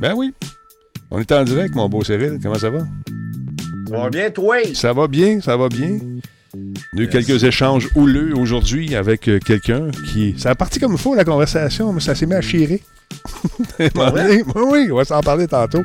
Ben 0.00 0.14
oui. 0.16 0.32
On 1.10 1.18
est 1.18 1.32
en 1.32 1.42
direct, 1.44 1.74
mon 1.74 1.88
beau 1.88 2.04
Cyril. 2.04 2.38
Comment 2.42 2.58
ça 2.58 2.70
va? 2.70 2.80
Ça 3.88 3.96
va 3.96 4.10
bien, 4.10 4.30
toi? 4.30 4.56
Ça 4.74 4.92
va 4.92 5.08
bien, 5.08 5.40
ça 5.40 5.56
va 5.56 5.68
bien. 5.68 5.98
On 6.94 6.98
a 6.98 7.02
eu 7.02 7.08
quelques 7.08 7.42
échanges 7.44 7.88
houleux 7.94 8.34
aujourd'hui 8.36 8.94
avec 8.94 9.28
euh, 9.28 9.38
quelqu'un 9.38 9.90
qui. 10.12 10.34
Ça 10.38 10.50
a 10.50 10.54
parti 10.54 10.78
comme 10.80 10.92
il 10.92 10.98
faut, 10.98 11.14
la 11.14 11.24
conversation, 11.24 11.92
mais 11.92 12.00
ça 12.00 12.14
s'est 12.14 12.26
mis 12.26 12.34
à 12.34 12.40
chirer. 12.42 12.82
oui, 13.80 14.42
oui, 14.54 14.88
on 14.92 14.96
va 14.96 15.04
s'en 15.04 15.20
parler 15.20 15.46
tantôt. 15.46 15.82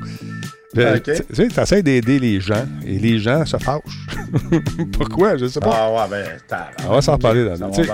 Euh, 0.77 0.95
Ok. 0.97 1.03
Tu 1.03 1.35
sais, 1.35 1.47
t'essaies 1.49 1.83
d'aider 1.83 2.17
les 2.19 2.41
gens 2.41 2.65
et 2.85 2.97
les 2.97 3.19
gens 3.19 3.45
se 3.45 3.57
fâchent. 3.57 4.07
Pourquoi? 4.93 5.37
Je 5.37 5.45
sais 5.45 5.59
pas. 5.59 5.71
Ah 5.71 6.07
ouais, 6.09 6.09
ben. 6.49 6.57
On 6.87 6.93
va 6.95 7.01
s'en 7.01 7.13
reparler 7.13 7.45
dans 7.45 7.69
bien. 7.69 7.85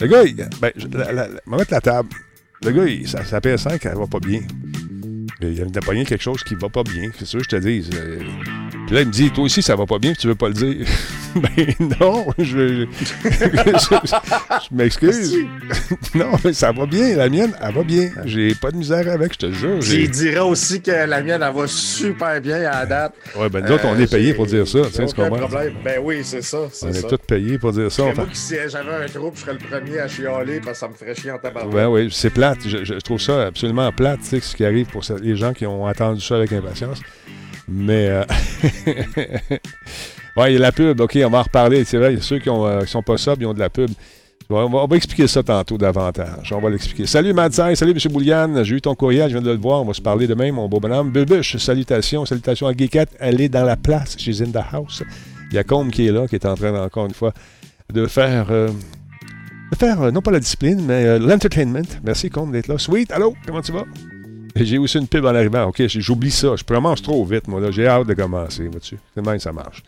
Le 0.00 0.06
gars, 0.06 0.22
il, 0.24 0.36
ben, 0.60 0.70
je- 0.76 0.86
la, 0.98 1.12
la- 1.12 1.28
la- 1.28 1.40
on 1.46 1.50
va 1.52 1.56
mettre 1.58 1.72
la 1.72 1.80
table. 1.80 2.08
Le 2.62 2.70
gars, 2.72 2.84
il, 2.84 3.08
sa, 3.08 3.24
sa 3.24 3.38
PS5, 3.38 3.78
elle 3.82 3.96
va 3.96 4.06
pas 4.06 4.20
bien. 4.20 4.40
Il 5.42 5.48
vient 5.50 5.66
de 5.66 5.80
pogner 5.80 6.04
quelque 6.04 6.22
chose 6.22 6.42
qui 6.42 6.54
va 6.54 6.68
pas 6.70 6.82
bien. 6.82 7.10
C'est 7.18 7.26
sûr, 7.26 7.40
je 7.42 7.48
te 7.48 7.56
dis. 7.56 7.88
euh, 7.94 8.18
Puis 8.86 8.94
là, 8.94 9.02
il 9.02 9.08
me 9.08 9.12
dit, 9.12 9.30
toi 9.30 9.44
aussi, 9.44 9.60
ça 9.60 9.76
va 9.76 9.84
pas 9.84 9.98
bien, 9.98 10.14
tu 10.14 10.26
veux 10.28 10.34
pas 10.34 10.48
le 10.48 10.54
dire. 10.54 10.86
ben 11.36 11.74
non, 12.00 12.26
je, 12.38 12.44
je, 12.44 12.86
je 13.74 14.74
m'excuse. 14.74 15.36
non, 16.14 16.30
mais 16.44 16.52
ça 16.54 16.72
va 16.72 16.86
bien. 16.86 17.16
La 17.16 17.28
mienne, 17.28 17.52
elle 17.60 17.74
va 17.74 17.82
bien. 17.82 18.08
J'ai 18.24 18.54
pas 18.54 18.70
de 18.70 18.76
misère 18.78 19.06
avec, 19.12 19.34
je 19.34 19.38
te 19.38 19.52
jure. 19.52 19.80
J'ai- 19.82 20.08
dirais 20.08 20.38
aussi 20.40 20.80
que 20.80 20.90
la 20.90 21.20
mienne, 21.22 21.42
elle 21.46 21.54
va 21.54 21.66
super 21.66 22.40
bien 22.40 22.56
à 22.56 22.80
la 22.80 22.86
date. 22.86 23.14
Ouais, 23.36 23.50
ben 23.50 23.62
nous 23.64 23.72
autres, 23.72 23.84
on 23.86 23.98
est 23.98 24.10
payés 24.10 24.32
pour 24.32 24.46
dire 24.46 24.66
ça. 24.66 24.78
Tu 24.86 24.92
sais, 24.92 25.04
problème. 25.06 25.74
Ben 25.84 26.00
oui, 26.02 26.20
c'est 26.22 26.42
ça. 26.42 26.60
On 26.82 26.88
est 26.92 27.06
tous 27.06 27.18
payés 27.18 27.58
pour 27.58 27.72
dire 27.72 27.92
ça. 27.92 28.04
Moi 28.04 28.26
si 28.32 28.54
j'avais 28.68 29.04
un 29.04 29.06
groupe, 29.18 29.34
je 29.36 29.40
serais 29.42 29.52
le 29.52 29.58
premier 29.58 29.98
à 29.98 30.08
chialer 30.08 30.60
parce 30.60 30.72
que 30.72 30.78
ça 30.78 30.88
me 30.88 30.94
ferait 30.94 31.14
chier 31.14 31.30
en 31.32 31.38
tabac. 31.38 31.66
Ouais, 31.66 31.84
oui, 31.84 32.08
c'est 32.10 32.30
plate. 32.30 32.58
Je, 32.66 32.84
je 32.84 32.94
trouve 32.94 33.20
ça 33.20 33.46
absolument 33.48 33.90
plate, 33.92 34.20
tu 34.22 34.26
sais, 34.28 34.40
ce 34.40 34.56
qui 34.56 34.64
arrive 34.64 34.86
pour 34.86 35.04
ça- 35.04 35.16
les 35.26 35.36
gens 35.36 35.52
qui 35.52 35.66
ont 35.66 35.86
attendu 35.86 36.20
ça 36.20 36.36
avec 36.36 36.52
impatience. 36.52 37.00
Mais. 37.68 38.08
euh, 38.08 38.24
ouais, 40.36 40.52
il 40.52 40.54
y 40.54 40.56
a 40.56 40.60
la 40.60 40.72
pub, 40.72 41.00
OK, 41.00 41.18
on 41.24 41.30
va 41.30 41.38
en 41.38 41.42
reparler. 41.42 41.84
C'est 41.84 41.98
vrai, 41.98 42.16
ceux 42.20 42.38
qui 42.38 42.48
ne 42.48 42.86
sont 42.86 43.02
pas 43.02 43.16
sobres, 43.16 43.42
ils 43.42 43.46
ont 43.46 43.54
de 43.54 43.58
la 43.58 43.70
pub. 43.70 43.90
On 44.48 44.86
va, 44.86 44.96
expliquer 44.96 45.26
ça 45.26 45.42
tantôt 45.42 45.76
davantage. 45.76 46.52
On 46.52 46.60
va 46.60 46.70
l'expliquer. 46.70 47.04
Salut 47.06 47.32
Madsai, 47.32 47.74
salut 47.74 47.90
M. 47.90 48.12
Bouliane. 48.12 48.62
J'ai 48.62 48.76
eu 48.76 48.80
ton 48.80 48.94
courriel, 48.94 49.28
je 49.28 49.34
viens 49.36 49.42
de 49.42 49.50
le 49.50 49.58
voir. 49.58 49.82
On 49.82 49.84
va 49.84 49.92
se 49.92 50.00
parler 50.00 50.28
demain, 50.28 50.52
mon 50.52 50.68
beau 50.68 50.78
bonhomme. 50.78 51.10
Bulbush, 51.10 51.56
salutations. 51.56 52.24
Salutations 52.24 52.68
à 52.68 52.72
Geekette. 52.72 53.10
Elle 53.18 53.40
est 53.40 53.48
dans 53.48 53.64
la 53.64 53.76
place. 53.76 54.16
She's 54.16 54.40
in 54.40 54.52
the 54.52 54.62
house. 54.72 55.02
Il 55.50 55.56
y 55.56 55.58
a 55.58 55.64
Combe 55.64 55.90
qui 55.90 56.06
est 56.06 56.12
là, 56.12 56.28
qui 56.28 56.36
est 56.36 56.46
en 56.46 56.54
train, 56.54 56.80
encore 56.80 57.06
une 57.06 57.14
fois, 57.14 57.32
de 57.92 58.06
faire. 58.06 58.46
euh, 58.52 58.68
de 59.72 59.76
faire, 59.76 60.00
euh, 60.00 60.10
non 60.12 60.22
pas 60.22 60.30
la 60.30 60.38
discipline, 60.38 60.80
mais 60.80 61.04
euh, 61.04 61.18
l'entertainment. 61.18 61.82
Merci, 62.04 62.30
Combe, 62.30 62.52
d'être 62.52 62.68
là. 62.68 62.78
Sweet, 62.78 63.10
allô, 63.10 63.34
comment 63.46 63.62
tu 63.62 63.72
vas? 63.72 63.84
J'ai 64.56 64.78
aussi 64.78 64.98
une 64.98 65.06
pub 65.06 65.24
en 65.24 65.34
arrivant. 65.34 65.64
OK, 65.64 65.82
j'oublie 65.86 66.30
ça. 66.30 66.56
Je 66.56 66.64
commence 66.64 67.02
trop 67.02 67.24
vite, 67.24 67.48
moi. 67.48 67.60
J'ai 67.70 67.86
hâte 67.86 68.06
de 68.06 68.14
commencer, 68.14 68.66
vois-tu. 68.68 68.96
C'est 69.14 69.24
même 69.24 69.38
ça 69.38 69.52
marche. 69.52 69.82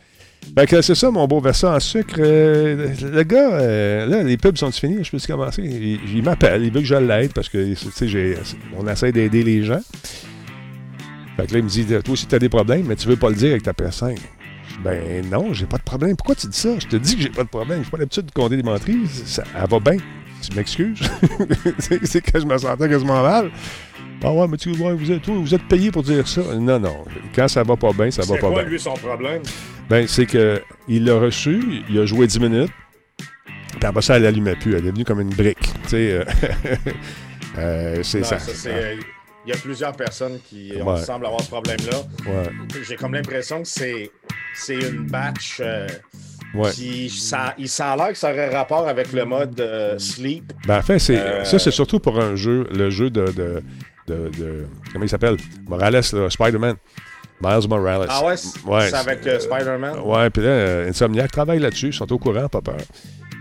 Fait 0.56 0.66
que 0.66 0.80
c'est 0.82 0.94
ça, 0.94 1.10
mon 1.10 1.26
beau 1.26 1.40
versant 1.40 1.74
en 1.74 1.80
sucre. 1.80 2.16
Euh, 2.18 2.94
le 3.02 3.22
gars, 3.22 3.52
euh, 3.54 4.06
là, 4.06 4.22
les 4.22 4.36
pubs 4.36 4.56
sont 4.56 4.70
finis? 4.70 5.04
Je 5.04 5.10
peux 5.10 5.18
commencer? 5.26 5.62
Il, 5.62 6.22
m'appelle. 6.22 6.64
Il 6.64 6.72
veut 6.72 6.80
que 6.80 6.86
je 6.86 6.94
l'aide 6.94 7.32
parce 7.32 7.48
que, 7.48 7.74
on 8.76 8.86
essaie 8.86 9.12
d'aider 9.12 9.42
les 9.42 9.62
gens. 9.62 9.80
Fait 11.36 11.46
que 11.46 11.52
là, 11.52 11.58
il 11.58 11.64
me 11.64 11.68
dit, 11.68 11.84
toi 11.86 12.12
aussi, 12.12 12.26
tu 12.26 12.34
as 12.34 12.38
des 12.38 12.48
problèmes, 12.48 12.86
mais 12.86 12.96
tu 12.96 13.08
veux 13.08 13.16
pas 13.16 13.28
le 13.28 13.36
dire 13.36 13.50
avec 13.50 13.62
ta 13.62 13.72
PS5. 13.72 14.16
Je 14.68 14.74
dis, 14.74 14.78
Ben 14.82 15.28
non, 15.30 15.52
j'ai 15.52 15.66
pas 15.66 15.78
de 15.78 15.82
problème. 15.82 16.16
Pourquoi 16.16 16.34
tu 16.34 16.46
dis 16.46 16.58
ça? 16.58 16.78
Je 16.78 16.86
te 16.86 16.96
dis 16.96 17.16
que 17.16 17.22
j'ai 17.22 17.30
pas 17.30 17.44
de 17.44 17.48
problème. 17.48 17.82
J'ai 17.84 17.90
pas 17.90 17.98
l'habitude 17.98 18.26
de 18.26 18.32
compter 18.32 18.56
des 18.56 18.62
menteries. 18.62 19.06
Ça, 19.24 19.44
elle 19.54 19.68
va 19.68 19.80
bien. 19.80 19.98
Tu 20.40 20.56
m'excuses? 20.56 21.00
c'est 21.78 22.20
que 22.20 22.40
je 22.40 22.46
me 22.46 22.56
sentais 22.56 22.88
quasiment 22.88 23.22
mal. 23.22 23.50
Ah 24.22 24.32
ouais, 24.32 24.48
mais 24.48 24.56
tu 24.56 24.70
ouais, 24.70 24.92
vous 24.94 25.12
êtes, 25.12 25.28
vous 25.28 25.54
êtes 25.54 25.66
payé 25.68 25.90
pour 25.92 26.02
dire 26.02 26.26
ça. 26.26 26.40
Non, 26.58 26.78
non. 26.80 27.04
Quand 27.34 27.46
ça 27.48 27.62
va 27.62 27.76
pas 27.76 27.92
bien, 27.92 28.10
ça 28.10 28.22
va 28.22 28.34
C'est 28.34 28.40
pas 28.40 28.48
quoi, 28.50 28.62
bien. 28.62 28.70
lui, 28.70 28.80
son 28.80 28.94
problème? 28.94 29.42
Ben, 29.88 30.06
c'est 30.08 30.26
que 30.26 30.60
il 30.88 31.04
l'a 31.04 31.18
reçu, 31.18 31.82
il 31.88 31.98
a 31.98 32.04
joué 32.04 32.26
10 32.26 32.40
minutes, 32.40 32.70
puis 33.16 33.84
après 33.84 34.02
ça, 34.02 34.16
elle 34.16 34.26
allumait 34.26 34.56
plus. 34.56 34.72
Elle 34.72 34.80
est 34.80 34.86
devenue 34.88 35.04
comme 35.04 35.20
une 35.20 35.30
brique. 35.34 35.58
Tu 35.84 35.88
sais, 35.90 36.12
euh, 36.12 36.24
euh, 37.58 38.02
c'est 38.02 38.24
ça. 38.24 38.38
ça, 38.38 38.52
c'est, 38.52 38.72
euh, 38.74 38.96
Il 39.46 39.50
y 39.50 39.56
a 39.56 39.56
plusieurs 39.60 39.92
personnes 39.92 40.38
qui 40.44 40.72
Ouais. 40.74 41.00
semblent 41.00 41.24
avoir 41.26 41.40
ce 41.42 41.48
problème-là. 41.48 41.98
Ouais, 42.26 42.50
J'ai 42.86 42.96
comme 42.96 43.14
l'impression 43.14 43.62
que 43.62 43.68
c'est, 43.68 44.10
c'est 44.54 44.74
une 44.74 45.06
batch 45.06 45.58
euh, 45.60 45.86
ouais. 46.54 46.70
qui. 46.72 47.08
Ça, 47.08 47.54
il, 47.56 47.68
ça 47.68 47.92
a 47.92 47.96
l'air 47.96 48.08
que 48.08 48.18
ça 48.18 48.30
aurait 48.30 48.54
rapport 48.54 48.86
avec 48.88 49.12
le 49.12 49.24
mode 49.24 49.58
euh, 49.60 49.96
sleep. 49.98 50.52
Ben, 50.66 50.78
en 50.78 50.82
fait, 50.82 50.98
c'est, 50.98 51.18
Euh, 51.18 51.44
ça, 51.44 51.58
c'est 51.58 51.70
surtout 51.70 51.98
pour 52.00 52.20
un 52.20 52.36
jeu, 52.36 52.66
le 52.74 52.90
jeu 52.90 53.08
de. 53.10 53.26
de, 53.32 53.62
de- 54.08 54.30
de- 54.38 54.66
comment 54.92 55.04
il 55.04 55.08
s'appelle? 55.08 55.36
Morales, 55.68 56.02
Spider-Man. 56.02 56.76
Miles 57.40 57.68
Morales. 57.68 58.06
Ah 58.08 58.24
ouais? 58.26 58.36
C'est 58.36 58.64
Ouais, 58.64 58.88
c'est 58.90 58.96
avec 58.96 59.24
euh, 59.26 59.38
Spider-Man? 59.38 59.98
Ouais, 60.04 60.28
puis 60.30 60.42
là, 60.42 60.48
euh, 60.48 60.88
Insomniac 60.88 61.30
travaille 61.30 61.60
là-dessus, 61.60 61.88
ils 61.88 61.92
sont 61.94 62.12
au 62.12 62.18
courant, 62.18 62.48
pas 62.48 62.60
peur. 62.60 62.78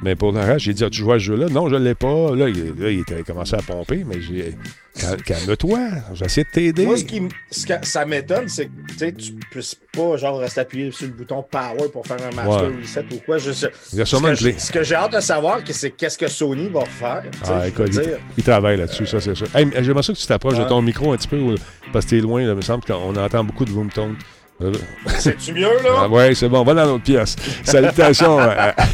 Mais 0.04 0.16
pour 0.16 0.32
le 0.32 0.40
reste, 0.40 0.60
j'ai 0.60 0.74
dit, 0.76 0.84
as-tu 0.84 1.00
joué 1.00 1.16
à 1.16 1.20
ce 1.20 1.24
jeu-là? 1.24 1.48
Non, 1.50 1.68
je 1.70 1.76
ne 1.76 1.84
l'ai 1.84 1.96
pas. 1.96 2.36
Là, 2.36 2.48
il, 2.48 2.76
là, 2.80 2.92
il 2.92 3.00
était 3.00 3.24
commencé 3.24 3.56
à 3.56 3.62
pomper, 3.66 4.06
mais 4.08 4.22
j'ai. 4.22 4.56
Cal- 5.00 5.24
Calme-toi, 5.24 5.80
j'ai 6.14 6.26
essayé 6.26 6.44
de 6.44 6.50
t'aider. 6.50 6.86
Moi, 6.86 6.98
ce 6.98 7.04
qui 7.04 7.22
ce 7.52 7.66
que 7.66 7.74
ça 7.86 8.06
m'étonne, 8.06 8.48
c'est 8.48 8.66
que 8.68 8.72
tu 8.98 9.14
tu 9.16 9.34
puisses 9.52 9.76
pas 9.94 10.18
genre 10.18 10.40
rester 10.40 10.62
appuyé 10.62 10.92
sur 10.92 11.08
le 11.08 11.14
bouton 11.14 11.44
power 11.44 11.90
pour 11.92 12.06
faire 12.06 12.18
un 12.22 12.36
master 12.36 12.70
Ouais. 12.70 12.76
reset 12.82 13.06
ou 13.12 13.18
quoi. 13.26 13.38
Je, 13.38 13.52
je- 13.52 13.68
Il 13.94 14.00
y 14.00 14.02
a 14.02 14.06
ce, 14.06 14.10
sûrement 14.10 14.28
que 14.28 14.32
une 14.34 14.38
clé. 14.38 14.54
je- 14.58 14.60
ce 14.60 14.72
que 14.72 14.84
j'ai 14.84 14.96
hâte 14.96 15.14
de 15.14 15.20
savoir, 15.20 15.64
que 15.64 15.74
c'est 15.74 15.92
qu'est-ce 15.92 16.18
que 16.18 16.28
Sony 16.28 16.70
va 16.70 16.86
faire. 16.86 17.24
Ah, 17.48 17.68
écoute, 17.68 17.92
il, 18.38 18.44
travaille 18.44 18.78
là-dessus, 18.78 19.06
ça, 19.06 19.20
c'est 19.22 19.36
sûr. 19.36 19.48
Hey, 19.56 19.68
j'aimerais 19.82 20.04
ça 20.04 20.14
que 20.14 20.18
tu 20.18 20.26
t'approches 20.28 20.58
de 20.58 20.64
ton 20.66 20.82
micro 20.82 21.14
un 21.14 21.18
petit 21.18 21.28
peu, 21.28 21.56
parce 21.94 22.06
que 22.06 22.10
t'es 22.12 22.18
loin, 22.20 22.44
là, 22.44 22.52
il 22.52 22.56
me 22.56 22.62
semble 22.62 22.84
qu'on 22.84 23.16
entend 23.16 23.44
beaucoup 23.44 23.66
de 23.66 23.72
boom 23.72 23.90
tone. 23.90 24.16
Euh, 24.60 24.72
C'est-tu 25.20 25.54
mieux, 25.54 25.62
là? 25.84 25.90
Ah 26.00 26.10
ouais, 26.10 26.34
c'est 26.34 26.50
bon, 26.50 26.64
va 26.64 26.74
dans 26.74 26.86
l'autre 26.86 27.04
pièce. 27.04 27.36
Salutations. 27.64 28.40
à- 28.40 28.74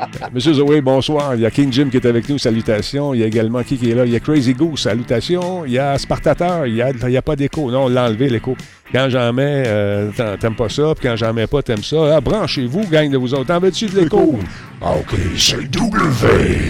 Monsieur 0.32 0.54
Zoé, 0.54 0.80
bonsoir. 0.80 1.34
Il 1.34 1.40
y 1.40 1.46
a 1.46 1.50
King 1.50 1.72
Jim 1.72 1.88
qui 1.90 1.96
est 1.96 2.06
avec 2.06 2.28
nous, 2.28 2.38
salutations. 2.38 3.12
Il 3.12 3.20
y 3.20 3.24
a 3.24 3.26
également 3.26 3.62
qui 3.64 3.76
qui 3.76 3.90
est 3.90 3.94
là? 3.94 4.06
Il 4.06 4.12
y 4.12 4.16
a 4.16 4.20
Crazy 4.20 4.54
Goose, 4.54 4.80
salutations. 4.82 5.64
Il 5.64 5.72
y 5.72 5.78
a 5.78 5.98
Spartateur, 5.98 6.66
il 6.66 6.74
n'y 6.74 6.82
a, 6.82 6.90
il 6.90 7.10
y 7.10 7.16
a 7.16 7.22
pas 7.22 7.34
d'écho. 7.36 7.70
Non, 7.70 7.84
on 7.84 7.88
l'a 7.88 8.04
enlevé, 8.06 8.28
l'écho. 8.28 8.56
Quand 8.92 9.08
j'en 9.10 9.32
mets, 9.32 9.64
euh, 9.66 10.10
t'en- 10.16 10.36
t'aimes 10.36 10.54
pas 10.56 10.68
ça, 10.68 10.94
puis 10.96 11.08
quand 11.08 11.16
j'en 11.16 11.32
mets 11.32 11.46
pas, 11.48 11.62
t'aimes 11.62 11.82
ça. 11.82 12.16
Ah, 12.16 12.20
branchez-vous, 12.20 12.86
gang 12.88 13.10
de 13.10 13.16
vous 13.18 13.34
autres. 13.34 13.52
En 13.52 13.58
veux-tu 13.58 13.86
de 13.86 14.00
l'écho? 14.00 14.38
Ah, 14.80 14.92
OK, 14.94 15.16
c'est 15.36 15.68
W. 15.68 16.60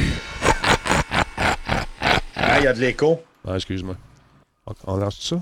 Ah, 2.37 2.59
il 2.59 2.65
y 2.65 2.67
a 2.67 2.73
de 2.73 2.81
l'écho. 2.81 3.21
Ah, 3.47 3.57
excuse-moi. 3.57 3.95
On, 4.67 4.73
on 4.95 4.97
lance 4.97 5.19
ça? 5.21 5.37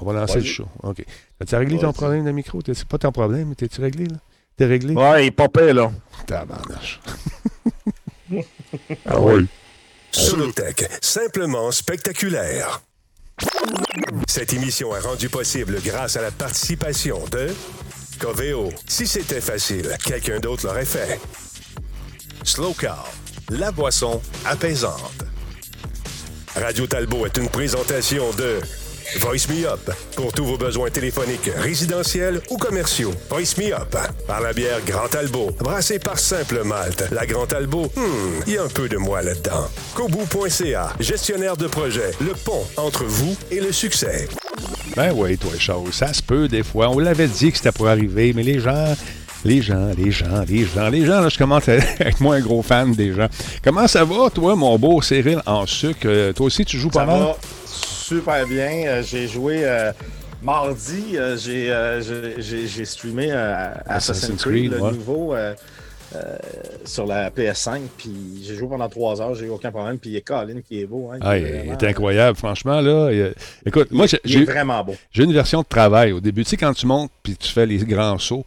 On 0.00 0.06
va 0.06 0.12
lancer 0.12 0.38
le 0.38 0.44
show. 0.44 0.66
OK. 0.82 1.04
As-tu 1.40 1.56
réglé 1.56 1.78
ton 1.78 1.92
problème 1.92 2.24
de 2.24 2.30
micro? 2.32 2.60
C'est 2.64 2.84
pas 2.86 2.98
ton 2.98 3.12
problème, 3.12 3.48
mais 3.48 3.54
t'es-tu 3.54 3.80
réglé, 3.80 4.06
là? 4.06 4.16
T'es 4.56 4.66
réglé? 4.66 4.94
Ouais, 4.94 5.24
il 5.24 5.26
est 5.28 5.30
pas 5.30 5.48
pire, 5.48 5.74
là. 5.74 5.92
Tabarnache. 6.26 7.00
ah 9.06 9.20
oui. 9.20 9.46
Solotech, 10.10 10.88
simplement 11.00 11.70
spectaculaire. 11.70 12.82
Cette 14.28 14.52
émission 14.52 14.94
est 14.94 15.00
rendue 15.00 15.28
possible 15.28 15.78
grâce 15.82 16.16
à 16.16 16.22
la 16.22 16.30
participation 16.30 17.18
de 17.30 17.48
Coveo. 18.18 18.70
Si 18.86 19.06
c'était 19.06 19.40
facile, 19.40 19.96
quelqu'un 20.04 20.38
d'autre 20.38 20.66
l'aurait 20.66 20.84
fait. 20.84 21.18
Slow 22.44 22.74
Car, 22.74 23.10
la 23.50 23.72
boisson 23.72 24.20
apaisante. 24.44 25.24
Radio 26.54 26.86
Talbot 26.86 27.26
est 27.26 27.38
une 27.38 27.48
présentation 27.48 28.30
de 28.32 28.60
Voice 29.20 29.48
Me 29.48 29.66
Up 29.66 29.90
pour 30.16 30.32
tous 30.32 30.44
vos 30.44 30.56
besoins 30.56 30.90
téléphoniques, 30.90 31.50
résidentiels 31.56 32.40
ou 32.50 32.56
commerciaux. 32.56 33.12
Voice 33.30 33.54
Me 33.58 33.72
Up 33.74 33.96
par 34.26 34.40
la 34.40 34.52
bière 34.52 34.78
Grand 34.86 35.08
Talbot, 35.08 35.50
brassée 35.58 35.98
par 35.98 36.18
Simple 36.18 36.62
Malte. 36.64 37.04
La 37.10 37.26
Grand 37.26 37.46
Talbot, 37.46 37.90
hmm, 37.96 38.42
il 38.46 38.54
y 38.54 38.58
a 38.58 38.62
un 38.64 38.68
peu 38.68 38.88
de 38.88 38.96
moi 38.96 39.22
là-dedans. 39.22 39.66
Kobu.ca, 39.94 40.92
gestionnaire 41.00 41.56
de 41.56 41.66
projet, 41.66 42.12
le 42.20 42.32
pont 42.32 42.64
entre 42.76 43.04
vous 43.04 43.36
et 43.50 43.60
le 43.60 43.72
succès. 43.72 44.28
Ben 44.96 45.12
oui, 45.14 45.36
toi, 45.38 45.50
chose. 45.58 45.92
Ça 45.94 46.12
se 46.12 46.22
peut 46.22 46.48
des 46.48 46.62
fois. 46.62 46.88
On 46.90 46.98
l'avait 46.98 47.28
dit 47.28 47.50
que 47.50 47.56
c'était 47.58 47.72
pour 47.72 47.88
arriver, 47.88 48.32
mais 48.34 48.42
les 48.42 48.60
gens. 48.60 48.94
Les 49.44 49.60
gens, 49.60 49.90
les 49.98 50.12
gens, 50.12 50.44
les 50.48 50.64
gens, 50.64 50.88
les 50.88 51.04
gens, 51.04 51.20
là, 51.20 51.28
je 51.28 51.36
commence 51.36 51.68
à 51.68 51.74
être 51.98 52.20
moins 52.20 52.36
un 52.36 52.40
gros 52.40 52.62
fan 52.62 52.92
des 52.92 53.12
gens. 53.12 53.26
Comment 53.64 53.88
ça 53.88 54.04
va, 54.04 54.30
toi, 54.30 54.54
mon 54.54 54.78
beau 54.78 55.02
Cyril 55.02 55.42
en 55.46 55.66
sucre? 55.66 56.02
Euh, 56.04 56.32
toi 56.32 56.46
aussi, 56.46 56.64
tu 56.64 56.78
joues 56.78 56.90
pas 56.90 57.00
Ça 57.00 57.06
mal? 57.06 57.18
va 57.22 57.36
super 58.20 58.46
bien. 58.46 58.70
Euh, 58.86 59.02
j'ai 59.02 59.26
joué 59.28 59.64
euh, 59.64 59.92
mardi. 60.42 61.16
euh, 61.16 61.36
j'ai, 61.36 61.66
j'ai- 62.40 62.66
j'ai, 62.66 62.84
streamé 62.84 63.30
Assassin's, 63.32 63.82
Assassin's 63.86 64.42
Creed, 64.42 64.70
Creed, 64.70 64.72
le 64.72 64.80
ouais. 64.80 64.92
nouveau, 64.92 65.34
euh, 65.34 65.54
sur 66.84 67.06
la 67.06 67.30
PS5. 67.30 67.80
Puis 67.96 68.42
j'ai 68.42 68.54
joué 68.56 68.68
pendant 68.68 68.88
trois 68.88 69.20
heures. 69.20 69.34
J'ai 69.34 69.46
eu 69.46 69.50
aucun 69.50 69.70
problème. 69.70 69.98
Puis 69.98 70.10
il 70.10 70.12
y 70.14 70.16
a 70.18 70.20
Colin 70.20 70.60
qui 70.60 70.80
est 70.80 70.86
beau. 70.86 71.10
Hein, 71.12 71.18
Ah, 71.22 71.38
il 71.38 71.44
est 71.46 71.66
est 71.68 71.84
incroyable, 71.84 72.36
franchement, 72.36 72.80
là. 72.80 73.10
Il 73.12 73.18
est- 73.20 73.34
Écoute, 73.66 73.88
il- 73.90 73.96
moi, 73.96 74.06
j'ai- 74.06 74.20
il 74.24 74.32
j'ai 74.32 74.42
est 74.42 74.44
vraiment 74.44 74.82
beau. 74.84 74.94
j'ai 75.10 75.24
une 75.24 75.32
version 75.32 75.60
de 75.62 75.66
travail 75.66 76.12
au 76.12 76.20
début. 76.20 76.44
Tu 76.44 76.50
sais, 76.50 76.56
quand 76.56 76.74
tu 76.74 76.86
montes 76.86 77.10
puis 77.22 77.36
tu 77.36 77.48
fais 77.48 77.64
les 77.66 77.78
grands 77.78 78.18
sauts, 78.18 78.44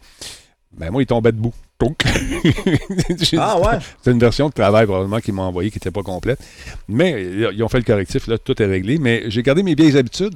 ben 0.78 0.92
moi, 0.92 1.02
il 1.02 1.06
tombait 1.08 1.32
debout. 1.32 1.54
ah 3.38 3.60
ouais? 3.60 3.80
C'est 4.02 4.12
une 4.12 4.20
version 4.20 4.48
de 4.48 4.54
travail 4.54 4.86
probablement 4.86 5.20
qu'ils 5.20 5.34
m'ont 5.34 5.44
envoyé 5.44 5.70
qui 5.70 5.78
n'était 5.78 5.92
pas 5.92 6.04
complète. 6.04 6.40
Mais 6.88 7.24
ils 7.54 7.64
ont 7.64 7.68
fait 7.68 7.80
le 7.80 7.84
correctif, 7.84 8.28
là, 8.28 8.38
tout 8.38 8.62
est 8.62 8.66
réglé. 8.66 8.98
Mais 8.98 9.24
j'ai 9.28 9.44
gardé 9.44 9.62
mes 9.62 9.76
vieilles 9.76 9.98
habitudes. 9.98 10.36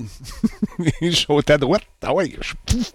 je 1.02 1.10
suis 1.10 1.28
à 1.48 1.58
droite. 1.58 1.84
Ah 2.02 2.14
ouais, 2.14 2.32
je 2.42 2.54
pouf. 2.66 2.92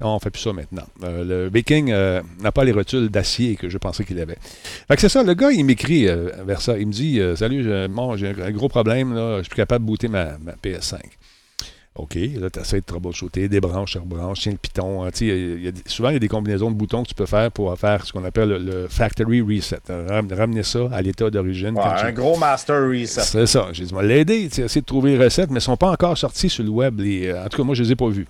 Non, 0.00 0.16
on 0.16 0.18
fait 0.18 0.30
plus 0.30 0.40
ça 0.40 0.52
maintenant. 0.52 0.86
Euh, 1.04 1.24
le 1.24 1.50
Viking 1.50 1.92
euh, 1.92 2.22
n'a 2.40 2.50
pas 2.50 2.64
les 2.64 2.72
rotules 2.72 3.08
d'acier 3.08 3.56
que 3.56 3.68
je 3.68 3.78
pensais 3.78 4.04
qu'il 4.04 4.18
avait. 4.18 4.38
Fait 4.88 4.96
que 4.96 5.00
c'est 5.00 5.08
ça, 5.08 5.22
le 5.22 5.34
gars, 5.34 5.52
il 5.52 5.64
m'écrit 5.64 6.08
euh, 6.08 6.30
vers 6.44 6.60
ça. 6.60 6.76
Il 6.78 6.88
me 6.88 6.92
dit 6.92 7.20
Salut, 7.36 7.62
j'ai 7.62 8.26
un 8.28 8.50
gros 8.50 8.68
problème, 8.68 9.14
là, 9.14 9.38
je 9.38 9.42
suis 9.42 9.50
plus 9.50 9.56
capable 9.56 9.84
de 9.84 9.90
booter 9.90 10.08
ma, 10.08 10.38
ma 10.38 10.52
PS5. 10.52 10.98
OK, 11.94 12.14
là, 12.14 12.48
tu 12.48 12.58
essaies 12.58 12.80
de 12.80 12.86
troubleshooter, 12.86 13.48
des 13.48 13.60
branches 13.60 13.92
sur 13.92 14.06
branches, 14.06 14.40
tiens 14.40 14.52
le 14.52 14.58
piton. 14.58 15.04
Hein, 15.04 15.10
y 15.20 15.68
a, 15.68 15.72
souvent, 15.84 16.08
il 16.08 16.14
y 16.14 16.16
a 16.16 16.20
des 16.20 16.28
combinaisons 16.28 16.70
de 16.70 16.76
boutons 16.76 17.02
que 17.02 17.08
tu 17.08 17.14
peux 17.14 17.26
faire 17.26 17.52
pour 17.52 17.76
faire 17.78 18.06
ce 18.06 18.12
qu'on 18.12 18.24
appelle 18.24 18.48
le, 18.48 18.88
factory 18.88 19.42
reset. 19.42 19.80
Hein, 19.90 20.22
ramener 20.30 20.62
ça 20.62 20.88
à 20.90 21.02
l'état 21.02 21.28
d'origine. 21.28 21.78
un 21.78 22.12
gros 22.12 22.38
master 22.38 22.88
reset. 22.88 23.20
C'est 23.20 23.46
ça. 23.46 23.68
J'ai 23.72 23.84
dit, 23.84 23.94
l'aider, 24.02 24.44
essayer 24.44 24.80
de 24.80 24.86
trouver 24.86 25.18
les 25.18 25.24
recettes, 25.24 25.50
mais 25.50 25.54
ils 25.54 25.56
ne 25.56 25.60
sont 25.60 25.76
pas 25.76 25.90
encore 25.90 26.16
sortis 26.16 26.48
sur 26.48 26.64
le 26.64 26.70
web. 26.70 26.98
en 26.98 27.48
tout 27.48 27.58
cas, 27.58 27.62
moi, 27.62 27.74
je 27.74 27.82
ne 27.82 27.88
les 27.88 27.92
ai 27.92 27.96
pas 27.96 28.08
vus. 28.08 28.26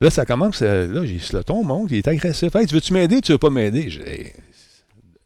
Là, 0.00 0.10
ça 0.10 0.26
commence. 0.26 0.60
Euh, 0.62 0.92
là, 0.92 1.06
j'ai 1.06 1.20
le 1.32 1.44
ton 1.44 1.64
monte, 1.64 1.90
il 1.90 1.98
est 1.98 2.08
agressif. 2.08 2.54
Hey, 2.54 2.66
tu 2.66 2.74
veux-tu 2.74 2.92
m'aider 2.92 3.20
tu 3.20 3.32
veux 3.32 3.38
pas 3.38 3.50
m'aider? 3.50 3.88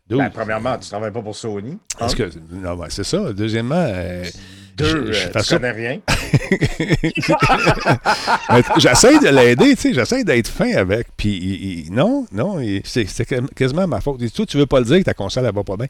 Ben, 0.08 0.30
premièrement, 0.30 0.76
tu 0.76 0.84
ne 0.84 0.90
travailles 0.90 1.12
pas 1.12 1.22
pour 1.22 1.36
Sony. 1.36 1.78
Hein? 2.00 2.08
que, 2.08 2.30
non, 2.52 2.76
ben, 2.76 2.86
c'est 2.88 3.04
ça. 3.04 3.32
Deuxièmement, 3.32 3.84
euh, 3.88 4.24
deux, 4.80 5.12
je, 5.12 5.28
euh, 5.28 5.42
tu 5.42 5.54
connais 5.54 5.70
rien. 5.70 6.00
j'essaie 8.78 9.18
de 9.18 9.28
l'aider, 9.28 9.76
tu 9.76 9.82
sais, 9.82 9.94
j'essaie 9.94 10.24
d'être 10.24 10.48
fin 10.48 10.74
avec. 10.74 11.08
Puis 11.16 11.86
non, 11.90 12.26
non, 12.32 12.60
c'est 12.84 13.06
quasiment 13.54 13.86
ma 13.86 14.00
faute. 14.00 14.20
Toi, 14.32 14.46
tu 14.46 14.56
veux 14.56 14.66
pas 14.66 14.80
le 14.80 14.86
dire 14.86 14.98
que 14.98 15.04
ta 15.04 15.14
console, 15.14 15.46
elle 15.46 15.54
va 15.54 15.64
pas 15.64 15.76
bien. 15.76 15.86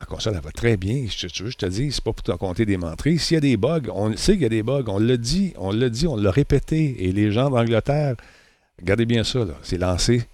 Ma 0.00 0.06
console, 0.06 0.34
elle 0.36 0.42
va 0.42 0.50
très 0.50 0.76
bien. 0.76 1.06
Je, 1.08 1.26
tu 1.28 1.44
veux, 1.44 1.50
je 1.50 1.56
te 1.56 1.66
dis, 1.66 1.90
c'est 1.90 2.04
pas 2.04 2.12
pour 2.12 2.22
te 2.22 2.32
compter 2.32 2.66
des 2.66 2.76
menteries. 2.76 3.18
S'il 3.18 3.36
y 3.36 3.38
a 3.38 3.40
des 3.40 3.56
bugs, 3.56 3.88
on 3.92 4.14
sait 4.16 4.32
qu'il 4.32 4.42
y 4.42 4.46
a 4.46 4.50
des 4.50 4.62
bugs. 4.62 4.84
On 4.88 4.98
l'a 4.98 5.16
dit, 5.16 5.54
on 5.56 5.72
l'a 5.72 5.88
dit, 5.88 6.06
on 6.06 6.16
l'a 6.16 6.30
répété. 6.30 6.96
Et 6.98 7.12
les 7.12 7.32
gens 7.32 7.48
d'Angleterre, 7.48 8.16
regardez 8.78 9.06
bien 9.06 9.24
ça, 9.24 9.40
c'est 9.62 9.78
lancé 9.78 10.24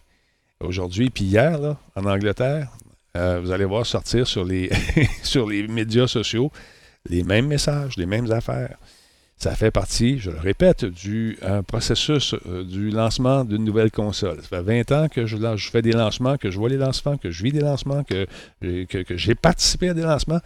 aujourd'hui 0.61 1.11
puis 1.11 1.25
hier, 1.25 1.59
là, 1.59 1.77
en 1.95 2.05
Angleterre. 2.05 2.69
Euh, 3.17 3.41
vous 3.43 3.51
allez 3.51 3.67
voir 3.67 3.85
sortir 3.85 4.27
sur 4.27 4.45
les, 4.45 4.71
sur 5.23 5.49
les 5.49 5.69
médias 5.69 6.07
sociaux 6.07 6.51
les 7.09 7.25
mêmes 7.25 7.47
messages, 7.47 7.97
les 7.97 8.07
mêmes 8.07 8.31
affaires. 8.31 8.79
Ça 9.37 9.57
fait 9.57 9.73
partie, 9.73 10.21
je 10.21 10.31
le 10.31 10.39
répète, 10.39 10.85
du 10.85 11.37
processus 11.67 12.35
euh, 12.47 12.63
du 12.63 12.91
lancement 12.91 13.45
d'une 13.45 13.65
nouvelle 13.65 13.91
console. 13.91 14.41
Ça 14.41 14.49
fait 14.49 14.63
20 14.63 14.93
ans 14.93 15.09
que 15.09 15.27
je, 15.27 15.37
je, 15.57 15.71
fais 15.71 15.83
des 15.83 15.91
lancements, 15.91 16.37
que 16.37 16.51
je 16.51 16.59
vois 16.59 16.69
les 16.69 16.77
lancements, 16.77 17.17
que 17.17 17.31
je 17.31 17.43
vis 17.43 17.51
des 17.51 17.61
lancements, 17.61 18.05
que, 18.05 18.27
que, 18.61 19.17
j'ai 19.17 19.35
participé 19.35 19.89
à 19.89 19.95
des 19.95 20.03
lancements. 20.03 20.41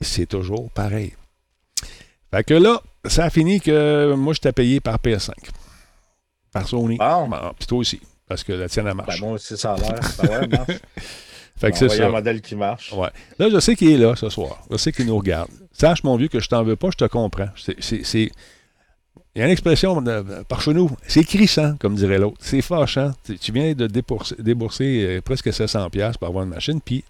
C'est 0.00 0.26
toujours 0.26 0.70
pareil. 0.72 1.14
Fait 2.32 2.42
que 2.42 2.54
là, 2.54 2.82
ça 3.04 3.24
a 3.24 3.30
fini 3.30 3.60
que 3.60 4.14
moi, 4.14 4.34
je 4.34 4.40
t'ai 4.40 4.52
payé 4.52 4.80
par 4.80 4.96
PS5. 4.96 5.30
Par 6.52 6.66
Sony. 6.66 6.96
Ah. 6.98 7.24
Puis 7.58 7.66
toi 7.68 7.78
aussi, 7.78 8.00
parce 8.26 8.42
que 8.42 8.52
la 8.52 8.68
tienne, 8.68 8.88
a 8.88 8.94
marché. 8.94 9.20
Ben, 9.20 9.26
moi 9.26 9.34
aussi, 9.34 9.56
ça 9.56 9.74
a 9.74 9.76
l'air. 9.78 10.00
Ben 10.22 10.48
marche. 10.48 10.80
Fait 11.60 11.70
que 11.72 11.76
c'est 11.76 11.88
ça. 11.90 12.06
un 12.06 12.10
modèle 12.10 12.40
qui 12.40 12.56
marche. 12.56 12.92
Ouais. 12.92 13.10
Là, 13.38 13.50
je 13.50 13.60
sais 13.60 13.76
qu'il 13.76 13.90
est 13.90 13.98
là 13.98 14.16
ce 14.16 14.30
soir. 14.30 14.62
Je 14.70 14.78
sais 14.78 14.92
qu'il 14.92 15.06
nous 15.06 15.18
regarde. 15.18 15.50
Sache, 15.72 16.02
mon 16.04 16.16
vieux, 16.16 16.28
que 16.28 16.40
je 16.40 16.48
t'en 16.48 16.62
veux 16.62 16.76
pas, 16.76 16.88
je 16.90 16.96
te 16.96 17.04
comprends. 17.04 17.48
C'est. 17.56 18.30
Il 19.36 19.38
y 19.38 19.42
a 19.42 19.44
une 19.44 19.52
expression 19.52 20.02
par 20.48 20.60
chez 20.60 20.74
nous, 20.74 20.90
c'est 21.06 21.22
crissant, 21.22 21.76
comme 21.78 21.94
dirait 21.94 22.18
l'autre. 22.18 22.38
C'est 22.40 22.62
fâchant. 22.62 23.12
Tu, 23.40 23.52
viens 23.52 23.74
de 23.74 23.86
débourser, 23.86 24.34
débourser 24.40 25.06
euh, 25.06 25.20
presque 25.20 25.46
700$ 25.46 26.18
pour 26.18 26.26
avoir 26.26 26.42
une 26.42 26.50
machine, 26.50 26.80
puis 26.80 27.04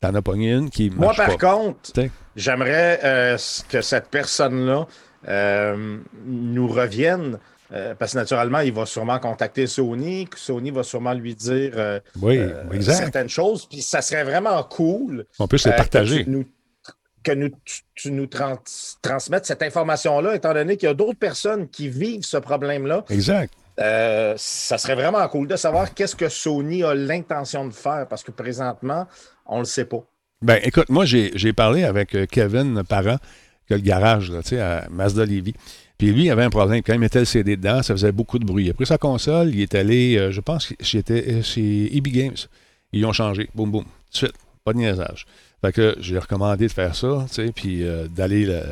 t'en 0.00 0.12
as 0.14 0.22
pogné 0.22 0.52
une 0.52 0.68
qui 0.68 0.90
marche 0.90 1.16
Moi, 1.16 1.26
par 1.26 1.38
contre, 1.38 1.92
j'aimerais 2.34 2.98
euh, 3.04 3.38
que 3.68 3.82
cette 3.82 4.08
personne-là 4.08 4.88
euh, 5.28 5.98
nous 6.26 6.66
revienne 6.66 7.38
parce 7.98 8.12
que 8.12 8.18
naturellement, 8.18 8.60
il 8.60 8.72
va 8.72 8.86
sûrement 8.86 9.18
contacter 9.18 9.66
Sony, 9.66 10.28
Sony 10.36 10.70
va 10.70 10.82
sûrement 10.82 11.12
lui 11.12 11.34
dire 11.34 12.00
certaines 12.80 13.28
choses, 13.28 13.66
puis 13.66 13.82
ça 13.82 14.02
serait 14.02 14.24
vraiment 14.24 14.62
cool. 14.64 15.26
On 15.38 15.48
peut 15.48 15.58
se 15.58 15.68
partager 15.70 16.24
que 17.24 17.32
nous, 17.32 17.50
tu, 17.96 18.12
nous 18.12 18.26
transmettes 18.26 19.46
cette 19.46 19.62
information-là, 19.62 20.36
étant 20.36 20.54
donné 20.54 20.76
qu'il 20.76 20.88
y 20.88 20.90
a 20.90 20.94
d'autres 20.94 21.18
personnes 21.18 21.68
qui 21.68 21.88
vivent 21.88 22.24
ce 22.24 22.36
problème-là. 22.36 23.04
Exact. 23.08 23.52
Euh, 23.80 24.34
ça 24.36 24.78
serait 24.78 24.94
vraiment 24.94 25.26
cool 25.28 25.48
de 25.48 25.56
savoir 25.56 25.94
qu'est-ce 25.94 26.14
que 26.14 26.28
Sony 26.28 26.84
a 26.84 26.94
l'intention 26.94 27.66
de 27.66 27.72
faire, 27.72 28.06
parce 28.08 28.22
que 28.22 28.30
présentement, 28.30 29.08
on 29.46 29.56
ne 29.56 29.60
le 29.60 29.66
sait 29.66 29.86
pas. 29.86 30.04
Ben, 30.42 30.60
écoute, 30.62 30.90
moi, 30.90 31.04
j'ai 31.06 31.52
parlé 31.52 31.84
avec 31.84 32.14
euh, 32.14 32.26
Kevin 32.30 32.84
Parent, 32.84 33.16
qui 33.66 33.72
a 33.72 33.76
le 33.76 33.82
garage 33.82 34.30
là, 34.30 34.40
à 34.60 34.88
Mazda. 34.90 35.24
Puis 35.98 36.12
lui, 36.12 36.24
il 36.24 36.30
avait 36.30 36.44
un 36.44 36.50
problème. 36.50 36.82
Quand 36.82 36.94
il 36.94 37.00
mettait 37.00 37.20
le 37.20 37.24
CD 37.24 37.56
dedans, 37.56 37.82
ça 37.82 37.94
faisait 37.94 38.12
beaucoup 38.12 38.38
de 38.38 38.44
bruit. 38.44 38.64
Il 38.64 38.70
a 38.70 38.74
pris 38.74 38.86
sa 38.86 38.98
console, 38.98 39.54
il 39.54 39.60
est 39.60 39.74
allé, 39.74 40.16
euh, 40.16 40.32
je 40.32 40.40
pense 40.40 40.66
que 40.66 40.74
j'étais 40.80 41.42
chez 41.42 41.96
EB 41.96 42.08
Games. 42.08 42.36
Ils 42.92 43.04
ont 43.06 43.12
changé. 43.12 43.48
Boum, 43.54 43.70
boum. 43.70 43.84
Tout 43.84 43.90
de 44.12 44.16
suite. 44.16 44.34
Pas 44.64 44.72
de 44.72 44.78
niaisage. 44.78 45.26
Fait 45.60 45.72
que 45.72 45.96
j'ai 45.98 46.18
recommandé 46.18 46.66
de 46.66 46.72
faire 46.72 46.94
ça, 46.94 47.24
tu 47.28 47.34
sais, 47.34 47.52
puis 47.52 47.84
euh, 47.84 48.08
d'aller. 48.08 48.46
Le, 48.46 48.62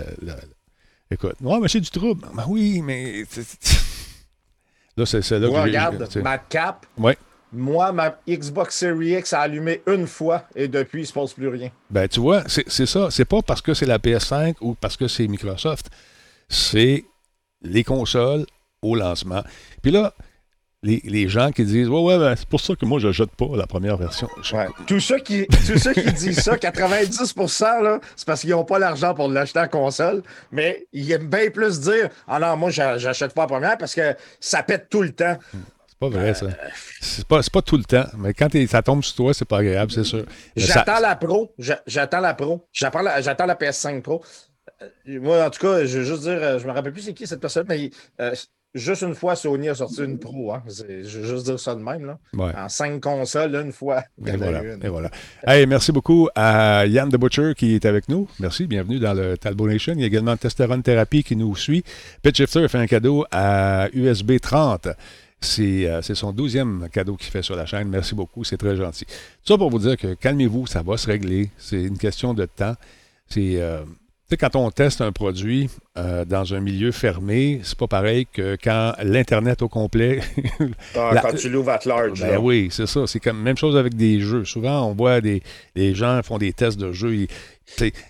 Écoute, 1.11 1.37
ouais, 1.43 1.61
mais 1.61 1.69
c'est 1.69 1.81
du 1.81 1.91
trouble. 1.91 2.27
Ben 2.35 2.45
oui, 2.49 2.81
mais. 2.83 3.25
là, 4.97 5.05
c'est 5.05 5.31
là 5.31 5.49
que 5.49 5.63
regarde, 5.63 6.09
ma 6.23 6.39
cap. 6.39 6.87
Ouais. 6.97 7.19
Moi, 7.53 7.93
ma 7.93 8.17
Xbox 8.27 8.77
Series 8.77 9.19
X 9.19 9.35
a 9.35 9.41
allumé 9.41 9.83
une 9.87 10.07
fois 10.07 10.45
et 10.57 10.69
depuis, 10.69 11.01
il 11.01 11.03
ne 11.03 11.07
se 11.07 11.13
passe 11.13 11.35
plus 11.35 11.49
rien. 11.49 11.71
Ben, 11.91 12.09
tu 12.09 12.21
vois, 12.21 12.45
c'est 12.47 12.87
ça. 12.87 13.11
C'est 13.11 13.27
pas 13.27 13.43
parce 13.43 13.61
que 13.61 13.75
c'est 13.75 13.85
la 13.85 13.99
PS5 13.99 14.55
ou 14.63 14.75
parce 14.75 14.97
que 14.97 15.07
c'est 15.07 15.29
Microsoft. 15.29 15.91
C'est 16.49 17.05
les 17.63 17.85
consoles 17.85 18.47
au 18.83 18.95
lancement. 18.95 19.43
Puis 19.83 19.91
là, 19.91 20.15
les, 20.83 21.29
gens 21.29 21.51
qui 21.53 21.65
disent 21.65 21.89
Ouais, 21.89 22.03
ouais, 22.03 22.19
ben, 22.19 22.35
c'est 22.37 22.49
pour 22.49 22.61
ça 22.61 22.75
que 22.75 22.85
moi, 22.85 22.99
je 22.99 23.13
jette 23.13 23.31
pas 23.31 23.47
la 23.57 23.67
première 23.67 23.97
version. 23.97 24.29
Tous, 24.87 25.01
ceux 25.01 25.19
qui, 25.19 25.47
ceux 25.77 25.93
qui 25.93 26.13
disent 26.13 26.41
ça, 26.41 26.57
90% 26.57 28.01
c'est 28.17 28.27
parce 28.27 28.41
qu'ils 28.41 28.51
n'ont 28.51 28.65
pas 28.65 28.79
l'argent 28.79 29.15
pour 29.15 29.29
l'acheter 29.29 29.61
en 29.61 29.69
console, 29.69 30.23
mais 30.51 30.87
ils 30.93 31.11
aiment 31.13 31.29
bien 31.29 31.51
plus 31.51 31.81
dire 31.81 32.09
Ah 32.27 32.39
non, 32.39 32.57
moi, 32.57 32.71
j'achète 32.71 33.35
pas 33.35 33.43
la 33.43 33.49
première 33.49 33.79
parce 33.79 33.95
que 33.95 34.15
ça 34.41 34.63
pète 34.63 34.89
tout 34.91 35.03
le 35.03 35.13
temps. 35.13 35.37
C'est 35.87 35.99
pas 35.99 36.09
vrai, 36.09 36.35
ça. 36.35 36.47
C'est 37.01 37.27
pas, 37.29 37.41
pas 37.53 37.63
tout 37.63 37.77
le 37.77 37.85
temps, 37.85 38.07
mais 38.19 38.35
quand 38.35 38.49
ça 38.69 38.83
tombe 38.83 39.05
sur 39.05 39.15
toi, 39.15 39.35
c'est 39.35 39.45
pas 39.45 39.59
agréable, 39.59 39.93
c'est 39.93 40.05
sûr. 40.05 40.25
J'attends 40.57 40.99
la 40.99 41.15
Pro. 41.15 41.55
J'attends 41.87 42.21
la 42.21 42.35
Pro. 42.35 42.67
J'attends 42.73 43.03
la, 43.03 43.55
PS5 43.55 44.03
Pro. 44.03 44.25
Euh, 44.83 45.21
moi, 45.21 45.45
en 45.45 45.51
tout 45.51 45.61
cas, 45.61 45.85
je 45.85 45.99
veux 45.99 46.05
juste 46.05 46.23
dire, 46.23 46.39
euh, 46.43 46.59
je 46.59 46.67
me 46.67 46.73
rappelle 46.73 46.93
plus 46.93 47.03
c'est 47.03 47.15
qui 47.15 47.27
cette 47.27 47.41
personne, 47.41 47.67
mais 47.69 47.91
euh, 48.21 48.35
Juste 48.75 49.03
une 49.03 49.15
fois, 49.15 49.37
Sony 49.37 49.69
a 49.69 49.75
sorti 49.75 50.03
une 50.03 50.19
Pro. 50.19 50.55
Hein. 50.55 50.63
Je 50.67 51.19
veux 51.19 51.27
juste 51.27 51.45
dire 51.45 51.61
ça 51.61 51.75
de 51.75 51.81
même. 51.81 52.07
Là. 52.07 52.19
En 52.57 52.71
cinq 52.71 53.03
consoles, 53.03 53.55
une 53.55 53.71
fois. 53.71 54.03
Et 54.25 54.35
voilà. 54.35 54.63
Et 54.83 54.89
voilà. 54.89 55.11
Hey, 55.47 55.67
merci 55.67 55.93
beaucoup 55.93 56.31
à 56.35 56.87
Yann 56.87 57.11
The 57.11 57.17
Butcher 57.17 57.53
qui 57.55 57.75
est 57.75 57.85
avec 57.85 58.09
nous. 58.09 58.29
Merci, 58.41 58.67
bienvenue 58.67 58.99
dans 58.99 59.13
le 59.13 59.37
Talbot 59.37 59.69
Nation. 59.69 59.93
Il 59.95 60.01
y 60.01 60.05
a 60.05 60.07
également 60.07 60.39
Testosterone 60.39 60.83
Therapy 60.83 61.23
qui 61.23 61.37
nous 61.37 61.55
suit. 61.55 61.85
Pitchifter 62.23 62.67
fait 62.69 62.79
un 62.79 62.87
cadeau 62.87 63.27
à 63.31 63.91
USB 63.93 64.41
30. 64.41 64.89
Euh, 65.59 66.01
c'est 66.03 66.15
son 66.15 66.33
douzième 66.33 66.89
cadeau 66.91 67.17
qu'il 67.17 67.31
fait 67.31 67.43
sur 67.43 67.57
la 67.57 67.67
chaîne. 67.67 67.89
Merci 67.89 68.15
beaucoup, 68.15 68.43
c'est 68.43 68.57
très 68.57 68.77
gentil. 68.77 69.05
Tout 69.05 69.53
ça 69.53 69.59
pour 69.59 69.69
vous 69.69 69.81
dire 69.81 69.99
que 69.99 70.15
calmez-vous, 70.15 70.67
ça 70.67 70.83
va 70.83 70.97
se 70.97 71.07
régler. 71.09 71.51
C'est 71.59 71.83
une 71.83 71.99
question 71.99 72.33
de 72.33 72.47
temps. 72.47 72.77
C'est. 73.29 73.61
Euh, 73.61 73.83
quand 74.37 74.57
on 74.57 74.71
teste 74.71 75.01
un 75.01 75.13
produit 75.13 75.69
euh, 75.97 76.25
dans 76.25 76.55
un 76.55 76.61
milieu 76.61 76.93
fermé, 76.93 77.61
c'est 77.63 77.79
pas 77.79 77.87
pareil 77.87 78.27
que 78.33 78.57
quand 78.63 78.93
l'Internet 79.03 79.63
au 79.63 79.69
complet. 79.69 80.21
Ah, 80.95 81.21
quand 81.23 81.35
tu 81.35 81.49
l'ouvres 81.49 81.71
à 81.71 81.79
large. 81.85 82.21
Ben 82.21 82.39
oui, 82.39 82.69
c'est 82.71 82.87
ça. 82.87 83.07
C'est 83.07 83.21
comme 83.21 83.41
même 83.41 83.57
chose 83.57 83.77
avec 83.77 83.95
des 83.95 84.21
jeux. 84.21 84.45
Souvent, 84.45 84.87
on 84.87 84.95
voit 84.95 85.21
des 85.21 85.43
les 85.75 85.95
gens 85.95 86.21
font 86.23 86.39
des 86.39 86.53
tests 86.53 86.79
de 86.79 86.93
jeux. 86.93 87.15
Ils, 87.15 87.29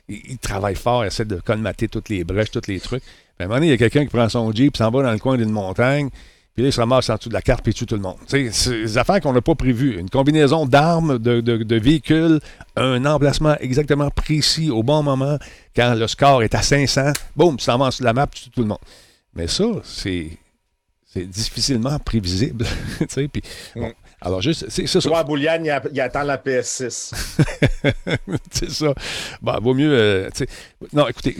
ils, 0.08 0.38
travaillent 0.38 0.74
fort, 0.74 1.04
essaient 1.04 1.24
de 1.24 1.36
colmater 1.36 1.88
toutes 1.88 2.08
les 2.08 2.24
brèches, 2.24 2.50
tous 2.50 2.66
les 2.68 2.80
trucs. 2.80 3.02
à 3.38 3.44
un 3.44 3.46
moment 3.46 3.56
donné, 3.56 3.68
il 3.68 3.70
y 3.70 3.74
a 3.74 3.78
quelqu'un 3.78 4.04
qui 4.04 4.10
prend 4.10 4.28
son 4.28 4.52
Jeep, 4.52 4.76
s'en 4.76 4.90
va 4.90 5.02
dans 5.02 5.12
le 5.12 5.18
coin 5.18 5.36
d'une 5.36 5.50
montagne, 5.50 6.10
puis 6.54 6.62
là, 6.62 6.68
il 6.68 6.72
se 6.72 6.80
ramasse 6.80 7.08
en 7.08 7.16
dessous 7.16 7.30
de 7.30 7.34
la 7.34 7.40
carte, 7.40 7.64
puis 7.64 7.72
tue 7.72 7.86
tout 7.86 7.94
le 7.94 8.02
monde. 8.02 8.16
C'est 8.26 8.50
des 8.68 8.98
affaires 8.98 9.20
qu'on 9.20 9.32
n'a 9.32 9.40
pas 9.40 9.54
prévues. 9.54 9.98
Une 9.98 10.10
combinaison 10.10 10.66
d'armes, 10.66 11.18
de, 11.18 11.76
véhicules, 11.76 12.40
un 12.76 13.04
emplacement 13.06 13.56
exactement 13.60 14.10
précis 14.10 14.70
au 14.70 14.82
bon 14.82 15.02
moment, 15.02 15.38
quand 15.74 15.94
le 15.94 16.06
score 16.06 16.42
est 16.42 16.54
à 16.54 16.60
500, 16.60 17.12
boum, 17.36 17.56
tu 17.56 17.64
t'en 17.64 17.78
vas 17.78 17.90
sur 17.90 18.04
la 18.04 18.12
map, 18.12 18.26
tu 18.26 18.44
tues 18.44 18.50
tout 18.50 18.60
le 18.60 18.68
monde. 18.68 18.78
Mais 19.34 19.46
ça, 19.46 19.64
c'est 19.82 20.38
c'est 21.06 21.26
difficilement 21.26 21.98
prévisible. 21.98 22.64
puis, 23.06 23.42
bon, 23.76 23.92
alors, 24.20 24.40
juste, 24.40 24.66
c'est 24.70 24.86
ça. 24.86 25.00
Toi, 25.00 25.24
Bouliane, 25.24 25.64
il, 25.92 26.00
attend 26.00 26.22
la 26.22 26.38
PS6. 26.38 27.12
c'est 28.50 28.70
ça. 28.70 28.94
Bon, 29.42 29.60
vaut 29.60 29.74
mieux. 29.74 29.92
Euh, 29.92 30.30
non, 30.92 31.08
écoutez, 31.08 31.36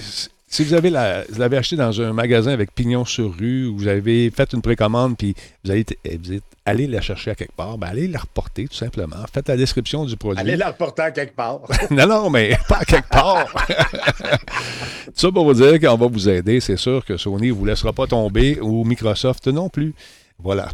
si 0.53 0.65
vous 0.65 0.75
avez 0.75 0.91
la, 0.91 1.25
vous 1.31 1.41
l'avez 1.41 1.57
acheté 1.57 1.77
dans 1.77 1.99
un 2.03 2.13
magasin 2.13 2.53
avec 2.53 2.75
pignon 2.75 3.07
sur 3.07 3.35
rue, 3.35 3.67
ou 3.67 3.79
vous 3.79 3.89
avez 3.89 4.31
fait 4.31 4.53
une 4.53 4.61
précommande, 4.61 5.17
puis 5.17 5.35
vous 5.65 5.71
allez, 5.71 5.87
vous 6.05 6.35
êtes 6.35 6.43
allez 6.67 6.87
la 6.87 7.01
chercher 7.01 7.31
à 7.31 7.35
quelque 7.35 7.55
part, 7.55 7.79
ben 7.79 7.89
allez 7.89 8.07
la 8.07 8.19
reporter 8.19 8.69
tout 8.69 8.77
simplement. 8.77 9.17
Faites 9.33 9.49
la 9.49 9.57
description 9.57 10.05
du 10.05 10.15
produit. 10.15 10.39
Allez 10.39 10.57
la 10.57 10.69
reporter 10.69 11.07
à 11.07 11.11
quelque 11.11 11.35
part. 11.35 11.61
non, 11.91 12.07
non, 12.07 12.29
mais 12.29 12.55
pas 12.69 12.81
à 12.81 12.85
quelque 12.85 13.09
part. 13.09 13.47
ça 15.15 15.33
pour 15.33 15.45
vous 15.45 15.55
dire 15.55 15.81
qu'on 15.81 15.97
va 15.97 16.07
vous 16.07 16.29
aider. 16.29 16.61
C'est 16.61 16.77
sûr 16.77 17.03
que 17.03 17.17
Sony 17.17 17.49
ne 17.49 17.53
vous 17.53 17.65
laissera 17.65 17.95
pas 17.95 18.07
tomber 18.07 18.61
ou 18.61 18.85
Microsoft 18.85 19.47
non 19.49 19.71
plus. 19.71 19.95
Voilà, 20.39 20.69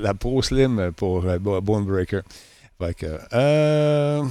la 0.00 0.12
Pro 0.12 0.42
Slim 0.42 0.92
pour 0.94 1.24
euh, 1.24 1.38
Bone 1.38 1.84
Breaker. 1.86 2.20
euh, 3.32 4.22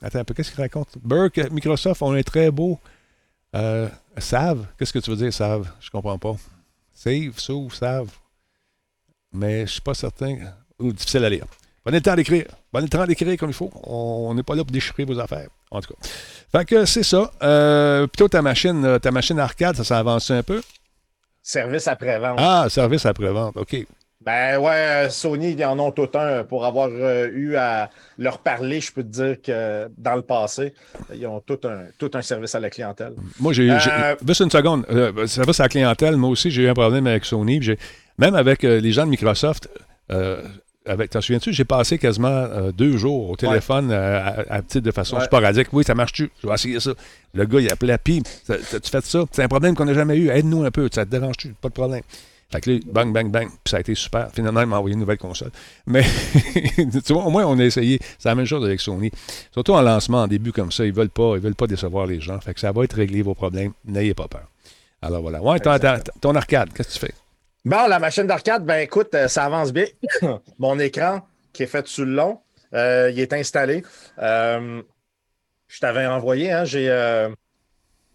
attends 0.00 0.18
un 0.18 0.24
peu, 0.24 0.32
qu'est-ce 0.32 0.50
qu'il 0.50 0.62
raconte? 0.62 0.88
Burke, 1.02 1.50
Microsoft, 1.50 2.00
on 2.00 2.16
est 2.16 2.24
très 2.24 2.50
beau. 2.50 2.78
Euh, 3.54 3.88
save, 4.18 4.66
qu'est-ce 4.78 4.92
que 4.92 4.98
tu 4.98 5.10
veux 5.10 5.16
dire, 5.16 5.32
save? 5.32 5.70
Je 5.80 5.90
comprends 5.90 6.18
pas. 6.18 6.36
Save, 6.92 7.38
sauve, 7.38 7.74
save 7.74 8.08
mais 9.32 9.58
je 9.58 9.62
ne 9.62 9.66
suis 9.66 9.80
pas 9.80 9.94
certain. 9.94 10.36
Ou 10.78 10.92
difficile 10.92 11.24
à 11.24 11.30
lire. 11.30 11.44
Prenez 11.82 11.98
le 11.98 12.02
temps 12.02 12.14
d'écrire. 12.14 12.46
Prenez 12.70 12.86
le 12.86 12.90
temps 12.90 13.04
d'écrire 13.04 13.36
comme 13.36 13.50
il 13.50 13.54
faut. 13.54 13.70
On 13.84 14.32
n'est 14.34 14.42
pas 14.42 14.54
là 14.54 14.62
pour 14.64 14.72
déchirer 14.72 15.04
vos 15.04 15.18
affaires. 15.18 15.48
En 15.70 15.80
tout 15.80 15.92
cas. 15.94 16.08
Fait 16.52 16.64
que 16.64 16.84
c'est 16.84 17.02
ça. 17.02 17.30
Euh, 17.42 18.06
plutôt 18.06 18.28
ta 18.28 18.42
machine, 18.42 18.84
euh, 18.84 18.98
ta 18.98 19.10
machine 19.10 19.38
arcade, 19.38 19.76
ça 19.76 19.84
s'est 19.84 19.94
avancé 19.94 20.32
un 20.32 20.42
peu? 20.42 20.62
Service 21.42 21.88
après-vente. 21.88 22.38
Ah, 22.38 22.66
service 22.68 23.06
après-vente, 23.06 23.56
OK. 23.56 23.86
Ben 24.24 24.58
ouais, 24.58 24.70
euh, 24.70 25.10
Sony, 25.10 25.52
ils 25.52 25.64
en 25.64 25.78
ont 25.78 25.92
tout 25.92 26.08
un. 26.14 26.42
Pour 26.44 26.66
avoir 26.66 26.90
eu 26.90 27.56
à 27.56 27.88
leur 28.18 28.38
parler, 28.38 28.80
je 28.80 28.92
peux 28.92 29.02
te 29.02 29.08
dire 29.08 29.40
que 29.40 29.88
dans 29.96 30.16
le 30.16 30.22
passé, 30.22 30.74
ils 31.14 31.26
ont 31.26 31.40
tout 31.40 31.60
un, 31.64 31.84
tout 31.98 32.10
un 32.14 32.22
service 32.22 32.54
à 32.54 32.60
la 32.60 32.68
clientèle. 32.68 33.14
Moi, 33.38 33.52
j'ai. 33.52 33.70
Euh, 33.70 34.16
juste 34.26 34.40
une 34.40 34.50
seconde. 34.50 34.84
service 35.26 35.60
à 35.60 35.64
la 35.64 35.68
clientèle, 35.68 36.16
moi 36.16 36.30
aussi, 36.30 36.50
j'ai 36.50 36.62
eu 36.62 36.68
un 36.68 36.74
problème 36.74 37.06
avec 37.06 37.24
Sony. 37.24 37.60
Même 38.18 38.34
avec 38.34 38.64
euh, 38.64 38.80
les 38.80 38.92
gens 38.92 39.04
de 39.04 39.10
Microsoft, 39.10 39.68
euh, 40.10 40.42
avec, 40.84 41.10
t'en 41.10 41.20
souviens-tu, 41.20 41.52
j'ai 41.52 41.64
passé 41.64 41.98
quasiment 41.98 42.28
euh, 42.28 42.72
deux 42.72 42.96
jours 42.96 43.30
au 43.30 43.36
téléphone 43.36 43.92
à, 43.92 44.62
petite 44.62 44.84
de 44.84 44.90
façon 44.90 45.20
sporadique. 45.20 45.68
Oui, 45.72 45.84
ça 45.84 45.94
marche-tu? 45.94 46.30
Je 46.42 46.48
vais 46.48 46.54
essayer 46.54 46.80
ça. 46.80 46.90
Le 47.34 47.44
gars, 47.44 47.60
il 47.60 47.70
appelait, 47.70 47.98
puis, 47.98 48.22
tu 48.22 48.90
fais 48.90 49.00
ça? 49.02 49.24
C'est 49.30 49.42
un 49.42 49.48
problème 49.48 49.76
qu'on 49.76 49.84
n'a 49.84 49.94
jamais 49.94 50.16
eu. 50.16 50.30
Aide-nous 50.30 50.64
un 50.64 50.70
peu. 50.70 50.88
Ça 50.92 51.04
te 51.04 51.10
dérange-tu? 51.10 51.54
Pas 51.60 51.68
de 51.68 51.74
problème. 51.74 52.02
Fait 52.50 52.62
que 52.62 52.70
là, 52.70 52.78
bang, 52.86 53.12
bang, 53.12 53.30
bang. 53.30 53.48
Puis 53.48 53.70
ça 53.70 53.76
a 53.76 53.80
été 53.80 53.94
super. 53.94 54.30
Finalement, 54.32 54.62
il 54.62 54.66
m'a 54.66 54.78
envoyé 54.78 54.94
une 54.94 55.00
nouvelle 55.00 55.18
console. 55.18 55.50
Mais, 55.86 56.02
tu 57.04 57.12
vois, 57.12 57.24
au 57.24 57.30
moins, 57.30 57.44
on 57.44 57.58
a 57.58 57.64
essayé. 57.64 57.98
C'est 58.18 58.28
la 58.28 58.34
même 58.34 58.46
chose 58.46 58.64
avec 58.64 58.80
Sony. 58.80 59.10
Surtout 59.52 59.74
en 59.74 59.82
lancement, 59.82 60.22
en 60.22 60.26
début 60.26 60.52
comme 60.52 60.72
ça, 60.72 60.86
ils 60.86 60.92
veulent 60.92 61.10
pas, 61.10 61.34
ils 61.36 61.42
veulent 61.42 61.54
pas 61.54 61.66
décevoir 61.66 62.06
les 62.06 62.20
gens. 62.20 62.40
Fait 62.40 62.54
que 62.54 62.60
ça 62.60 62.72
va 62.72 62.84
être 62.84 62.94
réglé, 62.94 63.20
vos 63.20 63.34
problèmes. 63.34 63.72
N'ayez 63.84 64.14
pas 64.14 64.28
peur. 64.28 64.48
Alors 65.02 65.20
voilà. 65.20 65.42
Ouais, 65.42 65.60
ton 65.60 66.34
arcade, 66.34 66.72
qu'est-ce 66.72 66.88
que 66.88 66.92
tu 66.94 66.98
fais? 66.98 67.14
Bon, 67.64 67.86
la 67.86 67.98
machine 67.98 68.26
d'arcade, 68.26 68.64
ben 68.64 68.78
écoute, 68.78 69.14
euh, 69.14 69.28
ça 69.28 69.44
avance 69.44 69.72
bien. 69.72 69.84
Mon 70.58 70.78
écran 70.78 71.20
qui 71.52 71.64
est 71.64 71.66
fait 71.66 71.86
sur 71.86 72.06
le 72.06 72.12
long, 72.12 72.40
euh, 72.72 73.10
il 73.12 73.20
est 73.20 73.32
installé. 73.34 73.84
Euh, 74.18 74.80
je 75.66 75.80
t'avais 75.80 76.06
envoyé, 76.06 76.50
hein, 76.50 76.64
j'ai. 76.64 76.88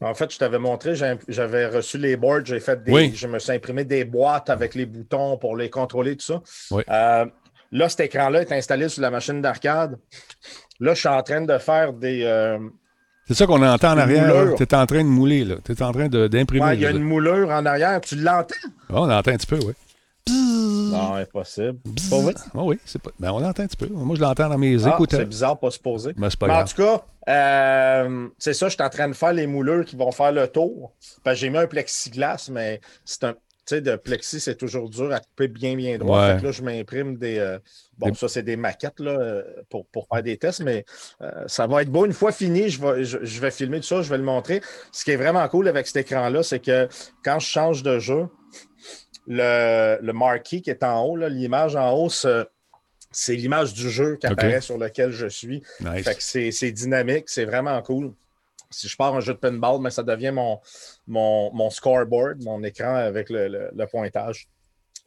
En 0.04 0.14
fait, 0.14 0.32
je 0.32 0.38
t'avais 0.38 0.60
montré, 0.60 0.96
j'avais 1.28 1.68
reçu 1.68 1.98
les 1.98 2.16
boards, 2.18 2.46
j'ai 2.46 2.60
fait 2.60 2.84
des. 2.84 3.12
Je 3.14 3.28
me 3.28 3.40
suis 3.40 3.52
imprimé 3.52 3.86
des 3.86 4.06
boîtes 4.06 4.50
avec 4.50 4.76
les 4.76 4.86
boutons 4.86 5.38
pour 5.38 5.56
les 5.56 5.70
contrôler, 5.70 6.16
tout 6.16 6.26
ça. 6.26 7.28
là, 7.72 7.90
cet 7.90 8.02
écran-là 8.02 8.42
est 8.42 8.52
installé 8.52 8.90
sur 8.90 9.02
la 9.02 9.10
machine 9.12 9.42
d'arcade. 9.42 9.98
Là, 10.80 10.94
je 10.94 11.00
suis 11.00 11.10
en 11.10 11.22
train 11.24 11.42
de 11.42 11.58
faire 11.58 11.94
des 11.94 12.60
c'est 13.26 13.36
ça 13.36 13.46
qu'on 13.46 13.62
entend 13.64 13.94
en 13.94 13.98
arrière. 13.98 14.54
Tu 14.58 14.64
es 14.64 14.76
en 14.76 14.86
train 14.86 15.04
de 15.04 15.08
mouler, 15.08 15.46
là. 15.46 15.56
Tu 15.64 15.72
es 15.72 15.82
en 15.82 15.92
train 15.92 16.08
d'imprimer. 16.10 16.66
Ouais, 16.66 16.76
il 16.76 16.82
y 16.82 16.86
a 16.86 16.92
une 16.92 17.04
moulure 17.04 17.50
en 17.50 17.66
arrière. 17.66 18.02
Tu 18.02 18.16
l'entends? 18.16 18.56
on 18.90 19.06
l'entend 19.06 19.32
un 19.32 19.38
petit 19.38 19.48
peu, 19.48 19.60
oui. 19.66 19.74
Non, 20.30 21.16
impossible. 21.16 21.80
Pas 22.10 22.20
vrai? 22.20 22.34
Oh, 22.54 22.64
oui, 22.66 22.80
c'est 22.86 23.02
pas... 23.02 23.12
Ben, 23.20 23.32
on 23.32 23.40
l'entend 23.40 23.64
un 23.64 23.68
petit 23.68 23.78
peu. 23.78 23.88
Moi, 23.88 24.16
je 24.16 24.22
l'entends 24.22 24.50
dans 24.50 24.58
mes 24.58 24.86
ah, 24.86 24.94
écouteurs. 24.94 25.20
C'est 25.20 25.26
bizarre, 25.26 25.60
pas 25.60 25.72
se 25.72 25.80
poser. 25.80 26.14
Mais, 26.18 26.28
pas 26.40 26.62
en 26.62 26.66
tout 26.66 26.76
cas, 26.76 27.06
euh, 27.30 28.28
c'est 28.38 28.54
ça, 28.54 28.68
je 28.68 28.74
suis 28.74 28.84
en 28.84 28.90
train 28.90 29.08
de 29.08 29.14
faire 29.14 29.34
les 29.34 29.48
moulures 29.48 29.86
qui 29.86 29.96
vont 29.96 30.12
faire 30.12 30.32
le 30.32 30.48
tour. 30.48 30.94
J'ai 31.34 31.50
mis 31.50 31.58
un 31.58 31.68
plexiglas, 31.68 32.50
mais 32.52 32.80
c'est 33.06 33.24
un, 33.24 33.34
tu 33.66 33.76
sais, 33.76 33.82
de 33.82 33.96
plexi, 33.96 34.42
c'est 34.42 34.56
toujours 34.56 34.90
dur 34.90 35.14
à 35.14 35.22
couper 35.22 35.48
bien, 35.48 35.76
bien 35.76 35.98
droit. 35.98 36.34
là, 36.34 36.52
je 36.52 36.62
m'imprime 36.62 37.18
des. 37.18 37.40
Euh, 37.40 37.60
bon, 37.98 38.14
ça, 38.14 38.28
c'est 38.28 38.44
des 38.44 38.58
maquettes 38.58 39.00
là, 39.00 39.12
euh, 39.12 39.44
pour, 39.70 39.86
pour, 39.88 40.06
faire 40.12 40.22
des 40.22 40.36
tests, 40.36 40.62
mais 40.62 40.84
euh, 41.22 41.32
ça 41.48 41.66
va 41.66 41.82
être 41.82 41.90
beau. 41.90 42.06
Une 42.06 42.12
fois 42.12 42.34
fini, 42.34 42.68
je 42.68 42.82
vais, 42.82 43.06
je, 43.06 43.42
vais 43.42 43.52
filmer 43.52 43.80
tout 43.80 43.88
ça, 43.88 44.02
je 44.02 44.10
vais 44.10 44.18
le 44.18 44.24
montrer. 44.24 44.62
Ce 44.92 45.06
qui 45.06 45.12
est 45.12 45.16
vraiment 45.16 45.48
cool 45.48 45.70
avec 45.70 45.88
cet 45.88 45.96
écran-là, 45.96 46.44
c'est 46.44 46.60
que 46.60 46.90
quand 47.24 47.40
je 47.40 47.48
change 47.48 47.84
de 47.84 48.00
jeu, 48.00 48.28
le, 49.28 49.98
le 50.02 50.14
marquee 50.14 50.62
qui 50.62 50.70
est 50.70 50.84
en 50.84 51.04
haut, 51.04 51.18
l'image 51.18 51.76
en 51.76 51.92
haut, 51.94 52.10
c'est 52.10 53.36
l'image 53.36 53.74
du 53.74 53.90
jeu 53.90 54.18
qui 54.18 54.28
apparaît 54.28 54.62
sur 54.62 54.78
lequel 54.78 55.12
je 55.12 55.28
suis. 55.28 55.64
Fait 55.82 56.16
que 56.16 56.52
c'est 56.52 56.72
dynamique, 56.72 57.26
c'est 57.28 57.46
vraiment 57.46 57.82
cool 57.82 58.14
si 58.74 58.88
je 58.88 58.98
pars 58.98 59.16
un 59.16 59.20
jeu 59.20 59.34
de 59.34 59.40
pinball, 59.40 59.80
mais 59.82 59.92
ça 59.92 60.04
devient 60.04 60.32
mon, 60.32 60.60
mon, 61.08 61.70
scoreboard, 61.70 62.44
mon 62.44 62.64
écran 62.64 62.96
avec 62.96 63.30
le, 63.30 63.86
pointage. 63.86 64.48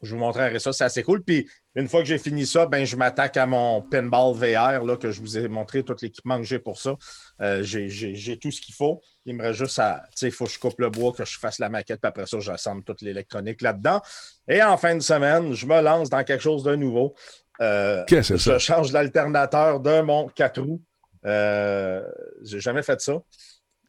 Je 0.03 0.13
vous 0.13 0.19
montrerai 0.19 0.59
ça, 0.59 0.71
c'est 0.73 0.83
assez 0.83 1.03
cool. 1.03 1.23
Puis 1.23 1.49
une 1.75 1.87
fois 1.87 2.01
que 2.01 2.07
j'ai 2.07 2.19
fini 2.19 2.45
ça, 2.45 2.67
ben, 2.67 2.85
je 2.85 2.95
m'attaque 2.95 3.35
à 3.37 3.47
mon 3.47 3.81
pinball 3.81 4.35
VR, 4.35 4.83
là, 4.85 4.95
que 4.95 5.11
je 5.11 5.19
vous 5.21 5.37
ai 5.37 5.47
montré 5.47 5.83
tout 5.83 5.95
l'équipement 6.01 6.37
que 6.37 6.43
j'ai 6.43 6.59
pour 6.59 6.79
ça. 6.79 6.95
Euh, 7.41 7.63
j'ai 7.63 8.37
tout 8.37 8.51
ce 8.51 8.61
qu'il 8.61 8.75
faut. 8.75 9.01
Il 9.27 9.35
me 9.35 9.43
reste 9.43 9.59
juste 9.59 9.77
à, 9.77 10.03
il 10.21 10.31
faut 10.31 10.45
que 10.45 10.51
je 10.51 10.57
coupe 10.57 10.79
le 10.79 10.89
bois, 10.89 11.11
que 11.11 11.25
je 11.25 11.37
fasse 11.37 11.59
la 11.59 11.67
maquette, 11.67 11.99
puis 11.99 12.07
après 12.07 12.25
ça, 12.25 12.39
j'assemble 12.39 12.83
toute 12.83 13.01
l'électronique 13.01 13.61
là-dedans. 13.61 14.01
Et 14.47 14.63
en 14.63 14.77
fin 14.77 14.95
de 14.95 15.01
semaine, 15.01 15.53
je 15.53 15.65
me 15.65 15.81
lance 15.81 16.09
dans 16.09 16.23
quelque 16.23 16.41
chose 16.41 16.63
de 16.63 16.77
nouveau. 16.77 17.13
Euh, 17.59 18.05
Qu'est-ce 18.07 18.33
que 18.33 18.37
c'est 18.37 18.51
ça? 18.51 18.57
Je 18.57 18.63
change 18.63 18.93
l'alternateur 18.93 19.81
de 19.81 19.99
mon 19.99 20.29
4 20.29 20.61
roues. 20.61 20.81
Euh, 21.25 22.01
j'ai 22.41 22.61
jamais 22.61 22.83
fait 22.83 23.01
ça. 23.01 23.21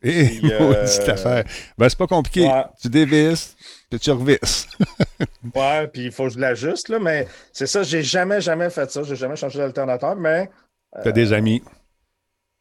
Et 0.02 0.40
euh... 0.45 0.85
affaire. 1.07 1.45
Ben, 1.76 1.88
c'est 1.88 1.99
pas 1.99 2.09
compliqué. 2.09 2.50
Tu 2.80 2.88
dévisses, 2.88 3.57
puis 3.88 4.00
tu 4.00 4.11
revisses. 4.11 4.66
ouais, 5.54 5.87
puis 5.87 6.07
il 6.07 6.12
faut 6.12 6.25
que 6.25 6.30
je 6.30 6.40
l'ajuste, 6.40 6.88
là, 6.88 6.99
mais 6.99 7.28
c'est 7.52 7.68
ça, 7.68 7.85
j'ai 7.85 8.02
jamais, 8.02 8.40
jamais 8.40 8.71
fait 8.71 8.90
ça. 8.90 9.04
J'ai 9.04 9.16
jamais 9.16 9.37
changé 9.37 9.61
d'alternateur, 9.61 10.16
mais. 10.16 10.50
Tu 11.00 11.09
as 11.09 11.12
des 11.12 11.33
amis 11.33 11.62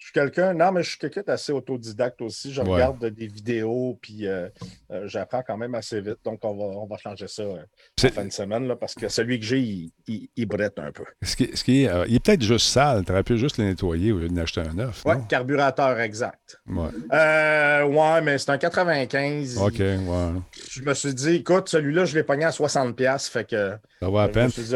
suis 0.08 0.14
quelqu'un, 0.14 0.54
non, 0.54 0.72
mais 0.72 0.84
je 0.84 0.90
suis 0.90 0.98
quelqu'un 0.98 1.22
d'assez 1.26 1.52
autodidacte 1.52 2.22
aussi. 2.22 2.54
Je 2.54 2.62
regarde 2.62 3.06
des 3.06 3.28
vidéos, 3.28 4.00
puis 4.02 4.26
euh, 4.28 4.48
euh, 4.92 5.08
j'apprends 5.08 5.44
quand 5.46 5.58
même 5.58 5.76
assez 5.76 6.00
vite. 6.02 6.20
Donc, 6.24 6.40
on 6.44 6.56
va, 6.56 6.64
on 6.64 6.86
va 6.86 6.98
changer 6.98 7.28
ça 7.28 7.44
euh, 7.44 7.58
en 8.04 8.10
fin 8.10 8.26
de 8.26 8.32
semaine, 8.32 8.68
là, 8.68 8.76
parce 8.76 8.96
que 8.96 9.10
celui 9.10 9.40
que 9.40 9.46
j'ai, 9.46 9.60
il, 9.60 10.30
il, 10.36 10.46
brette 10.46 10.80
un 10.80 10.92
peu. 10.92 11.04
Ce 11.22 11.36
qui, 11.36 11.56
ce 11.56 11.64
qui 11.64 11.84
est, 11.84 11.92
il 12.08 12.16
est 12.16 12.24
peut-être 12.24 12.42
juste 12.42 12.68
sale. 12.68 13.04
Tu 13.06 13.12
aurais 13.12 13.24
pu 13.24 13.38
juste 13.38 13.58
le 13.58 13.66
nettoyer 13.66 14.12
au 14.14 14.20
lieu 14.20 14.30
d'acheter 14.30 14.62
un 14.62 14.74
neuf. 14.74 15.04
Oui, 15.06 15.16
carburateur 15.28 16.00
exact. 16.00 16.58
Ouais. 16.68 16.90
ouais, 17.12 18.22
mais 18.22 18.38
c'est 18.38 18.52
un 18.52 18.58
95. 18.58 19.58
OK, 19.58 19.80
ouais. 19.80 19.98
Je 20.72 20.82
me 20.84 20.94
suis 20.94 21.14
dit, 21.14 21.36
écoute, 21.36 21.68
celui-là, 21.70 22.06
je 22.06 22.16
l'ai 22.16 22.24
pogné 22.24 22.46
à 22.46 22.52
60$. 22.52 23.30
Fait 23.30 23.46
que. 23.46 23.74
Ça 24.00 24.10
va 24.10 24.24
à 24.24 24.28
peine. 24.30 24.50
Je 24.56 24.62
me 24.62 24.66
suis 24.66 24.76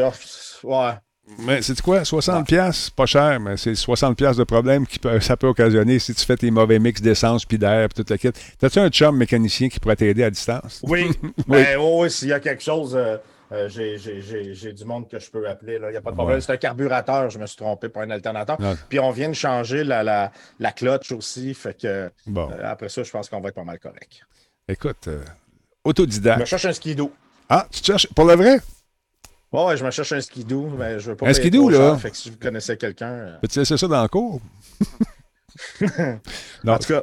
oh, 0.64 0.68
ouais. 0.68 0.92
Mais 1.38 1.62
c'est 1.62 1.80
quoi? 1.80 2.04
60 2.04 2.46
pièces 2.46 2.90
pas 2.90 3.06
cher, 3.06 3.40
mais 3.40 3.56
c'est 3.56 3.74
60 3.74 4.16
pièces 4.16 4.36
de 4.36 4.44
problème 4.44 4.86
que 4.86 5.20
ça 5.20 5.36
peut 5.36 5.48
occasionner 5.48 5.98
si 5.98 6.14
tu 6.14 6.24
fais 6.24 6.36
tes 6.36 6.50
mauvais 6.50 6.78
mix 6.78 7.00
d'essence 7.00 7.44
puis 7.44 7.58
d'air 7.58 7.88
puis 7.88 7.96
toute 7.96 8.10
la 8.10 8.18
kit. 8.18 8.30
T'as-tu 8.58 8.78
un 8.78 8.88
chum 8.88 9.16
mécanicien 9.16 9.68
qui 9.68 9.80
pourrait 9.80 9.96
t'aider 9.96 10.24
à 10.24 10.30
distance? 10.30 10.80
Oui. 10.84 11.10
Ben, 11.48 11.78
oui. 11.78 12.10
s'il 12.10 12.28
y 12.28 12.32
a 12.32 12.40
quelque 12.40 12.62
chose, 12.62 12.94
euh, 12.96 13.16
euh, 13.52 13.68
j'ai 13.68 14.72
du 14.72 14.84
monde 14.84 15.08
que 15.08 15.18
je 15.18 15.30
peux 15.30 15.48
appeler. 15.48 15.78
Il 15.82 15.90
n'y 15.90 15.96
a 15.96 16.00
pas 16.00 16.10
de 16.10 16.16
problème. 16.16 16.40
C'est 16.40 16.52
un 16.52 16.56
carburateur, 16.56 17.30
je 17.30 17.38
me 17.38 17.46
suis 17.46 17.56
trompé 17.56 17.88
pour 17.88 18.02
un 18.02 18.10
alternateur. 18.10 18.56
Puis 18.88 18.98
on 19.00 19.10
vient 19.10 19.28
de 19.28 19.34
changer 19.34 19.84
la, 19.84 20.02
la, 20.02 20.32
la 20.58 20.72
clutch 20.72 21.12
aussi. 21.12 21.52
Fait 21.54 21.78
que 21.78 21.86
euh, 21.86 22.08
après 22.62 22.88
ça, 22.88 23.02
je 23.02 23.10
pense 23.10 23.28
qu'on 23.28 23.40
va 23.40 23.48
être 23.48 23.54
pas 23.54 23.64
mal 23.64 23.78
correct. 23.78 24.20
Écoute, 24.68 25.08
autodidacte. 25.84 26.40
Je 26.40 26.44
cherche 26.46 26.66
un 26.66 26.72
skidoo. 26.72 27.12
Ah, 27.48 27.66
tu 27.70 27.82
cherches 27.82 28.06
pour 28.14 28.24
le 28.24 28.34
vrai? 28.34 28.60
Ouais, 29.52 29.76
je 29.76 29.84
me 29.84 29.90
cherche 29.90 30.12
un 30.12 30.20
skidoo, 30.20 30.68
mais 30.78 30.98
je 30.98 31.10
veux 31.10 31.16
pas. 31.16 31.28
Un 31.28 31.34
skidoo, 31.34 31.68
là? 31.68 31.96
fait 31.98 32.10
que 32.10 32.16
si 32.16 32.30
vous 32.30 32.38
connaissez 32.38 32.76
quelqu'un. 32.76 33.12
Euh, 33.12 33.38
Peux-tu 33.42 33.58
laisser 33.58 33.76
ça 33.76 33.86
dans 33.86 34.02
le 34.02 34.08
cours? 34.08 34.40
En 36.66 36.78
tout 36.78 36.88
cas, 36.88 37.02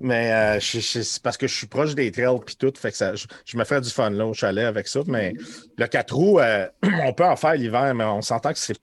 mais 0.00 0.32
euh, 0.32 0.60
c'est 0.60 1.22
parce 1.22 1.36
que 1.36 1.48
je 1.48 1.54
suis 1.54 1.66
proche 1.66 1.94
des 1.94 2.12
trails 2.12 2.38
puis 2.46 2.56
tout, 2.56 2.72
fait 2.76 2.92
que 2.92 2.96
ça, 2.96 3.14
je, 3.14 3.56
me 3.56 3.64
fais 3.64 3.80
du 3.80 3.90
fun 3.90 4.10
là 4.10 4.26
au 4.26 4.34
chalet 4.34 4.64
avec 4.64 4.86
ça. 4.86 5.00
Mais 5.06 5.32
le 5.76 5.86
4 5.86 6.14
roues, 6.14 6.38
euh, 6.38 6.68
on 7.04 7.12
peut 7.12 7.24
en 7.24 7.36
faire 7.36 7.54
l'hiver, 7.54 7.94
mais 7.94 8.04
on 8.04 8.22
s'entend 8.22 8.52
que 8.52 8.58
c'est 8.58 8.76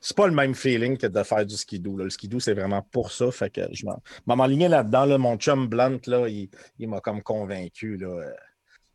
c'est 0.00 0.16
pas 0.16 0.26
le 0.26 0.34
même 0.34 0.54
feeling 0.54 0.96
que 0.96 1.06
de 1.06 1.22
faire 1.22 1.46
du 1.46 1.56
skidoo. 1.56 1.96
Le 1.96 2.10
skidoo, 2.10 2.40
c'est 2.40 2.54
vraiment 2.54 2.82
pour 2.90 3.12
ça. 3.12 3.30
Fait 3.30 3.50
que 3.50 3.60
je 3.70 3.84
m'enlignais 4.26 4.68
là-dedans. 4.68 5.04
Là, 5.04 5.18
mon 5.18 5.36
chum 5.36 5.68
Blunt, 5.68 6.00
là, 6.06 6.26
il, 6.26 6.48
il 6.78 6.88
m'a 6.88 7.00
comme 7.00 7.22
convaincu. 7.22 7.96
Là, 7.96 8.24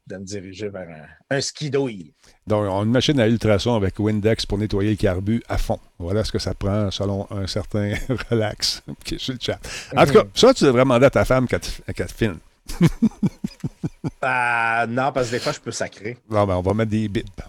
de 0.07 0.17
me 0.17 0.23
diriger 0.23 0.69
vers 0.69 0.87
un, 0.89 1.35
un 1.37 1.41
skido 1.41 1.89
Donc, 2.47 2.65
on 2.69 2.79
a 2.79 2.83
une 2.83 2.91
machine 2.91 3.19
à 3.19 3.27
ultrason 3.27 3.75
avec 3.75 3.99
Windex 3.99 4.45
pour 4.45 4.57
nettoyer 4.57 4.91
le 4.91 4.95
carbu 4.95 5.41
à 5.47 5.57
fond. 5.57 5.79
Voilà 5.97 6.23
ce 6.23 6.31
que 6.31 6.39
ça 6.39 6.53
prend 6.53 6.91
selon 6.91 7.27
un 7.31 7.47
certain 7.47 7.93
relax 8.29 8.83
qui 9.03 9.15
est 9.15 9.19
sur 9.19 9.33
le 9.33 9.39
chat. 9.41 9.59
En 9.95 10.05
tout 10.05 10.13
cas, 10.13 10.23
ça, 10.35 10.53
tu 10.53 10.65
devrais 10.65 10.83
demander 10.83 11.05
à 11.05 11.09
ta 11.09 11.25
femme 11.25 11.47
qu'elle 11.47 11.61
te 11.61 12.13
filme. 12.13 12.39
Ah, 14.21 14.85
non, 14.87 15.11
parce 15.13 15.27
que 15.27 15.35
des 15.35 15.39
fois, 15.39 15.51
je 15.51 15.59
peux 15.59 15.71
sacrer. 15.71 16.17
Non, 16.29 16.45
ben, 16.45 16.55
on 16.55 16.61
va 16.61 16.73
mettre 16.73 16.91
des 16.91 17.07
bips. 17.07 17.41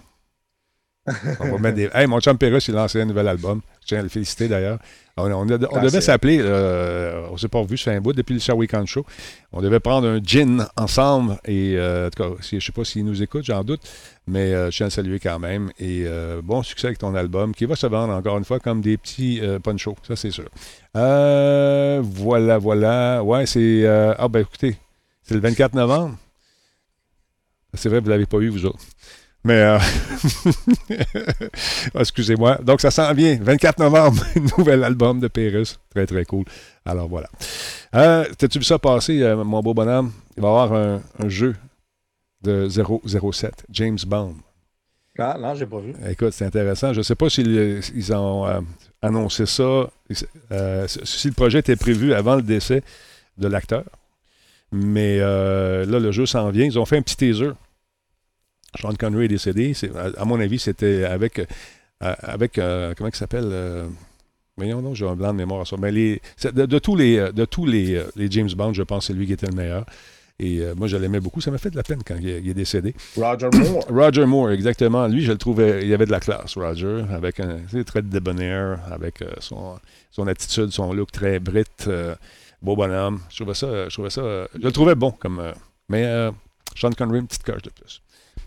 On 1.40 1.52
va 1.52 1.58
mettre 1.58 1.76
des. 1.76 1.90
Hey, 1.92 2.06
mon 2.06 2.20
chum 2.20 2.38
Perrus, 2.38 2.66
il 2.68 2.74
a 2.74 2.82
lancé 2.82 3.00
un 3.00 3.04
nouvel 3.04 3.28
album. 3.28 3.60
Je 3.82 3.88
tiens 3.88 3.98
à 4.00 4.02
le 4.02 4.08
féliciter 4.08 4.48
d'ailleurs. 4.48 4.78
On, 5.16 5.44
devait 5.46 6.00
s'appeler, 6.00 6.38
euh, 6.40 7.28
on 7.30 7.36
s'est 7.36 7.48
pas 7.48 7.60
revu 7.60 7.76
sur 7.76 7.92
un 7.92 8.00
bout 8.00 8.12
depuis 8.12 8.34
le 8.34 8.40
Show 8.40 8.54
Weekend 8.54 8.86
Show. 8.86 9.06
On 9.52 9.60
devait 9.62 9.78
prendre 9.78 10.08
un 10.08 10.20
gin 10.20 10.66
ensemble. 10.76 11.38
Et 11.44 11.74
euh, 11.76 12.08
en 12.08 12.10
tout 12.10 12.22
cas, 12.22 12.30
je 12.40 12.56
ne 12.56 12.60
sais 12.60 12.72
pas 12.72 12.84
s'il 12.84 13.04
nous 13.04 13.22
écoute, 13.22 13.44
j'en 13.44 13.62
doute. 13.62 13.80
Mais 14.26 14.52
euh, 14.52 14.72
je 14.72 14.76
tiens 14.76 14.86
à 14.86 14.88
le 14.88 14.90
saluer 14.90 15.20
quand 15.20 15.38
même. 15.38 15.70
Et 15.78 16.06
bon 16.42 16.62
succès 16.62 16.88
avec 16.88 16.98
ton 16.98 17.14
album, 17.14 17.54
qui 17.54 17.66
va 17.66 17.76
se 17.76 17.86
vendre 17.86 18.12
encore 18.12 18.38
une 18.38 18.44
fois 18.44 18.58
comme 18.58 18.80
des 18.80 18.96
petits 18.96 19.40
ponchos. 19.62 19.96
Ça, 20.06 20.16
c'est 20.16 20.32
sûr. 20.32 20.48
voilà, 20.94 22.58
voilà. 22.58 23.22
Ouais, 23.22 23.46
c'est. 23.46 23.86
ah, 23.86 24.26
ben 24.28 24.40
écoutez, 24.40 24.76
c'est 25.22 25.34
le 25.34 25.40
24 25.40 25.74
novembre. 25.74 26.16
C'est 27.74 27.88
vrai, 27.88 28.00
vous 28.00 28.06
ne 28.06 28.10
l'avez 28.10 28.26
pas 28.26 28.38
eu, 28.38 28.48
vous 28.48 28.66
autres. 28.66 28.84
Mais, 29.44 29.60
euh, 29.60 29.78
excusez-moi. 32.00 32.58
Donc, 32.62 32.80
ça 32.80 32.90
s'en 32.90 33.12
vient. 33.12 33.38
24 33.40 33.78
novembre, 33.78 34.22
nouvel 34.58 34.82
album 34.82 35.20
de 35.20 35.28
Pérus. 35.28 35.78
Très, 35.90 36.06
très 36.06 36.24
cool. 36.24 36.44
Alors, 36.86 37.08
voilà. 37.08 37.28
Euh, 37.94 38.24
T'as-tu 38.38 38.58
vu 38.58 38.64
ça 38.64 38.78
passer, 38.78 39.22
euh, 39.22 39.44
mon 39.44 39.60
beau 39.60 39.74
bonhomme? 39.74 40.12
Il 40.36 40.42
va 40.42 40.48
y 40.48 40.50
avoir 40.50 40.72
un, 40.72 41.28
jeu 41.28 41.54
de 42.42 42.68
007, 42.68 43.66
James 43.70 43.98
Bond. 44.06 44.34
Ah, 45.18 45.36
non, 45.38 45.54
j'ai 45.54 45.66
pas 45.66 45.78
vu. 45.78 45.94
Écoute, 46.08 46.32
c'est 46.32 46.46
intéressant. 46.46 46.94
Je 46.94 46.98
ne 46.98 47.02
sais 47.04 47.14
pas 47.14 47.28
s'ils 47.28 47.82
ils 47.94 48.12
ont 48.14 48.46
euh, 48.46 48.60
annoncé 49.02 49.44
ça, 49.44 49.90
si 50.10 51.28
le 51.28 51.34
projet 51.34 51.58
était 51.58 51.76
prévu 51.76 52.14
avant 52.14 52.34
le 52.34 52.42
décès 52.42 52.82
de 53.36 53.46
l'acteur. 53.46 53.84
Mais 54.72 55.18
là, 55.18 55.84
le 55.84 56.10
jeu 56.12 56.24
s'en 56.24 56.50
vient. 56.50 56.64
Ils 56.64 56.78
ont 56.78 56.86
fait 56.86 56.96
un 56.96 57.02
petit 57.02 57.16
teaser. 57.16 57.50
Sean 58.80 58.94
Connery 58.94 59.26
est 59.26 59.28
décédé. 59.28 59.72
à, 60.16 60.24
mon 60.24 60.40
avis, 60.40 60.58
c'était 60.58 61.04
avec. 61.04 61.40
Euh, 62.02 62.14
avec 62.22 62.58
euh, 62.58 62.92
comment 62.96 63.08
il 63.08 63.16
s'appelle 63.16 63.48
euh, 63.50 63.86
Voyons 64.56 64.82
donc, 64.82 64.94
j'ai 64.94 65.06
un 65.06 65.16
blanc 65.16 65.32
de 65.32 65.38
mémoire 65.38 65.62
à 65.62 65.64
ça. 65.64 65.76
Mais 65.78 65.90
de, 65.92 66.78
tous, 66.78 66.96
les, 66.96 67.32
de 67.32 67.44
tous 67.44 67.66
les, 67.66 68.00
James 68.30 68.50
Bond, 68.56 68.72
je 68.72 68.82
pense 68.82 69.00
que 69.00 69.06
c'est 69.08 69.18
lui 69.18 69.26
qui 69.26 69.32
était 69.32 69.46
le 69.48 69.54
meilleur. 69.54 69.84
Et 70.38 70.62
moi, 70.76 70.86
je 70.86 70.96
l'aimais 70.96 71.18
beaucoup. 71.18 71.40
Ça 71.40 71.50
m'a 71.50 71.58
fait 71.58 71.70
de 71.70 71.76
la 71.76 71.82
peine 71.82 72.02
quand 72.06 72.14
il, 72.20 72.28
est 72.28 72.54
décédé. 72.54 72.94
Roger 73.16 73.48
Moore. 73.52 73.84
Roger 73.88 74.26
Moore, 74.26 74.50
exactement. 74.50 75.08
Lui, 75.08 75.22
je 75.22 75.32
le 75.32 75.38
trouvais, 75.38 75.84
il 75.84 75.92
avait 75.92 76.06
de 76.06 76.12
la 76.12 76.20
classe, 76.20 76.56
Roger, 76.56 77.02
avec 77.10 77.40
un 77.40 77.58
très 77.84 78.02
débonnaire, 78.02 78.78
avec 78.92 79.24
son, 79.40 79.76
son 80.12 80.28
attitude, 80.28 80.70
son 80.70 80.92
look 80.92 81.10
très 81.10 81.40
brit, 81.40 81.64
beau 82.62 82.76
bonhomme. 82.76 83.20
Je 83.30 83.36
trouvais 83.36 83.54
ça, 83.54 83.88
je 83.88 83.92
trouvais 83.92 84.10
ça, 84.10 84.46
je 84.54 84.62
le 84.62 84.72
trouvais 84.72 84.94
bon 84.94 85.10
comme. 85.10 85.42
mais 85.88 86.30
Sean 86.76 86.90
Connery, 86.90 87.18
une 87.18 87.26
petite 87.26 87.42
coche 87.42 87.62
de 87.62 87.70
plus. 87.70 88.00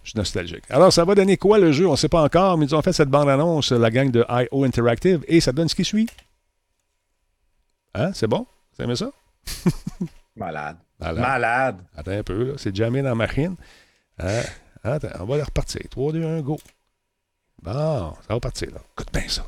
Je 0.07 0.11
suis 0.11 0.19
nostalgique. 0.19 0.63
Alors, 0.69 0.93
ça 0.93 1.03
va 1.03 1.15
donner 1.15 1.35
quoi 1.35 1.59
le 1.59 1.73
jeu? 1.73 1.85
On 1.85 1.91
ne 1.91 1.97
sait 1.97 2.07
pas 2.07 2.23
encore, 2.23 2.57
mais 2.57 2.65
ils 2.65 2.73
ont 2.73 2.81
fait 2.81 2.93
cette 2.93 3.09
bande-annonce, 3.09 3.73
la 3.73 3.91
gang 3.91 4.09
de 4.09 4.25
IO 4.29 4.63
Interactive, 4.63 5.25
et 5.27 5.41
ça 5.41 5.51
donne 5.51 5.67
ce 5.67 5.75
qui 5.75 5.83
suit. 5.83 6.07
Hein? 7.93 8.13
C'est 8.13 8.27
bon? 8.27 8.47
Vous 8.77 8.85
aimez 8.85 8.95
ça? 8.95 9.11
Malade. 10.37 10.77
Malade. 10.97 11.81
Attends 11.93 12.11
un 12.11 12.23
peu, 12.23 12.51
là. 12.51 12.53
C'est 12.55 12.73
jamais 12.73 13.01
dans 13.01 13.17
ma 13.17 13.27
machine. 13.27 13.57
Hein? 14.19 14.43
Attends, 14.81 15.09
on 15.19 15.25
va 15.25 15.43
repartir. 15.43 15.81
3, 15.89 16.13
2, 16.13 16.23
1, 16.23 16.39
go. 16.39 16.57
Bon, 17.61 18.13
ça 18.25 18.33
va 18.33 18.39
partir, 18.39 18.71
là. 18.71 18.79
Écoute 18.93 19.11
bien 19.11 19.27
ça. 19.27 19.43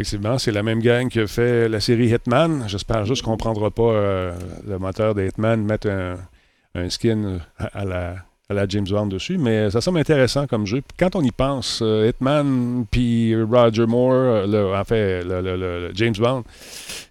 Effectivement, 0.00 0.38
c'est 0.38 0.50
la 0.50 0.62
même 0.62 0.80
gang 0.80 1.10
qui 1.10 1.20
a 1.20 1.26
fait 1.26 1.68
la 1.68 1.78
série 1.78 2.08
Hitman. 2.08 2.64
J'espère 2.68 3.04
juste 3.04 3.20
qu'on 3.22 3.32
ne 3.32 3.36
prendra 3.36 3.70
pas 3.70 3.82
euh, 3.82 4.32
le 4.66 4.78
moteur 4.78 5.14
de 5.14 5.26
Hitman, 5.26 5.62
mettre 5.62 5.90
un, 6.74 6.88
skin 6.88 7.40
à 7.58 7.84
la, 7.84 8.66
James 8.66 8.86
Bond 8.88 9.08
dessus. 9.08 9.36
Mais 9.36 9.70
ça 9.70 9.82
semble 9.82 9.98
intéressant 9.98 10.46
comme 10.46 10.64
jeu. 10.64 10.80
Quand 10.98 11.16
on 11.16 11.20
y 11.22 11.30
pense, 11.30 11.80
euh, 11.82 12.08
Hitman 12.08 12.86
puis 12.90 13.36
Roger 13.42 13.84
Moore, 13.84 14.12
euh, 14.14 14.46
le, 14.46 14.74
en 14.74 14.84
fait, 14.84 15.22
le, 15.22 15.90
James 15.92 16.14
Bond, 16.18 16.44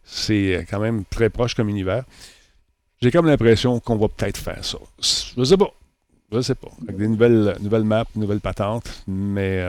c'est 0.04 0.66
quand 0.68 0.80
même 0.80 1.04
très 1.12 1.30
proche 1.30 1.54
comme 1.54 1.70
univers. 1.70 2.06
J'ai 3.04 3.12
comme 3.12 3.28
l'impression 3.28 3.80
qu'on 3.80 3.98
va 3.98 4.08
peut-être 4.08 4.38
faire 4.38 4.66
ça. 4.66 4.80
Je 5.38 5.44
sais 5.44 5.58
pas. 5.58 5.72
Je 6.32 6.42
sais 6.42 6.56
pas. 6.56 6.70
Avec 6.82 6.98
des 6.98 7.08
nouvelles, 7.08 7.56
nouvelles 7.62 7.84
maps, 7.84 8.06
nouvelles 8.16 8.42
patentes. 8.42 9.04
Mais 9.08 9.64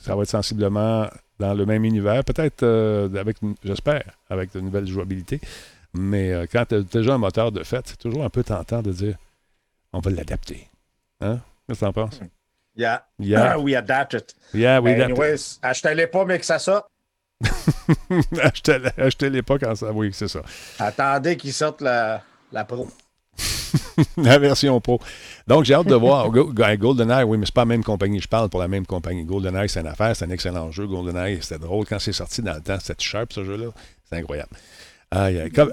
ça 0.00 0.14
va 0.14 0.22
être 0.22 0.28
sensiblement 0.28 1.06
dans 1.38 1.54
le 1.54 1.66
même 1.66 1.84
univers, 1.84 2.24
peut-être 2.24 2.62
euh, 2.62 3.08
avec, 3.16 3.36
j'espère, 3.62 4.04
avec 4.30 4.52
de 4.52 4.60
nouvelles 4.60 4.86
jouabilités. 4.86 5.40
Mais 5.94 6.32
euh, 6.32 6.46
quand 6.50 6.66
tu 6.66 6.76
as 6.76 6.80
déjà 6.80 7.14
un 7.14 7.18
moteur 7.18 7.52
de 7.52 7.62
fait, 7.62 7.82
c'est 7.86 7.98
toujours 7.98 8.24
un 8.24 8.30
peu 8.30 8.42
tentant 8.42 8.82
de 8.82 8.92
dire 8.92 9.16
on 9.92 10.00
va 10.00 10.10
l'adapter. 10.10 10.68
Hein? 11.20 11.40
Qu'est-ce 11.66 11.80
que 11.80 11.84
tu 11.84 11.88
en 11.88 11.92
penses? 11.92 12.20
Yeah. 12.76 13.06
yeah. 13.18 13.58
we 13.58 13.74
adapt 13.74 14.12
it. 14.14 14.34
Yeah, 14.52 14.80
we 14.80 15.00
Anyways, 15.00 15.58
achetez-les 15.62 16.06
pas, 16.06 16.26
mais 16.26 16.38
que 16.38 16.44
ça 16.44 16.58
sort. 16.58 16.90
achetez-les 18.98 19.42
pas 19.42 19.58
quand 19.58 19.74
ça. 19.74 19.92
Oui, 19.92 20.10
c'est 20.12 20.28
ça. 20.28 20.42
Attendez 20.78 21.36
qu'ils 21.36 21.54
sortent 21.54 21.80
la, 21.80 22.22
la 22.52 22.64
pro. 22.64 22.88
la 24.16 24.38
version 24.38 24.80
pro. 24.80 25.00
Donc, 25.46 25.64
j'ai 25.64 25.74
hâte 25.74 25.86
de 25.86 25.94
voir. 25.94 26.30
GoldenEye, 26.30 27.24
oui, 27.24 27.38
mais 27.38 27.46
c'est 27.46 27.54
pas 27.54 27.62
la 27.62 27.66
même 27.66 27.84
compagnie. 27.84 28.20
Je 28.20 28.28
parle 28.28 28.48
pour 28.48 28.60
la 28.60 28.68
même 28.68 28.86
compagnie. 28.86 29.24
GoldenEye, 29.24 29.68
c'est 29.68 29.80
une 29.80 29.86
affaire, 29.86 30.14
c'est 30.14 30.24
un 30.24 30.30
excellent 30.30 30.70
jeu. 30.70 30.86
GoldenEye, 30.86 31.38
c'était 31.40 31.58
drôle 31.58 31.86
quand 31.86 31.98
c'est 31.98 32.12
sorti 32.12 32.42
dans 32.42 32.54
le 32.54 32.60
temps. 32.60 32.78
C'était 32.80 33.02
sharp, 33.02 33.32
ce 33.32 33.44
jeu-là. 33.44 33.66
C'est 34.08 34.16
incroyable. 34.18 34.50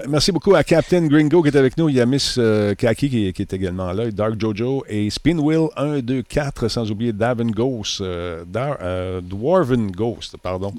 Merci 0.08 0.32
beaucoup 0.32 0.54
à 0.54 0.62
Captain 0.62 1.06
Gringo 1.06 1.42
qui 1.42 1.48
est 1.48 1.56
avec 1.56 1.76
nous. 1.76 1.88
Il 1.88 1.96
y 1.96 2.00
a 2.00 2.06
Miss 2.06 2.36
euh, 2.38 2.74
Kaki 2.74 3.10
qui, 3.10 3.42
est 3.42 3.52
également 3.52 3.92
là. 3.92 4.10
Dark 4.10 4.40
Jojo 4.40 4.84
et 4.88 5.10
Spinwheel 5.10 5.68
1, 5.76 5.98
2, 6.00 6.22
4, 6.22 6.68
sans 6.68 6.90
oublier 6.90 7.12
Davin 7.12 7.50
Ghost. 7.50 8.00
Euh, 8.00 8.44
euh, 8.56 9.20
Dwarven 9.20 9.90
Ghost, 9.90 10.36
pardon. 10.42 10.72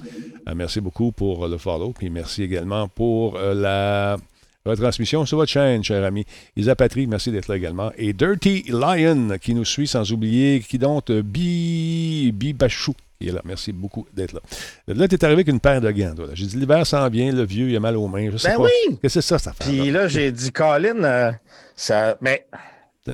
merci 0.56 0.80
beaucoup 0.80 1.12
pour 1.12 1.48
le 1.48 1.58
follow. 1.58 1.92
Puis 1.92 2.10
merci 2.10 2.44
également 2.44 2.88
pour 2.88 3.38
la 3.38 4.18
retransmission 4.66 5.26
sur 5.26 5.38
votre 5.38 5.52
chaîne, 5.52 5.84
cher 5.84 6.04
ami. 6.04 6.26
Isa 6.56 6.76
Patrick, 6.76 7.08
merci 7.08 7.32
d'être 7.32 7.48
là 7.48 7.56
également. 7.56 7.92
Et 7.98 8.14
Dirty 8.14 8.66
Lion 8.70 9.38
qui 9.42 9.54
nous 9.54 9.66
suit, 9.66 9.88
sans 9.88 10.12
oublier, 10.12 10.60
qui 10.62 10.78
donc 10.78 11.12
Bi, 11.12 12.32
Bachou 12.58 12.94
qui 13.20 13.30
est 13.30 13.32
là. 13.32 13.42
Merci 13.46 13.72
beaucoup 13.72 14.06
d'être 14.14 14.34
là. 14.34 14.42
Là, 14.88 15.08
tu 15.08 15.16
es 15.16 15.24
arrivé 15.24 15.42
avec 15.42 15.48
une 15.48 15.60
paire 15.60 15.82
de 15.82 15.92
gants. 15.92 16.14
J'ai 16.34 16.46
dit, 16.46 16.58
l'hiver 16.58 16.86
s'en 16.86 17.08
vient, 17.10 17.32
le 17.32 17.46
vieux, 17.46 17.70
il 17.70 17.76
a 17.76 17.80
mal 17.80 17.96
aux 17.96 18.08
mains. 18.08 18.30
Je 18.32 18.38
sais 18.38 18.50
ben 18.50 18.58
pas. 18.58 18.64
oui! 18.64 18.98
Qu'est-ce 19.02 19.02
que 19.02 19.22
c'est 19.22 19.22
ça, 19.22 19.40
ça 19.40 19.54
fait? 19.54 19.64
Puis 19.64 19.92
là, 19.92 20.08
j'ai 20.08 20.32
dit, 20.32 20.52
Colin, 20.52 21.04
euh, 21.04 21.32
ça. 21.76 22.18
Mais, 22.22 22.46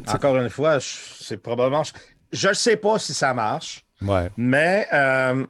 encore 0.07 0.37
une 0.37 0.49
fois, 0.49 0.79
c'est 0.81 1.37
probablement. 1.37 1.83
Je 2.31 2.49
ne 2.49 2.53
sais 2.53 2.77
pas 2.77 2.97
si 2.97 3.13
ça 3.13 3.33
marche. 3.33 3.83
Ouais. 4.01 4.29
Mais 4.37 4.87
euh, 4.93 5.45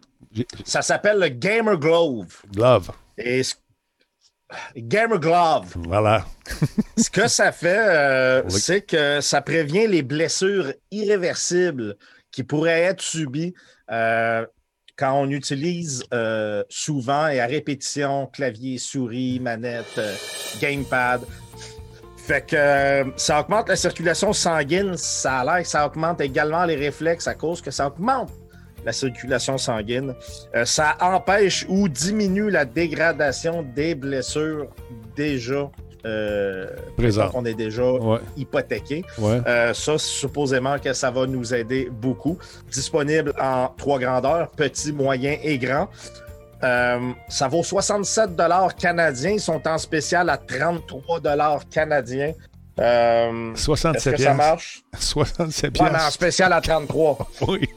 ça 0.65 0.81
s'appelle 0.81 1.19
le 1.19 1.29
Gamer 1.29 1.77
Glove. 1.77 2.41
Glove. 2.51 2.91
Et 3.17 3.41
Gamer 4.75 5.19
Glove. 5.19 5.73
Voilà. 5.87 6.25
Ce 6.97 7.09
que 7.09 7.27
ça 7.27 7.51
fait, 7.51 7.87
euh, 7.87 8.49
c'est 8.49 8.81
que 8.81 9.21
ça 9.21 9.41
prévient 9.41 9.87
les 9.87 10.03
blessures 10.03 10.73
irréversibles 10.91 11.95
qui 12.31 12.43
pourraient 12.43 12.81
être 12.81 13.01
subies 13.01 13.53
euh, 13.91 14.45
quand 14.97 15.13
on 15.13 15.29
utilise 15.29 16.03
euh, 16.13 16.63
souvent 16.69 17.27
et 17.27 17.39
à 17.39 17.45
répétition 17.45 18.27
clavier, 18.27 18.77
souris, 18.77 19.39
manette, 19.39 19.99
gamepad. 20.59 21.21
Fait 22.17 22.45
que 22.45 23.11
ça 23.17 23.41
augmente 23.41 23.67
la 23.67 23.75
circulation 23.75 24.31
sanguine, 24.31 24.95
ça 24.95 25.39
a 25.39 25.43
l'air 25.43 25.63
que 25.63 25.67
ça 25.67 25.85
augmente 25.85 26.21
également 26.21 26.65
les 26.65 26.75
réflexes 26.75 27.27
à 27.27 27.33
cause 27.33 27.61
que 27.61 27.71
ça 27.71 27.87
augmente 27.87 28.31
la 28.85 28.91
circulation 28.93 29.57
sanguine. 29.57 30.13
Euh, 30.55 30.65
ça 30.65 30.97
empêche 31.01 31.65
ou 31.69 31.87
diminue 31.87 32.49
la 32.49 32.65
dégradation 32.65 33.63
des 33.75 33.95
blessures 33.95 34.67
déjà 35.15 35.69
euh, 36.03 36.65
Présent. 36.97 37.29
on 37.35 37.45
est 37.45 37.53
déjà 37.53 37.83
Ouais. 37.91 38.17
hypothéqué. 38.35 39.03
Ouais. 39.19 39.39
Euh, 39.45 39.71
ça, 39.75 39.97
supposément 39.99 40.79
que 40.79 40.93
ça 40.93 41.11
va 41.11 41.27
nous 41.27 41.53
aider 41.53 41.89
beaucoup. 41.91 42.39
Disponible 42.71 43.33
en 43.39 43.67
trois 43.77 43.99
grandeurs, 43.99 44.49
petit, 44.49 44.91
moyen 44.91 45.37
et 45.43 45.59
grand. 45.59 45.89
Euh, 46.63 47.11
ça 47.27 47.47
vaut 47.47 47.63
67 47.63 48.31
canadiens. 48.79 49.31
Ils 49.31 49.39
sont 49.39 49.61
en 49.67 49.77
spécial 49.77 50.29
à 50.29 50.37
33 50.37 51.19
canadiens. 51.69 52.33
Euh, 52.79 53.53
Est-ce 53.53 53.63
67 53.65 54.15
que 54.15 54.21
ça 54.23 54.33
marche? 54.33 54.81
67 54.97 55.79
Ouais, 55.79 55.89
mais 55.91 55.99
en 56.01 56.09
spécial 56.09 56.51
à 56.53 56.61
33. 56.61 57.27
Oui. 57.47 57.67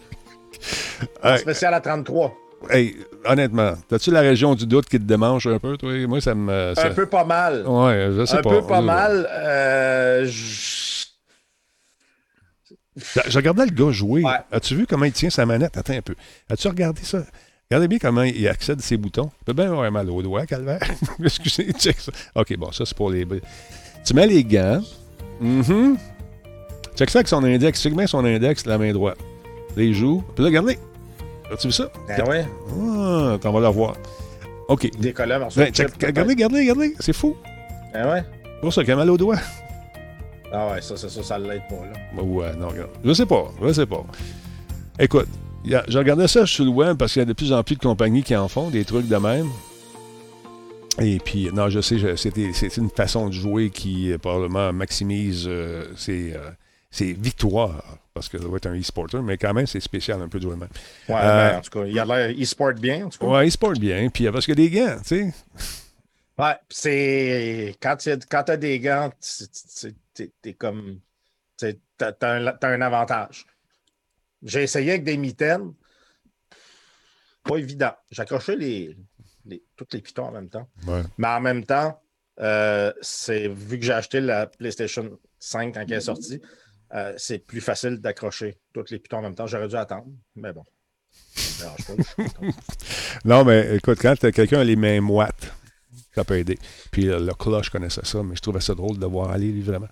En 1.23 1.33
Hey, 1.33 1.39
spécial 1.39 1.75
à 1.75 1.81
33. 1.81 2.33
hey, 2.71 2.97
honnêtement, 3.27 3.75
t'as-tu 3.89 4.11
la 4.11 4.21
région 4.21 4.55
du 4.55 4.67
doute 4.67 4.87
qui 4.87 4.99
te 4.99 5.05
démange 5.05 5.47
un 5.47 5.59
peu, 5.59 5.77
toi? 5.77 5.93
Moi, 6.07 6.21
ça 6.21 6.35
me... 6.35 6.73
ça- 6.75 6.87
Un 6.87 6.91
peu 6.95 7.07
pas 7.07 7.25
mal. 7.25 7.67
Ouais, 7.67 8.11
je 8.17 8.25
sais 8.25 8.39
Un 8.39 8.43
pas. 8.43 8.51
peu 8.51 8.67
pas 8.67 8.81
mal. 8.81 9.29
Euh, 9.31 10.25
je- 10.27 11.05
regardais 13.37 13.67
le 13.67 13.73
gars 13.73 13.91
jouer. 13.91 14.23
Ouais. 14.23 14.31
As-tu 14.53 14.77
vu 14.77 14.87
comment 14.87 15.05
il 15.05 15.13
tient 15.13 15.31
sa 15.31 15.45
manette? 15.47 15.77
Attends 15.77 15.95
un 15.95 16.03
peu. 16.03 16.15
As-tu 16.49 16.69
regardé 16.69 17.03
ça? 17.03 17.25
Regardez 17.71 17.89
bien 17.89 17.99
comment 17.99 18.23
il 18.23 18.47
accède 18.47 18.81
ses 18.81 18.97
boutons. 18.97 19.31
Il 19.41 19.45
peut 19.47 19.53
bien 19.53 19.65
avoir 19.73 19.91
mal 19.91 20.09
au 20.11 20.23
doigt, 20.23 20.47
calvaire. 20.47 20.81
Excusez, 21.25 21.73
check 21.73 21.99
ça. 21.99 22.13
OK, 22.37 22.57
bon, 22.57 22.71
ça, 22.73 22.85
c'est 22.87 22.97
pour 22.97 23.11
les... 23.11 23.27
Tu 24.05 24.15
mets 24.15 24.27
les 24.27 24.45
gants. 24.45 24.81
Mhm. 25.41 25.97
Check 26.95 27.11
ça 27.11 27.19
avec 27.19 27.29
son 27.29 27.43
index. 27.43 27.83
Check 27.83 27.95
bien 27.97 28.07
son 28.07 28.25
index, 28.25 28.65
la 28.67 28.79
main 28.79 28.93
droite. 28.93 29.19
Les 29.77 29.93
joues. 29.95 30.23
Puis 30.35 30.43
là, 30.45 30.49
regardez. 30.51 30.79
As-tu 31.53 31.67
vu 31.69 31.73
ça? 31.73 31.91
Ben 32.09 32.25
ouais, 32.29 32.47
Ah, 32.71 33.37
t'en 33.41 33.53
vas 33.53 33.61
la 33.61 33.71
voir. 33.71 33.95
OK. 34.69 34.91
décollé 34.99 35.39
morceau 35.39 35.61
Ben, 35.61 35.71
check- 35.73 35.93
regardez, 36.03 36.33
regardez, 36.35 36.61
regardez. 36.61 36.95
C'est 37.01 37.13
fou. 37.13 37.37
Ben 37.93 38.11
ouais. 38.11 38.25
Pour 38.61 38.73
ça 38.73 38.81
a 38.81 38.97
mal 38.97 39.11
au 39.11 39.17
doigt. 39.17 39.37
Ah 40.53 40.71
ouais, 40.73 40.81
ça, 40.81 40.97
c'est 40.97 41.11
ça, 41.11 41.23
ça 41.23 41.39
l'aide 41.39 41.63
pas, 41.69 41.75
là. 41.85 42.23
Ouais, 42.23 42.55
non, 42.57 42.69
regarde. 42.69 42.91
Je 43.05 43.13
sais 43.13 43.27
pas, 43.27 43.51
je 43.63 43.73
sais 43.73 43.87
pas. 43.87 44.05
Écoute, 44.99 45.27
a- 45.75 45.85
je 45.89 45.99
regardais 45.99 46.29
ça 46.29 46.47
sur 46.47 46.65
le 46.65 46.71
web 46.71 46.97
parce 46.97 47.13
qu'il 47.13 47.21
y 47.21 47.23
a 47.23 47.27
de 47.27 47.33
plus 47.33 47.53
en 47.53 47.63
plus 47.63 47.75
de 47.77 47.81
compagnies 47.83 48.23
qui 48.23 48.35
en 48.37 48.49
font, 48.49 48.71
des 48.71 48.85
trucs 48.85 49.09
de 49.09 49.17
même. 49.17 49.49
Et 51.01 51.19
puis, 51.19 51.51
non, 51.53 51.69
je 51.71 51.81
sais, 51.81 51.97
c'est 52.17 52.77
une 52.77 52.89
façon 52.91 53.27
de 53.29 53.33
jouer 53.33 53.71
qui 53.71 54.13
euh, 54.13 54.19
probablement 54.19 54.73
maximise 54.73 55.45
euh, 55.49 55.85
ses, 55.97 56.33
euh, 56.35 56.51
ses 56.91 57.13
victoires. 57.13 57.83
Parce 58.15 58.29
que 58.29 58.39
ça 58.39 58.45
doit 58.45 58.57
être 58.59 58.67
un 58.67 58.79
e-sporter, 58.79 59.21
mais 59.23 59.37
quand 59.37 59.53
même, 59.53 59.67
c'est 59.67 59.81
spécial 59.81 60.23
un 60.23 60.29
peu 60.29 60.39
de 60.39 60.47
même. 60.47 60.61
Ouais, 61.09 61.17
Euh, 61.17 61.51
ben, 61.51 61.59
en 61.59 61.61
tout 61.61 61.71
cas, 61.71 61.85
il 61.85 61.99
a 61.99 62.05
l'air 62.05 62.31
e-sport 62.41 62.73
bien, 62.75 63.07
en 63.07 63.09
tout 63.11 63.19
cas. 63.19 63.27
Ouais, 63.27 63.49
e-sport 63.49 63.73
bien. 63.73 64.09
Puis 64.09 64.31
parce 64.31 64.47
qu'il 64.47 64.59
y 64.59 64.65
a 64.67 64.69
des 64.69 64.71
gants, 64.71 64.97
tu 65.03 65.09
sais. 65.09 65.35
Ouais, 66.39 66.55
c'est. 66.69 67.77
Quand 67.81 67.97
tu 67.97 68.11
as 68.11 68.57
des 68.57 68.79
gants, 68.81 69.11
t'es 70.43 70.55
comme. 70.55 71.01
T'as 71.57 72.13
un, 72.23 72.47
un 72.47 72.81
avantage. 72.81 73.47
J'ai 74.43 74.63
essayé 74.63 74.91
avec 74.93 75.05
des 75.05 75.17
mitaines. 75.17 75.73
Pas 77.43 77.57
évident. 77.57 77.93
J'accrochais 78.11 78.57
les, 78.57 78.97
les, 79.45 79.63
tous 79.77 79.87
les 79.93 80.01
pitons 80.01 80.27
en 80.27 80.33
même 80.33 80.49
temps. 80.49 80.69
Ouais. 80.87 81.03
Mais 81.19 81.29
en 81.29 81.41
même 81.41 81.65
temps, 81.65 82.01
euh, 82.41 82.93
c'est 83.01 83.49
vu 83.49 83.79
que 83.79 83.85
j'ai 83.85 83.93
acheté 83.93 84.21
la 84.21 84.47
PlayStation 84.47 85.19
5 85.39 85.75
quand 85.75 85.81
elle 85.81 85.93
est 85.93 86.01
sortie, 86.01 86.41
euh, 86.95 87.15
c'est 87.17 87.39
plus 87.39 87.61
facile 87.61 87.99
d'accrocher 87.99 88.59
tous 88.73 88.91
les 88.91 88.99
pitons 88.99 89.19
en 89.19 89.23
même 89.23 89.35
temps. 89.35 89.47
J'aurais 89.47 89.69
dû 89.69 89.77
attendre, 89.77 90.07
mais 90.37 90.53
bon. 90.53 90.65
Ça 91.11 91.67
me 91.67 91.77
dérange 91.77 92.07
pas. 92.17 92.43
Non, 93.25 93.45
mais 93.45 93.77
écoute, 93.77 93.99
quand 94.01 94.19
quelqu'un 94.19 94.61
a 94.61 94.65
les 94.65 94.77
mains 94.77 95.01
moites, 95.01 95.53
ça 96.15 96.25
peut 96.25 96.37
aider. 96.39 96.59
Puis 96.91 97.09
euh, 97.09 97.19
le 97.19 97.33
cloche, 97.35 97.67
je 97.67 97.71
connaissais 97.71 98.05
ça, 98.05 98.23
mais 98.23 98.37
je 98.37 98.41
trouvais 98.41 98.61
ça 98.61 98.75
drôle 98.75 98.99
de 98.99 99.07
voir 99.07 99.31
aller, 99.31 99.51
lui, 99.51 99.63
vraiment. 99.63 99.89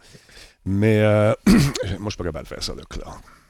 Mais 0.65 1.01
euh, 1.01 1.33
moi, 1.47 1.57
je 2.05 2.11
suis 2.11 2.17
pas 2.17 2.25
capable 2.25 2.45
de 2.45 2.49
faire 2.49 2.63
ça, 2.63 2.75
le 2.75 2.85
cloche. 2.85 3.07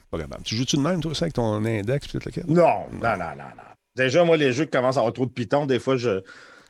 Pas 0.09 0.19
capable. 0.19 0.43
Tu 0.43 0.55
joues-tu 0.55 0.77
de 0.77 0.81
même, 0.81 1.01
toi, 1.01 1.13
ça, 1.13 1.25
avec 1.25 1.33
ton 1.33 1.63
index, 1.65 2.07
peut-être 2.07 2.25
lequel? 2.25 2.45
Non, 2.47 2.87
non, 2.91 3.17
non, 3.17 3.35
non, 3.35 3.49
non. 3.55 3.63
Déjà, 3.95 4.23
moi, 4.23 4.37
les 4.37 4.53
jeux 4.53 4.65
qui 4.65 4.71
commencent 4.71 4.97
à 4.97 4.99
avoir 4.99 5.13
trop 5.13 5.25
de 5.25 5.31
pitons, 5.31 5.65
des 5.65 5.79
fois, 5.79 5.97
je. 5.97 6.21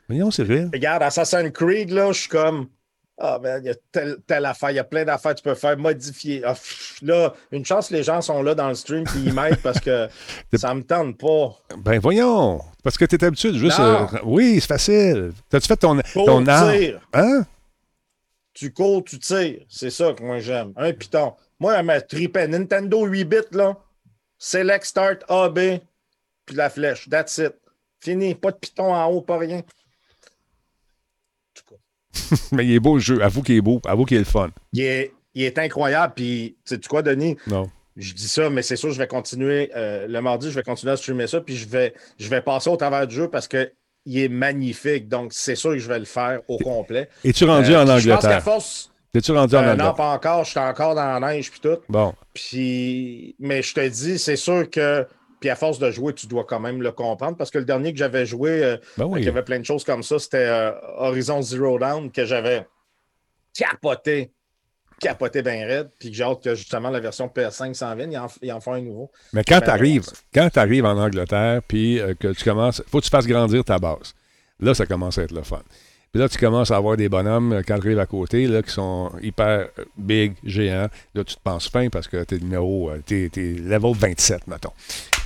Mais 0.10 0.18
non, 0.18 0.32
c'est 0.32 0.44
vrai. 0.44 0.68
Regarde, 0.74 1.04
Assassin's 1.04 1.52
Creed, 1.52 1.92
là, 1.92 2.12
je 2.12 2.22
suis 2.22 2.30
comme. 2.30 2.68
Ah, 3.20 3.38
ben, 3.38 3.60
il 3.64 3.68
y 3.68 3.70
a 3.70 3.76
telle, 3.92 4.18
telle 4.26 4.46
affaire, 4.46 4.72
il 4.72 4.76
y 4.76 4.80
a 4.80 4.84
plein 4.84 5.06
d'affaires 5.06 5.34
que 5.34 5.40
tu 5.40 5.44
peux 5.44 5.54
faire, 5.54 5.78
modifier. 5.78 6.42
Ah, 6.44 6.54
pff, 6.54 7.00
là, 7.04 7.34
une 7.52 7.64
chance 7.64 7.92
les 7.92 8.02
gens 8.02 8.22
sont 8.22 8.42
là 8.42 8.56
dans 8.56 8.70
le 8.70 8.76
stream 8.76 9.06
et 9.16 9.20
ils 9.20 9.34
m'aident 9.34 9.62
parce 9.62 9.80
que 9.80 10.08
ça 10.54 10.74
me 10.74 10.82
tente 10.82 11.18
pas. 11.20 11.56
Ben 11.78 12.00
voyons, 12.00 12.60
parce 12.84 12.98
que 12.98 13.06
t'es 13.06 13.24
habitué 13.24 13.52
de 13.52 13.58
juste... 13.58 13.80
Euh, 13.80 14.08
oui, 14.24 14.60
c'est 14.60 14.68
facile. 14.68 15.32
T'as-tu 15.48 15.68
fait 15.68 15.78
ton, 15.78 16.00
Cours, 16.12 16.26
ton 16.26 16.44
tire. 16.44 17.02
Hein? 17.14 17.46
Tu 18.54 18.72
cours, 18.72 19.04
tu 19.04 19.20
tires. 19.20 19.64
C'est 19.70 19.90
ça 19.90 20.14
que 20.14 20.24
moi 20.24 20.40
j'aime. 20.40 20.74
Un 20.76 20.92
piton. 20.94 21.34
Moi, 21.60 21.76
elle 21.78 21.86
m'a 21.86 22.02
trippé. 22.02 22.48
Nintendo 22.48 23.06
8 23.06 23.24
bits, 23.26 23.38
là. 23.52 23.78
Select, 24.38 24.86
start, 24.86 25.24
A, 25.30 25.50
B, 25.50 25.80
puis 26.46 26.56
la 26.56 26.70
flèche. 26.70 27.08
That's 27.10 27.38
it. 27.38 27.54
Fini. 28.00 28.36
Pas 28.36 28.52
de 28.52 28.58
piton 28.58 28.94
en 28.94 29.06
haut, 29.06 29.22
pas 29.22 29.38
rien. 29.38 29.62
Mais 32.52 32.66
il 32.66 32.74
est 32.74 32.80
beau 32.80 32.96
le 32.96 33.02
jeu. 33.02 33.22
Avoue 33.24 33.42
qu'il 33.42 33.56
est 33.56 33.62
beau. 33.62 33.82
Avoue 33.86 34.06
qu'il 34.06 34.18
est 34.18 34.22
le 34.22 34.26
fun. 34.26 34.50
Il 34.74 34.82
est, 34.84 35.12
il 35.36 35.44
est 35.44 35.58
incroyable. 35.60 36.14
Puis, 36.16 36.56
sais-tu 36.66 36.88
quoi, 36.90 37.02
Denis? 37.02 37.38
Non. 37.48 37.70
Je 37.96 38.14
dis 38.14 38.28
ça, 38.28 38.50
mais 38.50 38.62
c'est 38.64 38.76
sûr, 38.76 38.92
je 38.92 38.98
vais 38.98 39.08
continuer. 39.08 39.70
euh, 39.76 40.08
le 40.08 40.22
mardi, 40.22 40.50
je 40.50 40.56
vais 40.56 40.64
continuer 40.64 40.94
à 40.94 40.98
streamer 40.98 41.28
ça. 41.28 41.42
Puis, 41.42 41.56
je 41.56 41.68
vais, 41.68 41.94
je 42.20 42.28
vais 42.28 42.42
passer 42.42 42.70
au 42.70 42.76
travers 42.78 43.06
du 43.08 43.16
jeu 43.16 43.30
parce 43.30 43.48
que 43.48 43.72
il 44.06 44.20
est 44.20 44.28
magnifique. 44.30 45.08
Donc, 45.08 45.32
c'est 45.34 45.56
sûr 45.56 45.72
que 45.72 45.78
je 45.78 45.88
vais 45.88 46.00
le 46.00 46.06
faire 46.06 46.42
au 46.48 46.58
complet. 46.58 47.08
Es-tu 47.24 47.46
rendu 47.46 47.74
Euh, 47.74 47.84
en 47.84 47.94
puis 47.96 48.04
Je 48.04 48.10
pense 48.10 48.22
qu'à 48.22 48.28
Angleterre? 48.28 48.44
force. 48.44 48.92
Es-tu 49.14 49.32
rendu 49.32 49.56
en 49.56 49.60
euh, 49.60 49.64
non, 49.64 49.70
Angleterre? 49.72 49.94
pas 49.94 50.12
encore. 50.14 50.44
Je 50.44 50.50
suis 50.50 50.60
encore 50.60 50.96
dans 50.96 51.20
la 51.20 51.34
neige 51.34 51.52
puis 51.52 51.60
tout. 51.60 51.78
Bon. 51.88 52.14
Puis, 52.34 53.36
mais 53.40 53.62
je 53.62 53.74
te 53.74 53.88
dis, 53.88 54.20
c'est 54.20 54.36
sûr 54.36 54.70
que. 54.70 55.06
Puis 55.44 55.50
à 55.50 55.58
force 55.58 55.78
de 55.78 55.92
jouer, 55.92 56.14
tu 56.14 56.26
dois 56.26 56.46
quand 56.46 56.62
même 56.62 56.82
le 56.82 56.94
comprendre. 56.94 57.36
Parce 57.36 57.52
que 57.52 57.58
le 57.58 57.66
dernier 57.66 57.92
que 57.92 58.00
j'avais 58.00 58.26
joué, 58.26 58.64
euh, 58.64 58.78
Ben 58.98 59.04
oui. 59.04 59.20
il 59.20 59.26
y 59.26 59.28
avait 59.28 59.44
plein 59.44 59.60
de 59.60 59.66
choses 59.66 59.84
comme 59.84 60.02
ça, 60.02 60.18
c'était 60.18 60.38
euh, 60.38 60.72
Horizon 61.00 61.42
Zero 61.42 61.78
Dawn 61.78 62.10
que 62.10 62.24
j'avais 62.24 62.66
capoté. 63.54 64.32
Capoté 65.02 65.42
bien 65.42 65.66
raide. 65.68 65.90
Puis 66.00 66.12
que 66.12 66.16
j'ai 66.16 66.24
hâte 66.24 66.42
que 66.42 66.56
justement 66.56 66.90
la 66.90 67.02
version 67.02 67.28
PS5 67.28 67.74
s'en 67.74 67.94
vienne. 67.94 68.14
Ils 68.14 68.18
en, 68.18 68.28
ils 68.42 68.54
en 68.54 68.62
font 68.62 68.72
un 68.72 68.80
nouveau. 68.80 69.12
Mais 69.34 69.44
quand 69.44 69.60
Ben, 69.60 69.66
tu 69.66 69.70
arrives, 69.72 70.06
quand 70.34 70.50
t'arrives 70.50 70.86
en 70.86 70.98
Angleterre, 70.98 71.60
puis 71.68 72.00
euh, 72.00 72.14
que 72.18 72.30
tu 72.30 72.46
commences, 72.46 72.82
faut 72.90 73.00
que 73.00 73.04
tu 73.04 73.10
fasses 73.10 73.28
grandir 73.28 73.66
ta 73.66 73.78
base. 73.80 74.16
Là, 74.62 74.74
ça 74.74 74.86
commence 74.86 75.18
à 75.18 75.24
être 75.24 75.34
le 75.34 75.44
fun. 75.44 75.62
Puis 76.14 76.22
là, 76.22 76.30
tu 76.30 76.38
commences 76.38 76.72
à 76.72 76.78
avoir 76.78 76.96
des 76.96 77.10
bonhommes, 77.10 77.52
euh, 77.52 77.62
quand 77.68 77.76
tu 77.80 77.88
arrives 77.88 78.00
à 78.00 78.06
côté, 78.06 78.48
là, 78.48 78.62
qui 78.62 78.72
sont 78.72 79.12
hyper 79.22 79.68
big, 79.98 80.36
géants. 80.46 80.88
Là, 81.16 81.24
tu 81.26 81.36
te 81.36 81.42
penses 81.44 81.68
fin 81.68 81.90
parce 81.90 82.08
que 82.08 82.24
t'es 82.24 82.38
numéro, 82.38 82.92
t'es, 83.06 83.28
t'es 83.30 83.56
level 83.60 83.94
27, 83.94 84.48
mettons. 84.48 84.72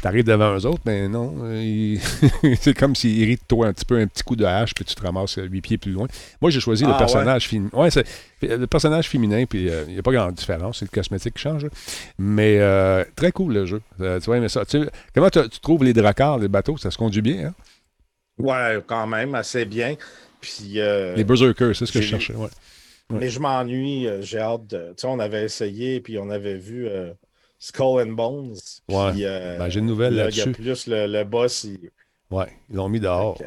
T'arrives 0.01 0.25
devant 0.25 0.55
eux 0.55 0.65
autres, 0.67 0.81
mais 0.86 1.07
non, 1.07 1.33
euh, 1.43 1.62
ils- 1.63 1.99
c'est 2.62 2.77
comme 2.77 2.95
s'ils 2.95 3.17
irritent 3.17 3.47
toi 3.47 3.67
un 3.67 3.73
petit 3.73 3.83
peu, 3.86 3.97
un 3.99 4.05
petit 4.07 4.21
coup 4.23 4.36
de 4.36 4.45
hache, 4.45 4.73
puis 4.75 4.86
tu 4.86 4.93
te 4.93 5.01
ramasses 5.01 5.39
euh, 5.39 5.43
huit 5.47 5.62
pieds 5.62 5.77
plus 5.79 5.91
loin. 5.91 6.07
Moi, 6.39 6.51
j'ai 6.51 6.60
choisi 6.60 6.83
Ah, 6.86 6.91
le 6.91 6.97
personnage 6.97 7.47
féminin. 7.47 7.69
Ouais, 7.73 7.89
c'est 7.89 8.05
le 8.41 8.67
personnage 8.67 9.10
féminin, 9.10 9.45
puis 9.45 9.67
euh, 9.69 9.86
il 9.88 9.93
n'y 9.93 9.99
a 9.99 10.03
pas 10.03 10.12
grande 10.12 10.36
différence, 10.36 10.79
c'est 10.79 10.86
le 10.86 10.95
cosmétique 10.95 11.33
qui 11.33 11.41
change. 11.41 11.63
là. 11.63 11.69
Mais 12.19 12.57
euh, 12.60 13.03
très 13.15 13.31
cool 13.31 13.53
le 13.53 13.65
jeu. 13.65 13.81
Euh, 13.99 14.19
tu 14.19 14.25
vois, 14.27 14.39
mais 14.39 14.49
ça. 14.49 14.65
Tu- 14.65 14.88
comment 15.15 15.29
tu 15.31 15.39
trouves 15.62 15.83
les 15.83 15.93
dracars, 15.93 16.38
les 16.38 16.47
bateaux? 16.47 16.77
Ça 16.77 16.91
se 16.91 16.97
conduit 16.97 17.21
bien, 17.23 17.47
hein? 17.47 17.53
Ouais, 18.38 18.79
quand 18.86 19.07
même, 19.07 19.33
assez 19.33 19.65
bien. 19.65 19.95
Puis. 20.41 20.73
euh, 20.79 21.15
Les 21.15 21.23
berserkers, 21.23 21.75
c'est 21.75 21.88
ce 21.88 21.91
que 21.91 22.01
je 22.01 22.07
cherchais. 22.07 22.36
Ouais. 22.36 22.49
Ouais. 23.10 23.19
Mais 23.21 23.29
je 23.29 23.39
m'ennuie. 23.39 24.05
euh, 24.07 24.21
J'ai 24.21 24.39
hâte 24.39 24.67
de. 24.67 24.89
Tu 24.89 24.93
sais, 24.97 25.07
on 25.07 25.17
avait 25.17 25.43
essayé, 25.43 26.01
puis 26.01 26.19
on 26.19 26.29
avait 26.29 26.57
vu 26.57 26.88
euh, 26.88 27.12
Skull 27.60 28.02
and 28.08 28.12
Bones. 28.13 28.54
Ouais. 28.89 29.12
euh, 29.24 29.58
Ben, 29.58 29.70
j'ai 29.70 29.80
une 29.80 29.86
nouvelle 29.88 30.15
là, 30.15 30.30
il 30.30 30.36
y 30.38 30.41
a 30.41 30.46
là-dessus. 30.46 30.62
plus 30.62 30.88
le, 30.88 31.08
le 31.08 31.24
boss. 31.24 31.63
il- 31.63 31.89
Ouais, 32.30 32.48
ils 32.70 32.76
l'ont 32.76 32.89
mis 32.89 33.00
dehors. 33.00 33.38
Que, 33.38 33.46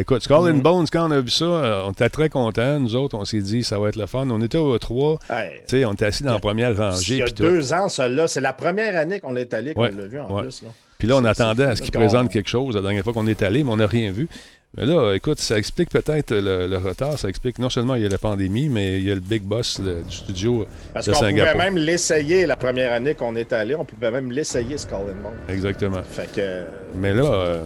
Écoute, 0.00 0.22
Skull 0.22 0.36
and 0.48 0.54
Mhm. 0.54 0.62
Bones, 0.62 0.86
quand 0.92 1.08
on 1.08 1.10
a 1.10 1.20
vu 1.20 1.30
ça, 1.30 1.44
euh, 1.44 1.82
on 1.84 1.90
était 1.90 2.08
très 2.08 2.28
contents. 2.28 2.78
Nous 2.78 2.94
autres, 2.94 3.18
on 3.18 3.24
s'est 3.24 3.40
dit, 3.40 3.64
ça 3.64 3.76
va 3.80 3.88
être 3.88 3.96
le 3.96 4.06
fun. 4.06 4.30
On 4.30 4.40
était 4.40 4.56
au 4.56 4.78
3, 4.78 5.18
hey, 5.28 5.50
tu 5.66 5.78
sais, 5.80 5.84
on 5.84 5.94
était 5.94 6.04
assis 6.06 6.22
dans 6.22 6.34
la 6.34 6.38
première 6.38 6.70
il 6.70 6.76
rangée. 6.80 7.16
y 7.16 7.22
a 7.22 7.26
tout. 7.26 7.42
deux 7.42 7.72
ans, 7.72 7.88
celle-là, 7.88 8.28
c'est 8.28 8.40
la 8.40 8.52
première 8.52 8.96
année 8.96 9.18
qu'on 9.18 9.34
est 9.34 9.52
allé, 9.52 9.74
qu'on 9.74 9.82
Ouais, 9.82 9.90
l'a 9.90 10.06
vu 10.06 10.20
en 10.20 10.32
ouais. 10.32 10.42
plus. 10.42 10.62
Là. 10.62 10.68
Puis 11.00 11.08
là, 11.08 11.16
on 11.16 11.24
attendait 11.24 11.64
à 11.64 11.74
ce 11.74 11.82
qu'ils 11.82 11.90
on- 11.96 11.98
présentent 12.00 12.30
quelque 12.30 12.48
chose 12.48 12.76
la 12.76 12.82
dernière 12.82 13.02
fois 13.02 13.12
qu'on 13.12 13.26
est 13.26 13.42
allé, 13.42 13.64
mais 13.64 13.70
on 13.72 13.76
n'a 13.78 13.88
rien 13.88 14.12
vu. 14.12 14.28
Mais 14.76 14.86
là, 14.86 15.14
écoute, 15.14 15.40
ça 15.40 15.58
explique 15.58 15.90
peut-être 15.90 16.30
le, 16.32 16.68
le 16.68 16.76
retard. 16.78 17.18
Ça 17.18 17.28
explique 17.28 17.58
non 17.58 17.68
seulement 17.70 17.96
il 17.96 18.02
y 18.02 18.06
a 18.06 18.08
la 18.08 18.18
pandémie, 18.18 18.68
mais 18.68 18.98
il 18.98 19.08
y 19.08 19.10
a 19.10 19.14
le 19.16 19.20
big 19.20 19.42
boss 19.42 19.80
du 19.80 20.14
studio 20.14 20.64
Parce 20.94 21.06
de 21.06 21.10
qu'on 21.12 21.18
pouvait 21.18 21.30
Singapour. 21.32 21.58
même 21.60 21.76
l'essayer 21.76 22.46
la 22.46 22.54
première 22.54 22.92
année 22.92 23.16
qu'on 23.16 23.34
est 23.34 23.52
allé. 23.52 23.74
On 23.74 23.84
pouvait 23.84 24.12
même 24.12 24.30
l'essayer, 24.30 24.78
Skull 24.78 24.94
and 24.98 25.22
Bones. 25.24 25.32
Exactement. 25.48 26.02
Fait 26.08 26.30
que. 26.32 26.62
Mais 26.94 27.12
là, 27.12 27.24
euh, 27.24 27.62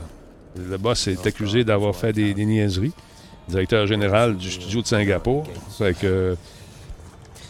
le 0.56 0.78
boss 0.78 1.06
est 1.08 1.26
accusé 1.26 1.62
d'avoir 1.62 1.94
fait 1.94 2.14
des, 2.14 2.32
des 2.32 2.46
niaiseries. 2.46 2.92
Directeur 3.48 3.86
général 3.86 4.36
du 4.38 4.50
studio 4.50 4.80
de 4.80 4.86
Singapour. 4.86 5.44
Fait 5.76 5.92
que, 5.92 6.06
euh, 6.06 6.34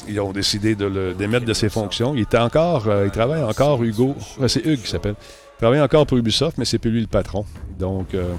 ils 0.08 0.18
ont 0.20 0.32
décidé 0.32 0.74
de 0.74 0.84
le 0.86 1.14
démettre 1.14 1.46
de 1.46 1.52
ses 1.54 1.68
fonctions. 1.68 2.14
Il 2.16 2.22
était 2.22 2.38
encore, 2.38 2.88
euh, 2.88 3.04
il 3.06 3.12
travaille 3.12 3.42
encore, 3.44 3.82
Hugo. 3.84 4.16
euh, 4.40 4.48
c'est 4.48 4.66
Hugues 4.66 4.82
qui 4.82 4.88
s'appelle. 4.90 5.14
Il 5.54 5.58
travaille 5.58 5.80
encore 5.80 6.06
pour 6.06 6.18
Ubisoft, 6.18 6.58
mais 6.58 6.64
c'est 6.64 6.78
plus 6.78 6.90
lui 6.90 7.00
le 7.00 7.06
patron. 7.06 7.44
Donc, 7.78 8.14
euh, 8.14 8.32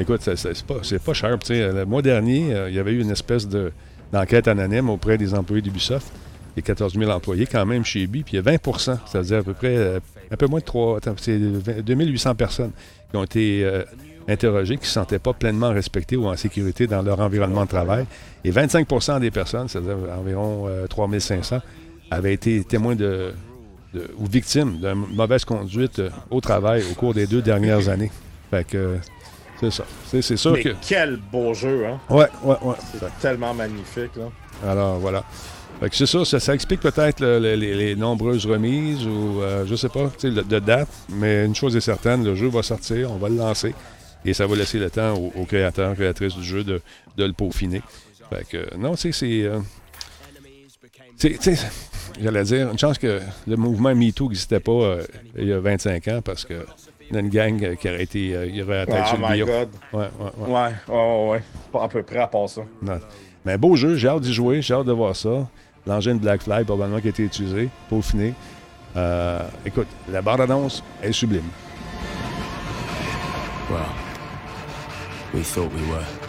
écoute, 0.00 0.22
c'est 0.22 0.62
pas, 0.64 0.80
pas 1.04 1.12
cher. 1.14 1.38
Le 1.48 1.84
mois 1.84 2.02
dernier, 2.02 2.52
euh, 2.52 2.68
il 2.68 2.74
y 2.74 2.78
avait 2.80 2.92
eu 2.92 3.00
une 3.00 3.10
espèce 3.10 3.48
de 3.48 3.72
d'enquête 4.12 4.46
anonyme 4.46 4.90
auprès 4.90 5.16
des 5.16 5.32
employés 5.32 5.62
d'Ubisoft. 5.62 6.12
Il 6.54 6.60
y 6.60 6.62
a 6.62 6.66
14 6.66 6.98
000 6.98 7.10
employés 7.10 7.46
quand 7.46 7.64
même 7.64 7.82
chez 7.82 8.02
Ubi, 8.02 8.24
puis 8.24 8.36
il 8.36 8.44
y 8.44 8.46
a 8.46 8.56
20% 8.56 8.98
c'est-à-dire 9.06 9.38
à 9.38 9.42
peu 9.42 9.54
près 9.54 9.74
euh, 9.74 10.00
un 10.30 10.36
peu 10.36 10.46
moins 10.46 10.60
de 10.60 10.64
3, 10.66 11.00
c'est 11.16 11.38
2800 11.38 12.34
personnes 12.34 12.72
qui 13.10 13.16
ont 13.16 13.24
été 13.24 13.66
interrogées, 14.28 14.76
qui 14.76 14.82
ne 14.82 14.86
se 14.86 14.92
sentaient 14.92 15.18
pas 15.18 15.32
pleinement 15.32 15.70
respectées 15.70 16.16
ou 16.16 16.26
en 16.26 16.36
sécurité 16.36 16.86
dans 16.86 17.00
leur 17.00 17.20
environnement 17.20 17.64
de 17.64 17.70
travail. 17.70 18.04
Et 18.44 18.50
25% 18.50 19.20
des 19.20 19.30
personnes, 19.30 19.68
c'est-à-dire 19.68 19.96
environ 20.18 20.68
3 20.90 21.06
3500, 21.06 21.60
avaient 22.10 22.34
été 22.34 22.64
témoins 22.64 22.96
de, 22.96 23.32
ou 24.16 24.26
victimes 24.26 24.78
d'une 24.78 25.14
mauvaise 25.14 25.44
conduite 25.44 25.98
euh, 25.98 26.10
au 26.30 26.40
travail 26.40 26.82
au 26.90 26.94
cours 26.94 27.14
des 27.14 27.26
deux 27.26 27.42
dernières 27.42 27.88
années. 27.88 28.10
Fait 28.50 28.66
que 28.66 28.98
c'est 29.60 29.70
ça. 29.70 29.84
C'est 30.06 30.36
sûr 30.36 30.52
Mais 30.52 30.74
quel 30.86 31.16
beau 31.16 31.54
jeu, 31.54 31.86
hein? 31.86 32.00
Ouais, 32.10 32.28
ouais, 32.42 32.56
ouais. 32.62 32.74
C'est 32.92 33.20
tellement 33.20 33.54
magnifique, 33.54 34.16
là. 34.16 34.30
Alors, 34.68 34.98
voilà. 34.98 35.24
Fait 35.80 35.90
que 35.90 35.96
c'est 35.96 36.06
ça, 36.06 36.38
ça, 36.38 36.54
explique 36.54 36.80
peut-être 36.80 37.24
les, 37.24 37.96
nombreuses 37.96 38.46
remises 38.46 39.06
ou, 39.06 39.40
euh, 39.40 39.64
je 39.66 39.74
sais 39.74 39.88
pas, 39.88 40.10
de 40.22 40.58
date, 40.58 40.88
mais 41.08 41.44
une 41.44 41.54
chose 41.54 41.74
est 41.74 41.80
certaine, 41.80 42.24
le 42.24 42.34
jeu 42.34 42.48
va 42.48 42.62
sortir, 42.62 43.10
on 43.10 43.16
va 43.16 43.28
le 43.28 43.36
lancer, 43.36 43.74
et 44.24 44.32
ça 44.32 44.46
va 44.46 44.54
laisser 44.54 44.78
le 44.78 44.90
temps 44.90 45.14
aux, 45.14 45.44
créateurs, 45.44 45.94
créatrices 45.94 46.36
du 46.36 46.44
jeu 46.44 46.62
de, 46.62 46.80
le 47.16 47.32
peaufiner. 47.32 47.82
Fait 48.30 48.46
que, 48.48 48.76
non, 48.76 48.94
tu 48.94 49.12
sais, 49.12 49.12
c'est... 49.12 49.42
Euh, 49.42 49.58
j'allais 52.20 52.44
dire, 52.44 52.70
une 52.70 52.78
chance 52.78 52.98
que 52.98 53.20
le 53.46 53.56
mouvement 53.56 53.94
MeToo 53.94 54.28
n'existait 54.28 54.60
pas 54.60 54.72
euh, 54.72 55.02
il 55.36 55.48
y 55.48 55.52
a 55.52 55.60
25 55.60 56.08
ans 56.08 56.20
parce 56.22 56.44
que 56.44 56.64
y 57.12 57.16
a 57.16 57.20
une 57.20 57.28
gang 57.28 57.76
qui 57.76 57.88
aurait 57.88 58.02
été. 58.02 58.34
Euh, 58.34 58.46
il 58.46 58.62
aurait 58.62 58.86
oh 58.88 59.06
sur 59.06 59.18
le 59.18 59.34
bio. 59.34 59.46
God. 59.46 59.68
Ouais, 59.92 60.00
ouais, 60.00 60.30
ouais. 60.38 60.72
Ouais, 60.88 61.30
ouais, 61.30 61.42
Pas 61.70 61.84
à 61.84 61.88
peu 61.88 62.02
près 62.02 62.18
à 62.18 62.26
part 62.26 62.48
ça. 62.48 62.62
Mais 63.44 63.58
beau 63.58 63.76
jeu, 63.76 63.96
j'ai 63.96 64.08
hâte 64.08 64.22
d'y 64.22 64.32
jouer, 64.32 64.62
j'ai 64.62 64.74
hâte 64.74 64.86
de 64.86 64.92
voir 64.92 65.16
ça. 65.16 65.48
L'engin 65.86 66.14
de 66.14 66.20
Blackfly, 66.20 66.64
probablement, 66.64 67.00
qui 67.00 67.08
a 67.08 67.10
été 67.10 67.24
utilisé, 67.24 67.68
peaufiné. 67.88 68.34
Euh, 68.96 69.40
écoute, 69.66 69.88
la 70.10 70.22
bande-annonce 70.22 70.82
est 71.02 71.12
sublime. 71.12 71.42
Well, 73.68 73.80
we 75.34 75.42
thought 75.42 75.72
we 75.72 75.82
were. 75.90 76.21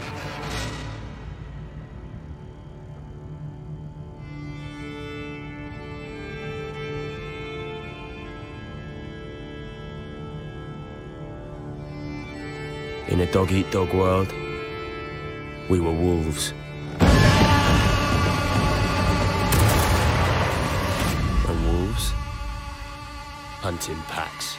In 13.10 13.20
a 13.20 13.26
dog 13.32 13.52
eat 13.52 13.70
dog 13.70 13.94
world, 13.94 14.34
we 15.70 15.80
were 15.80 15.92
wolves. 15.92 16.54
And 21.48 21.66
wolves 21.68 22.14
hunt 23.62 23.90
in 23.90 23.98
packs. 24.08 24.58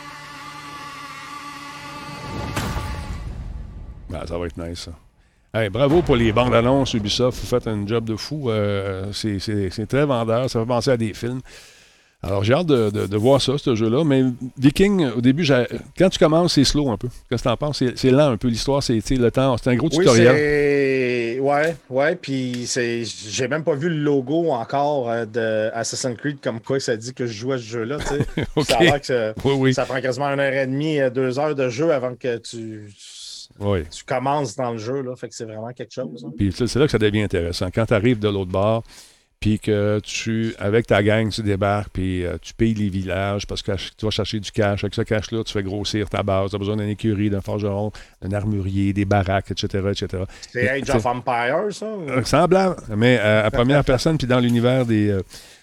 Ben, 4.11 4.27
ça 4.27 4.39
va 4.39 4.47
être 4.47 4.59
nice, 4.59 4.81
ça. 4.81 4.93
Hey, 5.55 5.71
bravo 5.71 6.03
pour 6.03 6.17
les 6.17 6.33
bandes 6.33 6.55
annonces 6.55 6.95
Ubisoft. 6.95 7.41
Vous 7.41 7.47
faites 7.47 7.67
un 7.67 7.87
job 7.87 8.05
de 8.05 8.17
fou. 8.17 8.51
Euh, 8.51 9.13
c'est 9.13 9.87
très 9.89 10.05
vendeur. 10.05 10.51
Ça 10.51 10.61
fait 10.61 10.67
penser 10.67 10.91
à 10.91 10.97
des 10.97 11.15
films. 11.15 11.41
Alors, 12.25 12.43
j'ai 12.43 12.55
hâte 12.55 12.67
de, 12.67 13.17
voir 13.17 13.41
ça, 13.41 13.59
ce 13.59 13.75
jeu-là. 13.75 14.03
Mais 14.05 14.25
Viking, 14.59 15.07
au 15.17 15.21
début, 15.21 15.47
quand 15.99 16.09
tu 16.09 16.19
commences, 16.19 16.55
c'est 16.55 16.65
slow 16.65 16.91
un 16.91 16.97
peu. 16.97 17.09
Qu'est-ce 17.29 17.43
que 17.43 17.49
tu 17.49 17.53
en 17.53 17.57
penses? 17.57 17.83
C'est 17.95 18.11
lent 18.11 18.31
un 18.31 18.37
peu. 18.37 18.49
L'histoire, 18.49 18.83
c'est 18.83 18.95
le 19.11 19.31
temps. 19.31 19.57
C'est 19.59 19.71
un 19.71 19.77
gros 19.77 19.89
tutoriel. 19.89 21.41
Ouais, 21.41 21.77
ouais. 21.91 22.17
Puis 22.17 22.67
j'ai 23.29 23.49
même 23.49 23.65
pas 23.65 23.75
vu 23.75 23.89
le 23.89 23.97
logo 23.97 24.51
encore 24.51 25.11
euh, 25.11 25.27
de 25.27 25.71
Assassin's 25.75 26.17
Creed 26.17 26.39
comme 26.43 26.61
quoi 26.61 26.81
ça 26.81 26.97
dit 26.97 27.13
que 27.13 27.27
je 27.27 27.33
joue 27.33 27.53
à 27.53 27.59
ce 27.59 27.65
jeu-là. 27.65 27.99
Ça 28.65 28.79
a 28.79 28.99
que 28.99 29.73
ça 29.73 29.85
prend 29.85 30.01
quasiment 30.01 30.27
une 30.27 30.41
heure 30.41 30.53
et 30.53 30.67
demie, 30.67 31.01
euh, 31.01 31.11
deux 31.11 31.39
heures 31.39 31.55
de 31.55 31.69
jeu 31.69 31.93
avant 31.93 32.15
que 32.15 32.39
tu. 32.39 32.91
Tu 33.59 34.05
commences 34.05 34.57
dans 34.57 34.73
le 34.73 34.79
jeu, 34.79 35.03
là, 35.03 35.15
fait 35.17 35.29
que 35.29 35.35
c'est 35.35 35.45
vraiment 35.45 35.73
quelque 35.73 35.93
chose. 35.93 36.25
Hein. 36.27 36.33
Puis 36.37 36.53
c'est 36.53 36.77
là 36.77 36.87
que 36.87 36.91
ça 36.91 36.99
devient 36.99 37.23
intéressant. 37.23 37.69
Quand 37.73 37.87
tu 37.87 37.95
arrives 37.95 38.19
de 38.19 38.29
l'autre 38.29 38.51
bord, 38.51 38.83
puis 39.45 39.59
que 39.59 40.01
tu, 40.03 40.55
avec 40.59 40.87
ta 40.87 41.03
gang, 41.03 41.29
tu 41.29 41.43
débarques, 41.43 41.91
puis 41.93 42.25
euh, 42.25 42.39
tu 42.41 42.55
payes 42.55 42.73
les 42.73 42.89
villages 42.89 43.47
parce 43.47 43.61
que 43.61 43.73
tu 43.73 44.07
vas 44.07 44.11
chercher 44.11 44.41
du 44.41 44.51
cash. 44.51 44.83
Avec 44.85 44.95
ce 44.95 45.03
cash-là, 45.03 45.45
tu 45.45 45.53
fais 45.53 45.63
grossir 45.63 46.09
ta 46.09 46.23
base. 46.23 46.49
Tu 46.49 46.57
as 46.57 46.59
besoin 46.59 46.79
d'une 46.79 46.89
écurie, 46.89 47.29
d'un 47.29 47.43
forgeron, 47.43 47.93
d'un 48.23 48.35
armurier, 48.35 48.95
des 48.95 49.05
baraques, 49.05 49.51
etc. 49.51 49.85
etc. 49.91 50.23
C'est 50.51 50.67
Age 50.67 50.89
of 50.89 51.05
Empire, 51.05 51.67
ça? 51.73 51.85
Euh, 51.85 52.25
semblable, 52.25 52.77
mais 52.97 53.19
euh, 53.21 53.45
à 53.45 53.51
première 53.51 53.85
personne, 53.85 54.17
puis 54.17 54.27
dans 54.27 54.41
l'univers 54.41 54.87
des, 54.87 55.15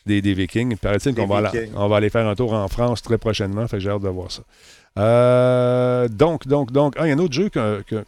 des, 0.06 0.22
Vikings. 0.22 0.70
Il 0.70 0.78
paraît-il 0.78 1.15
qu'on 1.15 1.26
va, 1.26 1.52
on 1.76 1.88
va 1.88 1.98
aller 1.98 2.12
faire 2.12 2.28
un 2.28 2.36
tour 2.36 2.54
en 2.54 2.67
France 2.67 3.02
très 3.02 3.17
prochainement, 3.17 3.67
fait 3.67 3.78
que 3.78 3.82
j'ai 3.82 3.89
hâte 3.89 4.04
de 4.04 4.10
voir 4.10 4.32
ça. 4.32 4.44
Euh, 4.99 6.08
donc, 6.10 6.47
donc, 6.47 6.71
donc, 6.71 6.95
ah, 6.97 7.06
il 7.06 7.10
y 7.10 7.12
a 7.12 7.15
un 7.15 7.19
autre 7.19 7.34
jeu 7.34 7.49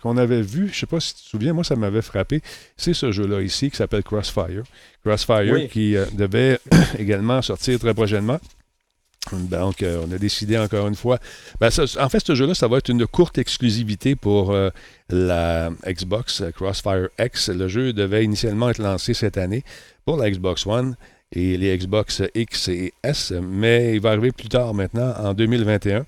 qu'on 0.01 0.17
avait 0.17 0.41
vu, 0.41 0.67
je 0.67 0.73
ne 0.73 0.75
sais 0.75 0.85
pas 0.85 0.99
si 0.99 1.15
tu 1.15 1.23
te 1.23 1.29
souviens, 1.29 1.53
moi 1.53 1.63
ça 1.63 1.75
m'avait 1.75 2.01
frappé, 2.01 2.41
c'est 2.75 2.93
ce 2.93 3.11
jeu-là 3.11 3.41
ici 3.41 3.71
qui 3.71 3.77
s'appelle 3.77 4.03
Crossfire. 4.03 4.63
Crossfire 5.05 5.69
qui 5.69 5.95
euh, 5.95 6.05
devait 6.13 6.59
également 6.99 7.41
sortir 7.41 7.79
très 7.79 7.93
prochainement. 7.93 8.39
Donc, 9.31 9.81
euh, 9.81 10.03
on 10.05 10.11
a 10.11 10.17
décidé 10.17 10.57
encore 10.57 10.85
une 10.85 10.95
fois. 10.95 11.17
Ben, 11.61 11.69
en 11.97 12.09
fait, 12.09 12.27
ce 12.27 12.35
jeu-là, 12.35 12.53
ça 12.53 12.67
va 12.67 12.79
être 12.79 12.89
une 12.89 13.07
courte 13.07 13.37
exclusivité 13.37 14.17
pour 14.17 14.53
la 15.09 15.69
Xbox 15.87 16.43
Crossfire 16.53 17.07
X. 17.17 17.47
Le 17.47 17.69
jeu 17.69 17.93
devait 17.93 18.25
initialement 18.25 18.69
être 18.69 18.79
lancé 18.79 19.13
cette 19.13 19.37
année 19.37 19.63
pour 20.03 20.17
la 20.17 20.29
Xbox 20.29 20.67
One 20.67 20.97
et 21.31 21.57
les 21.57 21.77
Xbox 21.77 22.21
X 22.35 22.67
et 22.67 22.93
S, 23.03 23.31
mais 23.41 23.95
il 23.95 24.01
va 24.01 24.11
arriver 24.11 24.31
plus 24.31 24.49
tard 24.49 24.73
maintenant, 24.73 25.13
en 25.17 25.33
2021. 25.33 26.05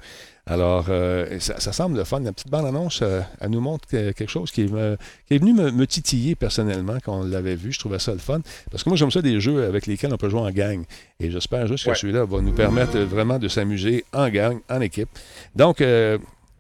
Alors, 0.48 0.86
euh, 0.90 1.40
ça, 1.40 1.74
semble 1.74 1.98
le 1.98 2.04
fun. 2.04 2.20
La 2.20 2.32
petite 2.32 2.52
bande-annonce, 2.52 3.00
euh, 3.02 3.22
elle 3.42 3.50
nous 3.50 3.62
montre 3.62 3.88
quelque 3.90 4.28
chose 4.28 4.52
qui 4.52 4.62
est, 4.62 5.38
venu 5.38 5.54
me, 5.54 5.88
titiller 5.88 6.36
personnellement 6.36 6.98
quand 7.04 7.22
on 7.22 7.24
l'avait 7.24 7.56
vu. 7.56 7.72
Je 7.72 7.80
trouvais 7.80 7.98
ça 7.98 8.12
le 8.12 8.20
fun. 8.20 8.42
Parce 8.70 8.84
que 8.84 8.90
moi, 8.90 8.96
j'aime 8.96 9.10
ça 9.10 9.24
des 9.24 9.40
jeux 9.40 9.64
avec 9.66 9.88
lesquels 9.88 10.14
on 10.14 10.18
peut 10.18 10.30
jouer 10.30 10.42
en 10.42 10.52
gang. 10.52 10.84
Et 11.20 11.32
j'espère 11.32 11.66
juste 11.66 11.86
que 11.86 11.96
celui-là 11.96 12.26
va 12.26 12.42
nous 12.42 12.52
permettre 12.52 13.00
vraiment 13.00 13.40
de 13.40 13.48
s'amuser 13.48 14.06
en 14.14 14.30
gang, 14.30 14.60
en 14.70 14.82
équipe. 14.82 15.10
Donc, 15.56 15.82
euh, 15.82 16.20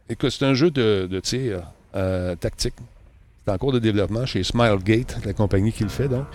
écoute, 0.09 0.31
c'est 0.31 0.45
un 0.45 0.55
jeu 0.55 0.71
de, 0.71 1.19
tir 1.19 1.61
tactique. 2.39 2.73
C'est 3.45 3.51
en 3.51 3.57
cours 3.59 3.71
de 3.71 3.79
développement 3.79 4.25
chez 4.25 4.43
Smilegate, 4.43 5.23
la 5.23 5.33
compagnie 5.33 5.71
qui 5.71 5.83
le 5.83 5.89
fait, 5.89 6.07
donc. 6.07 6.25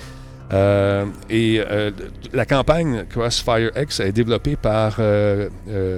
et 1.28 1.60
la 2.32 2.46
campagne 2.46 3.06
Crossfire 3.10 3.72
X 3.76 3.98
est 3.98 4.12
développée 4.12 4.54
par 4.54 5.00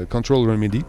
Control 0.08 0.48
Remedy. 0.50 0.82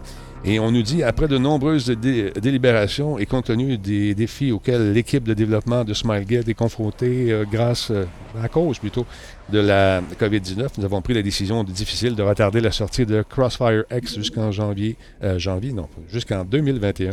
Et 0.45 0.59
on 0.59 0.71
nous 0.71 0.81
dit, 0.81 1.03
après 1.03 1.29
de 1.29 1.37
nombreuses 1.37 1.85
délibérations 1.87 3.17
et 3.17 3.25
compte 3.25 3.45
tenu 3.45 3.77
des 3.77 4.13
défis 4.13 4.51
auxquels 4.51 4.91
l'équipe 4.91 5.23
de 5.23 5.33
développement 5.33 5.85
de 5.85 5.93
SmileGate 5.93 6.49
est 6.49 6.53
confrontée 6.53 7.31
euh, 7.31 7.45
grâce, 7.49 7.91
euh, 7.91 8.03
à 8.41 8.49
cause 8.49 8.77
plutôt, 8.77 9.05
de 9.49 9.59
la 9.59 10.01
COVID-19, 10.19 10.67
nous 10.77 10.85
avons 10.85 11.01
pris 11.01 11.13
la 11.13 11.21
décision 11.21 11.63
difficile 11.63 12.15
de 12.15 12.23
retarder 12.23 12.59
la 12.59 12.71
sortie 12.71 13.05
de 13.05 13.23
Crossfire 13.27 13.85
X 13.89 14.15
jusqu'en 14.15 14.51
janvier, 14.51 14.97
euh, 15.23 15.39
janvier, 15.39 15.71
non, 15.71 15.87
jusqu'en 16.09 16.43
2021. 16.43 17.11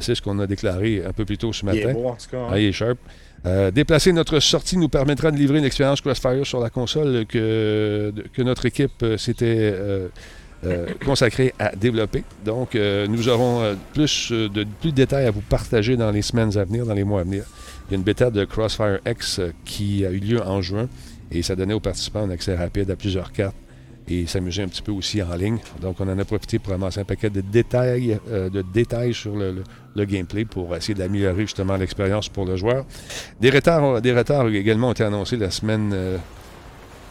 C'est 0.00 0.14
ce 0.14 0.22
qu'on 0.22 0.38
a 0.38 0.46
déclaré 0.46 1.04
un 1.04 1.12
peu 1.12 1.26
plus 1.26 1.36
tôt 1.36 1.52
ce 1.52 1.64
matin. 1.64 1.78
Il 1.82 1.88
est 1.90 1.92
beau, 1.92 2.06
en 2.06 2.14
tout 2.14 2.30
cas. 2.30 2.48
Hein. 2.50 2.72
sharp. 2.72 2.98
déplacer 3.72 4.10
notre 4.12 4.40
sortie 4.40 4.78
nous 4.78 4.88
permettra 4.88 5.30
de 5.30 5.36
livrer 5.36 5.58
une 5.58 5.64
expérience 5.64 6.00
Crossfire 6.00 6.46
sur 6.46 6.60
la 6.60 6.70
console 6.70 7.26
que, 7.26 8.12
que 8.32 8.42
notre 8.42 8.64
équipe 8.64 9.04
s'était 9.18 9.70
euh, 9.74 10.08
consacré 11.04 11.54
à 11.58 11.74
développer. 11.74 12.24
Donc, 12.44 12.74
euh, 12.74 13.06
nous 13.06 13.28
aurons 13.28 13.62
euh, 13.62 13.74
plus 13.92 14.32
de, 14.32 14.64
plus 14.80 14.90
de 14.90 14.96
détails 14.96 15.26
à 15.26 15.30
vous 15.30 15.40
partager 15.40 15.96
dans 15.96 16.10
les 16.10 16.22
semaines 16.22 16.56
à 16.56 16.64
venir, 16.64 16.86
dans 16.86 16.94
les 16.94 17.04
mois 17.04 17.20
à 17.20 17.24
venir. 17.24 17.44
Il 17.88 17.92
y 17.92 17.94
a 17.94 17.98
une 17.98 18.04
bêta 18.04 18.30
de 18.30 18.44
Crossfire 18.44 18.98
X 19.06 19.40
qui 19.64 20.04
a 20.04 20.10
eu 20.10 20.18
lieu 20.18 20.42
en 20.42 20.60
juin 20.60 20.88
et 21.30 21.42
ça 21.42 21.56
donnait 21.56 21.74
aux 21.74 21.80
participants 21.80 22.22
un 22.22 22.30
accès 22.30 22.56
rapide 22.56 22.90
à 22.90 22.96
plusieurs 22.96 23.32
cartes 23.32 23.56
et 24.08 24.26
s'amuser 24.26 24.62
un 24.62 24.68
petit 24.68 24.82
peu 24.82 24.92
aussi 24.92 25.20
en 25.22 25.34
ligne. 25.34 25.58
Donc, 25.80 26.00
on 26.00 26.08
en 26.08 26.18
a 26.18 26.24
profité 26.24 26.58
pour 26.58 26.72
ramasser 26.72 27.00
un 27.00 27.04
paquet 27.04 27.28
de 27.28 27.40
détails, 27.40 28.20
de 28.30 28.62
détails 28.62 29.12
sur 29.12 29.34
le, 29.36 29.64
gameplay 30.04 30.44
pour 30.44 30.76
essayer 30.76 30.94
d'améliorer 30.94 31.42
justement 31.42 31.76
l'expérience 31.76 32.28
pour 32.28 32.44
le 32.44 32.54
joueur. 32.54 32.86
Des 33.40 33.50
retards, 33.50 34.00
des 34.00 34.14
également 34.56 34.88
ont 34.88 34.92
été 34.92 35.02
annoncés 35.02 35.36
la 35.36 35.50
semaine 35.50 35.90
euh, 35.92 36.18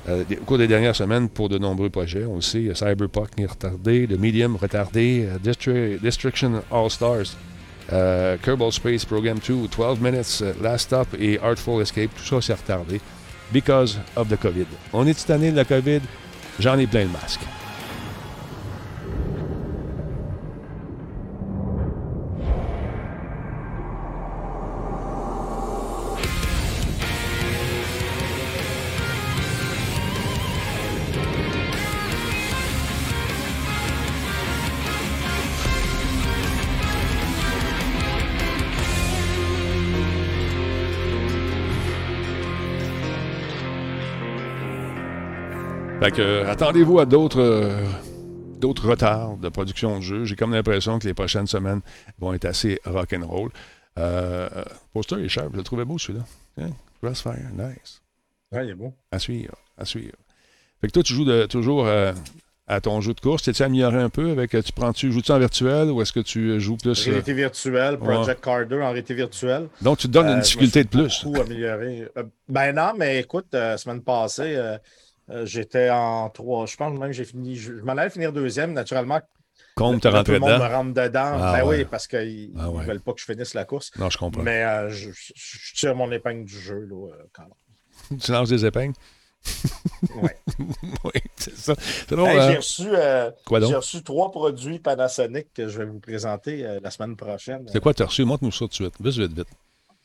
au 0.09 0.45
cours 0.45 0.57
des 0.57 0.67
dernières 0.67 0.95
semaines 0.95 1.29
pour 1.29 1.49
de 1.49 1.57
nombreux 1.57 1.89
projets. 1.89 2.25
On 2.25 2.35
le 2.35 2.41
sait, 2.41 2.71
Cyberpunk 2.73 3.29
est 3.37 3.45
retardé, 3.45 4.07
le 4.07 4.17
Medium 4.17 4.55
retardé, 4.55 5.27
euh, 5.27 5.97
Destruction 5.99 6.61
All 6.71 6.89
Stars, 6.89 7.35
euh, 7.91 8.37
Kerbal 8.41 8.71
Space 8.71 9.05
Program 9.05 9.37
2, 9.45 9.67
12 9.67 9.99
Minutes, 9.99 10.43
Last 10.61 10.85
Stop 10.85 11.07
et 11.19 11.39
Artful 11.39 11.81
Escape, 11.81 12.11
tout 12.15 12.23
ça 12.23 12.41
s'est 12.41 12.53
retardé 12.53 13.01
because 13.51 13.99
of 14.15 14.27
the 14.27 14.37
COVID. 14.37 14.67
On 14.93 15.05
est 15.07 15.29
année 15.29 15.51
de 15.51 15.55
la 15.55 15.65
COVID, 15.65 16.01
j'en 16.59 16.77
ai 16.77 16.87
plein 16.87 17.03
le 17.03 17.09
masque. 17.09 17.41
Fait 46.05 46.11
que, 46.11 46.21
euh, 46.21 46.47
attendez-vous 46.51 46.99
à 46.99 47.05
d'autres 47.05 47.41
euh, 47.41 47.83
d'autres 48.59 48.87
retards 48.89 49.37
de 49.37 49.49
production 49.49 49.97
de 49.97 50.01
jeux. 50.01 50.25
J'ai 50.25 50.35
comme 50.35 50.53
l'impression 50.53 50.99
que 50.99 51.07
les 51.07 51.13
prochaines 51.13 51.47
semaines 51.47 51.81
vont 52.19 52.33
être 52.33 52.45
assez 52.45 52.79
rock'n'roll. 52.85 53.49
Euh, 53.97 54.47
poster 54.93 55.17
est 55.23 55.29
cher. 55.29 55.45
Je 55.51 55.57
le 55.57 55.63
trouvais 55.63 55.85
beau, 55.85 55.97
celui-là. 55.97 56.25
Hein? 56.61 56.69
Crossfire, 57.01 57.49
nice. 57.57 58.01
Ouais, 58.51 58.65
il 58.65 58.71
est 58.71 58.75
beau. 58.75 58.93
À 59.11 59.19
suivre, 59.19 59.55
à 59.77 59.85
suivre. 59.85 60.15
Fait 60.81 60.87
que 60.87 60.91
toi, 60.93 61.03
tu 61.03 61.13
joues 61.13 61.25
de- 61.25 61.45
toujours 61.45 61.85
euh, 61.87 62.13
à 62.67 62.81
ton 62.81 62.99
jeu 63.01 63.13
de 63.13 63.19
course. 63.19 63.43
T'es-tu 63.43 63.63
amélioré 63.63 63.97
un 63.97 64.09
peu 64.09 64.29
avec. 64.31 64.51
Tu 64.51 64.71
prends-tu, 64.73 65.11
joues-tu 65.11 65.31
en 65.31 65.39
virtuel 65.39 65.89
ou 65.89 66.01
est-ce 66.01 66.13
que 66.13 66.19
tu 66.19 66.49
euh, 66.51 66.59
joues 66.59 66.77
plus. 66.77 67.07
euh, 67.07 67.09
Réalité 67.11 67.33
virtuelle, 67.33 67.97
Project 67.97 68.43
Carder 68.43 68.75
en 68.75 68.89
réalité 68.91 69.13
virtuelle. 69.13 69.69
donc, 69.81 69.97
tu 69.97 70.07
te 70.07 70.11
donnes 70.13 70.27
Euh, 70.27 70.35
une 70.35 70.41
difficulté 70.41 70.83
de 70.83 70.89
plus. 70.89 71.23
Beaucoup 71.23 71.41
amélioré. 71.41 72.07
Euh, 72.17 72.23
ben 72.47 72.73
non, 72.75 72.91
mais 72.97 73.19
écoute, 73.21 73.47
euh, 73.55 73.75
semaine 73.77 74.01
passée, 74.01 74.55
euh, 75.29 75.45
j'étais 75.45 75.89
en 75.89 76.29
trois. 76.29 76.65
Je 76.65 76.75
pense 76.75 76.97
même 76.97 77.09
que 77.09 77.15
j'ai 77.15 77.25
fini. 77.25 77.55
Je, 77.55 77.77
je 77.77 77.81
m'en 77.83 77.93
allais 77.93 78.09
finir 78.09 78.31
deuxième, 78.33 78.73
naturellement. 78.73 79.19
Te 79.77 79.81
Là, 79.81 79.87
rentrer 79.87 80.23
Tout 80.23 80.31
le 80.31 80.39
monde 80.39 80.49
dedans? 80.51 80.69
me 80.69 80.73
rentre 80.73 80.93
dedans. 80.93 81.37
Ah 81.41 81.53
ben 81.57 81.65
ouais. 81.67 81.77
oui, 81.79 81.85
parce 81.85 82.07
qu'ils 82.07 82.51
Ah 82.57 82.69
ouais. 82.69 82.81
ne 82.83 82.87
veulent 82.87 83.01
pas 83.01 83.13
que 83.13 83.19
je 83.19 83.25
finisse 83.25 83.53
la 83.53 83.65
course. 83.65 83.91
Non, 83.97 84.09
je 84.09 84.17
comprends. 84.17 84.41
Mais 84.41 84.63
euh, 84.63 84.89
je, 84.89 85.09
tire 85.75 85.95
mon 85.95 86.09
épingle 86.11 86.45
du 86.45 86.57
jeu. 86.59 86.79
Là, 86.89 87.09
euh, 87.13 87.23
quand 87.33 87.43
même. 87.43 88.19
Tu 88.19 88.31
lances 88.31 88.49
des 88.49 88.65
épingles? 88.65 88.95
Ouais. 90.21 90.35
oui, 91.03 91.21
c'est 91.35 91.55
ça. 91.55 91.73
Hey, 92.11 92.41
j'ai 92.51 92.55
reçu, 92.57 92.87
euh, 92.87 93.31
j'ai 93.51 93.75
reçu 93.75 94.03
trois 94.03 94.31
produits 94.31 94.79
Panasonic 94.79 95.51
que 95.53 95.67
je 95.67 95.79
vais 95.79 95.85
vous 95.85 95.99
présenter 95.99 96.65
euh, 96.65 96.79
la 96.81 96.89
semaine 96.91 97.15
prochaine. 97.15 97.65
C'est 97.71 97.81
quoi 97.81 97.93
tu 97.93 98.03
as 98.03 98.05
reçu? 98.05 98.23
Montre-nous 98.23 98.51
ça 98.51 98.59
tout 98.59 98.67
de 98.67 98.73
suite. 98.73 98.93
Vite, 98.99 99.15
vite, 99.17 99.33
vite. 99.33 99.47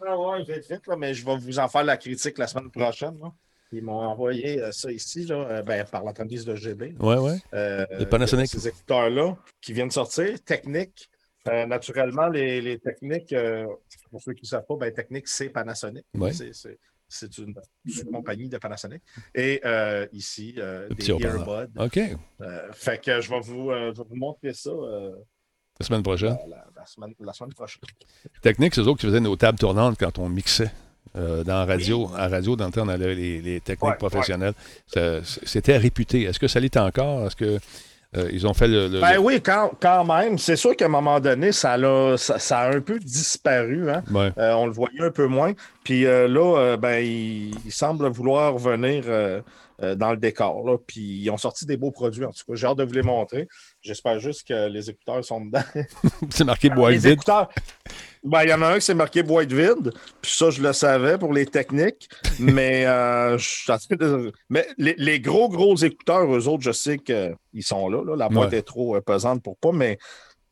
Ah 0.06 0.16
ouais, 0.18 0.42
vite, 0.42 0.68
vite, 0.70 0.86
là, 0.86 0.96
mais 0.96 1.14
je 1.14 1.24
vais 1.24 1.36
vous 1.36 1.58
en 1.58 1.68
faire 1.68 1.84
la 1.84 1.96
critique 1.96 2.38
la 2.38 2.46
semaine 2.46 2.70
prochaine. 2.70 3.18
là. 3.20 3.30
Ils 3.72 3.82
m'ont 3.84 4.00
envoyé 4.00 4.60
euh, 4.60 4.72
ça 4.72 4.90
ici, 4.90 5.24
là, 5.26 5.36
euh, 5.48 5.62
ben, 5.62 5.84
par 5.84 6.02
l'entremise 6.04 6.44
de 6.44 6.54
GB. 6.56 6.94
Ouais, 6.98 7.16
ouais. 7.18 7.38
Euh, 7.54 7.86
Les 7.98 8.06
Panasonic. 8.06 8.48
Ces 8.48 8.66
écouteurs-là 8.68 9.36
qui 9.60 9.72
viennent 9.72 9.88
de 9.88 9.92
sortir, 9.92 10.42
technique. 10.44 11.08
euh, 11.48 11.64
naturellement, 11.66 12.28
les, 12.28 12.60
les 12.60 12.78
techniques, 12.78 13.32
euh, 13.32 13.66
pour 14.10 14.20
ceux 14.22 14.34
qui 14.34 14.42
ne 14.44 14.48
savent 14.48 14.66
pas, 14.66 14.76
ben, 14.76 14.92
technique, 14.92 15.26
c'est 15.28 15.48
Panasonic. 15.50 16.04
Ouais. 16.14 16.32
C'est- 16.32 16.52
C'est 16.52 16.78
c'est 17.12 17.38
une, 17.38 17.54
une 17.86 18.10
compagnie 18.12 18.48
de 18.48 18.56
Panasonic. 18.58 19.02
Et 19.34 19.60
euh, 19.64 20.06
ici, 20.12 20.52
des 20.96 21.10
earbuds. 21.10 21.72
OK. 21.76 21.98
Fait 22.72 23.02
que 23.04 23.20
je 23.20 23.28
vais 23.30 23.40
vous, 23.40 23.70
je 23.72 23.96
vais 24.00 24.04
vous 24.08 24.14
montrer 24.16 24.52
ça 24.54 24.70
La 25.80 25.86
semaine 25.86 26.02
prochaine. 26.04 26.36
la, 26.48 26.66
la 26.76 26.86
semaine, 26.86 27.12
la 27.18 27.32
semaine 27.32 27.52
prochaine. 27.52 27.80
Technique, 28.42 28.74
c'est 28.76 28.82
eux 28.82 28.86
autres 28.86 29.00
qui 29.00 29.06
faisaient 29.06 29.18
nos 29.18 29.34
tables 29.34 29.58
tournantes 29.58 29.96
quand 29.98 30.18
on 30.20 30.28
mixait. 30.28 30.70
Euh, 31.16 31.42
dans 31.44 31.54
la 31.58 31.64
radio, 31.64 32.08
à 32.16 32.28
radio, 32.28 32.56
dans 32.56 32.66
le 32.66 32.72
temps, 32.72 32.82
on 32.84 32.88
avait 32.88 33.14
les, 33.14 33.40
les 33.40 33.60
techniques 33.60 33.90
Ouais, 33.90 33.96
professionnelles. 33.96 34.54
C'était 35.44 35.76
réputé. 35.76 36.22
Est-ce 36.22 36.38
que 36.38 36.48
ça 36.48 36.60
l'est 36.60 36.76
encore? 36.76 37.26
Est-ce 37.26 37.36
que 37.36 37.58
euh, 38.16 38.28
ils 38.32 38.44
ont 38.46 38.54
fait 38.54 38.66
le. 38.68 38.88
le- 38.88 39.00
Ben 39.00 39.14
le- 39.14 39.18
oui, 39.20 39.40
quand, 39.40 39.70
quand 39.80 40.04
même. 40.04 40.36
C'est 40.38 40.56
sûr 40.56 40.74
qu'à 40.76 40.86
un 40.86 40.88
moment 40.88 41.20
donné, 41.20 41.52
ça, 41.52 41.76
l'a- 41.76 42.16
ça, 42.16 42.38
ça 42.38 42.58
a 42.60 42.74
un 42.74 42.80
peu 42.80 42.98
disparu. 42.98 43.88
Hein? 43.90 44.02
Ouais. 44.10 44.32
Euh, 44.38 44.52
on 44.54 44.66
le 44.66 44.72
voyait 44.72 45.00
un 45.02 45.10
peu 45.12 45.26
moins. 45.26 45.52
Puis 45.84 46.02
là, 46.02 46.76
ben, 46.76 46.98
il, 47.04 47.52
il 47.64 47.72
semble 47.72 48.06
vouloir 48.08 48.54
revenir 48.54 49.04
euh, 49.82 49.94
dans 49.94 50.10
le 50.10 50.16
décor. 50.16 50.64
Là. 50.66 50.76
Puis 50.86 51.00
ils 51.00 51.30
ont 51.30 51.36
sorti 51.36 51.66
des 51.66 51.76
beaux 51.76 51.90
produits. 51.90 52.24
En 52.24 52.30
tout 52.32 52.44
cas, 52.46 52.54
j'ai 52.54 52.66
hâte 52.66 52.78
de 52.78 52.84
vous 52.84 52.92
les 52.92 53.02
montrer. 53.02 53.48
J'espère 53.80 54.18
juste 54.20 54.46
que 54.48 54.68
les 54.68 54.90
écouteurs 54.90 55.24
sont 55.24 55.44
dedans. 55.44 55.62
C'est 56.30 56.44
marqué 56.44 56.70
boîte 56.70 56.94
vide. 56.94 57.06
écouteurs. 57.12 57.48
Ben, 58.22 58.42
il 58.42 58.50
y 58.50 58.52
en 58.52 58.60
a 58.60 58.66
un 58.68 58.74
qui 58.74 58.82
c'est 58.82 58.94
marqué 58.94 59.22
boîte 59.22 59.50
vide. 59.50 59.92
Puis 60.20 60.32
ça, 60.32 60.50
je 60.50 60.62
le 60.62 60.74
savais 60.74 61.16
pour 61.16 61.32
les 61.32 61.46
techniques. 61.46 62.08
Mais, 62.38 62.84
euh, 62.86 63.38
je 63.38 63.72
mais 64.50 64.66
les, 64.76 64.94
les 64.98 65.20
gros, 65.20 65.48
gros 65.48 65.74
écouteurs, 65.76 66.30
eux 66.34 66.46
autres, 66.46 66.62
je 66.62 66.72
sais 66.72 66.98
qu'ils 66.98 67.34
sont 67.62 67.88
là, 67.88 68.04
là. 68.04 68.16
La 68.16 68.28
boîte 68.28 68.50
Ouais. 68.52 68.58
est 68.58 68.62
trop 68.62 68.96
euh, 68.96 69.00
pesante 69.00 69.42
pour 69.42 69.56
pas, 69.56 69.72
mais 69.72 69.98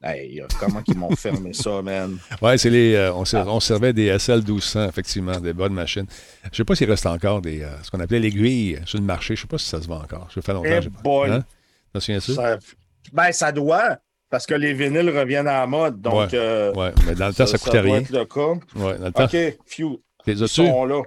hey, 0.02 0.42
comment 0.60 0.82
ils 0.86 0.96
m'ont 0.96 1.14
fermé 1.16 1.52
ça, 1.52 1.82
man? 1.82 2.18
Ouais, 2.42 2.56
c'est 2.58 2.70
les. 2.70 2.94
euh, 2.94 3.12
on, 3.14 3.24
ser- 3.24 3.44
on 3.46 3.60
servait 3.60 3.92
des 3.92 4.16
SL 4.18 4.38
1200, 4.42 4.88
effectivement, 4.88 5.38
des 5.40 5.52
bonnes 5.52 5.72
machines. 5.74 6.06
Je 6.50 6.56
sais 6.56 6.64
pas 6.64 6.74
s'il 6.74 6.90
reste 6.90 7.06
encore 7.06 7.40
des. 7.40 7.62
euh, 7.62 7.70
ce 7.82 7.90
qu'on 7.90 8.00
appelait 8.00 8.20
l'aiguille 8.20 8.80
sur 8.86 8.98
le 8.98 9.04
marché. 9.04 9.34
Je 9.36 9.42
sais 9.42 9.46
pas 9.48 9.58
si 9.58 9.66
ça 9.66 9.80
se 9.82 9.86
vend 9.88 10.02
encore. 10.02 10.28
Ça 10.32 10.40
fait 10.42 10.52
longtemps. 10.52 10.68
Eh 10.82 10.88
boy! 11.02 11.30
Hein? 11.30 11.44
T'en? 11.92 12.00
Ça- 12.00 12.58
ben, 13.12 13.32
ça 13.32 13.50
doit, 13.52 13.98
parce 14.30 14.46
que 14.46 14.54
les 14.54 14.74
vinyles 14.74 15.08
reviennent 15.10 15.48
à 15.48 15.60
la 15.60 15.66
mode. 15.66 16.00
Donc, 16.00 16.14
Ouais. 16.32 16.38
euh, 16.38 16.72
Ouais, 16.74 16.92
mais 17.06 17.14
dans 17.14 17.28
le 17.28 17.34
temps, 17.34 17.46
ça, 17.46 17.56
coûtait 17.58 17.82
doit 17.82 17.92
rien. 17.92 18.00
être 18.00 18.10
le 18.10 18.24
cas. 18.26 18.54
Ouais, 18.76 18.98
dans 18.98 19.06
le 19.06 19.12
temps. 19.12 19.24
OK, 19.24 19.58
few. 19.66 20.02
Les 20.26 20.40
Ils 20.40 20.48
sont 20.48 20.84
là. 20.84 21.02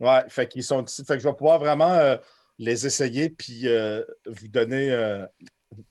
Ouais, 0.00 0.20
fait 0.28 0.48
qu'ils 0.48 0.64
sont 0.64 0.84
ici. 0.84 1.04
Fait 1.04 1.14
que 1.14 1.22
je 1.22 1.28
vais 1.28 1.34
pouvoir 1.34 1.58
vraiment 1.60 2.16
les 2.58 2.84
essayer 2.86 3.30
puis 3.30 3.66
vous 4.26 4.48
donner 4.48 4.90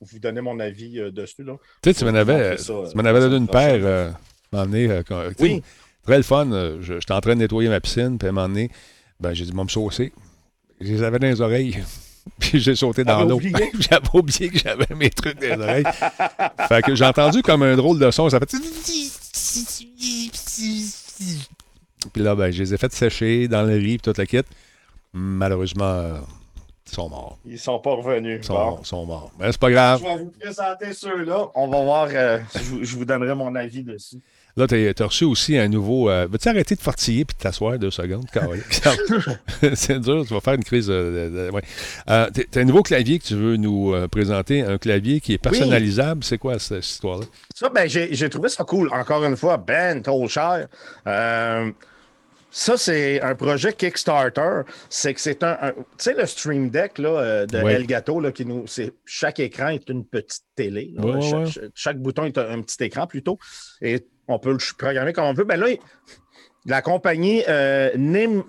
vous 0.01 0.19
donner 0.19 0.41
mon 0.41 0.59
avis 0.59 0.99
euh, 0.99 1.11
dessus. 1.11 1.43
Là. 1.43 1.53
Tu 1.81 1.91
sais, 1.91 1.99
tu 1.99 2.05
m'en 2.05 2.13
avais, 2.15 2.33
montrer 2.51 2.57
ça, 2.57 2.73
tu 2.91 2.97
m'en 2.97 3.05
avais 3.05 3.19
donné 3.19 3.35
euh, 3.35 3.39
une 3.39 3.47
paire, 3.47 3.79
euh, 3.83 4.11
à 4.53 4.61
un 4.61 4.65
donné, 4.65 5.01
quand- 5.07 5.23
Oui. 5.39 5.61
Très 6.03 6.17
le 6.17 6.23
fun. 6.23 6.49
je- 6.81 6.93
J'étais 6.99 7.11
en 7.13 7.19
train 7.21 7.35
de 7.35 7.39
nettoyer 7.39 7.69
ma 7.69 7.79
piscine, 7.81 8.17
puis 8.17 8.27
à 8.27 8.29
un 8.29 8.33
moment 8.33 8.47
donné, 8.47 8.69
ben, 9.19 9.33
j'ai 9.33 9.45
dit, 9.45 9.51
moi, 9.53 9.63
me 9.65 9.69
saucer. 9.69 10.13
Je 10.79 10.87
les 10.93 11.03
avais 11.03 11.19
dans 11.19 11.27
les 11.27 11.41
oreilles. 11.41 11.83
Puis 12.39 12.59
j'ai 12.59 12.75
sauté 12.75 13.05
dans 13.05 13.23
l'eau. 13.23 13.39
J'avais 13.79 14.07
oublié 14.13 14.49
que 14.49 14.59
j'avais 14.59 14.93
mes 14.93 15.09
trucs 15.09 15.39
dans 15.39 15.47
les 15.47 15.63
oreilles. 15.63 15.85
fait 16.67 16.81
que 16.81 16.93
j'ai 16.93 17.05
entendu 17.05 17.41
comme 17.41 17.63
un 17.63 17.75
drôle 17.77 17.99
de 17.99 18.11
son. 18.11 18.29
Ça 18.29 18.37
fait. 18.39 18.53
Puis 22.13 22.21
là, 22.21 22.35
ben, 22.35 22.51
je 22.51 22.63
les 22.63 22.73
ai 22.73 22.77
fait 22.77 22.91
sécher 22.93 23.47
dans 23.47 23.63
le 23.63 23.73
riz, 23.75 23.97
puis 23.97 23.99
toute 23.99 24.17
la 24.17 24.25
kit. 24.25 24.41
Malheureusement, 25.13 26.19
ils 26.89 26.93
sont 26.95 27.09
morts. 27.09 27.37
Ils 27.45 27.59
sont 27.59 27.79
pas 27.79 27.93
revenus. 27.93 28.39
Ils 28.41 28.45
sont, 28.45 28.53
Bon. 28.53 28.77
ils 28.81 28.85
sont 28.85 29.05
morts. 29.05 29.31
Mais 29.39 29.51
c'est 29.51 29.59
pas 29.59 29.71
grave. 29.71 29.99
Je 30.01 30.05
vais 30.07 30.23
vous 30.23 30.31
présenter 30.39 30.93
ceux-là. 30.93 31.47
On 31.55 31.67
va 31.67 31.83
voir. 31.83 32.07
euh, 32.11 32.39
je, 32.55 32.59
vous- 32.63 32.83
je 32.83 32.95
vous 32.95 33.05
donnerai 33.05 33.35
mon 33.35 33.53
avis 33.55 33.83
dessus. 33.83 34.17
Là, 34.55 34.65
tu 34.67 34.91
as 34.99 35.05
reçu 35.05 35.23
aussi 35.23 35.55
un 35.55 35.67
nouveau. 35.67 36.09
euh, 36.09 36.27
Veux-tu 36.31 36.49
arrêter 36.49 36.73
de 36.73 36.81
fortiller 36.81 37.25
puis 37.25 37.37
de 37.37 37.43
t'asseoir 37.43 37.77
deux 37.77 37.91
secondes? 37.91 38.25
C'est 39.75 39.99
dur, 39.99 40.25
tu 40.27 40.33
vas 40.33 40.39
faire 40.39 40.55
une 40.55 40.63
crise. 40.63 40.87
euh, 40.89 41.51
ouais. 41.51 41.61
Euh, 42.09 42.27
t'as 42.51 42.61
un 42.61 42.63
nouveau 42.63 42.81
clavier 42.81 43.19
que 43.19 43.25
tu 43.25 43.35
veux 43.35 43.55
nous 43.57 43.93
euh, 43.93 44.07
présenter, 44.07 44.61
un 44.63 44.79
clavier 44.79 45.19
qui 45.21 45.33
est 45.33 45.37
personnalisable. 45.37 46.23
C'est 46.23 46.39
quoi 46.39 46.53
cette, 46.57 46.81
cette 46.83 46.85
histoire-là? 46.93 47.25
Ça, 47.53 47.69
ben, 47.69 47.87
j'ai 47.87 48.13
j'ai 48.15 48.29
trouvé 48.31 48.49
ça 48.49 48.63
cool. 48.63 48.89
Encore 48.91 49.23
une 49.25 49.37
fois, 49.37 49.57
ben, 49.57 50.01
trop 50.01 50.27
cher. 50.27 50.67
Ça, 52.49 52.77
c'est 52.77 53.21
un 53.21 53.35
projet 53.35 53.73
Kickstarter. 53.73 54.61
C'est 54.89 55.13
que 55.13 55.19
c'est 55.19 55.43
un. 55.43 55.57
un- 55.61 55.71
tu 55.73 55.83
sais, 55.97 56.13
le 56.13 56.25
Stream 56.25 56.69
Deck 56.69 56.97
là, 56.97 57.09
euh, 57.09 57.45
de 57.45 57.61
Ouais. 57.61 57.73
Elgato, 57.73 58.19
là, 58.19 58.31
qui 58.31 58.45
nous. 58.45 58.65
c'est- 58.67 58.93
Chaque 59.05 59.39
écran 59.39 59.67
est 59.69 59.87
une 59.89 60.05
petite 60.05 60.43
télé. 60.55 60.91
là. 60.95 61.05
Ouais, 61.05 61.13
ouais, 61.15 61.21
chaque, 61.21 61.39
ouais. 61.39 61.45
chaque- 61.51 61.63
chaque 61.75 61.97
bouton 61.99 62.23
est 62.25 62.37
un, 62.37 62.49
un 62.49 62.61
petit 62.61 62.83
écran 62.85 63.05
plutôt. 63.05 63.37
Et 63.81 64.07
on 64.27 64.39
peut 64.39 64.51
le 64.53 64.57
programmer 64.77 65.13
comme 65.13 65.25
on 65.25 65.33
veut. 65.33 65.43
Ben 65.43 65.59
là, 65.59 65.67
la 66.65 66.81
compagnie 66.81 67.43
euh, 67.47 67.91
Nemio. 67.95 68.45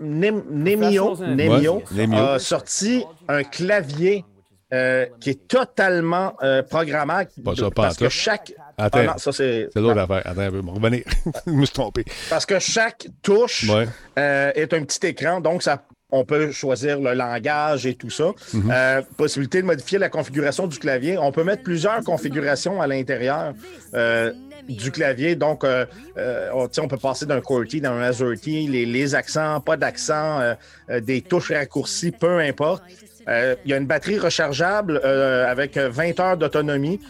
a 2.15 2.39
sorti 2.39 3.05
un 3.29 3.43
clavier 3.43 4.25
euh, 4.73 5.07
qui 5.21 5.31
est 5.31 5.49
totalement 5.49 6.35
euh, 6.43 6.63
programmable. 6.63 7.31
Pas 7.45 7.55
ça, 7.55 7.63
de- 7.63 7.69
pas 7.69 7.83
parce 7.85 7.97
que 7.97 8.09
chaque. 8.09 8.53
Attends, 8.77 8.99
Ah 9.01 9.05
non, 9.05 9.19
ça 9.19 9.33
c'est. 9.33 9.69
c'est 9.73 9.81
l'autre 9.81 9.99
affaire. 9.99 10.23
Attends 10.25 10.41
un 10.41 10.51
peu, 10.51 10.61
bon, 10.63 10.73
revenez. 10.75 11.05
je 11.47 11.53
me 11.53 11.65
suis 11.65 11.75
trompé. 11.75 12.05
Parce 12.31 12.45
que 12.47 12.59
chaque 12.59 13.07
touche 13.23 13.69
Ouais. 13.69 13.87
euh, 14.19 14.53
est 14.55 14.73
un 14.75 14.85
petit 14.85 15.07
écran, 15.07 15.41
donc 15.41 15.63
ça, 15.63 15.83
on 16.11 16.25
peut 16.25 16.53
choisir 16.53 17.01
le 17.01 17.13
langage 17.15 17.87
et 17.87 17.95
tout 17.95 18.11
ça. 18.11 18.33
Mhm. 18.55 18.71
Euh, 18.73 19.03
possibilité 19.17 19.61
de 19.63 19.67
modifier 19.67 19.99
la 19.99 20.09
configuration 20.09 20.67
du 20.67 20.79
clavier. 20.79 21.19
On 21.19 21.33
peut 21.33 21.45
mettre 21.45 21.63
plusieurs 21.63 22.03
configurations 22.05 22.81
à 22.81 22.87
l'intérieur 22.87 23.53
euh, 23.95 24.33
du 24.69 24.91
clavier. 24.91 25.35
Donc, 25.35 25.65
euh, 25.65 25.85
euh, 26.17 26.51
on, 26.55 26.89
peut 26.89 26.97
passer 26.97 27.27
d'un 27.27 27.41
QWERTY 27.41 27.81
dans 27.81 27.93
un 27.93 28.03
AZERTY, 28.03 28.69
les, 28.69 28.87
les 28.87 29.15
accents, 29.15 29.61
pas 29.61 29.77
d'accent, 29.77 30.41
euh, 30.41 30.55
euh, 30.91 31.01
des 31.01 31.21
touches 31.23 31.53
raccourcies, 31.53 32.13
peu 32.13 32.39
importe. 32.39 32.83
Euh, 33.29 33.55
Il 33.65 33.71
y 33.71 33.75
a 33.75 33.77
une 33.77 33.87
batterie 33.87 34.19
rechargeable 34.19 35.01
euh, 35.05 35.47
avec 35.47 35.77
20 35.77 36.21
heures 36.21 36.37
d'autonomie. 36.37 37.01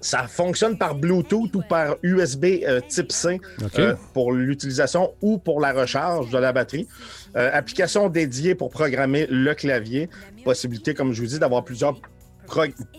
Ça 0.00 0.28
fonctionne 0.28 0.78
par 0.78 0.94
Bluetooth 0.94 1.54
ou 1.56 1.62
par 1.68 1.96
USB 2.02 2.44
euh, 2.62 2.80
type 2.88 3.10
C 3.10 3.40
euh, 3.78 3.94
pour 4.14 4.32
l'utilisation 4.32 5.12
ou 5.22 5.38
pour 5.38 5.60
la 5.60 5.72
recharge 5.72 6.30
de 6.30 6.38
la 6.38 6.52
batterie. 6.52 6.86
Euh, 7.36 7.50
application 7.52 8.08
dédiée 8.08 8.54
pour 8.54 8.70
programmer 8.70 9.26
le 9.28 9.54
clavier. 9.54 10.08
Possibilité, 10.44 10.94
comme 10.94 11.12
je 11.12 11.20
vous 11.20 11.26
dis, 11.28 11.38
d'avoir 11.38 11.64
plusieurs 11.64 11.96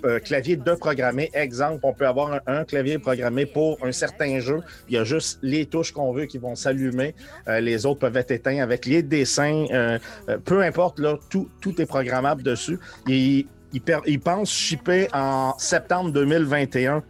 euh, 0.05 0.19
claviers 0.19 0.55
de 0.55 0.73
programmer. 0.75 1.29
Exemple, 1.33 1.79
on 1.83 1.93
peut 1.93 2.07
avoir 2.07 2.33
un, 2.33 2.39
un 2.47 2.63
clavier 2.65 2.99
programmé 2.99 3.45
pour 3.45 3.77
un 3.83 3.91
certain 3.91 4.39
jeu. 4.39 4.61
Il 4.87 4.95
y 4.95 4.97
a 4.97 5.03
juste 5.03 5.39
les 5.41 5.65
touches 5.65 5.91
qu'on 5.91 6.11
veut 6.13 6.25
qui 6.25 6.37
vont 6.37 6.55
s'allumer. 6.55 7.15
Euh, 7.47 7.59
les 7.59 7.85
autres 7.85 7.99
peuvent 7.99 8.17
être 8.17 8.31
éteints 8.31 8.59
avec 8.61 8.85
les 8.85 9.01
dessins. 9.03 9.65
euh, 9.71 9.97
peu 10.45 10.61
importe, 10.61 10.99
là, 10.99 11.17
tout, 11.29 11.49
tout 11.61 11.81
est 11.81 11.85
programmable 11.85 12.43
dessus. 12.43 12.79
Il, 13.07 13.45
il, 13.73 13.81
per- 13.81 13.99
il 14.05 14.19
pense 14.19 14.51
shipper 14.51 15.07
en 15.13 15.53
septembre 15.57 16.11
2021. 16.11 17.03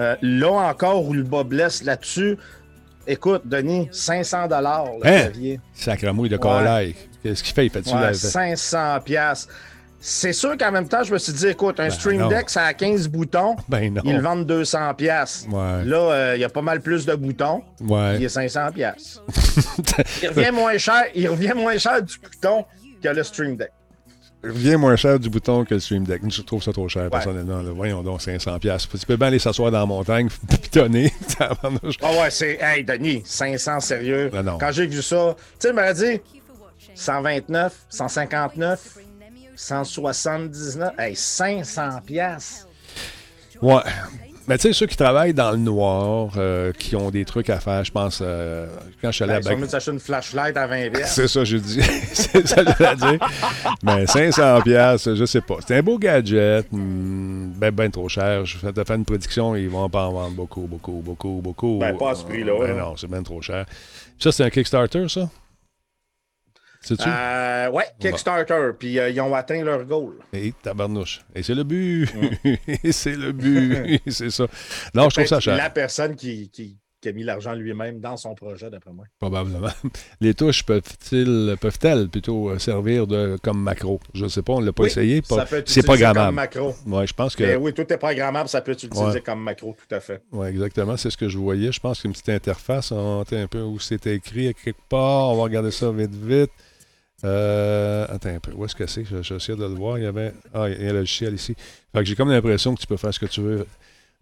Euh, 0.00 0.16
là 0.22 0.50
encore, 0.52 1.04
où 1.08 1.12
le 1.12 1.24
bas 1.24 1.42
blesse 1.42 1.82
là-dessus, 1.82 2.36
écoute, 3.06 3.42
Denis, 3.46 3.88
500 3.90 4.46
dollars 4.48 4.84
le 4.84 5.06
Hein? 5.06 5.20
clavier. 5.22 5.60
Sacramouille 5.74 6.28
de 6.28 6.36
Ouais. 6.36 6.94
Qu'est-ce 7.22 7.42
qu'il 7.42 7.52
fait? 7.52 7.66
Il 7.66 7.70
fait-tu 7.70 7.92
Ouais, 7.94 8.00
la- 8.00 8.14
500 8.14 9.00
pièces. 9.04 9.48
C'est 10.00 10.32
sûr 10.32 10.56
qu'en 10.56 10.70
même 10.70 10.88
temps, 10.88 11.02
je 11.02 11.12
me 11.12 11.18
suis 11.18 11.32
dit, 11.32 11.48
écoute, 11.48 11.80
un 11.80 11.90
Stream 11.90 12.28
Deck, 12.28 12.50
ça 12.50 12.64
a 12.64 12.74
15 12.74 13.08
boutons. 13.08 13.56
Ben 13.68 13.92
non. 13.92 14.02
Ils 14.04 14.14
le 14.14 14.22
vendent 14.22 14.46
200 14.46 14.94
pièces. 14.94 15.46
Ouais. 15.50 15.84
Là, 15.84 15.96
euh, 15.96 16.32
il 16.36 16.40
y 16.40 16.44
a 16.44 16.48
pas 16.48 16.62
mal 16.62 16.80
plus 16.80 17.04
de 17.04 17.14
boutons. 17.14 17.62
Ouais. 17.80 18.16
Il 18.16 18.24
est 18.24 18.28
500 18.28 18.72
pièces. 18.72 19.20
il 20.22 20.28
revient 20.28 20.52
moins 20.52 20.78
cher. 20.78 21.04
Il 21.14 21.28
revient 21.28 21.52
moins 21.54 21.76
cher 21.78 22.02
du 22.02 22.18
bouton 22.18 22.64
que 23.02 23.08
le 23.08 23.22
Stream 23.22 23.56
Deck. 23.56 23.72
Il 24.44 24.50
revient 24.50 24.76
moins 24.76 24.94
cher 24.94 25.18
du 25.18 25.28
bouton 25.28 25.64
que 25.64 25.74
le 25.74 25.80
Stream 25.80 26.04
Deck. 26.04 26.22
Je 26.28 26.42
trouve 26.42 26.62
ça 26.62 26.72
trop 26.72 26.88
cher, 26.88 27.10
personnellement. 27.10 27.60
Là. 27.60 27.70
Voyons 27.74 28.02
donc, 28.02 28.22
500 28.22 28.58
pièces. 28.60 28.88
Tu 28.88 29.06
peux 29.06 29.16
bien 29.16 29.26
aller 29.26 29.40
s'asseoir 29.40 29.70
dans 29.72 29.80
la 29.80 29.86
montagne, 29.86 30.28
pitonner. 30.62 31.12
Ah 31.40 31.50
ouais, 32.20 32.30
c'est... 32.30 32.58
Hey, 32.60 32.84
Denis, 32.84 33.22
500, 33.24 33.80
sérieux. 33.80 34.30
Ben 34.32 34.42
non. 34.42 34.58
Quand 34.58 34.70
j'ai 34.70 34.86
vu 34.86 35.02
ça, 35.02 35.34
tu 35.36 35.44
sais, 35.58 35.68
il 35.70 35.74
m'a 35.74 35.92
dit 35.92 36.20
129, 36.94 37.74
159... 37.88 38.98
179, 39.58 40.92
hey, 40.98 41.16
500 41.16 42.00
pièces. 42.06 42.66
Ouais. 43.60 43.82
Mais 44.46 44.56
tu 44.56 44.62
sais, 44.62 44.72
ceux 44.72 44.86
qui 44.86 44.96
travaillent 44.96 45.34
dans 45.34 45.50
le 45.50 45.58
noir, 45.58 46.30
euh, 46.36 46.72
qui 46.72 46.96
ont 46.96 47.10
des 47.10 47.24
trucs 47.24 47.50
à 47.50 47.58
faire, 47.58 47.84
je 47.84 47.90
pense, 47.90 48.20
euh, 48.22 48.66
quand 49.02 49.10
je 49.10 49.16
suis 49.16 49.24
allé 49.24 49.40
ben, 49.44 49.62
à 49.64 49.68
s'acheter 49.68 49.90
une 49.90 50.00
flashlight 50.00 50.56
à 50.56 50.66
20 50.66 50.90
pièces. 50.90 51.12
C'est 51.12 51.28
ça, 51.28 51.44
je 51.44 51.56
dis. 51.56 51.82
c'est 52.12 52.46
ça, 52.46 52.62
je 52.64 52.76
voulais 52.76 52.96
dire. 52.96 53.28
Mais 53.82 54.06
500 54.06 54.62
pièces, 54.62 55.12
je 55.12 55.24
sais 55.26 55.42
pas. 55.42 55.56
C'est 55.66 55.76
un 55.76 55.82
beau 55.82 55.98
gadget, 55.98 56.66
hmm, 56.70 57.50
ben, 57.56 57.70
ben 57.72 57.90
trop 57.90 58.08
cher. 58.08 58.46
Je 58.46 58.58
vais 58.58 58.72
te 58.72 58.84
faire 58.84 58.96
une 58.96 59.04
prédiction, 59.04 59.56
ils 59.56 59.68
vont 59.68 59.88
pas 59.90 60.06
en 60.06 60.12
vendre 60.12 60.36
beaucoup, 60.36 60.62
beaucoup, 60.62 61.02
beaucoup, 61.04 61.40
beaucoup. 61.42 61.78
Ben, 61.80 61.98
pas 61.98 62.12
à 62.12 62.14
ce 62.14 62.24
prix-là. 62.24 62.54
Ben, 62.58 62.76
non, 62.76 62.96
c'est 62.96 63.10
ben 63.10 63.22
trop 63.24 63.42
cher. 63.42 63.66
Ça, 64.18 64.30
c'est 64.30 64.44
un 64.44 64.50
Kickstarter, 64.50 65.08
ça? 65.08 65.28
C'est-tu? 66.80 67.08
Euh, 67.08 67.70
ouais, 67.70 67.84
Kickstarter. 68.00 68.70
Puis 68.78 68.98
euh, 68.98 69.10
ils 69.10 69.20
ont 69.20 69.34
atteint 69.34 69.62
leur 69.62 69.84
goal. 69.84 70.14
Et 70.32 70.52
tabarnouche. 70.62 71.24
Et 71.34 71.42
c'est 71.42 71.54
le 71.54 71.64
but. 71.64 72.08
Et 72.84 72.92
c'est 72.92 73.16
le 73.16 73.32
but. 73.32 74.00
c'est 74.10 74.30
ça. 74.30 74.46
Non, 74.94 75.08
je 75.08 75.16
trouve 75.16 75.26
ça 75.26 75.40
cher. 75.40 75.56
La 75.56 75.70
personne 75.70 76.14
qui, 76.14 76.48
qui, 76.50 76.78
qui 77.00 77.08
a 77.08 77.12
mis 77.12 77.22
l'argent 77.22 77.52
lui-même 77.52 78.00
dans 78.00 78.16
son 78.16 78.34
projet, 78.34 78.70
d'après 78.70 78.92
moi. 78.92 79.04
Probablement. 79.18 79.68
Les 80.20 80.34
touches 80.34 80.64
peuvent-elles 80.64 81.56
peuvent 81.60 82.08
plutôt 82.08 82.50
euh, 82.50 82.58
servir 82.58 83.06
de, 83.06 83.38
comme 83.42 83.62
macro? 83.62 84.00
Je 84.14 84.24
ne 84.24 84.28
sais 84.28 84.42
pas, 84.42 84.54
on 84.54 84.60
ne 84.60 84.66
l'a 84.66 84.72
pas 84.72 84.84
oui, 84.84 84.88
essayé. 84.88 85.22
Pas, 85.22 85.46
c'est 85.66 85.82
programmable. 85.82 86.26
Comme 86.26 86.34
macro. 86.34 86.74
Ouais, 86.86 87.06
je 87.06 87.14
pense 87.14 87.36
que... 87.36 87.44
Mais 87.44 87.56
oui, 87.56 87.72
tout 87.72 87.92
est 87.92 87.98
programmable, 87.98 88.48
ça 88.48 88.60
peut 88.60 88.72
être 88.72 88.82
utilisé 88.82 89.04
ouais. 89.04 89.20
comme 89.20 89.42
macro, 89.42 89.76
tout 89.76 89.94
à 89.94 90.00
fait. 90.00 90.22
Oui, 90.32 90.48
exactement. 90.48 90.96
C'est 90.96 91.10
ce 91.10 91.16
que 91.16 91.28
je 91.28 91.38
voyais. 91.38 91.70
Je 91.70 91.80
pense 91.80 92.00
qu'une 92.00 92.12
petite 92.12 92.30
interface, 92.30 92.92
on 92.92 93.24
un 93.30 93.46
peu 93.46 93.60
où 93.60 93.78
c'était 93.78 94.14
écrit 94.14 94.54
quelque 94.54 94.76
part. 94.88 95.30
On 95.30 95.36
va 95.36 95.42
regarder 95.44 95.70
ça 95.70 95.92
vite, 95.92 96.14
vite. 96.14 96.50
Euh, 97.24 98.06
attends 98.08 98.28
un 98.28 98.40
peu. 98.40 98.52
Où 98.52 98.64
est-ce 98.64 98.74
que 98.74 98.86
c'est? 98.86 99.04
J'essaie 99.22 99.56
de 99.56 99.62
le 99.62 99.74
voir. 99.74 99.98
Il 99.98 100.04
y 100.04 100.06
avait. 100.06 100.32
Ah, 100.54 100.68
il 100.68 100.82
y 100.82 100.86
a 100.86 100.90
un 100.90 100.94
logiciel 100.94 101.34
ici. 101.34 101.54
Fait 101.92 101.98
que 101.98 102.04
j'ai 102.04 102.14
comme 102.14 102.30
l'impression 102.30 102.74
que 102.74 102.80
tu 102.80 102.86
peux 102.86 102.96
faire 102.96 103.12
ce 103.12 103.18
que 103.18 103.26
tu 103.26 103.40
veux. 103.40 103.66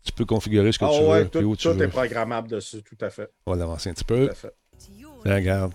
Tu 0.05 0.13
peux 0.13 0.25
configurer 0.25 0.71
ce 0.73 0.79
que 0.79 0.85
oh, 0.85 0.97
tu 0.97 1.05
ouais, 1.05 1.23
veux. 1.25 1.29
Tout, 1.29 1.39
où 1.41 1.57
tu 1.57 1.69
tout 1.69 1.75
veux. 1.75 1.85
est 1.85 1.89
programmable 1.89 2.49
dessus, 2.49 2.83
tout 2.83 3.05
à 3.05 3.11
fait. 3.11 3.29
On 3.45 3.53
va 3.53 3.59
l'avancer 3.59 3.91
un 3.91 3.93
petit 3.93 4.05
peu. 4.05 4.27
Tout 4.27 4.33
à 4.33 4.35
fait. 4.35 4.55
Là, 5.25 5.35
regarde. 5.35 5.73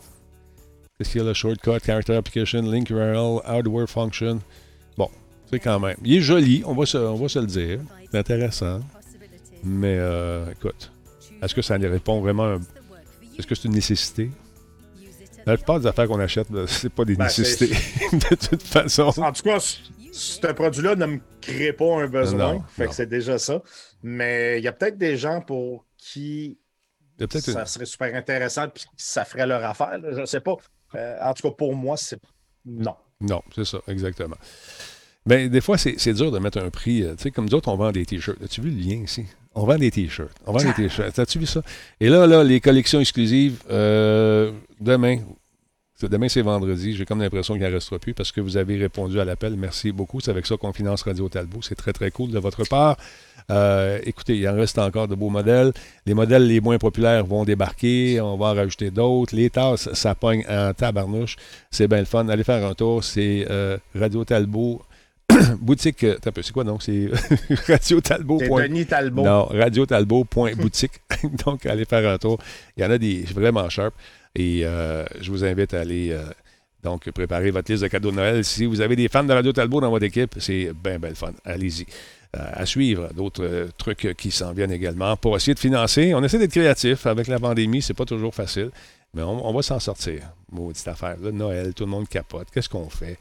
Qu'est-ce 0.98 1.12
qu'il 1.12 1.22
y 1.22 1.24
a 1.24 1.28
le 1.28 1.34
shortcut, 1.34 1.80
character 1.84 2.16
application, 2.16 2.62
link 2.62 2.90
URL, 2.90 3.42
hardware 3.44 3.90
function? 3.90 4.40
Bon, 4.98 5.10
c'est 5.50 5.60
quand 5.60 5.80
même. 5.80 5.98
Il 6.04 6.16
est 6.16 6.22
joli, 6.22 6.64
on 6.66 6.74
va 6.74 6.86
se, 6.86 6.98
on 6.98 7.16
va 7.16 7.28
se 7.28 7.40
le 7.40 7.48
dire. 7.48 7.80
C'est 8.12 8.20
intéressant. 8.20 8.80
Mais 9.64 9.98
euh, 10.00 10.52
écoute, 10.52 10.92
est-ce 11.42 11.54
que 11.54 11.62
ça 11.62 11.78
répond 11.78 12.22
vraiment? 12.22 12.58
Est-ce 13.38 13.48
que 13.48 13.56
c'est 13.56 13.68
une 13.68 13.74
nécessité? 13.74 14.32
La 15.46 15.58
plupart 15.58 15.80
des 15.80 15.88
affaires 15.88 16.08
qu'on 16.08 16.20
achète, 16.20 16.48
c'est 16.68 16.90
pas 16.90 17.06
des 17.06 17.16
ben, 17.16 17.26
nécessités, 17.26 17.68
de 18.14 18.36
toute 18.36 18.64
façon. 18.64 19.12
En 19.18 19.32
tout 19.32 19.44
cas, 19.44 19.60
ce 20.12 20.48
produit-là 20.48 20.96
ne 20.96 21.06
me 21.06 21.20
crée 21.42 21.74
pas 21.74 22.02
un 22.02 22.08
besoin. 22.08 22.54
Non, 22.56 22.64
fait 22.68 22.84
non. 22.84 22.90
que 22.90 22.96
c'est 22.96 23.10
déjà 23.10 23.38
ça. 23.38 23.62
Mais 24.04 24.60
il 24.60 24.64
y 24.64 24.68
a 24.68 24.72
peut-être 24.72 24.98
des 24.98 25.18
gens 25.18 25.42
pour 25.42 25.86
qui 25.98 26.58
ça 27.20 27.62
une... 27.62 27.66
serait 27.68 27.86
super 27.86 28.16
intéressant 28.16 28.66
et 28.66 28.72
ça 28.98 29.26
ferait 29.26 29.48
leur 29.48 29.64
affaire. 29.64 29.98
Là, 30.00 30.10
je 30.12 30.22
ne 30.22 30.26
sais 30.26 30.42
pas. 30.42 30.56
Euh, 30.96 31.18
en 31.22 31.34
tout 31.34 31.50
cas, 31.50 31.56
pour 31.56 31.76
moi, 31.76 31.98
c'est 31.98 32.20
non. 32.66 32.96
Non, 33.20 33.42
c'est 33.56 33.66
ça, 33.66 33.80
exactement. 33.88 34.38
Mais 35.26 35.50
des 35.50 35.62
fois, 35.62 35.78
c'est 35.78 36.14
dur 36.14 36.32
de 36.32 36.40
mettre 36.40 36.58
un 36.58 36.70
prix. 36.72 37.06
Tu 37.18 37.24
sais, 37.24 37.32
comme 37.32 37.48
d'autres, 37.48 37.70
on 37.70 37.76
vend 37.76 37.92
des 37.92 38.06
t-shirts. 38.06 38.42
As-tu 38.42 38.62
vu 38.62 38.72
le 38.72 38.78
lien 38.78 39.04
ici? 39.04 39.26
On 39.54 39.66
vend 39.66 39.78
des 39.78 39.92
t-shirts. 39.92 40.32
On 40.46 40.54
vend 40.54 40.64
des 40.64 40.74
t-shirts. 40.74 41.18
As-tu 41.20 41.40
vu 41.40 41.46
ça? 41.46 41.62
Et 42.00 42.10
là, 42.10 42.26
là, 42.26 42.44
les 42.44 42.62
collections 42.62 43.00
exclusives, 43.00 43.62
euh, 43.70 44.52
demain, 44.80 45.18
demain 46.02 46.30
c'est 46.30 46.42
vendredi. 46.42 46.96
J'ai 46.96 47.06
comme 47.06 47.22
l'impression 47.22 47.56
qu'il 47.56 47.64
n'en 47.64 47.70
restera 47.70 48.00
plus 48.00 48.14
parce 48.14 48.32
que 48.32 48.40
vous 48.40 48.56
avez 48.56 48.78
répondu 48.78 49.20
à 49.20 49.26
l'appel. 49.26 49.56
Merci 49.58 49.92
beaucoup. 49.92 50.22
C'est 50.22 50.32
avec 50.32 50.46
ça 50.46 50.56
qu'on 50.56 50.72
finance 50.72 51.02
Radio 51.04 51.28
Talbot. 51.28 51.62
C'est 51.62 51.76
très, 51.76 51.92
très 51.92 52.12
cool 52.12 52.32
de 52.32 52.40
votre 52.40 52.64
part. 52.64 52.98
Euh, 53.50 54.00
écoutez, 54.06 54.38
il 54.38 54.48
en 54.48 54.56
reste 54.56 54.78
encore 54.78 55.10
de 55.10 55.16
beaux 55.16 55.30
modèles. 55.30 55.74
Les 56.06 56.14
modèles 56.14 56.48
les 56.48 56.62
moins 56.62 56.78
populaires 56.78 57.26
vont 57.26 57.44
débarquer. 57.44 58.22
On 58.22 58.38
va 58.38 58.48
en 58.48 58.54
rajouter 58.54 58.90
d'autres. 58.90 59.36
Les 59.36 59.50
tasses, 59.50 59.92
ça 59.94 60.16
pogne 60.16 60.46
en 60.48 60.74
tabarnouche. 60.74 61.36
C'est 61.70 61.90
bien 61.90 62.00
le 62.00 62.06
fun. 62.06 62.28
Allez 62.30 62.46
faire 62.46 62.66
un 62.66 62.74
tour. 62.74 63.04
C'est 63.04 63.46
euh, 63.50 63.78
Radio 63.94 64.24
Talbot 64.24 64.82
boutique. 65.60 66.06
C'est 66.24 66.52
quoi 66.52 66.64
donc? 66.64 66.84
C'est 66.84 67.10
Radio 67.68 68.02
Talbot. 68.02 68.40
C'est 68.40 68.50
Denis 68.50 68.86
Talbot. 68.86 69.24
Non, 69.24 69.46
Radio 69.46 69.86
Talbot.boutique. 69.86 71.02
donc, 71.46 71.66
allez 71.66 71.86
faire 71.86 72.10
un 72.10 72.18
tour. 72.18 72.40
Il 72.78 72.84
y 72.84 72.86
en 72.86 72.92
a 72.92 72.98
des 72.98 73.24
vraiment 73.34 73.70
sharp. 73.70 73.94
Et 74.36 74.62
euh, 74.64 75.06
je 75.20 75.30
vous 75.30 75.44
invite 75.44 75.74
à 75.74 75.82
aller 75.82 76.12
euh, 76.12 76.24
donc 76.84 77.10
préparer 77.12 77.52
votre 77.52 77.72
liste 77.72 77.84
de 77.84 77.88
cadeaux 77.88 78.12
de 78.12 78.16
Noël. 78.16 78.44
Si 78.46 78.66
vous 78.66 78.82
avez 78.82 78.96
des 78.96 79.08
fans 79.08 79.24
de 79.24 79.34
Radio 79.34 79.52
Talbot 79.52 79.82
dans 79.82 79.90
votre 79.90 80.06
équipe, 80.06 80.36
c'est 80.40 80.72
bien, 80.84 81.00
bien 81.00 81.14
fun. 81.14 81.34
Allez-y. 81.46 81.86
Euh, 82.38 82.50
à 82.54 82.66
suivre 82.66 83.10
d'autres 83.14 83.44
euh, 83.44 83.68
trucs 83.78 84.16
qui 84.16 84.32
s'en 84.32 84.54
viennent 84.54 84.72
également 84.72 85.18
pour 85.18 85.36
essayer 85.36 85.54
de 85.54 85.60
financer. 85.60 86.14
On 86.16 86.24
essaie 86.24 86.40
d'être 86.40 86.52
créatif. 86.52 87.06
Avec 87.06 87.28
la 87.28 87.40
pandémie, 87.40 87.82
c'est 87.82 87.94
pas 87.94 88.06
toujours 88.06 88.34
facile, 88.34 88.70
mais 89.14 89.22
on, 89.22 89.46
on 89.46 89.54
va 89.54 89.62
s'en 89.62 89.82
sortir. 89.82 90.22
Maudite 90.50 90.88
affaire. 90.88 91.18
Là, 91.22 91.32
Noël, 91.34 91.74
tout 91.74 91.84
le 91.84 91.90
monde 91.90 92.08
capote. 92.08 92.48
Qu'est-ce 92.54 92.70
qu'on 92.70 92.90
fait? 92.90 93.18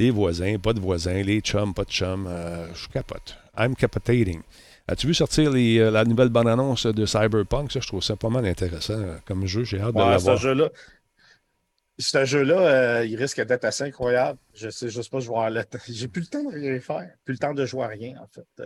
Les 0.00 0.10
voisins, 0.10 0.58
pas 0.58 0.72
de 0.72 0.80
voisins, 0.80 1.22
les 1.22 1.40
chums, 1.40 1.74
pas 1.74 1.84
de 1.84 1.90
chums. 1.90 2.26
Euh, 2.26 2.72
je 2.74 2.88
capote. 2.88 3.36
I'm 3.56 3.74
capotating. 3.74 4.40
As-tu 4.88 5.06
vu 5.06 5.14
sortir 5.14 5.50
les, 5.52 5.78
euh, 5.78 5.90
la 5.90 6.04
nouvelle 6.04 6.30
bande-annonce 6.30 6.86
de 6.86 7.06
Cyberpunk? 7.06 7.70
Ça, 7.70 7.80
je 7.80 7.86
trouve 7.86 8.02
ça 8.02 8.16
pas 8.16 8.30
mal 8.30 8.46
intéressant 8.46 8.94
euh, 8.94 9.16
comme 9.26 9.46
jeu. 9.46 9.62
J'ai 9.64 9.78
hâte 9.78 9.94
ouais, 9.94 10.04
de 10.04 10.10
l'avoir. 10.10 10.38
Ce 10.38 10.42
jeu-là, 10.42 10.70
ce 11.98 12.24
jeu-là 12.24 12.58
euh, 12.58 13.06
il 13.06 13.16
risque 13.16 13.40
d'être 13.44 13.64
assez 13.64 13.84
incroyable. 13.84 14.38
Je 14.54 14.70
sais 14.70 14.88
juste 14.88 15.10
pas, 15.10 15.20
je 15.20 15.28
le 15.28 15.64
temps. 15.64 15.78
J'ai 15.86 16.08
plus 16.08 16.22
le 16.22 16.26
temps 16.26 16.42
de 16.42 16.54
rien 16.54 16.80
faire. 16.80 17.10
Plus 17.24 17.34
le 17.34 17.38
temps 17.38 17.54
de 17.54 17.66
jouer 17.66 17.84
à 17.84 17.88
rien, 17.88 18.14
en 18.20 18.26
fait. 18.26 18.64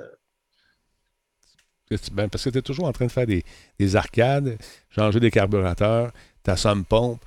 Ben, 2.12 2.28
parce 2.28 2.44
que 2.44 2.50
tu 2.50 2.58
es 2.58 2.62
toujours 2.62 2.86
en 2.86 2.92
train 2.92 3.06
de 3.06 3.12
faire 3.12 3.26
des, 3.26 3.44
des 3.78 3.96
arcades, 3.96 4.56
changer 4.88 5.20
des 5.20 5.30
carburateurs, 5.30 6.12
ta 6.42 6.56
somme 6.56 6.84
pompe. 6.84 7.20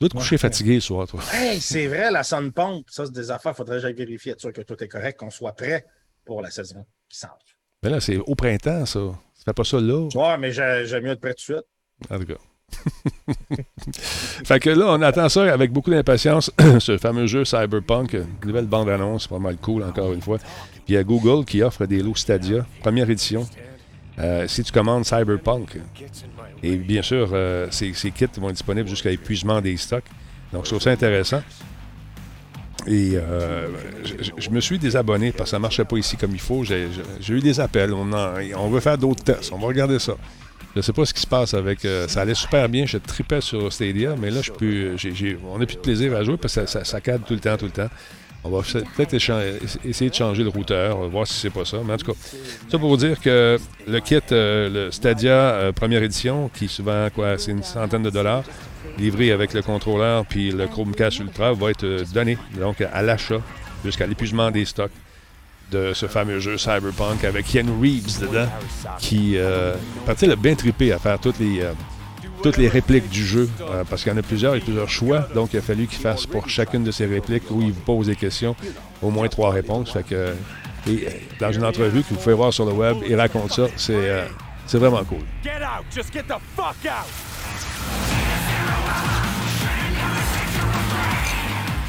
Tu 0.00 0.06
dois 0.06 0.10
te 0.10 0.16
coucher 0.16 0.34
ouais. 0.34 0.38
fatigué 0.38 0.78
ce 0.78 0.86
soir, 0.86 1.08
toi. 1.08 1.20
Hey, 1.32 1.60
c'est 1.60 1.88
vrai, 1.88 2.12
la 2.12 2.22
sun 2.22 2.52
pompe. 2.52 2.86
Ça, 2.88 3.04
c'est 3.04 3.12
des 3.12 3.32
affaires. 3.32 3.56
Faudrait 3.56 3.76
que 3.76 3.82
j'aille 3.82 3.94
vérifier, 3.94 4.30
être 4.30 4.40
sûr 4.40 4.52
que 4.52 4.60
tout 4.60 4.80
est 4.80 4.86
correct, 4.86 5.18
qu'on 5.18 5.30
soit 5.30 5.54
prêt 5.54 5.84
pour 6.24 6.40
la 6.40 6.52
saison 6.52 6.86
qui 7.08 7.18
s'en 7.18 7.26
Mais 7.82 7.90
là, 7.90 8.00
c'est 8.00 8.16
au 8.18 8.36
printemps, 8.36 8.86
ça. 8.86 9.00
Tu 9.36 9.42
fais 9.44 9.52
pas 9.52 9.64
ça 9.64 9.80
là. 9.80 10.06
Ouais, 10.14 10.38
mais 10.38 10.52
j'aime 10.52 11.02
mieux 11.02 11.10
être 11.10 11.20
prêt 11.20 11.34
tout 11.34 11.52
de 11.52 11.58
suite. 11.58 11.66
En 12.10 12.18
tout 12.20 12.26
cas. 12.26 12.38
fait 14.44 14.60
que 14.60 14.70
là, 14.70 14.86
on 14.90 15.02
attend 15.02 15.28
ça 15.28 15.52
avec 15.52 15.72
beaucoup 15.72 15.90
d'impatience, 15.90 16.52
ce 16.78 16.96
fameux 16.96 17.26
jeu 17.26 17.44
Cyberpunk. 17.44 18.16
Nouvelle 18.44 18.66
bande-annonce, 18.66 19.26
pas 19.26 19.40
mal 19.40 19.56
cool, 19.56 19.82
encore 19.82 20.12
une 20.12 20.22
fois. 20.22 20.38
Puis 20.38 20.82
il 20.90 20.94
y 20.94 20.96
a 20.96 21.02
Google 21.02 21.44
qui 21.44 21.60
offre 21.60 21.86
des 21.86 22.04
lots 22.04 22.14
Stadia, 22.14 22.64
première 22.82 23.10
édition. 23.10 23.48
Euh, 24.20 24.46
si 24.46 24.62
tu 24.62 24.70
commandes 24.70 25.04
Cyberpunk, 25.04 25.80
et 26.62 26.76
bien 26.76 27.02
sûr, 27.02 27.30
euh, 27.32 27.68
ces, 27.70 27.92
kits 27.92 28.26
vont 28.38 28.48
être 28.48 28.56
disponibles 28.56 28.88
jusqu'à 28.88 29.10
l'épuisement 29.10 29.60
des 29.60 29.76
stocks. 29.76 30.04
Donc, 30.52 30.64
je 30.64 30.70
trouve 30.70 30.82
ça 30.82 30.90
intéressant. 30.90 31.42
Et 32.86 33.12
euh, 33.14 33.68
je, 34.38 34.50
me 34.50 34.60
suis 34.60 34.78
désabonné 34.78 35.32
parce 35.32 35.44
que 35.44 35.50
ça 35.50 35.56
ne 35.58 35.62
marchait 35.62 35.84
pas 35.84 35.96
ici 35.96 36.16
comme 36.16 36.32
il 36.32 36.40
faut. 36.40 36.64
J'ai 36.64 36.88
eu 37.28 37.40
des 37.40 37.60
appels. 37.60 37.92
On, 37.92 38.68
veut 38.68 38.80
faire 38.80 38.96
d'autres 38.96 39.22
tests. 39.22 39.52
On 39.52 39.58
va 39.58 39.66
regarder 39.66 39.98
ça. 39.98 40.14
Je 40.74 40.78
ne 40.78 40.82
sais 40.82 40.92
pas 40.92 41.04
ce 41.04 41.12
qui 41.12 41.20
se 41.20 41.26
passe 41.26 41.54
avec. 41.54 41.84
Euh, 41.84 42.08
ça 42.08 42.22
allait 42.22 42.34
super 42.34 42.68
bien. 42.68 42.86
Je 42.86 42.98
tripais 42.98 43.40
sur 43.40 43.72
Stadia, 43.72 44.14
mais 44.18 44.30
là, 44.30 44.40
on 45.50 45.58
n'a 45.58 45.66
plus 45.66 45.76
de 45.76 45.80
plaisir 45.80 46.14
à 46.16 46.24
jouer 46.24 46.36
parce 46.36 46.54
que 46.54 46.66
ça, 46.66 46.66
ça, 46.66 46.84
ça 46.84 47.00
cadre 47.00 47.24
tout 47.24 47.34
le 47.34 47.40
temps, 47.40 47.56
tout 47.56 47.66
le 47.66 47.70
temps. 47.72 47.90
On 48.50 48.56
va 48.56 48.62
peut-être 48.96 49.14
essayer 49.84 50.08
de 50.10 50.14
changer 50.14 50.42
le 50.42 50.48
routeur, 50.48 51.06
voir 51.08 51.26
si 51.26 51.34
c'est 51.34 51.50
pas 51.50 51.66
ça. 51.66 51.78
Mais 51.84 51.92
en 51.92 51.96
tout 51.98 52.12
cas, 52.12 52.18
ça 52.70 52.78
pour 52.78 52.88
vous 52.88 52.96
dire 52.96 53.20
que 53.20 53.58
le 53.86 54.00
kit, 54.00 54.20
euh, 54.32 54.86
le 54.86 54.90
Stadia 54.90 55.32
euh, 55.32 55.72
première 55.72 56.02
édition, 56.02 56.50
qui 56.54 56.66
souvent, 56.66 57.08
quoi, 57.14 57.36
c'est 57.36 57.50
une 57.50 57.62
centaine 57.62 58.02
de 58.02 58.10
dollars, 58.10 58.44
livré 58.98 59.32
avec 59.32 59.52
le 59.52 59.60
contrôleur 59.60 60.24
puis 60.24 60.50
le 60.50 60.66
Chromecast 60.66 61.18
Ultra, 61.18 61.52
va 61.52 61.70
être 61.70 61.84
euh, 61.84 62.04
donné 62.14 62.38
donc 62.58 62.80
à 62.80 63.02
l'achat 63.02 63.40
jusqu'à 63.84 64.06
l'épuisement 64.06 64.50
des 64.50 64.64
stocks 64.64 64.92
de 65.70 65.92
ce 65.92 66.06
fameux 66.06 66.40
jeu 66.40 66.56
Cyberpunk 66.56 67.24
avec 67.24 67.44
Ken 67.46 67.68
Reeves 67.82 68.20
dedans, 68.22 68.48
qui, 68.98 69.34
euh, 69.36 69.74
partait 70.06 70.26
le 70.26 70.36
bien 70.36 70.54
trippé 70.54 70.92
à 70.92 70.98
faire 70.98 71.20
toutes 71.20 71.38
les 71.38 71.62
toutes 72.42 72.56
les 72.56 72.68
répliques 72.68 73.08
du 73.08 73.24
jeu, 73.24 73.48
euh, 73.60 73.84
parce 73.88 74.02
qu'il 74.02 74.12
y 74.12 74.14
en 74.14 74.18
a 74.18 74.22
plusieurs, 74.22 74.54
et 74.54 74.60
plusieurs 74.60 74.88
choix. 74.88 75.28
Donc, 75.34 75.52
il 75.52 75.58
a 75.58 75.62
fallu 75.62 75.86
qu'il 75.86 75.98
fasse 75.98 76.26
pour 76.26 76.48
chacune 76.48 76.84
de 76.84 76.90
ces 76.90 77.06
répliques 77.06 77.50
où 77.50 77.60
il 77.62 77.72
vous 77.72 77.80
pose 77.80 78.06
des 78.06 78.16
questions, 78.16 78.54
au 79.02 79.10
moins 79.10 79.28
trois 79.28 79.50
réponses. 79.50 79.92
Fait 79.92 80.02
que, 80.02 80.34
et, 80.86 81.06
euh, 81.06 81.10
dans 81.40 81.52
une 81.52 81.64
entrevue 81.64 82.02
que 82.02 82.08
vous 82.10 82.16
pouvez 82.20 82.34
voir 82.34 82.52
sur 82.52 82.64
le 82.64 82.72
web, 82.72 82.96
il 83.08 83.16
raconte 83.16 83.52
ça. 83.52 83.66
C'est 83.76 83.94
euh, 83.94 84.24
c'est 84.66 84.78
vraiment 84.78 85.02
cool. 85.04 85.18
Get 85.42 85.62
out! 85.62 85.84
Just 85.94 86.12
get 86.12 86.24
the 86.24 86.38
fuck 86.54 86.76
out! 86.84 87.06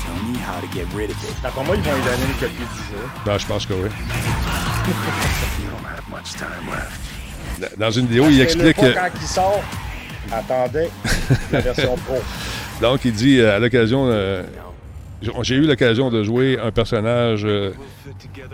Tell 0.02 0.32
me 0.32 0.38
how 0.38 0.62
to 0.62 0.68
get 0.74 0.86
rid 0.96 1.10
of 1.12 1.22
it. 1.24 1.36
D'après 1.44 1.64
moi, 1.66 1.76
ils 1.76 1.82
vont 1.82 1.94
lui 1.94 2.02
donner 2.04 2.26
une 2.26 2.34
copie 2.40 2.56
du 2.56 2.84
jeu. 2.90 3.04
Ben, 3.26 3.38
je 3.38 3.46
pense 3.46 3.66
que 3.66 3.74
oui. 3.74 3.90
Dans 7.78 7.92
une 7.92 8.08
vidéo, 8.08 8.26
il 8.30 8.40
explique. 8.42 8.78
quand 8.78 9.10
il 9.22 9.28
sort, 9.28 9.62
attendez 10.32 10.90
la 11.52 11.60
version 11.70 11.96
pro. 11.98 12.16
Donc, 12.82 13.06
il 13.06 13.14
dit 13.14 13.40
euh, 13.40 13.56
à 13.56 13.60
l'occasion. 13.60 14.08
euh, 14.08 14.44
j'ai 15.42 15.56
eu 15.56 15.62
l'occasion 15.68 16.10
de 16.10 16.24
jouer 16.24 16.58
un 16.64 16.72
personnage. 16.72 17.44
euh, 17.46 17.72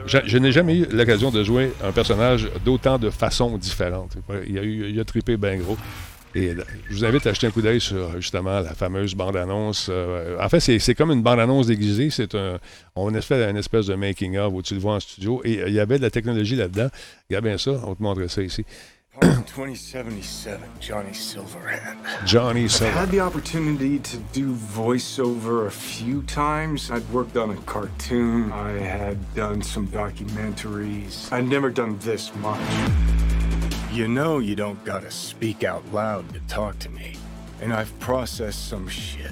je 0.07 0.17
je 0.25 0.37
n'ai 0.39 0.51
jamais 0.51 0.77
eu 0.77 0.85
l'occasion 0.91 1.29
de 1.31 1.43
jouer 1.43 1.71
un 1.83 1.91
personnage 1.91 2.49
d'autant 2.65 2.97
de 2.97 3.09
façons 3.11 3.57
différentes. 3.57 4.17
Il 4.47 4.57
a, 4.57 4.63
eu, 4.63 4.89
il 4.89 4.99
a 4.99 5.05
trippé 5.05 5.37
bien 5.37 5.57
gros. 5.57 5.77
Et 6.37 6.51
je 6.89 6.93
vous 6.93 7.05
invite 7.05 7.25
à 7.27 7.33
jeter 7.33 7.47
un 7.47 7.51
coup 7.51 7.61
d'œil 7.61 7.79
sur 7.79 8.19
justement 8.19 8.59
la 8.59 8.73
fameuse 8.73 9.15
bande-annonce. 9.15 9.87
euh, 9.89 10.37
en 10.41 10.49
fait, 10.49 10.59
c'est 10.59 10.93
comme 10.93 11.11
une 11.11 11.21
bande-annonce 11.21 11.67
déguisée. 11.67 12.09
C'est 12.09 12.35
un, 12.35 12.57
on 12.97 13.13
a 13.15 13.21
fait 13.21 13.41
une 13.49 13.55
espèce 13.55 13.85
de 13.85 13.95
making-of 13.95 14.51
où 14.53 14.61
tu 14.61 14.73
le 14.73 14.81
vois 14.81 14.95
en 14.95 14.99
studio. 14.99 15.39
Et 15.45 15.61
euh, 15.61 15.69
il 15.69 15.73
y 15.75 15.79
avait 15.79 15.97
de 15.97 16.03
la 16.03 16.09
technologie 16.09 16.57
là-dedans. 16.57 16.89
Regarde 17.29 17.45
bien 17.45 17.57
ça. 17.57 17.71
On 17.85 17.89
va 17.91 17.95
te 17.95 18.03
montrer 18.03 18.27
ça 18.27 18.41
ici. 18.41 18.65
Part 19.15 19.47
2077, 19.47 20.69
Johnny 20.81 21.11
Silverhand. 21.11 22.25
Johnny 22.25 22.65
I've 22.65 22.79
had 22.79 23.09
the 23.11 23.21
opportunity 23.21 23.97
to 23.97 24.17
do 24.33 24.53
voiceover 24.53 25.67
a 25.67 25.71
few 25.71 26.21
times. 26.23 26.91
I'd 26.91 27.09
worked 27.11 27.37
on 27.37 27.51
a 27.51 27.55
cartoon, 27.61 28.51
I 28.51 28.71
had 28.71 29.33
done 29.33 29.61
some 29.61 29.87
documentaries. 29.87 31.31
I'd 31.31 31.47
never 31.47 31.69
done 31.69 31.97
this 31.99 32.35
much. 32.35 32.59
You 33.89 34.09
know, 34.09 34.39
you 34.39 34.53
don't 34.53 34.83
gotta 34.83 35.11
speak 35.11 35.63
out 35.63 35.89
loud 35.93 36.33
to 36.33 36.41
talk 36.49 36.77
to 36.79 36.89
me. 36.89 37.15
And 37.61 37.73
I've 37.73 37.97
processed 38.01 38.67
some 38.67 38.89
shit. 38.89 39.31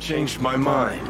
Changed 0.00 0.40
my 0.40 0.56
mind. 0.56 1.06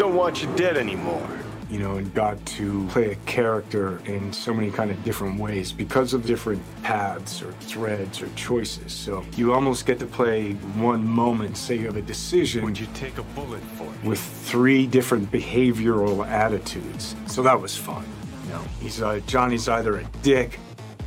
Don't 0.00 0.16
want 0.16 0.42
you 0.42 0.52
dead 0.56 0.76
anymore. 0.76 1.28
You 1.72 1.78
know, 1.78 1.96
and 1.96 2.12
got 2.12 2.44
to 2.58 2.86
play 2.88 3.12
a 3.12 3.14
character 3.24 3.98
in 4.04 4.30
so 4.30 4.52
many 4.52 4.70
kind 4.70 4.90
of 4.90 5.02
different 5.04 5.40
ways 5.40 5.72
because 5.72 6.12
of 6.12 6.26
different 6.26 6.60
paths 6.82 7.40
or 7.40 7.52
threads 7.52 8.20
or 8.20 8.28
choices. 8.36 8.92
So 8.92 9.24
you 9.38 9.54
almost 9.54 9.86
get 9.86 9.98
to 10.00 10.06
play 10.06 10.52
one 10.76 11.02
moment, 11.02 11.56
say 11.56 11.78
you 11.78 11.86
have 11.86 11.96
a 11.96 12.02
decision. 12.02 12.62
Would 12.66 12.78
you 12.78 12.88
take 12.92 13.16
a 13.16 13.22
bullet 13.22 13.62
for 13.78 13.84
it? 13.84 14.04
With 14.04 14.20
three 14.20 14.86
different 14.86 15.32
behavioral 15.32 16.28
attitudes. 16.28 17.16
So 17.26 17.42
that 17.42 17.58
was 17.58 17.74
fun. 17.74 18.04
You 18.44 18.50
know, 18.50 18.64
he's 18.78 19.00
uh, 19.00 19.20
Johnny's 19.26 19.66
either 19.66 19.96
a 19.96 20.04
dick 20.22 20.58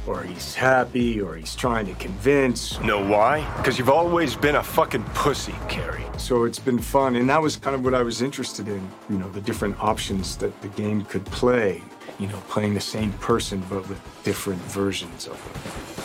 or 0.07 0.23
he's 0.23 0.55
happy, 0.55 1.21
or 1.21 1.35
he's 1.35 1.55
trying 1.55 1.85
to 1.87 1.93
convince. 1.95 2.79
Know 2.81 3.03
why? 3.03 3.41
Because 3.57 3.77
you've 3.77 3.89
always 3.89 4.35
been 4.35 4.55
a 4.55 4.63
fucking 4.63 5.03
pussy, 5.13 5.55
Carrie. 5.67 6.05
So 6.17 6.45
it's 6.45 6.59
been 6.59 6.79
fun, 6.79 7.15
and 7.15 7.29
that 7.29 7.41
was 7.41 7.57
kind 7.57 7.75
of 7.75 7.83
what 7.83 7.93
I 7.93 8.03
was 8.03 8.21
interested 8.21 8.67
in. 8.67 8.81
You 9.09 9.17
know, 9.17 9.29
the 9.29 9.41
different 9.41 9.75
options 9.79 10.37
that 10.37 10.53
the 10.61 10.69
game 10.69 11.05
could 11.05 11.25
play. 11.25 11.81
You 12.19 12.27
know, 12.27 12.39
playing 12.49 12.73
the 12.73 12.81
same 12.81 13.11
person 13.13 13.61
but 13.69 13.87
with 13.89 13.99
different 14.23 14.61
versions 14.61 15.27
of 15.27 15.33
it. 15.33 15.95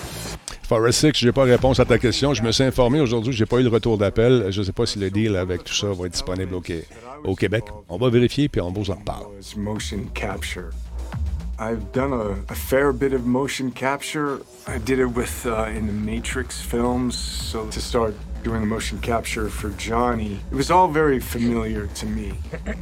Forest 0.70 1.00
6, 1.00 1.18
je 1.18 1.26
n'ai 1.26 1.32
pas 1.32 1.42
réponse 1.42 1.80
à 1.80 1.84
ta 1.84 1.98
question. 1.98 2.32
Je 2.32 2.44
me 2.44 2.52
suis 2.52 2.62
informé 2.62 3.00
aujourd'hui, 3.00 3.32
je 3.32 3.42
n'ai 3.42 3.46
pas 3.46 3.58
eu 3.58 3.64
le 3.64 3.68
retour 3.70 3.98
d'appel. 3.98 4.46
Je 4.50 4.60
ne 4.60 4.64
sais 4.64 4.72
pas 4.72 4.86
si 4.86 5.00
le 5.00 5.10
deal 5.10 5.34
avec 5.34 5.64
tout 5.64 5.74
ça 5.74 5.88
va 5.88 6.06
être 6.06 6.12
disponible 6.12 6.54
au, 6.54 6.62
au 7.24 7.34
Québec. 7.34 7.64
On 7.88 7.98
va 7.98 8.08
vérifier 8.08 8.48
puis 8.48 8.60
on 8.60 8.70
vous 8.70 8.88
en 8.88 8.94
reparle. 8.94 9.26
was 9.36 9.56
motion 9.56 10.08
capture. 10.14 10.70
I've 11.60 11.92
done 11.92 12.14
a, 12.14 12.30
a 12.50 12.54
fair 12.54 12.90
bit 12.94 13.12
of 13.12 13.26
motion 13.26 13.70
capture. 13.70 14.40
I 14.66 14.78
did 14.78 14.98
it 14.98 15.04
with 15.06 15.44
uh, 15.44 15.64
in 15.64 15.86
the 15.86 15.92
Matrix 15.92 16.58
films. 16.60 17.14
So 17.18 17.68
to 17.68 17.80
start 17.82 18.14
doing 18.42 18.60
the 18.60 18.66
motion 18.66 18.98
capture 19.00 19.50
for 19.50 19.68
Johnny, 19.70 20.40
it 20.50 20.54
was 20.54 20.70
all 20.70 20.88
very 20.88 21.20
familiar 21.20 21.86
to 21.88 22.06
me. 22.06 22.32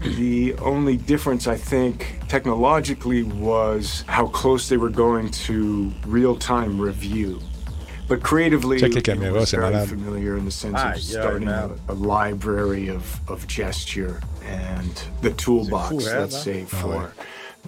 the 0.03 0.55
only 0.59 0.97
difference, 0.97 1.49
I 1.49 1.57
think, 1.57 2.21
technologically 2.29 3.25
was 3.25 4.05
how 4.07 4.29
close 4.29 4.69
they 4.69 4.77
were 4.77 4.91
going 4.91 5.31
to 5.49 5.93
real-time 6.07 6.81
review. 6.81 7.41
But 8.07 8.23
creatively, 8.23 8.79
Check 8.79 8.95
les 8.95 9.09
it 9.09 9.33
was 9.33 9.51
very 9.51 9.73
malade. 9.73 9.89
familiar 9.89 10.37
in 10.39 10.45
the 10.45 10.53
sense 10.53 10.77
Ah, 10.79 10.93
of 10.93 11.01
yeah, 11.01 11.21
starting 11.21 11.49
a, 11.49 11.71
a 11.89 11.95
library 11.95 12.89
of, 12.89 13.21
of 13.29 13.45
gesture 13.49 14.21
and 14.45 15.03
the 15.21 15.31
toolbox, 15.33 15.89
cool, 15.91 16.01
hein, 16.01 16.21
let's 16.21 16.41
say, 16.41 16.65
for 16.65 17.13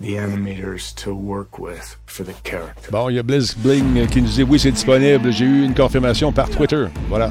the 0.00 0.14
animators 0.14 0.94
to 0.94 1.14
work 1.14 1.58
with 1.58 1.96
for 2.06 2.24
the 2.24 2.32
character. 2.42 2.90
Bon, 2.90 3.08
il 3.10 3.16
y 3.16 3.18
a 3.18 3.22
Blizz 3.22 3.54
Bling 3.54 4.06
qui 4.08 4.22
nous 4.22 4.28
dit 4.28 4.42
oui, 4.42 4.58
c'est 4.58 4.72
disponible. 4.72 5.30
J'ai 5.30 5.44
eu 5.44 5.64
une 5.64 5.74
confirmation 5.74 6.32
par 6.32 6.48
Twitter. 6.48 6.88
Voilà. 7.08 7.30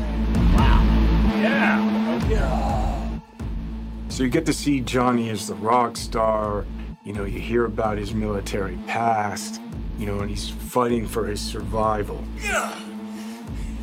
So 4.10 4.24
you 4.24 4.30
get 4.30 4.46
to 4.48 4.54
see 4.54 4.82
Johnny 4.82 5.30
as 5.30 5.48
the 5.48 5.56
rock 5.56 5.96
star. 5.96 6.66
You 7.06 7.14
know, 7.14 7.24
you 7.24 7.40
hear 7.40 7.66
about 7.66 7.98
his 7.98 8.14
military 8.14 8.78
past, 8.86 9.62
you 9.98 10.06
know, 10.06 10.20
and 10.20 10.30
he's 10.30 10.50
fighting 10.50 11.08
for 11.08 11.26
his 11.26 11.40
survival. 11.40 12.22
Yeah. 12.44 12.76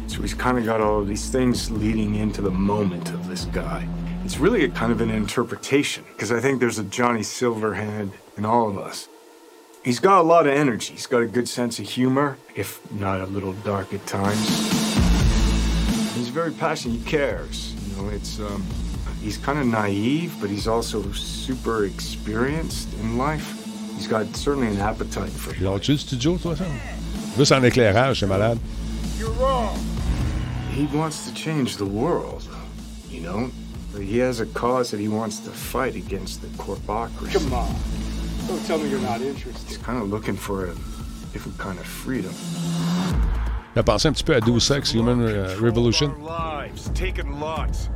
So 0.06 0.20
he's 0.20 0.34
kind 0.34 0.58
of 0.58 0.64
got 0.66 0.80
all 0.80 1.00
of 1.00 1.08
these 1.08 1.30
things 1.30 1.70
leading 1.70 2.16
into 2.16 2.42
the 2.42 2.50
moment 2.50 3.10
of 3.10 3.26
this 3.28 3.46
guy. 3.46 3.88
It's 4.26 4.38
really 4.38 4.64
a 4.64 4.68
kind 4.68 4.90
of 4.90 5.00
an 5.00 5.10
interpretation, 5.10 6.02
because 6.12 6.32
I 6.32 6.40
think 6.40 6.58
there's 6.58 6.80
a 6.80 6.82
Johnny 6.82 7.20
Silverhand 7.20 8.10
in 8.36 8.44
all 8.44 8.68
of 8.68 8.76
us. 8.76 9.08
He's 9.84 10.00
got 10.00 10.18
a 10.18 10.22
lot 10.22 10.48
of 10.48 10.52
energy. 10.52 10.94
He's 10.94 11.06
got 11.06 11.22
a 11.22 11.26
good 11.26 11.48
sense 11.48 11.78
of 11.78 11.88
humor, 11.88 12.36
if 12.56 12.80
not 12.90 13.20
a 13.20 13.26
little 13.26 13.52
dark 13.62 13.94
at 13.94 14.04
times. 14.04 14.44
He's 16.16 16.28
very 16.28 16.50
passionate. 16.50 16.98
He 16.98 17.04
cares. 17.04 17.72
You 17.86 18.02
know, 18.02 18.08
it's 18.08 18.40
um, 18.40 18.64
he's 19.22 19.38
kind 19.38 19.60
of 19.60 19.66
naive, 19.66 20.34
but 20.40 20.50
he's 20.50 20.66
also 20.66 21.08
super 21.12 21.84
experienced 21.84 22.92
in 22.94 23.16
life. 23.16 23.46
He's 23.94 24.08
got 24.08 24.26
certainly 24.34 24.66
an 24.66 24.78
appetite 24.78 25.30
for. 25.30 25.54
Ils 25.54 25.62
l'ont-tu 25.62 25.96
studio, 25.96 26.36
toi, 26.36 26.56
ça? 26.56 26.66
Juste 27.36 27.52
en 27.52 27.62
éclairage, 27.62 28.18
c'est 28.18 28.26
malade. 28.26 28.58
He 30.72 30.86
wants 30.86 31.28
to 31.28 31.32
change 31.32 31.76
the 31.76 31.86
world. 31.86 32.42
You 33.08 33.20
know, 33.20 33.50
but 33.65 33.65
he 33.98 34.18
has 34.18 34.40
a 34.40 34.46
cause 34.46 34.90
that 34.90 35.00
he 35.00 35.08
wants 35.08 35.40
to 35.40 35.50
fight 35.50 35.94
against 35.96 36.42
the 36.42 36.48
corpocracy. 36.58 37.32
Come 37.32 37.52
on. 37.52 37.74
Don't 38.46 38.64
tell 38.66 38.78
me 38.78 38.88
you're 38.88 39.00
not 39.00 39.20
interested. 39.20 39.68
He's 39.68 39.78
kind 39.78 40.00
of 40.00 40.08
looking 40.08 40.36
for 40.36 40.66
a 40.66 40.74
different 41.32 41.58
kind 41.58 41.78
of 41.78 41.86
freedom. 41.86 42.32
J'ai 43.74 43.82
pensé 43.82 44.08
un 44.08 44.12
petit 44.12 44.24
peu 44.24 44.34
à 44.34 44.40
Deus 44.40 44.70
Ex 44.70 44.92
Human 44.94 45.20
euh, 45.20 45.54
Revolution. 45.60 46.14
Lives, 46.22 46.90
taken 46.94 47.38
lots. 47.40 47.90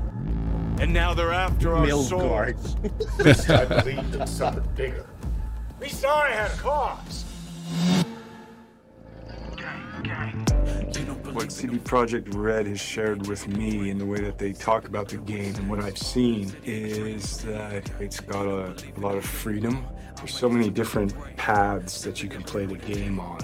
And 0.78 0.92
now 0.92 1.14
they're 1.14 1.32
after 1.32 1.74
our 1.74 1.86
Milgard. 1.86 2.58
souls. 2.58 3.50
I 3.50 3.64
believed 3.64 4.14
in 4.14 4.26
something 4.26 4.68
bigger. 4.76 5.06
At 5.76 5.80
least 5.80 6.04
I 6.04 6.30
had 6.30 6.50
a 6.50 6.56
cause. 6.56 7.24
What 11.32 11.52
CD 11.52 11.78
Projekt 11.78 12.34
Red 12.34 12.66
has 12.66 12.80
shared 12.80 13.26
with 13.26 13.46
me 13.46 13.90
in 13.90 13.98
the 13.98 14.06
way 14.06 14.20
that 14.20 14.38
they 14.38 14.52
talk 14.52 14.88
about 14.88 15.08
the 15.08 15.18
game 15.18 15.54
and 15.54 15.70
what 15.70 15.78
I've 15.80 15.96
seen 15.96 16.52
is 16.64 17.38
that 17.44 17.88
it's 18.00 18.18
got 18.20 18.46
a, 18.46 18.74
lot 18.98 19.16
of 19.16 19.24
freedom. 19.24 19.86
There's 20.16 20.34
so 20.34 20.48
many 20.48 20.70
different 20.70 21.14
paths 21.36 22.02
that 22.02 22.22
you 22.22 22.28
can 22.28 22.42
play 22.42 22.66
the 22.66 22.76
game 22.76 23.20
on. 23.20 23.38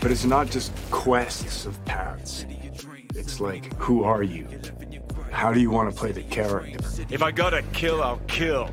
But 0.00 0.10
it's 0.10 0.24
not 0.24 0.50
just 0.50 0.72
quests 0.90 1.66
of 1.66 1.84
paths. 1.84 2.46
It's 3.14 3.38
like, 3.40 3.72
who 3.74 4.04
are 4.04 4.22
you? 4.22 4.46
How 5.30 5.52
do 5.52 5.60
you 5.60 5.70
want 5.70 5.90
to 5.90 5.96
play 5.96 6.12
the 6.12 6.22
character? 6.22 6.78
If 7.10 7.22
I 7.22 7.30
gotta 7.30 7.62
kill, 7.72 8.02
I'll 8.02 8.20
kill. 8.28 8.70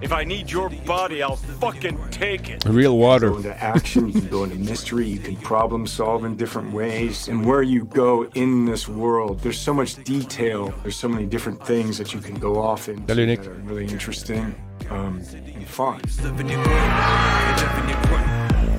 If 0.00 0.12
I 0.12 0.22
need 0.22 0.48
your 0.48 0.70
body, 0.70 1.24
I'll 1.24 1.34
fucking 1.34 1.98
take 2.10 2.48
it. 2.50 2.64
Real 2.66 2.96
Water. 2.96 3.30
go 3.30 3.36
into 3.38 3.62
action, 3.62 4.06
you 4.06 4.20
can 4.20 4.28
go 4.28 4.44
into 4.44 4.56
mystery, 4.56 5.08
you 5.08 5.18
can 5.18 5.34
problem 5.36 5.88
solve 5.88 6.24
in 6.24 6.36
different 6.36 6.72
ways. 6.72 7.26
And 7.26 7.44
where 7.44 7.62
you 7.62 7.84
go 7.84 8.24
in 8.34 8.64
this 8.64 8.88
world, 8.88 9.40
there's 9.40 9.58
so 9.58 9.74
much 9.74 10.02
detail, 10.04 10.72
there's 10.82 10.96
so 10.96 11.08
many 11.08 11.26
different 11.26 11.64
things 11.66 11.98
that 11.98 12.14
you 12.14 12.20
can 12.20 12.36
go 12.36 12.60
off 12.60 12.88
into 12.88 13.12
Salut, 13.12 13.42
that 13.42 13.48
are 13.48 13.54
really 13.54 13.86
interesting 13.86 14.54
um, 14.90 15.20
and 15.32 15.66
fun. 15.66 16.00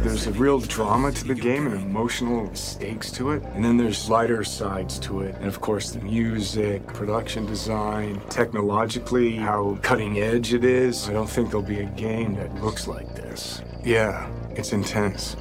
There's 0.01 0.27
a 0.27 0.31
real 0.31 0.59
drama 0.59 1.11
to 1.11 1.27
the 1.27 1.35
game 1.35 1.67
and 1.67 1.75
emotional 1.75 2.53
stakes 2.55 3.11
to 3.11 3.31
it. 3.31 3.43
And 3.53 3.65
then 3.65 3.75
there's 3.75 4.09
lighter 4.09 4.45
sides 4.45 4.97
to 4.99 5.21
it. 5.21 5.35
And 5.35 5.45
of 5.45 5.59
course, 5.59 5.91
the 5.91 5.99
music, 5.99 6.87
production 6.87 7.45
design, 7.45 8.21
technologically, 8.29 9.35
how 9.35 9.77
cutting 9.81 10.19
edge 10.19 10.53
it 10.53 10.63
is. 10.63 11.09
I 11.09 11.13
don't 11.13 11.29
think 11.29 11.49
there'll 11.49 11.61
be 11.65 11.81
a 11.81 11.85
game 11.85 12.35
that 12.35 12.63
looks 12.63 12.87
like 12.87 13.13
this. 13.13 13.61
Yeah, 13.83 14.31
it's 14.51 14.71
intense. 14.71 15.35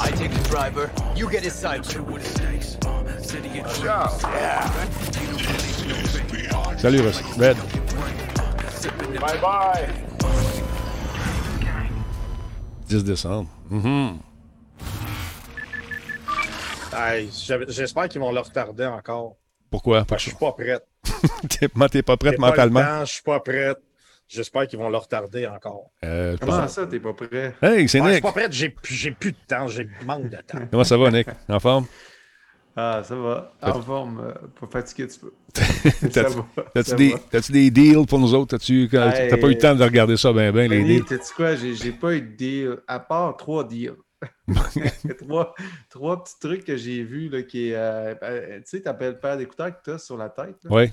I 0.00 0.12
take 0.14 0.32
the 0.32 0.48
driver. 0.48 0.92
You 1.16 1.28
get 1.28 1.44
inside. 1.44 1.84
Salut, 6.78 7.00
Russ. 7.00 7.36
Red. 7.36 7.56
Bye 9.20 9.40
bye. 9.40 10.04
10 12.88 13.04
décembre. 13.04 13.48
Mhm. 13.70 14.18
J'avais- 17.46 17.66
J'espère 17.68 18.08
qu'ils 18.08 18.20
vont 18.20 18.32
le 18.32 18.40
retarder 18.40 18.86
encore. 18.86 19.36
Pourquoi? 19.70 20.04
Parce 20.04 20.24
que 20.24 20.30
je 20.30 20.36
suis 20.36 20.38
pas 20.38 20.52
prête. 20.52 20.86
T'es 21.48 21.68
t'es 21.90 22.02
pas 22.02 22.16
prête 22.16 22.36
pas 22.36 22.46
mentalement? 22.48 23.04
Je 23.04 23.12
suis 23.12 23.22
pas 23.22 23.40
prête. 23.40 23.78
J'espère 24.28 24.66
qu'ils 24.66 24.78
vont 24.78 24.88
le 24.88 24.96
retarder 24.96 25.46
encore. 25.46 25.90
Euh, 26.04 26.36
Comment 26.40 26.60
pense- 26.60 26.72
ça, 26.72 26.86
t'es 26.86 26.98
pas 27.00 27.12
prêt? 27.12 27.54
Hey, 27.60 27.88
c'est 27.88 28.00
Ouais, 28.00 28.06
je 28.06 28.12
suis 28.12 28.14
Nick. 28.14 28.22
pas 28.22 28.32
prête, 28.32 28.52
j'ai 28.52 28.68
plus 28.70 28.94
j'ai 28.94 29.10
plus 29.10 29.32
de 29.32 29.36
temps, 29.46 29.68
j'ai 29.68 29.88
manque 30.04 30.30
de 30.30 30.36
temps. 30.36 30.58
Comment 30.70 30.84
ça 30.84 30.96
va, 30.96 31.10
Nick? 31.10 31.26
En 31.48 31.60
forme? 31.60 31.86
Ah, 32.76 33.02
ça 33.04 33.14
va. 33.14 33.52
En 33.62 33.80
forme, 33.80 34.20
euh, 34.20 34.32
pas 34.60 34.66
fatigué, 34.66 35.06
tu 35.06 35.20
peux. 35.20 35.32
T'as-tu 36.74 36.94
des, 36.96 37.14
des 37.50 37.70
deals 37.70 38.06
pour 38.06 38.18
nous 38.18 38.34
autres? 38.34 38.56
T'as-tu 38.56 38.88
t'as 38.90 39.10
Hey. 39.12 39.40
pas 39.40 39.46
eu 39.46 39.50
le 39.50 39.58
temps 39.58 39.74
de 39.74 39.84
regarder 39.84 40.16
ça 40.16 40.32
bien, 40.32 40.50
bien, 40.50 40.66
les 40.66 40.82
deals? 40.82 41.04
t'as-tu 41.04 41.34
quoi? 41.34 41.54
J'ai 41.54 41.92
pas 41.92 42.14
eu 42.14 42.20
de 42.22 42.36
deal, 42.36 42.78
à 42.88 42.98
part 42.98 43.36
trois 43.36 43.62
deals. 43.64 43.94
trois, 45.20 45.54
trois 45.88 46.24
petits 46.24 46.38
trucs 46.40 46.64
que 46.64 46.76
j'ai 46.76 47.04
vus, 47.04 47.28
là, 47.28 47.42
qui 47.42 47.68
est... 47.68 47.74
euh, 47.76 48.14
euh, 48.22 48.56
tu 48.58 48.62
sais, 48.64 48.82
t'appelles 48.82 49.12
le 49.14 49.20
paire 49.20 49.36
d'écouteurs 49.36 49.70
que 49.70 49.82
t'as 49.84 49.98
sur 49.98 50.16
la 50.16 50.28
tête. 50.30 50.56
Oui. 50.68 50.90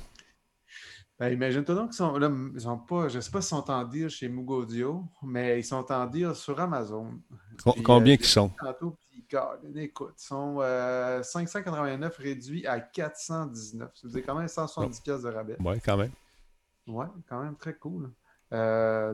Ben, 1.19 1.31
imagine-toi 1.31 1.75
donc 1.75 1.89
qu'ils 1.89 1.97
sont, 1.97 2.17
là, 2.17 2.31
ils 2.55 2.61
sont 2.61 2.79
pas, 2.79 3.07
je 3.07 3.19
sais 3.19 3.29
pas 3.29 3.41
s'ils 3.41 3.55
sont 3.55 3.69
en 3.69 3.83
deal 3.83 4.09
chez 4.09 4.27
Moog 4.27 4.49
Audio, 4.49 5.03
mais 5.23 5.59
ils 5.59 5.63
sont 5.63 5.85
en 5.91 6.07
deal 6.07 6.33
sur 6.33 6.59
Amazon. 6.59 7.11
Puis, 7.73 7.83
combien 7.83 8.15
euh, 8.15 8.17
qu'ils 8.17 8.25
sont? 8.25 8.49
Tantôt, 8.59 8.97
Colin, 9.31 9.75
écoute, 9.77 10.15
ils 10.19 10.25
sont 10.25 10.57
euh, 10.59 11.23
589 11.23 12.17
réduits 12.17 12.67
à 12.67 12.81
419. 12.81 13.89
Ça 13.93 14.07
veut 14.07 14.13
dire 14.13 14.23
quand 14.25 14.35
même 14.35 14.47
170 14.47 14.99
pièces 14.99 15.21
de 15.21 15.29
rabais. 15.29 15.55
Oui, 15.59 15.79
quand 15.79 15.95
même. 15.95 16.11
Ouais, 16.87 17.05
quand 17.29 17.41
même 17.41 17.55
très 17.55 17.73
cool. 17.75 18.11
Euh, 18.51 19.13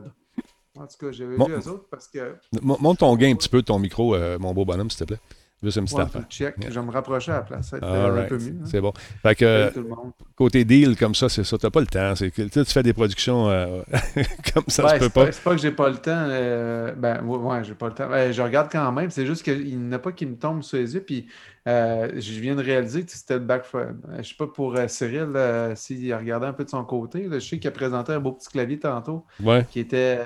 en 0.76 0.86
tout 0.86 0.96
cas, 0.98 1.12
j'avais 1.12 1.36
vu 1.36 1.52
eux 1.52 1.68
autres 1.68 1.88
parce 1.88 2.08
que. 2.08 2.36
Monte 2.62 2.98
ton 2.98 3.14
gain 3.16 3.30
un 3.32 3.36
petit 3.36 3.48
peu, 3.48 3.62
ton 3.62 3.78
micro, 3.78 4.14
euh, 4.14 4.38
mon 4.38 4.52
beau 4.52 4.64
bonhomme, 4.64 4.90
s'il 4.90 5.00
te 5.00 5.04
plaît. 5.04 5.20
Juste 5.60 5.76
Ouais, 5.92 6.02
affaire. 6.02 6.22
Je 6.30 6.44
vais 6.44 6.82
me 6.86 6.90
rapprocher 6.92 7.32
à 7.32 7.36
la 7.36 7.42
place. 7.42 7.68
Ça 7.70 7.76
un 7.82 8.22
peu 8.24 8.38
mieux. 8.38 8.54
hein. 8.62 8.64
C'est 8.66 8.80
bon. 8.80 8.92
Fait 9.22 9.34
que, 9.34 9.70
Salut 9.74 9.86
côté 10.36 10.64
deal 10.64 10.96
comme 10.96 11.16
ça, 11.16 11.28
c'est 11.28 11.42
ça. 11.42 11.58
T'as 11.58 11.70
pas 11.70 11.80
le 11.80 11.86
temps. 11.86 12.14
C'est 12.14 12.30
que, 12.30 12.42
tu 12.42 12.48
sais, 12.50 12.64
tu 12.64 12.72
fais 12.72 12.84
des 12.84 12.92
productions 12.92 13.48
euh, 13.50 13.82
comme 14.54 14.62
ça, 14.68 14.84
Ouais, 14.86 14.98
peut 14.98 15.04
c'est 15.06 15.12
pas. 15.12 15.32
C'est 15.32 15.42
pas 15.42 15.50
que 15.56 15.60
j'ai 15.60 15.72
pas 15.72 15.88
le 15.88 15.96
temps. 15.96 16.12
euh, 16.14 16.92
ben, 16.92 17.24
ouais, 17.24 17.64
j'ai 17.64 17.74
pas 17.74 17.88
le 17.88 17.94
temps. 17.94 18.08
Ben, 18.08 18.30
je 18.32 18.40
regarde 18.40 18.68
quand 18.70 18.92
même. 18.92 19.10
C'est 19.10 19.26
juste 19.26 19.42
qu'il 19.42 19.64
n'y 19.78 19.88
en 19.88 19.92
a 19.92 19.98
pas 19.98 20.12
qui 20.12 20.26
me 20.26 20.36
tombe 20.36 20.62
sous 20.62 20.76
les 20.76 20.94
yeux. 20.94 21.00
Puis 21.00 21.26
euh, 21.66 22.08
je 22.16 22.40
viens 22.40 22.54
de 22.54 22.62
réaliser 22.62 23.04
que 23.04 23.10
c'était 23.10 23.34
le 23.34 23.40
back. 23.40 23.64
Je 24.18 24.22
sais 24.28 24.34
pas 24.38 24.46
pour 24.46 24.76
euh, 24.76 24.86
Cyril 24.86 25.32
euh, 25.34 25.74
s'il 25.74 26.12
a 26.12 26.18
regardé 26.18 26.46
un 26.46 26.52
peu 26.52 26.64
de 26.64 26.70
son 26.70 26.84
côté. 26.84 27.24
là. 27.26 27.40
je 27.40 27.48
sais 27.48 27.58
qu'il 27.58 27.66
a 27.68 27.72
présenté 27.72 28.12
un 28.12 28.20
beau 28.20 28.30
petit 28.30 28.48
clavier 28.48 28.78
tantôt 28.78 29.26
Ouais. 29.42 29.66
qui 29.70 29.80
était 29.80 30.20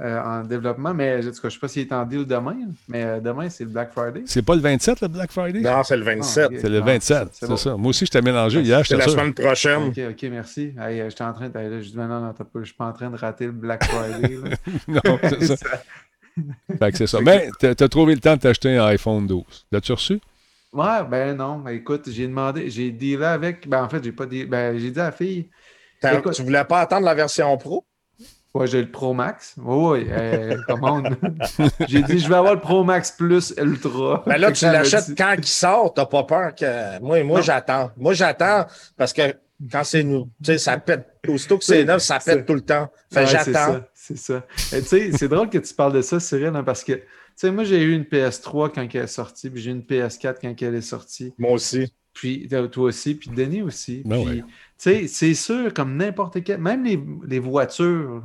euh, 0.00 0.20
en 0.22 0.42
développement. 0.44 0.94
Mais 0.94 1.18
en 1.18 1.20
tout 1.20 1.40
cas, 1.40 1.48
je 1.48 1.54
sais 1.54 1.58
pas 1.58 1.68
s'il 1.68 1.82
est 1.82 1.92
en 1.92 2.04
deal 2.04 2.24
demain. 2.26 2.56
Mais 2.88 3.04
euh, 3.04 3.20
demain, 3.20 3.48
c'est 3.50 3.64
le 3.64 3.70
Black 3.70 3.92
Friday. 3.92 4.22
C'est 4.26 4.42
pas 4.42 4.54
le 4.54 4.60
27, 4.62 5.00
le 5.02 5.08
Black 5.08 5.30
Friday? 5.30 5.60
Non, 5.60 5.82
c'est 5.82 5.96
le 5.96 6.02
27. 6.04 6.48
Ah. 6.50 6.56
C'est 6.60 6.68
le 6.68 6.78
Ah, 6.78 6.84
27, 6.84 7.28
c'est 7.32 7.48
bon. 7.48 7.56
ça. 7.56 7.76
Moi 7.76 7.90
aussi, 7.90 8.06
je 8.06 8.10
t'ai 8.10 8.22
mélangé 8.22 8.60
hier, 8.62 8.84
C'est 8.86 8.96
la 8.96 9.04
sûr. 9.04 9.12
semaine 9.12 9.34
prochaine. 9.34 9.82
Ok, 9.88 10.00
ok, 10.10 10.22
merci. 10.30 10.72
Hey, 10.80 11.00
euh, 11.00 11.10
j'étais 11.10 11.24
en 11.24 11.32
train 11.32 11.48
de. 11.48 11.58
hey, 11.58 11.82
je 11.82 11.90
dis, 11.90 11.96
non, 11.96 12.34
je 12.56 12.64
suis 12.64 12.74
pas 12.74 12.86
en 12.86 12.92
train 12.92 13.10
de 13.10 13.16
rater 13.16 13.46
le 13.46 13.52
Black 13.52 13.84
Friday. 13.84 14.38
non, 14.88 15.00
c'est 15.22 15.46
ça. 15.56 15.66
Fait 16.78 16.90
que 16.92 16.96
c'est 16.96 17.06
ça. 17.06 17.20
Mais 17.20 17.50
t'as 17.58 17.74
t'as 17.74 17.88
trouvé 17.88 18.14
le 18.14 18.20
temps 18.20 18.36
de 18.36 18.40
t'acheter 18.40 18.76
un 18.78 18.86
iPhone 18.86 19.26
12. 19.26 19.44
L'as-tu 19.70 19.92
reçu? 19.92 20.20
Ouais, 20.72 21.04
ben 21.10 21.36
non. 21.36 21.58
Ben, 21.58 21.72
écoute, 21.72 22.08
j'ai 22.08 22.26
demandé, 22.26 22.70
j'ai 22.70 22.90
dealé 22.90 23.24
avec. 23.24 23.68
Ben 23.68 23.84
en 23.84 23.88
fait, 23.90 24.02
j'ai 24.02 24.12
pas 24.12 24.24
dealé. 24.24 24.46
Ben, 24.46 24.78
j'ai 24.78 24.90
dit 24.90 24.98
à 25.00 25.04
la 25.04 25.12
fille. 25.12 25.50
Écoute. 26.02 26.32
Tu 26.32 26.42
voulais 26.42 26.64
pas 26.64 26.80
attendre 26.80 27.04
la 27.04 27.14
version 27.14 27.54
pro? 27.58 27.84
Ouais, 28.54 28.66
j'ai 28.66 28.82
le 28.82 28.90
Pro 28.90 29.14
Max. 29.14 29.54
Oui, 29.58 30.02
oui, 30.02 30.06
euh, 30.10 30.56
commande. 30.68 31.16
j'ai 31.88 32.02
dit, 32.02 32.18
je 32.18 32.28
vais 32.28 32.34
avoir 32.34 32.54
le 32.54 32.60
Pro 32.60 32.84
Max 32.84 33.10
Plus 33.12 33.54
Ultra. 33.56 34.22
Ben 34.26 34.36
là, 34.36 34.52
tu 34.52 34.64
l'achètes 34.66 35.16
quand 35.16 35.34
il 35.38 35.44
sort, 35.46 35.94
t'as 35.94 36.04
pas 36.04 36.24
peur 36.24 36.54
que. 36.54 37.00
Moi, 37.00 37.22
moi 37.24 37.40
j'attends. 37.40 37.90
Moi, 37.96 38.12
j'attends 38.12 38.66
parce 38.96 39.12
que 39.14 39.34
quand 39.70 39.84
c'est 39.84 40.02
nous, 40.02 40.24
tu 40.42 40.46
sais, 40.52 40.58
ça 40.58 40.76
pète. 40.76 41.06
Aussitôt 41.28 41.56
que 41.56 41.64
c'est 41.64 41.84
neuf, 41.84 42.02
ça 42.02 42.18
pète 42.18 42.44
tout 42.44 42.54
le 42.54 42.60
temps. 42.60 42.90
Fait 43.10 43.20
Ouais, 43.20 43.24
que 43.24 43.30
c'est 43.30 43.52
j'attends. 43.52 43.72
ça, 43.72 43.88
C'est 43.94 44.18
ça. 44.18 44.46
Tu 44.70 44.82
sais, 44.82 45.12
c'est 45.12 45.28
drôle 45.28 45.48
que 45.48 45.58
tu 45.58 45.72
parles 45.72 45.92
de 45.92 46.02
ça, 46.02 46.20
Cyril, 46.20 46.52
hein, 46.54 46.64
parce 46.64 46.84
que, 46.84 46.92
tu 46.92 47.02
sais, 47.36 47.50
moi, 47.50 47.64
j'ai 47.64 47.82
eu 47.82 47.94
une 47.94 48.02
PS3 48.04 48.70
quand 48.74 48.86
elle 48.92 49.02
est 49.02 49.06
sortie, 49.06 49.48
puis 49.48 49.62
j'ai 49.62 49.70
eu 49.70 49.74
une 49.74 49.82
PS4 49.82 50.36
quand 50.42 50.54
elle 50.60 50.74
est 50.74 50.80
sortie. 50.80 51.32
Moi 51.38 51.52
aussi. 51.52 51.92
Puis 52.12 52.46
toi 52.48 52.84
aussi, 52.84 53.14
puis 53.14 53.30
Denis 53.30 53.62
aussi. 53.62 54.02
Ben 54.04 54.22
puis, 54.22 54.34
ouais. 54.40 54.40
tu 54.42 54.44
sais, 54.76 55.06
c'est 55.06 55.34
sûr, 55.34 55.72
comme 55.72 55.96
n'importe 55.96 56.42
quel, 56.44 56.60
même 56.60 56.84
les, 56.84 57.02
les 57.26 57.38
voitures. 57.38 58.22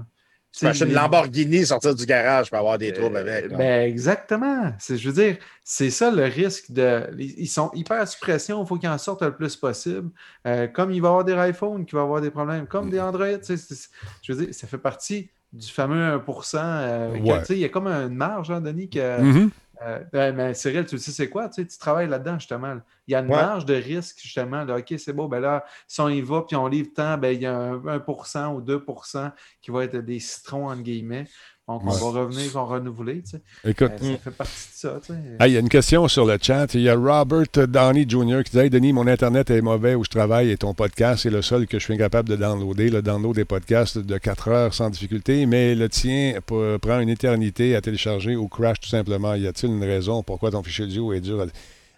Tu 0.58 0.66
peux 0.66 0.70
acheter 0.72 0.86
une 0.86 0.94
Lamborghini, 0.94 1.66
sortir 1.66 1.94
du 1.96 2.06
garage 2.06 2.50
pour 2.50 2.58
avoir 2.60 2.78
des 2.78 2.92
troubles 2.94 3.18
avec. 3.18 3.52
là. 3.52 3.58
Ben, 3.58 3.88
exactement. 3.90 4.72
C'est- 4.80 4.98
Je 4.98 5.10
veux 5.10 5.24
dire, 5.24 5.38
c'est 5.64 5.90
ça 5.90 6.10
le 6.12 6.24
risque 6.24 6.72
de. 6.72 7.04
Ils 7.20 7.48
sont 7.48 7.70
hyper 7.74 8.08
sous 8.08 8.20
pression, 8.20 8.64
il 8.64 8.68
faut 8.68 8.78
qu'ils 8.78 8.90
en 8.90 8.98
sortent 8.98 9.22
le 9.24 9.36
plus 9.36 9.56
possible. 9.56 10.10
Euh, 10.46 10.68
comme 10.68 10.92
il 10.92 11.02
va 11.02 11.08
y 11.08 11.12
avoir 11.12 11.24
des 11.26 11.34
iPhones 11.50 11.86
qui 11.86 11.96
vont 11.96 12.04
avoir 12.04 12.22
des 12.22 12.32
problèmes, 12.32 12.66
comme 12.68 12.90
des 12.90 13.00
Android. 13.00 13.26
c'est- 13.42 13.58
c'est- 13.58 13.90
Je 14.24 14.34
veux 14.34 14.46
dire, 14.46 14.54
ça 14.56 14.68
fait 14.68 14.78
partie 14.78 15.30
du 15.54 15.68
fameux 15.72 16.14
1%. 16.14 16.58
euh, 16.62 17.12
Ouais. 17.20 17.42
Il 17.50 17.58
y 17.60 17.66
a 17.66 17.70
comme 17.70 17.88
une 17.88 18.14
marge, 18.16 18.52
hein, 18.52 18.60
Denis, 18.62 18.90
que. 18.90 19.22
Mhm. 19.22 19.50
Euh, 19.88 20.04
ouais, 20.12 20.34
mais 20.34 20.54
Cyril, 20.54 20.86
tu 20.86 20.98
sais, 20.98 21.12
c'est 21.12 21.30
quoi? 21.30 21.48
Tu, 21.50 21.62
sais, 21.62 21.68
tu 21.68 21.78
travailles 21.78 22.10
là-dedans, 22.10 22.38
justement. 22.40 22.76
Il 23.08 23.14
y 23.14 23.16
a 23.16 23.20
une 23.20 23.28
Ouais. 23.30 23.36
marge 23.38 23.66
de 23.66 23.74
risque, 23.76 24.20
justement. 24.22 24.66
de, 24.66 24.74
OK, 24.74 24.94
c'est 24.98 25.14
beau, 25.14 25.28
ben 25.30 25.40
là, 25.40 25.64
si 25.88 26.02
on 26.02 26.10
y 26.10 26.22
va 26.22 26.42
puis 26.42 26.56
on 26.58 26.68
livre 26.68 26.90
tant, 26.94 27.18
ben, 27.18 27.30
il 27.30 27.42
y 27.42 27.46
a 27.46 27.56
un 27.58 27.78
1% 27.78 28.54
ou 28.56 28.62
2% 28.62 29.32
qui 29.62 29.72
va 29.72 29.86
être 29.86 29.98
des 29.98 30.20
citrons, 30.20 30.68
entre 30.70 30.82
guillemets. 30.82 31.26
Donc, 31.68 31.82
on 31.86 31.90
va 31.90 32.22
revenir, 32.22 32.46
ils 32.46 32.50
vont 32.50 32.66
renouveler. 32.66 33.22
Tu 33.24 33.32
sais. 33.32 33.42
Écoute, 33.66 33.92
Euh, 34.02 34.14
ça 34.14 34.18
fait 34.24 34.32
partie 34.32 34.54
de 34.54 34.74
ça. 34.74 35.00
Tu 35.06 35.12
sais. 35.12 35.20
Ah, 35.38 35.50
il 35.50 35.54
y 35.54 35.58
a 35.58 35.60
une 35.60 35.68
question 35.68 36.08
sur 36.08 36.26
le 36.26 36.38
chat. 36.42 36.74
Il 36.76 36.82
y 36.82 36.90
a 36.90 36.96
Robert 36.96 37.48
Downey 37.68 38.06
Jr. 38.08 38.44
qui 38.46 38.52
dit 38.52 38.60
Hey, 38.60 38.70
Denis, 38.70 38.94
mon 38.94 39.06
Internet 39.06 39.50
est 39.50 39.62
mauvais 39.62 39.94
où 39.94 40.06
je 40.06 40.10
travaille 40.10 40.50
et 40.50 40.56
ton 40.58 40.74
podcast 40.74 41.26
est 41.26 41.30
le 41.30 41.42
seul 41.42 41.68
que 41.68 41.78
je 41.78 41.84
suis 41.84 41.94
incapable 41.94 42.30
de 42.30 42.38
downloader. 42.38 42.90
Le 42.90 43.02
download 43.02 43.36
des 43.36 43.44
podcasts 43.44 43.98
de 43.98 44.18
4 44.18 44.48
heures 44.48 44.74
sans 44.74 44.90
difficulté, 44.90 45.46
mais 45.46 45.76
le 45.76 45.90
tien 45.90 46.40
prend 46.46 47.00
une 47.02 47.10
éternité 47.10 47.76
à 47.76 47.82
télécharger 47.82 48.38
ou 48.38 48.48
crash 48.48 48.80
tout 48.80 48.90
simplement. 48.90 49.34
Y 49.36 49.48
a-t-il 49.48 49.74
une 49.74 49.84
raison 49.84 50.24
pourquoi 50.24 50.52
ton 50.52 50.64
fichier 50.64 50.86
audio 50.86 51.12
est 51.12 51.20
dur 51.22 51.42
à... 51.42 51.46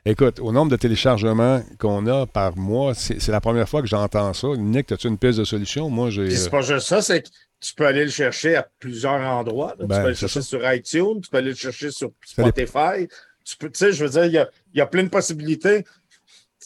Écoute, 0.06 0.40
au 0.40 0.52
nombre 0.52 0.72
de 0.72 0.78
téléchargements 0.78 1.62
qu'on 1.78 2.08
a 2.08 2.26
par 2.26 2.58
mois, 2.58 2.94
c'est 2.96 3.28
la 3.28 3.42
première 3.42 3.70
fois 3.70 3.82
que 3.82 3.88
j'entends 3.88 4.34
ça. 4.34 4.48
Nick, 4.58 4.92
as-tu 4.92 5.10
une 5.10 5.18
piste 5.18 5.38
de 5.38 5.44
solution? 5.44 5.90
Moi, 5.90 6.10
j'ai. 6.10 6.32
C'est 6.32 6.48
euh, 6.48 6.50
pas 6.50 6.62
juste 6.62 6.88
ça, 6.88 7.02
c'est 7.02 7.22
que 7.22 7.30
tu 7.62 7.74
peux 7.76 7.86
aller 7.86 8.06
le 8.06 8.12
chercher 8.12 8.56
à 8.56 8.68
plusieurs 8.80 9.20
endroits. 9.22 9.76
là. 9.80 9.86
Ben, 9.86 9.88
tu 9.88 9.88
peux 9.88 9.96
aller 9.96 10.08
le 10.10 10.14
chercher 10.16 10.42
ça. 10.42 10.48
sur 10.48 10.74
iTunes, 10.74 11.22
tu 11.22 11.30
peux 11.30 11.38
aller 11.38 11.50
le 11.50 11.56
chercher 11.56 11.92
sur. 11.92 12.12
Spotify. 12.26 13.08
Tu 13.46 13.58
peux, 13.58 13.70
tu 13.72 13.80
sais, 13.80 13.92
je 13.92 14.04
veux 14.04 14.10
dire, 14.12 14.26
il 14.26 14.32
y 14.34 14.38
a, 14.38 14.50
il 14.74 14.78
y 14.78 14.82
a 14.82 14.86
plein 14.86 15.04
de 15.04 15.10
possibilités. 15.10 15.84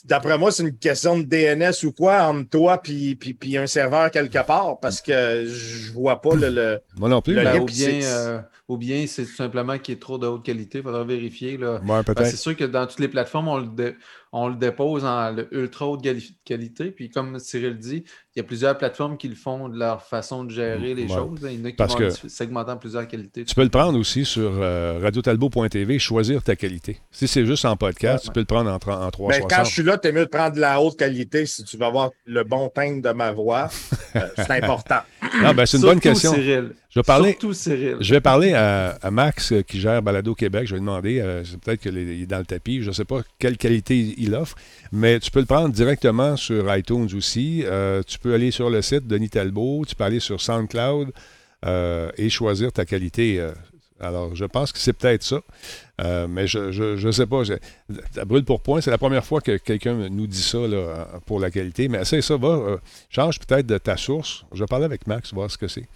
D'après 0.06 0.38
moi, 0.38 0.52
c'est 0.52 0.64
une 0.64 0.76
question 0.78 1.18
de 1.18 1.24
DNS 1.24 1.86
ou 1.86 1.92
quoi 1.94 2.24
entre 2.24 2.50
toi 2.50 2.78
puis, 2.82 3.16
puis, 3.16 3.34
puis 3.34 3.56
un 3.58 3.68
serveur 3.68 4.12
quelque 4.12 4.46
part 4.46 4.80
parce 4.82 5.00
que 5.02 5.46
je 5.46 5.92
vois 5.94 6.20
pas 6.20 6.36
le. 6.36 6.50
le- 6.50 6.82
Moi 6.98 7.08
non 7.10 7.22
plus. 7.22 7.36
Le 7.36 7.44
Ben, 7.44 7.62
ou 7.62 7.66
bien, 7.66 8.02
c'est- 8.02 8.12
euh, 8.12 8.40
ou 8.68 8.78
bien 8.78 9.06
c'est 9.08 9.24
tout 9.24 9.36
simplement 9.36 9.78
qu'il 9.78 9.94
est 9.96 10.00
trop 10.02 10.18
de 10.18 10.28
haute 10.28 10.44
qualité. 10.44 10.80
Il 10.80 10.84
faudra 10.84 11.04
vérifier. 11.06 11.58
Là. 11.58 11.76
Ouais, 11.76 11.80
Ben, 11.88 12.04
peut-être. 12.04 12.26
c'est 12.26 12.36
sûr 12.38 12.58
que 12.58 12.66
dans 12.66 12.86
toutes 12.88 13.00
les 13.00 13.08
plateformes, 13.08 13.48
on 13.48 13.58
le, 13.60 13.68
dé- 13.68 13.96
on 14.34 14.50
le 14.50 14.56
dépose 14.56 15.06
en 15.06 15.38
ultra 15.52 15.88
haute 15.88 16.04
quali- 16.04 16.36
qualité. 16.44 16.92
Puis 16.92 17.10
comme 17.10 17.40
Cyril 17.40 17.78
dit, 17.78 18.04
il 18.36 18.40
y 18.40 18.42
a 18.42 18.44
plusieurs 18.44 18.76
plateformes 18.78 19.16
qui 19.18 19.28
le 19.28 19.36
font 19.36 19.70
de 19.70 19.78
leur 19.78 20.02
façon 20.02 20.44
de 20.44 20.50
gérer 20.52 20.96
les 20.96 21.04
Ouais. 21.04 21.08
choses. 21.10 21.40
Il 21.44 21.60
y 21.60 21.62
en 21.62 21.66
a 21.66 21.70
qui 21.70 21.76
Parce 21.78 21.94
vont 21.94 22.00
que- 22.00 22.72
en 22.72 22.78
plusieurs 22.78 23.08
qualités. 23.08 23.46
Tu 23.46 23.54
peux 23.54 23.62
le 23.64 23.70
prendre 23.70 24.00
aussi 24.00 24.26
sur 24.26 24.52
euh, 24.60 25.00
radiotalbo.tv, 25.02 26.00
choisir 26.00 26.42
ta 26.44 26.56
qualité. 26.56 27.00
Si 27.12 27.28
c'est 27.28 27.46
juste 27.46 27.66
en 27.66 27.76
podcast, 27.76 28.24
Ouais. 28.26 28.30
tu 28.30 28.34
peux 28.34 28.40
le 28.40 28.46
prendre 28.46 28.70
en, 28.72 28.74
en 28.76 28.78
Ben, 29.06 29.12
360. 29.12 29.50
quand 29.50 29.64
je 29.66 29.72
suis 29.72 29.84
là, 29.84 29.98
tu 29.98 30.08
es 30.08 30.12
mieux 30.12 30.26
de 30.26 30.30
prendre 30.30 30.56
de 30.56 30.60
la 30.62 30.82
haute 30.82 30.98
qualité 30.98 31.46
si 31.46 31.64
tu 31.64 31.78
veux 31.78 31.86
avoir 31.86 32.10
le 32.26 32.44
bon 32.44 32.70
timbre 32.70 33.02
de 33.02 33.10
ma 33.14 33.32
voix. 33.32 33.70
Euh, 34.16 34.28
c'est 34.36 34.52
important. 34.64 35.00
Ah, 35.44 35.54
ben, 35.56 35.66
c'est 35.66 35.78
une 35.78 35.82
bonne 35.86 35.94
Surtout 36.00 36.10
question. 36.10 36.34
Cyril. 36.36 36.74
Je 36.92 37.00
vais 37.00 37.04
parler, 37.04 37.32
Surtout 37.32 37.54
Cyril. 37.54 37.98
je 38.00 38.14
vais 38.14 38.22
parler 38.22 38.54
à, 38.54 38.90
à 39.02 39.10
Max 39.10 39.52
euh, 39.52 39.64
qui 39.64 39.80
gère 39.80 40.04
Balado 40.04 40.36
Québec. 40.36 40.68
Je 40.68 40.76
vais 40.76 40.80
lui 40.80 40.86
demander, 40.86 41.20
euh, 41.20 41.44
c'est 41.44 41.60
peut-être 41.60 41.82
qu'il 41.82 41.98
est 41.98 42.28
dans 42.28 42.38
le 42.38 42.46
tapis, 42.46 42.84
je 42.84 42.90
ne 42.90 42.94
sais 42.94 43.06
pas 43.06 43.22
quelle 43.40 43.58
qualité 43.58 44.14
il 44.20 44.36
offre, 44.36 44.54
mais 44.92 45.20
tu 45.20 45.32
peux 45.32 45.40
le 45.40 45.48
prendre 45.48 45.70
directement 45.70 46.36
sur 46.36 46.72
iTunes 46.76 47.08
aussi. 47.16 47.64
Euh, 47.66 48.04
tu 48.06 48.20
peux 48.24 48.34
aller 48.34 48.52
sur 48.52 48.70
le 48.70 48.82
site 48.82 49.06
Denis 49.08 49.30
Talbot, 49.30 49.86
tu 49.88 49.96
peux 49.96 50.06
aller 50.06 50.20
sur 50.22 50.40
SoundCloud 50.42 51.12
euh, 51.66 52.10
et 52.18 52.30
choisir 52.30 52.72
ta 52.72 52.86
qualité. 52.86 53.40
euh. 53.40 53.52
alors, 54.00 54.36
je 54.36 54.46
pense 54.46 54.72
que 54.72 54.80
c'est 54.80 54.94
peut-être 54.94 55.24
ça, 55.24 55.42
Euh, 56.02 56.28
mais 56.28 56.48
je 56.48 57.06
ne 57.08 57.12
sais 57.12 57.28
pas. 57.28 57.44
Je, 57.44 57.54
ça 58.16 58.26
brûle 58.26 58.44
pour 58.46 58.62
point. 58.62 58.82
C'est 58.82 58.90
la 58.92 58.98
première 58.98 59.24
fois 59.24 59.42
que 59.42 59.58
quelqu'un 59.58 60.10
nous 60.10 60.28
dit 60.28 60.42
ça 60.42 60.58
là, 60.68 61.08
pour 61.28 61.40
la 61.40 61.52
qualité. 61.52 61.88
Mais 61.88 62.00
essaye 62.02 62.24
ça, 62.24 62.36
va. 62.38 62.48
euh, 62.48 62.78
change 63.10 63.40
peut-être 63.40 63.68
de 63.68 63.78
ta 63.78 63.96
source. 63.96 64.46
Je 64.54 64.60
vais 64.64 64.68
parler 64.68 64.86
avec 64.86 65.06
Max, 65.08 65.34
voir 65.34 65.50
ce 65.52 65.58
que 65.58 65.68
c'est. 65.68 65.88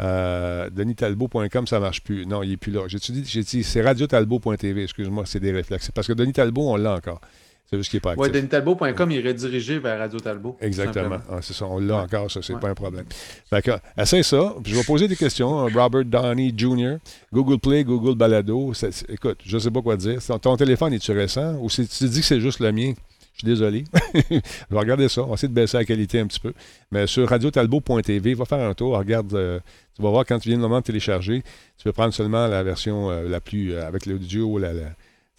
Euh, 0.00 0.70
DenisTalbot.com, 0.70 1.66
ça 1.66 1.78
marche 1.78 2.02
plus. 2.02 2.24
Non, 2.26 2.42
il 2.42 2.50
n'est 2.50 2.56
plus 2.56 2.72
là. 2.72 2.82
J'ai 2.88 2.98
dit, 2.98 3.22
dit 3.22 3.62
c'est 3.62 3.82
radiotalbot.tv. 3.82 4.82
Excuse-moi, 4.84 5.24
c'est 5.26 5.40
des 5.40 5.52
réflexes. 5.52 5.90
Parce 5.94 6.06
que 6.08 6.14
Denis 6.14 6.32
Talbot, 6.32 6.72
on 6.72 6.76
l'a 6.76 6.94
encore. 6.94 7.20
C'est 7.68 7.78
juste 7.78 7.90
qu'il 7.90 7.96
n'est 7.96 8.00
pas 8.02 8.10
actif. 8.10 8.26
Oui, 8.26 8.30
DenisTalbot.com, 8.30 9.10
il 9.10 9.24
est 9.24 9.28
redirigé 9.28 9.78
vers 9.78 9.98
Radio 9.98 10.20
Talbot. 10.20 10.58
Exactement. 10.60 11.18
Ah, 11.30 11.38
c'est 11.40 11.54
ça. 11.54 11.64
On 11.66 11.78
l'a 11.78 12.02
encore, 12.02 12.30
ça. 12.30 12.40
C'est 12.42 12.58
pas 12.58 12.68
un 12.68 12.74
problème. 12.74 13.06
D'accord. 13.50 13.78
Essaye 13.96 14.22
ça. 14.22 14.54
Je 14.64 14.74
vais 14.74 14.84
poser 14.84 15.08
des 15.08 15.16
questions. 15.16 15.66
Robert 15.66 16.04
Downey 16.04 16.52
Jr., 16.54 16.96
Google 17.32 17.58
Play, 17.58 17.84
Google 17.84 18.14
Balado. 18.14 18.74
Ça, 18.74 18.88
écoute, 19.08 19.38
je 19.44 19.56
ne 19.56 19.60
sais 19.60 19.70
pas 19.70 19.80
quoi 19.80 19.96
dire. 19.96 20.18
Ton, 20.40 20.56
téléphone, 20.56 20.92
est-tu 20.92 21.12
récent? 21.12 21.56
Ou 21.60 21.70
c'est- 21.70 21.86
tu 21.86 22.08
dis 22.08 22.20
que 22.20 22.26
c'est 22.26 22.40
juste 22.40 22.60
le 22.60 22.72
mien? 22.72 22.92
Je 23.32 23.38
suis 23.38 23.46
désolé. 23.46 23.84
je 24.14 24.40
vais 24.70 24.78
regarder 24.78 25.08
ça. 25.08 25.22
On 25.22 25.28
va 25.28 25.34
essayer 25.34 25.48
de 25.48 25.54
baisser 25.54 25.78
la 25.78 25.86
qualité 25.86 26.20
un 26.20 26.26
petit 26.26 26.40
peu. 26.40 26.52
Mais 26.90 27.06
sur 27.06 27.26
radiotalbot.tv, 27.26 28.34
va 28.34 28.44
faire 28.44 28.68
un 28.68 28.74
tour. 28.74 28.98
Regarde, 28.98 29.32
euh, 29.32 29.58
tu 29.96 30.02
vas 30.02 30.10
voir 30.10 30.26
quand 30.26 30.38
tu 30.38 30.50
viens 30.50 30.58
le 30.58 30.62
moment 30.62 30.80
de 30.80 30.84
télécharger, 30.84 31.42
tu 31.78 31.84
peux 31.84 31.92
prendre 31.92 32.12
seulement 32.12 32.46
la 32.46 32.62
version 32.62 33.10
euh, 33.10 33.28
la 33.28 33.40
plus 33.40 33.72
euh, 33.72 33.86
avec 33.86 34.04
l'audio. 34.04 34.58
La, 34.58 34.72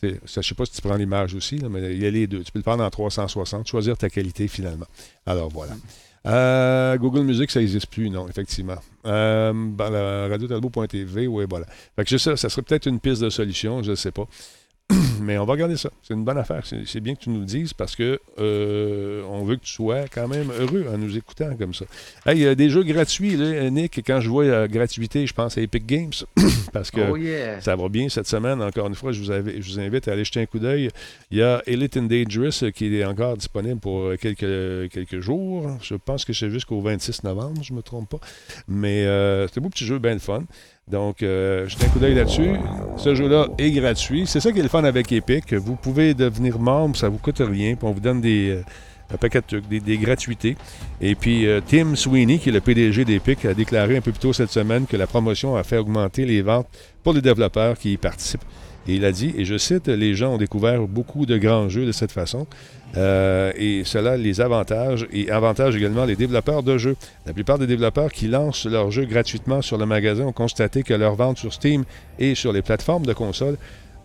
je 0.09 0.39
ne 0.39 0.43
sais 0.43 0.55
pas 0.55 0.65
si 0.65 0.73
tu 0.73 0.81
prends 0.81 0.95
l'image 0.95 1.35
aussi, 1.35 1.59
mais 1.69 1.93
il 1.93 2.01
y 2.01 2.05
a 2.05 2.11
les 2.11 2.27
deux. 2.27 2.43
Tu 2.43 2.51
peux 2.51 2.59
le 2.59 2.63
prendre 2.63 2.83
en 2.83 2.89
360, 2.89 3.67
choisir 3.67 3.97
ta 3.97 4.09
qualité 4.09 4.47
finalement. 4.47 4.85
Alors 5.25 5.49
voilà. 5.49 5.73
Euh, 6.25 6.97
Google 6.97 7.23
Music, 7.23 7.51
ça 7.51 7.59
n'existe 7.59 7.87
plus, 7.87 8.09
non, 8.09 8.27
effectivement. 8.29 8.77
Euh, 9.05 9.51
ben, 9.53 10.29
radiotalbot.tv, 10.29 11.27
oui, 11.27 11.45
voilà. 11.49 11.65
Fait 11.95 12.05
que 12.05 12.17
sais, 12.17 12.37
ça 12.37 12.49
serait 12.49 12.61
peut-être 12.61 12.85
une 12.87 12.99
piste 12.99 13.21
de 13.21 13.29
solution, 13.29 13.83
je 13.83 13.91
ne 13.91 13.95
sais 13.95 14.11
pas. 14.11 14.27
Mais 15.21 15.37
on 15.37 15.45
va 15.45 15.53
regarder 15.53 15.77
ça. 15.77 15.89
C'est 16.03 16.13
une 16.13 16.23
bonne 16.23 16.37
affaire. 16.37 16.63
C'est 16.85 16.99
bien 16.99 17.15
que 17.15 17.21
tu 17.21 17.29
nous 17.29 17.39
le 17.39 17.45
dises 17.45 17.73
parce 17.73 17.95
que 17.95 18.19
euh, 18.39 19.23
on 19.29 19.43
veut 19.43 19.55
que 19.55 19.63
tu 19.63 19.73
sois 19.73 20.07
quand 20.13 20.27
même 20.27 20.51
heureux 20.59 20.85
en 20.93 20.97
nous 20.97 21.17
écoutant 21.17 21.55
comme 21.57 21.73
ça. 21.73 21.85
Hey, 22.25 22.37
il 22.39 22.43
y 22.43 22.47
a 22.47 22.55
des 22.55 22.69
jeux 22.69 22.83
gratuits, 22.83 23.35
là, 23.37 23.69
Nick. 23.69 24.01
Quand 24.05 24.19
je 24.19 24.29
vois 24.29 24.45
la 24.45 24.67
gratuité, 24.67 25.25
je 25.25 25.33
pense 25.33 25.57
à 25.57 25.61
Epic 25.61 25.85
Games 25.85 26.11
parce 26.73 26.91
que 26.91 27.01
Oh 27.11 27.15
yeah! 27.17 27.61
ça 27.61 27.75
va 27.75 27.89
bien 27.89 28.09
cette 28.09 28.27
semaine. 28.27 28.61
Encore 28.61 28.87
une 28.87 28.95
fois, 28.95 29.11
je 29.11 29.21
vous, 29.21 29.31
avais- 29.31 29.61
je 29.61 29.71
vous 29.71 29.79
invite 29.79 30.07
à 30.07 30.13
aller 30.13 30.25
jeter 30.25 30.41
un 30.41 30.45
coup 30.45 30.59
d'œil. 30.59 30.89
Il 31.31 31.37
y 31.37 31.41
a 31.41 31.61
Elite 31.67 31.97
and 31.97 32.03
Dangerous 32.03 32.63
euh, 32.63 32.71
qui 32.71 32.93
est 32.95 33.05
encore 33.05 33.37
disponible 33.37 33.79
pour 33.79 34.01
euh, 34.01 34.17
quelques, 34.17 34.91
quelques 34.91 35.19
jours. 35.19 35.69
Je 35.81 35.95
pense 35.95 36.25
que 36.25 36.33
c'est 36.33 36.49
jusqu'au 36.49 36.81
26 36.81 37.23
novembre, 37.23 37.63
je 37.63 37.71
ne 37.71 37.77
me 37.77 37.81
trompe 37.81 38.09
pas. 38.09 38.19
Mais 38.67 39.05
euh, 39.05 39.47
c'est 39.47 39.59
un 39.59 39.63
beau 39.63 39.69
petit 39.69 39.85
jeu, 39.85 39.99
bien 39.99 40.13
le 40.13 40.19
fun. 40.19 40.43
Donc, 40.89 41.23
euh, 41.23 41.67
jetez 41.67 41.85
un 41.85 41.89
coup 41.89 41.99
d'œil 41.99 42.15
là-dessus. 42.15 42.51
Ce 42.97 43.15
jeu-là 43.15 43.47
est 43.57 43.71
gratuit. 43.71 44.25
C'est 44.27 44.39
ça 44.39 44.51
qui 44.51 44.59
est 44.59 44.63
le 44.63 44.69
fun 44.69 44.83
avec 44.83 45.11
Epic. 45.11 45.53
Vous 45.53 45.75
pouvez 45.75 46.13
devenir 46.13 46.59
membre, 46.59 46.95
ça 46.97 47.07
ne 47.07 47.13
vous 47.13 47.19
coûte 47.19 47.39
rien. 47.39 47.75
On 47.81 47.91
vous 47.91 48.01
donne 48.01 48.19
des, 48.19 48.49
euh, 48.49 48.63
un 49.13 49.17
paquet 49.17 49.41
de 49.49 49.59
des 49.59 49.97
gratuités. 49.97 50.57
Et 50.99 51.15
puis, 51.15 51.47
euh, 51.47 51.61
Tim 51.65 51.95
Sweeney, 51.95 52.37
qui 52.37 52.49
est 52.49 52.51
le 52.51 52.59
PDG 52.59 53.05
d'Epic, 53.05 53.45
a 53.45 53.53
déclaré 53.53 53.97
un 53.97 54.01
peu 54.01 54.11
plus 54.11 54.19
tôt 54.19 54.33
cette 54.33 54.51
semaine 54.51 54.85
que 54.85 54.97
la 54.97 55.07
promotion 55.07 55.55
a 55.55 55.63
fait 55.63 55.77
augmenter 55.77 56.25
les 56.25 56.41
ventes 56.41 56.67
pour 57.01 57.13
les 57.13 57.21
développeurs 57.21 57.77
qui 57.77 57.93
y 57.93 57.97
participent. 57.97 58.43
Et 58.87 58.95
il 58.95 59.05
a 59.05 59.13
dit, 59.13 59.33
et 59.37 59.45
je 59.45 59.57
cite, 59.57 59.87
les 59.87 60.13
gens 60.13 60.33
ont 60.33 60.37
découvert 60.37 60.81
beaucoup 60.87 61.25
de 61.25 61.37
grands 61.37 61.69
jeux 61.69 61.85
de 61.85 61.93
cette 61.93 62.11
façon. 62.11 62.45
Euh, 62.95 63.51
et 63.55 63.83
cela 63.85 64.17
les 64.17 64.39
avantage 64.39 65.07
et 65.11 65.31
avantage 65.31 65.75
également 65.75 66.05
les 66.05 66.15
développeurs 66.15 66.63
de 66.63 66.77
jeux. 66.77 66.95
La 67.25 67.33
plupart 67.33 67.57
des 67.57 67.67
développeurs 67.67 68.11
qui 68.11 68.27
lancent 68.27 68.65
leurs 68.65 68.91
jeux 68.91 69.05
gratuitement 69.05 69.61
sur 69.61 69.77
le 69.77 69.85
magasin 69.85 70.25
ont 70.25 70.33
constaté 70.33 70.83
que 70.83 70.93
leurs 70.93 71.15
ventes 71.15 71.39
sur 71.39 71.53
Steam 71.53 71.85
et 72.19 72.35
sur 72.35 72.53
les 72.53 72.61
plateformes 72.61 73.05
de 73.05 73.13
consoles 73.13 73.57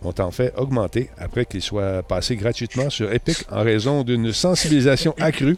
ont 0.02 0.14
en 0.18 0.30
fait 0.30 0.54
augmenté 0.56 1.10
après 1.18 1.44
qu'ils 1.44 1.62
soient 1.62 2.02
passés 2.02 2.36
gratuitement 2.36 2.88
sur 2.88 3.12
Epic 3.12 3.38
en 3.50 3.62
raison 3.62 4.04
d'une 4.04 4.32
sensibilisation 4.32 5.14
accrue. 5.20 5.56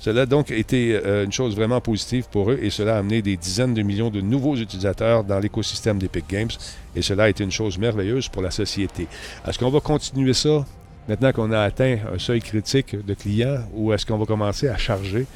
Cela 0.00 0.22
a 0.22 0.26
donc 0.26 0.50
été 0.50 0.94
euh, 0.94 1.24
une 1.24 1.32
chose 1.32 1.56
vraiment 1.56 1.80
positive 1.80 2.26
pour 2.30 2.50
eux 2.50 2.58
et 2.60 2.68
cela 2.68 2.96
a 2.96 2.98
amené 2.98 3.22
des 3.22 3.38
dizaines 3.38 3.72
de 3.72 3.80
millions 3.80 4.10
de 4.10 4.20
nouveaux 4.20 4.56
utilisateurs 4.56 5.24
dans 5.24 5.38
l'écosystème 5.38 5.98
d'Epic 5.98 6.26
Games 6.28 6.50
et 6.94 7.00
cela 7.00 7.24
a 7.24 7.28
été 7.30 7.42
une 7.42 7.50
chose 7.50 7.78
merveilleuse 7.78 8.28
pour 8.28 8.42
la 8.42 8.50
société. 8.50 9.06
Est-ce 9.48 9.58
qu'on 9.58 9.70
va 9.70 9.80
continuer 9.80 10.34
ça? 10.34 10.66
Maintenant 11.08 11.32
qu'on 11.32 11.50
a 11.52 11.60
atteint 11.60 11.98
un 12.14 12.18
seuil 12.18 12.40
critique 12.40 13.04
de 13.04 13.14
clients 13.14 13.58
ou 13.74 13.92
est-ce 13.92 14.06
qu'on 14.06 14.18
va 14.18 14.24
commencer 14.26 14.68
à 14.68 14.76
charger? 14.76 15.26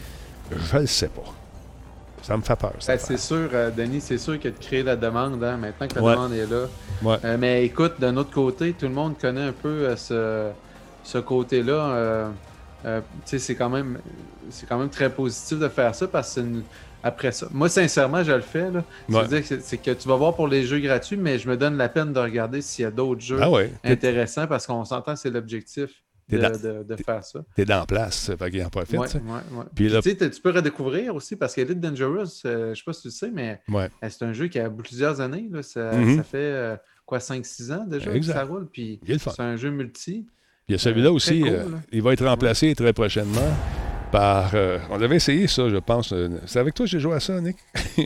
Je 0.51 0.77
ne 0.77 0.81
le 0.83 0.87
sais 0.87 1.09
pas. 1.09 1.25
Ça 2.23 2.37
me 2.37 2.43
fait 2.43 2.57
peur. 2.57 2.73
Ben, 2.87 2.99
c'est 2.99 3.19
sûr, 3.19 3.49
euh, 3.53 3.71
Denis, 3.71 4.01
c'est 4.01 4.19
sûr 4.19 4.39
que 4.41 4.49
de 4.49 4.55
créer 4.59 4.83
la 4.83 4.97
demande, 4.97 5.43
hein, 5.45 5.57
maintenant 5.57 5.87
que 5.87 5.95
la 5.95 6.03
Ouais. 6.03 6.13
demande 6.15 6.33
est 6.33 6.47
là. 6.47 6.65
Ouais. 7.03 7.17
Euh, 7.25 7.37
mais 7.39 7.65
écoute, 7.65 7.95
d'un 8.01 8.17
autre 8.17 8.33
côté, 8.33 8.73
tout 8.73 8.87
le 8.87 8.93
monde 8.95 9.15
connaît 9.21 9.45
un 9.45 9.53
peu 9.53 9.69
euh, 9.69 9.97
ce, 9.97 10.51
ce 11.05 11.19
côté-là. 11.19 12.31
c'est 13.25 13.55
quand 13.55 13.69
même 13.71 13.99
c'est 14.51 14.69
quand 14.69 14.79
même 14.79 14.89
très 14.91 15.11
positif 15.11 15.59
de 15.59 15.69
faire 15.69 15.93
ça 15.95 16.07
parce 16.07 16.29
que 16.29 16.35
c'est 16.35 16.41
une- 16.47 16.63
après 17.07 17.33
ça. 17.33 17.49
Moi, 17.53 17.69
sincèrement, 17.69 18.23
je 18.23 18.33
le 18.33 18.41
fais. 18.41 18.71
là. 18.71 18.85
Ouais. 19.09 19.21
C'est-à-dire 19.27 19.49
que, 19.49 19.61
c'est 19.61 19.79
que 19.79 19.91
tu 19.93 20.09
vas 20.09 20.17
voir 20.17 20.35
pour 20.35 20.49
les 20.49 20.65
jeux 20.65 20.81
gratuits, 20.81 21.17
mais 21.17 21.39
je 21.39 21.49
me 21.49 21.57
donne 21.57 21.77
la 21.77 21.89
peine 21.89 22.13
de 22.13 22.19
regarder 22.21 22.61
s'il 22.63 22.83
y 22.83 22.87
a 22.87 22.91
d'autres 22.91 23.21
jeux 23.21 23.39
Ah 23.41 23.51
ouais. 23.51 23.71
Intéressants 23.85 24.47
parce 24.47 24.67
qu'on 24.67 24.85
s'entend 24.85 25.17
c'est 25.17 25.31
l'objectif 25.31 25.91
de, 26.29 26.39
dans- 26.39 26.51
de- 26.51 26.83
de 26.83 26.97
faire 26.97 27.23
ça. 27.25 27.41
T'es 27.55 27.65
dans 27.65 27.79
la 27.79 27.87
place, 27.87 28.33
fait 28.37 28.51
qu'il 28.51 28.65
en 28.65 28.69
profite. 28.69 28.99
Ouais, 28.99 29.07
ouais, 29.07 29.59
ouais. 29.59 29.65
Puis 29.75 29.89
là- 29.89 30.03
tu 30.03 30.11
sais, 30.11 30.17
t'as- 30.17 30.29
tu 30.29 30.41
peux 30.41 30.51
redécouvrir 30.51 31.15
aussi 31.15 31.37
parce 31.37 31.55
qu'Elite 31.55 31.79
Dangerous, 31.81 32.25
euh, 32.45 32.75
je 32.75 32.79
sais 32.79 32.85
pas 32.85 32.93
si 32.93 33.03
tu 33.03 33.09
le 33.09 33.13
sais, 33.13 33.31
mais 33.33 33.61
euh, 33.73 33.89
c'est 34.09 34.25
un 34.25 34.33
jeu 34.33 34.49
qui 34.49 34.59
a 34.59 34.69
plusieurs 34.69 35.21
années. 35.21 35.49
Là. 35.53 35.63
Ça, 35.63 35.93
ça 35.93 36.23
fait 36.25 36.37
euh, 36.39 36.77
quoi, 37.05 37.19
5-6 37.21 37.73
ans 37.73 37.85
déjà 37.87 38.13
Exact. 38.13 38.33
que 38.35 38.39
ça 38.41 38.45
roule. 38.45 38.67
Puis 38.73 38.99
c'est 39.07 39.41
un 39.41 39.55
jeu 39.57 39.71
multi. 39.71 40.27
Il 40.69 40.73
y 40.73 40.75
a 40.75 40.79
celui-là 40.79 41.11
Euh, 41.11 41.13
aussi, 41.13 41.43
cool, 41.43 41.53
il 41.93 42.03
va 42.03 42.13
être 42.13 42.27
remplacé 42.27 42.75
très 42.75 42.93
prochainement 42.93 43.53
par. 44.11 44.51
euh, 44.55 44.79
on 44.91 45.01
avait 45.03 45.17
essayé 45.17 45.47
ça, 45.47 45.69
je 45.69 45.77
pense. 45.77 46.13
euh, 46.13 46.29
C'est 46.47 46.59
avec 46.59 46.75
toi 46.75 46.87
que 46.87 46.91
j'ai 46.91 47.01
joué 47.01 47.15
à 47.15 47.21
ça, 47.21 47.41
Nick? 47.41 47.57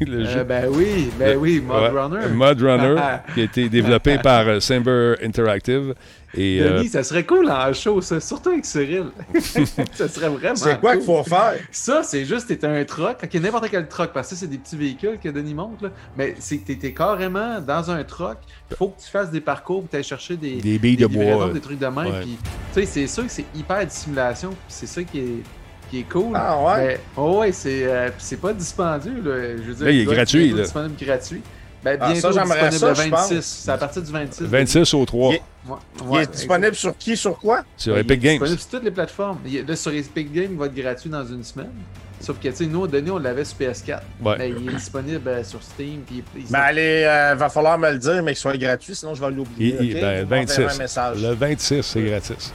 Le 0.00 0.26
Euh, 0.26 0.44
ben 0.44 0.68
oui, 0.70 1.10
ben 1.18 1.36
oui, 1.38 1.60
Mod 1.60 1.82
ouais, 1.92 2.00
Runner. 2.00 2.28
Mod 2.34 2.60
Runner, 2.62 2.96
qui 3.34 3.40
a 3.40 3.44
été 3.44 3.68
développé 3.68 4.18
par 4.18 4.60
Simber 4.62 5.14
Interactive. 5.22 5.94
Et, 6.36 6.60
euh, 6.60 6.78
Denis, 6.78 6.88
ça 6.88 7.02
serait 7.02 7.24
cool 7.24 7.50
en 7.50 7.72
show, 7.72 8.00
ça, 8.00 8.20
surtout 8.20 8.50
avec 8.50 8.64
Cyril. 8.64 9.06
ça 9.92 10.08
serait 10.08 10.28
vraiment. 10.28 10.54
C'est 10.56 10.78
quoi 10.80 10.92
cool. 10.92 10.98
qu'il 11.00 11.06
faut 11.06 11.24
faire? 11.24 11.54
Ça, 11.70 12.02
c'est 12.02 12.24
juste, 12.24 12.48
t'es 12.48 12.64
un 12.66 12.84
truck, 12.84 13.18
ok, 13.22 13.34
n'importe 13.34 13.68
quel 13.70 13.88
truck, 13.88 14.12
parce 14.12 14.30
que 14.30 14.36
c'est 14.36 14.46
des 14.46 14.58
petits 14.58 14.76
véhicules 14.76 15.18
que 15.22 15.28
Denis 15.28 15.54
montre, 15.54 15.84
là. 15.84 15.90
mais 16.16 16.34
c'est 16.38 16.58
que 16.58 16.72
t'es- 16.72 16.92
carrément 16.92 17.60
dans 17.60 17.90
un 17.90 18.02
truck, 18.04 18.38
il 18.70 18.76
faut 18.76 18.88
que 18.88 19.00
tu 19.00 19.10
fasses 19.10 19.30
des 19.30 19.40
parcours, 19.40 19.84
que 19.88 19.96
tu 19.96 20.02
chercher 20.02 20.36
des, 20.36 20.56
Des 20.56 20.78
billes 20.78 20.96
de 20.96 21.06
bois, 21.06 21.48
euh, 21.48 21.52
des 21.52 21.60
trucs 21.60 21.78
de 21.78 21.86
ouais. 21.86 22.20
puis 22.22 22.38
tu 22.74 22.80
sais, 22.80 22.86
c'est 22.86 23.06
sûr 23.06 23.24
que 23.24 23.30
c'est 23.30 23.44
hyper 23.54 23.84
de 23.84 23.90
simulation, 23.90 24.50
puis 24.50 24.58
c'est 24.68 24.86
ça 24.86 25.02
qui 25.02 25.18
est, 25.18 25.42
qui 25.90 26.00
est 26.00 26.08
cool. 26.08 26.32
Ah 26.34 26.58
ouais? 26.62 26.86
Mais, 26.86 27.00
oh 27.16 27.40
ouais, 27.40 27.52
c'est 27.52 27.84
euh, 27.86 28.10
pas 28.40 28.52
dispendieux, 28.52 29.22
là. 29.22 29.56
Je 29.56 29.62
veux 29.62 29.74
dire, 29.74 29.84
Là, 29.84 29.90
il 29.92 30.00
est 30.00 30.04
gratuit, 30.04 30.52
là. 30.52 30.62
disponible 30.62 30.94
gratuit. 31.00 31.42
Ben, 31.86 31.98
Ah, 32.00 32.12
bientôt 32.12 32.32
ça, 32.32 32.40
j'aimerais 32.42 32.68
disponible 32.70 32.96
ça, 32.96 33.02
le 33.02 33.06
je 33.08 33.10
pense. 33.14 33.30
26. 33.30 33.60
C'est 33.64 33.70
à 33.70 33.78
partir 33.78 34.02
du 34.02 34.10
26. 34.12 34.44
26 34.44 34.94
au 34.94 35.04
3 35.06 35.30
Il 35.32 35.34
est- 35.36 35.42
Ouais, 35.68 35.78
Il 36.12 36.22
est 36.22 36.30
disponible 36.32 36.74
sur 36.74 36.96
qui, 36.98 37.16
sur 37.16 37.38
quoi? 37.38 37.62
sur 37.76 37.94
il 37.94 37.98
est 37.98 38.00
Epic 38.02 38.20
Games. 38.20 38.32
disponible 38.34 38.58
sur 38.60 38.68
toutes 38.70 38.82
les 38.84 38.90
plateformes. 38.90 39.38
Il 39.46 39.56
est- 39.56 39.68
là, 39.68 39.76
sur 39.76 39.92
Epic 39.92 40.32
Games, 40.32 40.48
il 40.50 40.58
va 40.58 40.66
être 40.66 40.74
gratuit 40.74 41.10
dans 41.10 41.24
une 41.24 41.42
semaine. 41.44 41.70
Sauf 42.20 42.38
que, 42.40 42.48
tu 42.48 42.54
sais, 42.56 42.66
nous, 42.66 42.80
au 42.82 42.86
Denis, 42.86 43.10
on 43.10 43.18
l'avait 43.18 43.44
sur 43.44 43.56
PS4. 43.58 44.02
Ouais. 44.24 44.34
Mais 44.38 44.50
il 44.50 44.68
est 44.68 44.74
disponible 44.74 45.28
euh, 45.28 45.44
sur 45.44 45.62
Steam. 45.62 46.00
Puis 46.06 46.24
il- 46.34 46.40
il- 46.42 46.46
Mais 46.50 46.58
allez, 46.58 47.04
euh, 47.06 47.34
va 47.36 47.48
falloir 47.48 47.78
me 47.78 47.90
le 47.92 47.98
dire, 47.98 48.22
mais 48.22 48.32
qu'il 48.32 48.40
soit 48.40 48.56
gratuit, 48.56 48.94
sinon 48.94 49.14
je 49.14 49.20
vais 49.20 49.28
Il- 49.30 49.36
l'oublier. 49.36 49.76
il- 49.80 49.94
ben, 49.94 50.24
Vous 50.24 50.30
m'enverrez 50.30 50.46
26. 50.46 50.74
un 50.74 50.78
message. 50.78 51.22
Le 51.22 51.34
26, 51.34 51.82
c'est 51.82 52.02
gratis. 52.02 52.52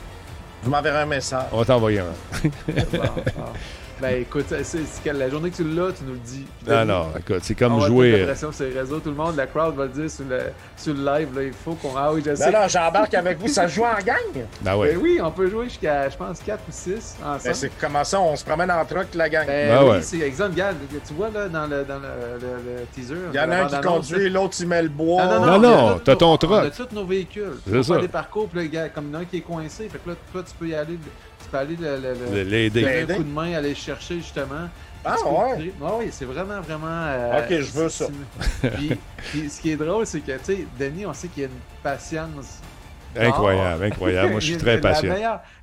Vous 0.63 0.71
m'enverrez 0.71 0.99
un 0.99 1.05
message. 1.05 1.45
On 1.51 1.57
va 1.59 1.65
t'envoyer 1.65 1.99
un. 1.99 2.03
Bon, 2.43 2.49
bon. 2.93 3.03
Ben 4.01 4.21
écoute, 4.21 4.45
c'est, 4.49 4.63
c'est 4.63 5.03
que 5.03 5.09
la 5.15 5.29
journée 5.29 5.51
que 5.51 5.57
tu 5.57 5.63
l'as, 5.63 5.91
tu 5.91 6.03
nous 6.05 6.13
le 6.13 6.19
dis. 6.19 6.45
Non, 6.67 6.85
non, 6.85 7.07
écoute, 7.17 7.39
c'est 7.43 7.55
On 7.63 7.69
comme 7.69 7.79
va 7.79 7.87
jouer. 7.87 8.21
euh, 8.21 8.25
pression 8.25 8.51
sur 8.51 8.65
les 8.65 8.79
réseaux, 8.79 8.99
tout 8.99 9.09
le 9.09 9.15
monde, 9.15 9.35
la 9.35 9.45
crowd 9.47 9.75
va 9.75 9.83
le 9.83 9.89
dire 9.89 10.09
sur 10.09 10.25
le, 10.27 10.39
sur 10.75 10.93
le 10.93 11.03
live, 11.05 11.29
là, 11.35 11.43
il 11.43 11.53
faut 11.53 11.73
qu'on... 11.75 11.95
Ah 11.95 12.11
oui, 12.11 12.23
je 12.25 12.33
sais. 12.35 12.51
Ben 12.51 12.61
non, 12.61 12.67
j'embarque 12.67 13.13
avec 13.13 13.37
vous, 13.39 13.47
ça 13.47 13.67
se 13.67 13.75
joue 13.75 13.83
en 13.83 14.03
gang? 14.03 14.17
Ben 14.61 14.75
ouais. 14.75 14.93
Ben 14.93 14.99
oui, 15.01 15.19
on 15.23 15.31
peut 15.31 15.49
jouer 15.49 15.65
jusqu'à, 15.65 16.09
je 16.09 16.17
pense, 16.17 16.39
4 16.39 16.59
ou 16.67 16.71
6 16.71 17.17
Ben, 17.21 17.27
ensemble. 17.35 17.55
c'est 17.55 17.71
comment 17.79 18.03
ça, 18.03 18.19
on 18.19 18.35
se 18.35 18.43
promène 18.43 18.71
en 18.71 18.83
truck, 18.85 19.07
la 19.13 19.29
gang. 19.29 19.45
Ben, 19.45 19.69
Ben 19.75 19.83
oui, 19.83 19.89
ouais. 19.91 20.01
c'est 20.01 20.19
exemple, 20.19 20.51
regarde, 20.53 20.77
tu 21.07 21.13
vois 21.13 21.29
là 21.29 21.47
dans 21.47 21.67
le, 21.67 21.83
dans 21.83 21.99
le, 21.99 22.07
le- 22.41 22.79
le 22.79 22.85
teaser. 22.93 23.15
Il 23.33 23.35
y 23.35 23.39
en 23.39 23.51
a 23.51 23.55
un 23.63 23.67
qui 23.67 23.81
conduit, 23.81 24.29
l'autre 24.29 24.55
il 24.59 24.67
met 24.67 24.81
le 24.81 24.89
bois. 24.89 25.23
Non, 25.25 25.31
non, 25.31 25.45
Non, 25.45 25.59
non, 25.59 25.59
non, 25.59 25.95
on 25.95 25.99
t'as 25.99 26.15
ton 26.15 26.31
On 26.31 26.35
a 26.35 26.37
truck. 26.37 26.73
tous 26.75 26.95
nos 26.95 27.05
véhicules. 27.05 27.53
C'est 27.65 27.71
C'est 27.73 27.83
ça. 27.83 27.95
ça. 27.95 28.01
des 28.01 28.07
parcours, 28.07 28.47
puis 28.47 28.59
là, 28.61 28.65
gars, 28.67 28.89
comme 28.89 29.05
il 29.09 29.13
y 29.13 29.15
en 29.15 29.19
a 29.19 29.21
un 29.21 29.25
qui 29.25 29.37
est 29.37 29.41
coincé. 29.41 29.87
Fait 29.89 29.99
que 29.99 30.09
là, 30.09 30.15
toi, 30.31 30.41
tu 30.43 30.53
peux 30.57 30.67
y 30.67 30.75
aller, 30.75 30.97
peux 31.51 31.57
aller 31.57 31.75
le, 31.75 31.97
le- 31.97 32.13
le- 32.35 32.43
L'aider. 32.43 32.81
donner 32.81 32.93
L'aider? 32.93 33.13
un 33.13 33.17
coup 33.17 33.23
de 33.23 33.29
main, 33.29 33.53
aller 33.53 33.69
le 33.69 33.75
chercher 33.75 34.15
justement. 34.15 34.69
Ah, 35.03 35.15
ouais? 35.25 35.73
Ouais, 35.79 35.89
oui, 35.99 36.09
c'est 36.11 36.25
vraiment, 36.25 36.61
vraiment. 36.61 36.87
euh, 36.87 37.39
Ok, 37.39 37.49
je 37.49 37.71
veux 37.71 37.89
ça. 37.89 38.05
Puis, 38.75 38.91
puis 39.31 39.49
ce 39.49 39.59
qui 39.59 39.71
est 39.71 39.75
drôle, 39.75 40.05
c'est 40.05 40.19
que, 40.19 40.31
tu 40.33 40.43
sais, 40.43 40.65
Denis, 40.79 41.05
on 41.07 41.13
sait 41.13 41.27
qu'il 41.27 41.43
y 41.43 41.45
a 41.45 41.49
une 41.49 41.59
patience. 41.81 42.59
Incroyable, 43.19 43.83
incroyable. 43.83 44.31
Moi, 44.31 44.39
je 44.39 44.45
suis 44.45 44.57
très 44.57 44.79
patient. 44.79 45.13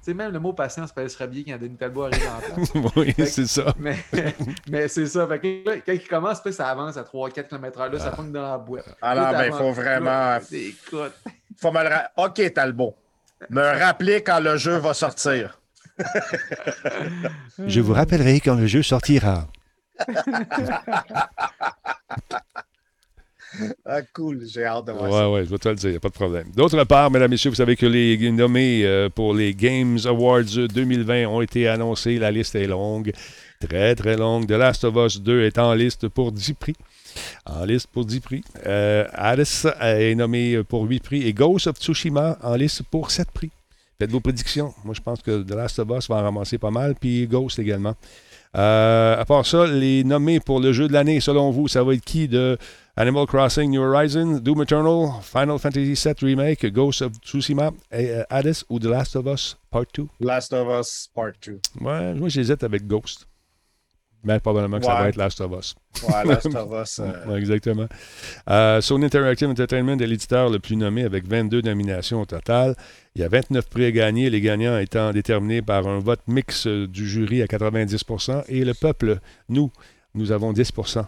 sais, 0.02 0.12
même 0.12 0.32
le 0.32 0.38
mot 0.38 0.52
patience 0.52 0.92
peut 0.92 1.08
serait 1.08 1.28
bien 1.28 1.44
quand 1.46 1.58
Denis 1.58 1.76
Talbot 1.76 2.02
arrive 2.04 2.28
en 2.28 2.54
place. 2.54 2.92
oui, 2.96 3.14
c'est 3.26 3.46
ça. 3.46 3.72
Mais, 3.78 3.96
mais 4.70 4.88
c'est 4.88 5.06
ça. 5.06 5.26
Fait 5.26 5.38
que 5.38 5.46
là, 5.70 5.76
quand 5.86 5.92
il 5.92 6.06
commence, 6.06 6.42
ça 6.50 6.68
avance 6.68 6.96
à 6.98 7.02
3-4 7.04 7.48
km/h. 7.48 7.92
Là, 7.92 7.98
ça 7.98 8.10
pogne 8.10 8.32
dans 8.32 8.42
la 8.42 8.58
boîte. 8.58 8.84
Alors, 9.00 9.30
ben, 9.32 9.38
t'avances. 9.44 9.58
faut 9.60 9.72
vraiment- 9.72 10.38
Écoute. 10.52 11.12
Faut 11.60 11.72
me 11.72 11.82
le 11.82 11.88
ra- 11.88 12.10
Ok, 12.18 12.52
Talbot. 12.52 12.94
Me 13.50 13.62
rappeler 13.62 14.22
quand 14.22 14.40
le 14.40 14.56
jeu 14.56 14.76
va 14.76 14.92
sortir. 14.94 15.57
Je 17.66 17.80
vous 17.80 17.92
rappellerai 17.92 18.40
quand 18.40 18.54
le 18.54 18.66
jeu 18.66 18.82
sortira. 18.82 19.48
ah, 23.84 24.02
cool, 24.14 24.46
j'ai 24.46 24.64
hâte 24.64 24.86
de 24.86 24.92
voir 24.92 25.04
ouais, 25.04 25.10
ça. 25.10 25.30
Ouais, 25.30 25.44
je 25.44 25.50
vais 25.50 25.58
te 25.58 25.68
le 25.68 25.74
dire, 25.74 26.00
pas 26.00 26.08
de 26.08 26.14
problème. 26.14 26.46
D'autre 26.54 26.82
part, 26.84 27.10
mesdames, 27.10 27.30
messieurs, 27.30 27.50
vous 27.50 27.56
savez 27.56 27.76
que 27.76 27.86
les 27.86 28.30
nommés 28.30 28.84
euh, 28.84 29.08
pour 29.08 29.34
les 29.34 29.54
Games 29.54 29.98
Awards 30.04 30.44
2020 30.44 31.26
ont 31.26 31.40
été 31.40 31.66
annoncés. 31.68 32.18
La 32.18 32.30
liste 32.30 32.54
est 32.54 32.66
longue, 32.66 33.12
très, 33.60 33.94
très 33.94 34.16
longue. 34.16 34.46
The 34.46 34.52
Last 34.52 34.84
of 34.84 34.94
Us 34.96 35.20
2 35.20 35.42
est 35.42 35.58
en 35.58 35.74
liste 35.74 36.08
pour 36.08 36.32
10 36.32 36.54
prix. 36.54 36.76
En 37.46 37.64
liste 37.64 37.88
pour 37.92 38.04
10 38.04 38.20
prix. 38.20 38.44
Euh, 38.66 39.06
Hades 39.12 39.46
est 39.80 40.14
nommé 40.14 40.62
pour 40.62 40.84
8 40.84 41.02
prix 41.02 41.26
et 41.26 41.32
Ghost 41.32 41.66
of 41.66 41.76
Tsushima 41.78 42.38
en 42.42 42.54
liste 42.54 42.82
pour 42.84 43.10
7 43.10 43.30
prix. 43.32 43.50
Faites 44.00 44.12
vos 44.12 44.20
prédictions. 44.20 44.72
Moi, 44.84 44.94
je 44.94 45.00
pense 45.00 45.20
que 45.22 45.42
The 45.42 45.50
Last 45.50 45.80
of 45.80 45.88
Us 45.90 46.08
va 46.08 46.18
en 46.18 46.22
ramasser 46.22 46.56
pas 46.56 46.70
mal, 46.70 46.94
puis 46.94 47.26
Ghost 47.26 47.58
également. 47.58 47.96
Euh, 48.56 49.20
à 49.20 49.24
part 49.24 49.44
ça, 49.44 49.66
les 49.66 50.04
nommés 50.04 50.38
pour 50.38 50.60
le 50.60 50.72
jeu 50.72 50.86
de 50.86 50.92
l'année, 50.92 51.18
selon 51.18 51.50
vous, 51.50 51.66
ça 51.66 51.82
va 51.82 51.94
être 51.94 52.04
qui 52.04 52.28
de 52.28 52.56
Animal 52.94 53.26
Crossing 53.26 53.68
New 53.68 53.82
Horizons, 53.82 54.38
Doom 54.38 54.62
Eternal, 54.62 55.10
Final 55.20 55.58
Fantasy 55.58 55.94
VII 55.94 56.14
Remake, 56.22 56.66
Ghost 56.66 57.02
of 57.02 57.12
Tsushima, 57.24 57.72
euh, 57.92 58.22
Hades 58.30 58.62
ou 58.68 58.78
The 58.78 58.84
Last 58.84 59.16
of 59.16 59.26
Us 59.26 59.56
Part 59.68 59.86
2? 59.92 60.06
Last 60.20 60.52
of 60.52 60.68
Us 60.80 61.10
Part 61.12 61.32
2. 61.44 61.60
Ouais, 61.80 62.14
moi 62.14 62.28
j'hésite 62.28 62.62
avec 62.62 62.86
Ghost. 62.86 63.26
Mais 64.24 64.40
probablement 64.40 64.78
que 64.78 64.84
ça 64.84 64.94
va 64.94 65.08
être 65.08 65.16
Last 65.16 65.40
of 65.40 65.52
Us. 65.58 65.74
Ouais, 66.02 66.24
Last 66.24 66.46
of 66.46 66.68
Us. 66.82 66.98
euh, 67.00 67.36
exactement. 67.36 67.86
Euh, 68.50 68.80
Sony 68.80 69.04
Interactive 69.06 69.48
Entertainment 69.48 69.96
est 69.98 70.06
l'éditeur 70.06 70.50
le 70.50 70.58
plus 70.58 70.76
nommé 70.76 71.04
avec 71.04 71.26
22 71.26 71.60
nominations 71.62 72.20
au 72.22 72.26
total. 72.26 72.74
Il 73.14 73.22
y 73.22 73.24
a 73.24 73.28
29 73.28 73.68
prix 73.68 73.84
à 73.86 73.90
gagner, 73.92 74.28
les 74.28 74.40
gagnants 74.40 74.76
étant 74.78 75.12
déterminés 75.12 75.62
par 75.62 75.86
un 75.86 76.00
vote 76.00 76.20
mix 76.26 76.66
euh, 76.66 76.86
du 76.88 77.08
jury 77.08 77.42
à 77.42 77.46
90% 77.46 78.44
et 78.48 78.64
le 78.64 78.74
peuple, 78.74 79.18
nous, 79.48 79.70
nous 80.14 80.32
avons 80.32 80.52
10% 80.52 81.04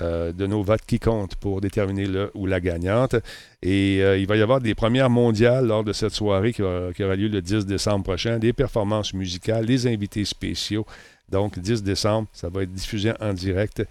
euh, 0.00 0.32
de 0.32 0.46
nos 0.46 0.62
votes 0.62 0.84
qui 0.86 0.98
comptent 0.98 1.36
pour 1.36 1.60
déterminer 1.60 2.06
le 2.06 2.30
ou 2.34 2.46
la 2.46 2.60
gagnante. 2.60 3.14
Et 3.62 4.00
euh, 4.02 4.18
il 4.18 4.26
va 4.26 4.36
y 4.36 4.42
avoir 4.42 4.60
des 4.60 4.74
premières 4.74 5.10
mondiales 5.10 5.66
lors 5.66 5.84
de 5.84 5.92
cette 5.92 6.12
soirée 6.12 6.52
qui, 6.52 6.62
va- 6.62 6.92
qui 6.94 7.04
aura 7.04 7.14
lieu 7.14 7.28
le 7.28 7.40
10 7.40 7.66
décembre 7.66 8.02
prochain, 8.04 8.38
des 8.38 8.52
performances 8.52 9.14
musicales, 9.14 9.64
des 9.66 9.86
invités 9.86 10.24
spéciaux. 10.24 10.84
Donc, 11.32 11.58
10 11.58 11.82
décembre, 11.82 12.28
ça 12.32 12.48
va 12.50 12.62
être 12.62 12.72
diffusé 12.72 13.12
en 13.18 13.32
direct. 13.32 13.82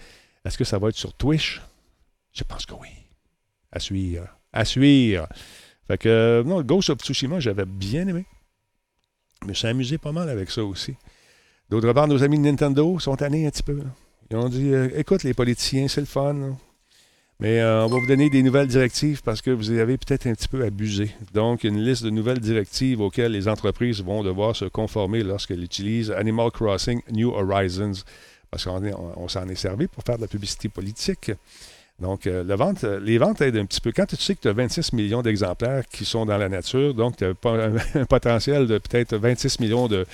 Est-ce 0.46 0.58
que 0.58 0.64
ça 0.64 0.78
va 0.78 0.90
être 0.90 0.96
sur 0.96 1.14
Twitch? 1.14 1.62
Je 2.34 2.44
pense 2.44 2.66
que 2.66 2.74
oui. 2.76 2.90
À 3.72 3.80
suivre. 3.80 4.28
À 4.54 4.64
suivre. 4.64 5.28
Fait 5.88 5.98
que, 5.98 6.08
euh, 6.08 6.44
non, 6.44 6.62
Ghost 6.62 6.92
of 6.92 7.00
Tsushima, 7.00 7.40
j'avais 7.40 7.66
bien 7.66 8.08
aimé. 8.08 8.26
Je 9.42 9.48
me 9.48 9.72
amusé 9.72 9.98
pas 9.98 10.12
mal 10.12 10.30
avec 10.30 10.52
ça 10.52 10.64
aussi. 10.64 10.96
D'autre 11.68 11.92
part, 11.94 12.08
nos 12.08 12.22
amis 12.22 12.38
de 12.38 12.44
Nintendo 12.44 13.00
sont 13.00 13.16
tannés 13.16 13.48
un 13.48 13.50
petit 13.50 13.64
peu. 13.64 13.82
Ils 14.30 14.38
ont 14.38 14.48
dit 14.48 14.72
euh, 14.72 14.90
écoute, 14.96 15.24
les 15.24 15.34
politiciens, 15.34 15.88
c'est 15.88 16.02
le 16.02 16.08
fun. 16.08 16.34
là. 16.34 16.48
Mais 17.42 17.60
euh, 17.60 17.84
on 17.86 17.88
va 17.88 17.98
vous 17.98 18.06
donner 18.06 18.30
des 18.30 18.44
nouvelles 18.44 18.68
directives 18.68 19.24
parce 19.24 19.42
que 19.42 19.50
vous 19.50 19.72
avez 19.72 19.98
peut-être 19.98 20.28
un 20.28 20.36
petit 20.36 20.48
peu 20.48 20.64
abusé. 20.64 21.10
Donc, 21.34 21.64
une 21.64 21.84
liste 21.84 22.04
de 22.04 22.12
nouvelles 22.12 22.40
directives 22.40 23.02
auxquelles 23.02 23.32
les 23.32 23.48
entreprises 23.48 24.04
vont 24.04 24.22
devoir 24.22 24.56
se 24.56 24.66
conformer 24.66 25.24
lorsqu'elles 25.24 25.64
utilisent 25.64 26.12
Animal 26.12 26.52
Crossing 26.52 27.02
New 27.12 27.32
Horizons. 27.32 28.04
Parce 28.52 28.66
qu'on 28.66 28.84
on, 29.16 29.28
s'en 29.28 29.48
est 29.48 29.56
servi 29.56 29.88
pour 29.88 30.04
faire 30.04 30.18
de 30.18 30.22
la 30.22 30.28
publicité 30.28 30.70
politique. 30.70 31.32
Donc, 32.00 32.28
euh, 32.28 32.44
les 33.02 33.18
ventes 33.18 33.42
aident 33.42 33.58
un 33.58 33.66
petit 33.66 33.82
peu. 33.82 33.92
Quand 33.92 34.06
tu 34.06 34.18
sais 34.18 34.36
que 34.36 34.42
tu 34.42 34.48
as 34.48 34.54
26 34.54 34.94
millions 34.94 35.24
d'exemplaires 35.24 35.84
qui 35.88 36.06
sont 36.06 36.28
dans 36.28 36.38
la 36.38 36.50
nature, 36.50 36.94
donc 36.94 37.18
tu 37.18 37.26
as 37.26 37.34
un, 37.96 38.06
potentiel 38.06 38.68
de 38.68 38.78
peut-être 38.78 39.16
26 39.18 39.60
millions 39.62 39.88
de, 39.88 40.06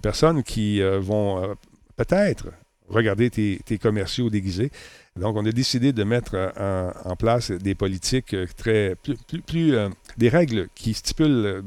personnes 0.00 0.42
qui 0.42 0.80
euh, 0.80 1.00
vont 1.00 1.54
peut-être 1.96 2.46
regarder 2.88 3.28
tes 3.30 3.78
commerciaux 3.78 4.30
déguisés. 4.30 4.70
Donc, 5.16 5.36
on 5.36 5.44
a 5.44 5.52
décidé 5.52 5.92
de 5.92 6.04
mettre 6.04 6.32
euh, 6.34 6.90
en, 7.04 7.16
place 7.16 7.50
des 7.50 7.74
politiques 7.74 8.32
euh, 8.32 8.46
très 8.56 8.94
plus, 9.02 9.16
plus- 9.16 9.42
plus, 9.42 9.74
euh, 9.74 9.90
des 10.16 10.30
règles 10.30 10.68
qui 10.74 10.94
stipulent 10.94 11.62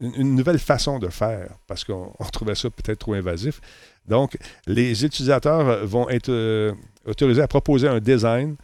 une, 0.00 0.34
nouvelle 0.34 0.58
façon 0.58 0.98
de 0.98 1.08
faire 1.08 1.50
parce 1.66 1.84
qu'on 1.84 2.12
on 2.18 2.24
trouvait 2.24 2.54
ça 2.54 2.70
peut-être 2.70 3.00
trop 3.00 3.12
invasif. 3.12 3.60
Donc, 4.08 4.36
les 4.66 5.04
utilisateurs 5.04 5.86
vont 5.86 6.08
être 6.08 6.74
autorisés 7.04 7.42
à 7.42 7.46
proposer 7.46 7.86
un 7.86 8.00
design 8.00 8.56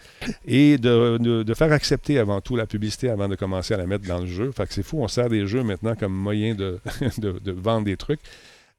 et 0.44 0.78
de, 0.78 1.54
faire 1.54 1.70
accepter 1.72 2.18
avant 2.18 2.40
tout 2.40 2.56
la 2.56 2.66
publicité 2.66 3.08
avant 3.08 3.28
de 3.28 3.36
commencer 3.36 3.74
à 3.74 3.76
la 3.76 3.86
mettre 3.86 4.08
dans 4.08 4.18
le 4.18 4.26
jeu. 4.26 4.50
Fait 4.50 4.66
que 4.66 4.74
c'est 4.74 4.82
fou, 4.82 5.00
on 5.00 5.06
sert 5.06 5.28
des 5.28 5.46
jeux 5.46 5.62
maintenant 5.62 5.94
comme 5.94 6.14
moyen 6.14 6.56
de 6.56 6.80
vendre 7.52 7.84
des 7.84 7.96
trucs. 7.96 8.20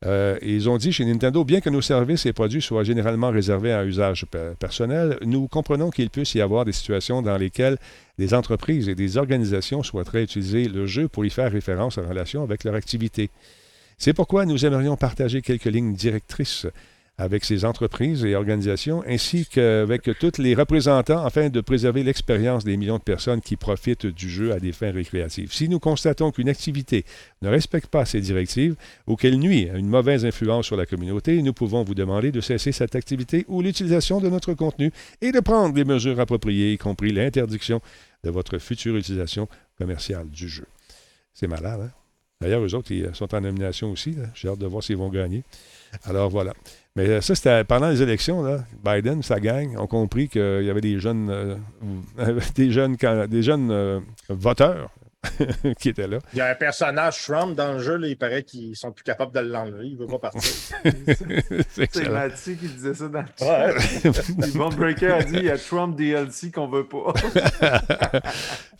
Euh, 0.05 0.37
ils 0.41 0.69
ont 0.69 0.77
dit 0.77 0.93
chez 0.93 1.03
Nintendo, 1.03 1.43
bien 1.43 1.59
que 1.59 1.69
nos 1.69 1.81
services 1.81 2.25
et 2.25 2.31
produits 2.31 2.61
soient 2.61 2.85
généralement 2.85 3.31
réservés 3.31 3.73
à 3.73 3.79
un 3.79 3.85
usage 3.85 4.25
pe- 4.31 4.53
personnel, 4.57 5.17
nous 5.25 5.49
comprenons 5.49 5.89
qu'il 5.89 6.09
puisse 6.09 6.35
y 6.35 6.41
avoir 6.41 6.63
des 6.63 6.71
situations 6.71 7.21
dans 7.21 7.37
lesquelles 7.37 7.77
des 8.17 8.33
entreprises 8.33 8.87
et 8.87 8.95
des 8.95 9.17
organisations 9.17 9.83
souhaiteraient 9.83 10.23
utiliser 10.23 10.69
le 10.69 10.85
jeu 10.85 11.09
pour 11.09 11.25
y 11.25 11.29
faire 11.29 11.51
référence 11.51 11.97
en 11.97 12.07
relation 12.07 12.43
avec 12.43 12.63
leur 12.63 12.75
activité. 12.75 13.29
C'est 13.97 14.13
pourquoi 14.13 14.45
nous 14.45 14.65
aimerions 14.65 14.95
partager 14.95 15.41
quelques 15.41 15.65
lignes 15.65 15.93
directrices 15.95 16.65
avec 17.19 17.43
ces 17.43 17.65
entreprises 17.65 18.23
et 18.23 18.33
organisations, 18.33 19.03
ainsi 19.05 19.45
qu'avec 19.45 20.09
tous 20.19 20.37
les 20.37 20.55
représentants, 20.55 21.25
afin 21.25 21.49
de 21.49 21.59
préserver 21.59 22.01
l'expérience 22.01 22.63
des 22.63 22.77
millions 22.77 22.97
de 22.97 23.03
personnes 23.03 23.41
qui 23.41 23.57
profitent 23.57 24.05
du 24.05 24.29
jeu 24.29 24.53
à 24.53 24.59
des 24.61 24.71
fins 24.71 24.91
récréatives. 24.91 25.51
Si 25.51 25.67
nous 25.67 25.79
constatons 25.79 26.31
qu'une 26.31 26.47
activité 26.47 27.03
ne 27.41 27.49
respecte 27.49 27.87
pas 27.87 28.05
ces 28.05 28.21
directives 28.21 28.75
ou 29.05 29.17
qu'elle 29.17 29.37
nuit 29.37 29.69
à 29.69 29.77
une 29.77 29.89
mauvaise 29.89 30.25
influence 30.25 30.65
sur 30.65 30.77
la 30.77 30.85
communauté, 30.85 31.41
nous 31.41 31.51
pouvons 31.51 31.83
vous 31.83 31.93
demander 31.93 32.31
de 32.31 32.39
cesser 32.39 32.71
cette 32.71 32.95
activité 32.95 33.43
ou 33.49 33.61
l'utilisation 33.61 34.21
de 34.21 34.29
notre 34.29 34.53
contenu 34.53 34.89
et 35.19 35.33
de 35.33 35.41
prendre 35.41 35.73
des 35.73 35.83
mesures 35.83 36.21
appropriées, 36.21 36.71
y 36.71 36.77
compris 36.77 37.11
l'interdiction 37.11 37.81
de 38.23 38.29
votre 38.29 38.59
future 38.59 38.95
utilisation 38.95 39.49
commerciale 39.77 40.29
du 40.29 40.47
jeu. 40.47 40.65
C'est 41.33 41.47
malade, 41.47 41.81
hein? 41.83 41.91
D'ailleurs, 42.41 42.63
eux 42.63 42.73
autres, 42.73 42.93
ils 42.93 43.13
sont 43.13 43.35
en 43.35 43.41
nomination 43.41 43.91
aussi. 43.91 44.15
J'ai 44.33 44.47
hâte 44.47 44.59
de 44.59 44.65
voir 44.65 44.81
s'ils 44.81 44.95
vont 44.95 45.09
gagner. 45.09 45.43
Alors 46.05 46.29
voilà. 46.29 46.53
Mais 46.99 47.07
euh, 47.07 47.21
ça, 47.21 47.33
c'était 47.33 47.63
pendant 47.63 47.87
les 47.87 48.01
élections, 48.01 48.43
là, 48.43 48.57
Biden, 48.83 49.23
sa 49.23 49.39
gang, 49.39 49.77
ont 49.77 49.87
compris 49.87 50.27
qu'il 50.27 50.63
y 50.63 50.69
avait 50.69 50.81
des 50.81 50.99
jeunes, 50.99 51.29
euh, 51.29 51.55
des 52.55 52.71
jeunes, 52.71 52.97
des 53.29 53.41
jeunes 53.41 53.71
euh, 53.71 54.01
voteurs 54.27 54.89
qui 55.79 55.89
étaient 55.89 56.07
là. 56.07 56.19
Il 56.33 56.37
y 56.37 56.41
a 56.41 56.47
un 56.51 56.55
personnage 56.55 57.21
Trump 57.23 57.55
dans 57.55 57.73
le 57.73 57.79
jeu, 57.79 57.97
là, 57.97 58.07
il 58.07 58.17
paraît 58.17 58.43
qu'ils 58.43 58.75
sont 58.75 58.91
plus 58.91 59.03
capables 59.03 59.33
de 59.33 59.39
l'enlever. 59.41 59.87
Il 59.87 59.97
veut 59.97 60.07
pas 60.07 60.19
partir. 60.19 60.41
C'est. 61.69 62.09
Mathieu 62.09 62.53
qui 62.53 62.67
disait 62.67 62.93
ça 62.93 63.07
dans 63.09 63.19
le 63.21 63.45
Ouais. 63.45 63.79
chat. 64.01 64.47
Yvonne 64.47 64.75
Breaker 64.75 65.11
a 65.11 65.23
dit 65.23 65.33
il 65.35 65.43
y 65.45 65.49
a 65.49 65.57
Trump 65.57 65.95
DLC 65.97 66.51
qu'on 66.51 66.67
veut 66.67 66.85
pas. 66.85 67.13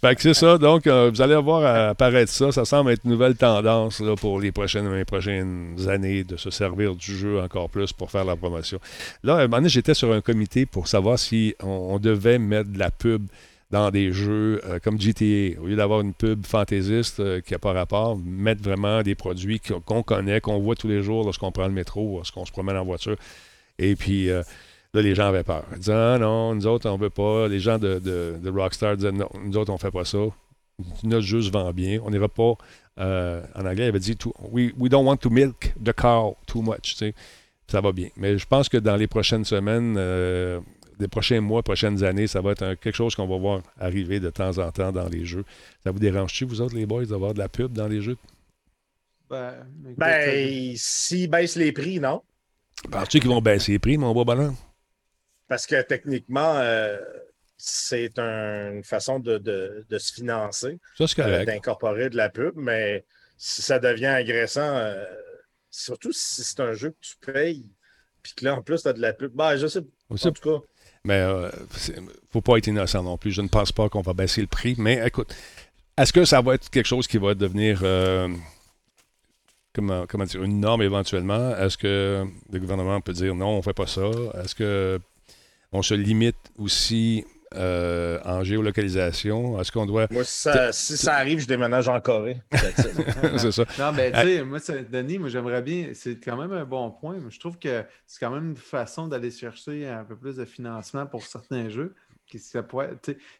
Fait 0.01 0.15
que 0.15 0.21
c'est 0.21 0.33
ça. 0.33 0.57
Donc, 0.57 0.87
euh, 0.87 1.09
vous 1.13 1.21
allez 1.21 1.35
voir 1.35 1.89
apparaître 1.89 2.31
ça. 2.31 2.51
Ça 2.53 2.63
semble 2.63 2.91
être 2.91 3.01
une 3.03 3.11
nouvelle 3.11 3.35
tendance 3.35 3.99
là, 3.99 4.15
pour 4.15 4.39
les 4.39 4.51
prochaines, 4.53 4.93
les 4.95 5.05
prochaines 5.05 5.75
années 5.89 6.23
de 6.23 6.37
se 6.37 6.49
servir 6.51 6.95
du 6.95 7.17
jeu 7.17 7.41
encore 7.41 7.69
plus 7.69 7.91
pour 7.91 8.09
faire 8.09 8.23
la 8.23 8.35
promotion. 8.37 8.79
Là, 9.23 9.33
à 9.35 9.37
un 9.39 9.41
moment 9.43 9.57
donné, 9.57 9.69
j'étais 9.69 9.93
sur 9.93 10.13
un 10.13 10.21
comité 10.21 10.65
pour 10.65 10.87
savoir 10.87 11.19
si 11.19 11.53
on, 11.61 11.67
on 11.67 11.99
devait 11.99 12.39
mettre 12.39 12.69
de 12.71 12.79
la 12.79 12.91
pub 12.91 13.27
dans 13.71 13.91
des 13.91 14.11
jeux 14.11 14.61
euh, 14.65 14.79
comme 14.79 14.99
GTA. 14.99 15.59
Au 15.61 15.67
lieu 15.67 15.75
d'avoir 15.75 16.01
une 16.01 16.13
pub 16.13 16.45
fantaisiste 16.45 17.19
euh, 17.19 17.41
qui 17.41 17.53
n'a 17.53 17.59
pas 17.59 17.73
rapport, 17.73 18.17
mettre 18.17 18.63
vraiment 18.63 19.03
des 19.03 19.15
produits 19.15 19.59
qu'on 19.59 20.03
connaît, 20.03 20.41
qu'on 20.41 20.59
voit 20.59 20.75
tous 20.75 20.87
les 20.87 21.03
jours 21.03 21.23
lorsqu'on 21.23 21.51
prend 21.51 21.67
le 21.67 21.73
métro, 21.73 22.17
lorsqu'on 22.17 22.45
se 22.45 22.51
promène 22.51 22.77
en 22.77 22.85
voiture. 22.85 23.15
Et 23.77 23.95
puis, 23.95 24.29
euh, 24.29 24.41
là, 24.93 25.01
les 25.01 25.13
gens 25.13 25.27
avaient 25.27 25.43
peur. 25.43 25.63
Ils 25.73 25.79
disaient, 25.79 25.93
ah 25.93 26.17
non, 26.19 26.55
nous 26.55 26.65
autres, 26.65 26.89
on 26.89 26.97
veut 26.97 27.11
pas. 27.11 27.47
Les 27.47 27.59
gens 27.59 27.77
de, 27.77 27.99
de, 27.99 28.49
Rockstar 28.49 28.97
disaient, 28.97 29.11
non, 29.11 29.29
nous 29.43 29.57
autres, 29.57 29.71
on 29.71 29.77
fait 29.77 29.91
pas 29.91 30.05
ça. 30.05 30.17
Notre 31.03 31.25
jeu 31.25 31.41
se 31.41 31.51
vend 31.51 31.71
bien. 31.71 31.99
On 32.03 32.09
n'ira 32.09 32.27
pas. 32.27 32.55
en 32.97 33.65
anglais, 33.65 33.85
il 33.85 33.89
avait 33.89 33.99
dit, 33.99 34.17
we, 34.51 34.71
we 34.77 34.89
don't 34.89 35.05
want 35.05 35.17
to 35.17 35.29
milk 35.29 35.73
the 35.83 35.93
cow 35.93 36.35
too 36.47 36.61
much. 36.61 36.95
Ça 37.67 37.81
va 37.81 37.91
bien. 37.91 38.07
Mais 38.17 38.37
je 38.39 38.47
pense 38.47 38.67
que 38.67 38.77
dans 38.77 38.95
les 38.95 39.07
prochaines 39.07 39.45
semaines, 39.45 39.95
les 40.99 41.07
prochains 41.07 41.39
mois, 41.41 41.63
prochaines 41.63 42.03
années, 42.03 42.27
ça 42.27 42.41
va 42.41 42.51
être 42.51 42.63
un- 42.63 42.75
quelque 42.75 42.95
chose 42.95 43.15
qu'on 43.15 43.27
va 43.27 43.37
voir 43.37 43.61
arriver 43.79 44.19
de 44.19 44.29
temps 44.29 44.57
en 44.57 44.71
temps 44.71 44.91
dans 44.91 45.07
les 45.07 45.25
jeux. 45.25 45.45
Ça 45.83 45.91
vous 45.91 45.99
dérange-tu, 45.99 46.45
vous 46.45 46.61
autres, 46.61 46.75
les 46.75 46.85
boys, 46.85 47.05
d'avoir 47.05 47.33
de 47.33 47.39
la 47.39 47.49
pub 47.49 47.71
dans 47.71 47.87
les 47.87 48.01
jeux? 48.01 48.17
Ben, 49.29 49.65
écoute, 49.85 49.95
Ben, 49.97 50.73
s'ils 50.75 51.29
baissent 51.29 51.55
les 51.55 51.71
prix, 51.71 51.99
non? 51.99 52.21
Penses-tu 52.91 53.19
qu'ils 53.19 53.29
vont 53.29 53.41
baisser 53.41 53.73
les 53.73 53.79
prix, 53.79 53.97
mon 53.97 54.13
beau 54.13 54.25
bonhomme? 54.25 54.55
Parce 55.47 55.65
que 55.65 55.81
techniquement, 55.81 56.55
euh, 56.57 56.97
c'est 57.57 58.17
un- 58.19 58.73
une 58.73 58.83
façon 58.83 59.19
de, 59.19 59.37
de- 59.37 59.85
de 59.89 59.97
se 59.97 60.13
financer, 60.13 60.79
Ça, 60.97 61.07
c'est 61.07 61.21
euh, 61.21 61.45
d'incorporer 61.45 62.09
de 62.09 62.17
la 62.17 62.29
pub, 62.29 62.53
mais 62.55 63.05
si 63.37 63.61
ça 63.61 63.79
devient 63.79 64.05
agressant, 64.07 64.61
euh, 64.75 65.03
surtout 65.69 66.11
si 66.11 66.43
c'est 66.43 66.59
un 66.59 66.73
jeu 66.73 66.91
que 66.91 66.97
tu 67.01 67.15
payes, 67.31 67.65
puis 68.23 68.33
que 68.35 68.45
là, 68.45 68.55
en 68.55 68.61
plus, 68.61 68.81
tu 68.83 68.87
as 68.87 68.93
de 68.93 69.01
la 69.01 69.13
pub, 69.13 69.33
ben, 69.33 69.55
je 69.57 69.67
sais 69.67 69.81
En 70.09 70.15
tout 70.15 70.31
cas, 70.31 70.65
Mais 71.09 71.21
euh, 71.21 71.49
faut 72.31 72.41
pas 72.41 72.57
être 72.57 72.67
innocent 72.67 73.01
non 73.01 73.17
plus. 73.17 73.31
Je 73.31 73.41
ne 73.41 73.47
pense 73.47 73.71
pas 73.71 73.89
qu'on 73.89 74.01
va 74.01 74.13
baisser 74.13 74.41
le 74.41 74.47
prix. 74.47 74.75
Mais 74.77 75.01
écoute, 75.03 75.35
est-ce 75.97 76.13
que 76.13 76.23
ça 76.23 76.39
va 76.39 76.53
être 76.53 76.69
quelque 76.69 76.85
chose 76.85 77.07
qui 77.07 77.17
va 77.17 77.33
devenir 77.33 77.79
euh, 77.81 78.29
comment, 79.73 80.05
dire, 80.25 80.43
une 80.43 80.59
norme 80.59 80.83
éventuellement? 80.83 81.55
Est-ce 81.57 81.79
que 81.79 82.27
le 82.51 82.59
gouvernement 82.59 83.01
peut 83.01 83.13
dire 83.13 83.33
non, 83.33 83.47
on 83.47 83.63
fait 83.63 83.73
pas 83.73 83.87
ça? 83.87 84.03
Est-ce 84.39 84.53
que 84.53 84.99
on 85.71 85.81
se 85.81 85.95
limite 85.95 86.37
aussi 86.59 87.25
euh, 87.55 88.19
en 88.25 88.43
géolocalisation? 88.43 89.59
Est-ce 89.59 89.71
qu'on 89.71 89.85
doit. 89.85 90.07
Moi, 90.11 90.23
si 90.23 90.41
ça, 90.41 90.71
si 90.71 90.97
ça 90.97 91.15
arrive, 91.15 91.39
je 91.39 91.47
déménage 91.47 91.87
en 91.87 91.99
Corée. 91.99 92.41
c'est 93.37 93.51
ça. 93.51 93.63
Non, 93.77 93.91
mais 93.93 94.11
tu 94.11 94.19
sais, 94.19 94.43
moi, 94.43 94.59
Denis, 94.91 95.19
moi, 95.19 95.29
j'aimerais 95.29 95.61
bien. 95.61 95.89
C'est 95.93 96.19
quand 96.23 96.37
même 96.37 96.51
un 96.53 96.65
bon 96.65 96.91
point. 96.91 97.15
mais 97.19 97.31
Je 97.31 97.39
trouve 97.39 97.57
que 97.57 97.83
c'est 98.05 98.19
quand 98.19 98.31
même 98.31 98.49
une 98.51 98.57
façon 98.57 99.07
d'aller 99.07 99.31
chercher 99.31 99.87
un 99.87 100.03
peu 100.03 100.15
plus 100.15 100.37
de 100.37 100.45
financement 100.45 101.05
pour 101.05 101.23
certains 101.23 101.69
jeux. 101.69 101.95
qui- 102.31 102.37
ça 102.37 102.61
pourrait- 102.61 102.91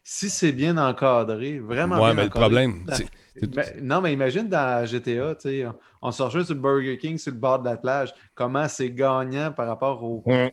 si 0.02 0.28
c'est 0.28 0.50
bien 0.50 0.76
encadré, 0.76 1.60
vraiment 1.60 1.94
Ouais, 2.00 2.06
bien 2.06 2.14
mais 2.14 2.22
le 2.22 2.26
encadré, 2.26 2.40
problème, 2.40 2.84
dans- 2.86 2.94
c'est- 2.96 3.06
c'est- 3.36 3.46
Ben, 3.46 3.64
non, 3.80 4.00
mais 4.00 4.12
imagine 4.12 4.48
dans 4.48 4.84
GTA, 4.84 5.36
tu 5.36 5.42
sais, 5.48 5.64
on, 5.64 5.74
on 6.02 6.10
se 6.10 6.20
rejoint 6.24 6.42
sur 6.42 6.54
le 6.56 6.60
Burger 6.60 6.98
King, 6.98 7.16
sur 7.16 7.30
le 7.32 7.38
bord 7.38 7.60
de 7.60 7.66
la 7.68 7.76
plage, 7.76 8.12
comment 8.34 8.66
c'est 8.66 8.90
gagnant 8.90 9.52
par 9.52 9.68
rapport 9.68 10.02
au, 10.02 10.24
Ouais. 10.26 10.52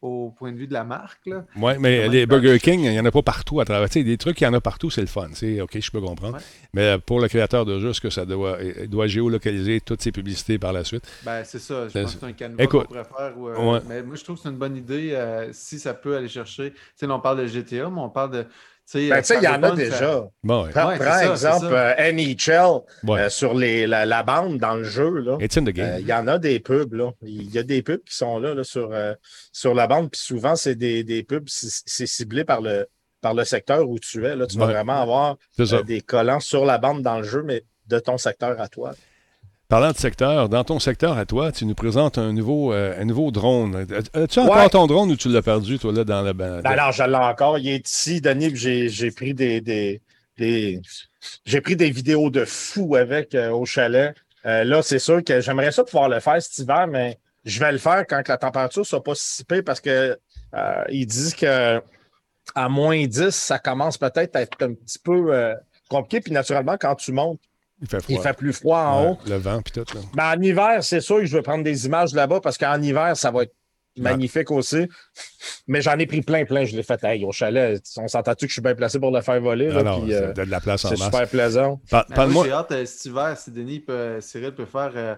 Au 0.00 0.30
point 0.30 0.52
de 0.52 0.56
vue 0.56 0.68
de 0.68 0.72
la 0.72 0.84
marque. 0.84 1.28
Oui, 1.56 1.72
mais 1.80 2.08
les 2.08 2.24
Burger 2.24 2.58
King, 2.60 2.80
il 2.84 2.90
n'y 2.92 3.00
en 3.00 3.04
a 3.04 3.10
pas 3.10 3.22
partout 3.22 3.60
à 3.60 3.64
travers. 3.64 3.88
Tu 3.88 3.94
sais, 3.94 4.04
des 4.04 4.16
trucs 4.16 4.36
qu'il 4.36 4.46
y 4.46 4.48
en 4.48 4.54
a 4.54 4.60
partout, 4.60 4.90
c'est 4.90 5.00
le 5.00 5.06
fun. 5.08 5.28
OK, 5.30 5.78
je 5.80 5.90
peux 5.90 6.00
comprendre. 6.00 6.36
Ouais. 6.36 6.42
Mais 6.72 6.82
euh, 6.82 6.98
pour 6.98 7.20
le 7.20 7.26
créateur 7.28 7.64
de 7.66 7.78
jeu, 7.80 7.90
est-ce 7.90 8.00
que 8.00 8.10
ça 8.10 8.24
doit, 8.24 8.58
il 8.62 8.88
doit 8.88 9.08
géolocaliser 9.08 9.80
toutes 9.80 10.00
ses 10.02 10.12
publicités 10.12 10.58
par 10.58 10.72
la 10.72 10.84
suite? 10.84 11.04
Ben, 11.24 11.42
c'est 11.44 11.58
ça. 11.58 11.84
Je 11.88 11.92
C'est- 11.92 12.02
pense 12.02 12.14
que 12.14 12.20
c'est 12.20 12.26
un 12.26 12.32
canevas 12.32 12.62
Écoute, 12.62 12.82
qu'on 12.82 12.94
pourrait 12.94 13.04
faire. 13.04 13.32
euh, 13.36 13.72
ouais. 13.72 13.80
Mais 13.88 14.02
moi, 14.02 14.14
je 14.16 14.22
trouve 14.24 14.36
que 14.36 14.42
c'est 14.42 14.48
une 14.50 14.56
bonne 14.56 14.76
idée 14.76 15.10
euh, 15.14 15.52
si 15.52 15.78
ça 15.80 15.94
peut 15.94 16.16
aller 16.16 16.28
chercher. 16.28 16.72
Tu 16.72 16.78
sais, 16.94 17.06
on 17.10 17.20
parle 17.20 17.38
de 17.40 17.46
GTA, 17.46 17.90
mais 17.90 18.00
on 18.00 18.08
parle 18.10 18.30
de. 18.30 18.46
Tu 18.90 19.00
sais, 19.00 19.08
Ben, 19.10 19.18
tu 19.20 19.24
sais, 19.26 19.36
il 19.36 19.42
y 19.44 19.48
en 19.48 19.62
a 19.62 19.72
déjà. 19.72 20.28
Bon, 20.42 20.64
ouais. 20.64 20.70
Prends, 20.70 20.88
Ouais, 20.88 20.96
prends 20.98 21.36
ça, 21.36 21.50
exemple 21.52 21.66
euh, 21.74 22.12
NHL 22.12 22.80
Ouais. 23.04 23.20
euh, 23.20 23.28
sur 23.28 23.52
les, 23.52 23.86
la, 23.86 24.06
la 24.06 24.22
bande 24.22 24.56
dans 24.56 24.76
le 24.76 24.84
jeu. 24.84 25.10
Là. 25.18 25.36
It's 25.40 25.56
in 25.58 25.64
the 25.64 25.68
Euh, 25.68 25.72
game. 25.72 25.96
Il 26.00 26.06
y 26.06 26.12
en 26.14 26.26
a 26.26 26.38
des 26.38 26.58
pubs, 26.58 26.94
là. 26.94 27.10
Il 27.20 27.50
y 27.52 27.58
a 27.58 27.62
des 27.62 27.82
pubs 27.82 28.02
qui 28.04 28.16
sont 28.16 28.38
là, 28.38 28.54
là, 28.54 28.64
sur, 28.64 28.90
euh, 28.92 29.12
sur 29.52 29.74
la 29.74 29.86
bande, 29.86 30.10
puis 30.10 30.20
souvent, 30.20 30.56
c'est 30.56 30.74
des, 30.74 31.04
des 31.04 31.22
pubs, 31.22 31.48
c'est 31.48 32.06
ciblé 32.06 32.44
par 32.44 32.62
le, 32.62 32.86
par 33.20 33.34
le 33.34 33.44
secteur 33.44 33.86
où 33.88 33.98
tu 33.98 34.24
es. 34.24 34.34
Là. 34.34 34.46
Tu 34.46 34.56
vas 34.58 34.64
vraiment 34.66 35.02
avoir 35.02 35.36
euh, 35.60 35.82
des 35.82 36.00
collants 36.00 36.40
sur 36.40 36.64
la 36.64 36.78
bande 36.78 37.02
dans 37.02 37.18
le 37.18 37.24
jeu, 37.24 37.42
mais 37.44 37.64
de 37.88 37.98
ton 37.98 38.16
secteur 38.16 38.58
à 38.60 38.68
toi. 38.68 38.92
Parlant 39.68 39.92
de 39.92 39.98
secteur, 39.98 40.48
dans 40.48 40.64
ton 40.64 40.78
secteur 40.78 41.18
à 41.18 41.26
toi, 41.26 41.52
tu 41.52 41.66
nous 41.66 41.74
présentes 41.74 42.16
un 42.16 42.32
nouveau, 42.32 42.72
euh, 42.72 42.98
un 42.98 43.04
nouveau 43.04 43.30
drone. 43.30 43.86
As- 43.92 44.18
As-tu 44.18 44.38
encore 44.38 44.56
Ouais. 44.56 44.68
ton 44.70 44.86
drone 44.86 45.10
ou 45.10 45.16
tu 45.16 45.28
l'as 45.28 45.42
perdu, 45.42 45.78
toi, 45.78 45.92
là, 45.92 46.04
dans 46.04 46.22
la. 46.22 46.32
Ben, 46.32 46.62
Ben 46.62 46.70
alors, 46.70 46.90
je 46.92 47.02
l'ai 47.02 47.14
encore. 47.16 47.58
Il 47.58 47.68
est 47.68 47.86
ici, 47.86 48.22
Denis, 48.22 48.56
j'ai 48.56 48.88
j'ai 48.88 49.10
pris 49.10 49.34
des, 49.34 49.60
des, 49.60 50.00
des- 50.38 50.80
j'ai 51.44 51.60
pris 51.60 51.76
des 51.76 51.90
vidéos 51.90 52.30
de 52.30 52.46
fou 52.46 52.96
avec 52.96 53.34
euh, 53.34 53.50
au 53.50 53.66
chalet. 53.66 54.14
Euh, 54.46 54.64
là, 54.64 54.80
c'est 54.80 54.98
sûr 54.98 55.22
que 55.22 55.42
j'aimerais 55.42 55.70
ça 55.70 55.84
pouvoir 55.84 56.08
le 56.08 56.20
faire 56.20 56.40
cet 56.40 56.56
hiver, 56.60 56.86
mais 56.86 57.18
je 57.44 57.60
vais 57.60 57.72
le 57.72 57.78
faire 57.78 58.06
quand 58.08 58.26
la 58.26 58.38
température 58.38 58.80
ne 58.80 58.86
soit 58.86 59.04
pas 59.04 59.12
si 59.16 59.44
pire 59.44 59.62
parce 59.66 59.82
que 59.82 60.16
euh, 60.54 60.84
ils 60.88 61.04
disent 61.06 61.34
que 61.34 61.82
à 62.54 62.68
moins 62.70 63.04
10, 63.06 63.28
ça 63.30 63.58
commence 63.58 63.98
peut-être 63.98 64.34
à 64.34 64.40
être 64.40 64.56
un 64.62 64.72
petit 64.72 64.98
peu 64.98 65.54
compliqué. 65.90 66.22
Puis 66.22 66.32
naturellement, 66.32 66.78
quand 66.80 66.94
tu 66.94 67.12
montes, 67.12 67.40
il 67.80 67.88
fait 67.88 68.00
froid. 68.02 68.16
il 68.16 68.22
fait 68.22 68.32
plus 68.34 68.52
froid 68.52 68.78
en 68.80 69.02
Ouais, 69.04 69.10
haut. 69.10 69.18
Le 69.26 69.36
vent, 69.36 69.60
puis 69.62 69.72
tout. 69.72 69.94
Là. 69.94 70.00
Mais 70.16 70.22
en 70.22 70.42
hiver, 70.42 70.82
c'est 70.84 71.00
sûr 71.00 71.16
que 71.18 71.26
je 71.26 71.36
vais 71.36 71.42
prendre 71.42 71.64
des 71.64 71.86
images 71.86 72.12
là-bas 72.14 72.40
parce 72.40 72.58
qu'en 72.58 72.80
hiver, 72.82 73.16
ça 73.16 73.30
va 73.30 73.44
être 73.44 73.54
magnifique 73.96 74.50
aussi. 74.52 74.88
Mais 75.66 75.80
j'en 75.82 75.98
ai 75.98 76.06
pris 76.06 76.20
plein, 76.22 76.44
plein. 76.44 76.64
Je 76.64 76.76
l'ai 76.76 76.82
fait 76.84 77.02
hey, 77.04 77.24
au 77.24 77.32
chalet. 77.32 77.82
On 77.96 78.06
s'entend-tu 78.06 78.46
que 78.46 78.50
je 78.50 78.54
suis 78.54 78.62
bien 78.62 78.74
placé 78.74 78.98
pour 79.00 79.10
le 79.10 79.20
faire 79.22 79.40
voler? 79.40 79.68
Ah 79.72 79.74
là, 79.76 79.82
non, 79.82 80.00
puis, 80.02 80.12
c'est 80.12 80.22
euh, 80.22 80.32
de 80.32 80.42
la 80.42 80.60
place 80.60 80.84
en 80.84 80.90
c'est 80.90 80.98
masse. 80.98 81.04
super 81.06 81.28
plaisant. 81.28 81.80
Par- 81.90 82.06
Ben, 82.08 82.14
Parle-moi. 82.14 82.34
moi, 82.34 82.46
j'ai 82.46 82.52
hâte 82.52 82.72
euh, 82.72 82.84
cet 82.86 83.04
hiver, 83.06 83.36
si 83.36 83.50
Denis 83.50 83.80
peut, 83.80 84.20
Cyril 84.20 84.52
peut 84.54 84.66
faire 84.66 84.92
euh, 84.94 85.16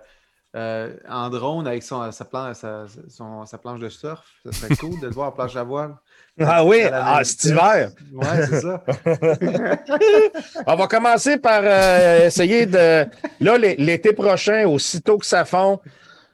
euh, 0.57 0.97
en 1.09 1.29
drone 1.29 1.67
avec 1.67 1.83
son, 1.83 2.11
sa, 2.11 2.25
planche, 2.25 2.57
sa, 2.57 2.87
son- 3.09 3.45
sa 3.45 3.59
planche 3.59 3.81
de 3.81 3.89
surf. 3.91 4.25
Ça 4.47 4.53
serait 4.53 4.77
cool 4.77 4.99
de 5.01 5.07
le 5.09 5.13
voir 5.13 5.29
en 5.29 5.33
planche 5.33 5.57
à 5.57 5.63
voile. 5.63 5.95
Ah 6.41 6.64
oui, 6.64 6.82
ah, 6.93 7.20
cet 7.22 7.45
hiver. 7.45 7.91
Ouais, 8.12 8.47
c'est 8.49 8.61
ça. 8.61 8.82
On 10.66 10.74
va 10.76 10.86
commencer 10.86 11.36
par 11.38 11.61
euh, 11.64 12.26
essayer 12.26 12.66
de. 12.66 13.07
Là, 13.41 13.59
l'é- 13.59 13.76
l'été 13.76 14.12
prochain, 14.12 14.66
aussitôt 14.66 15.18
que 15.18 15.26
ça 15.26 15.45
fond, 15.45 15.80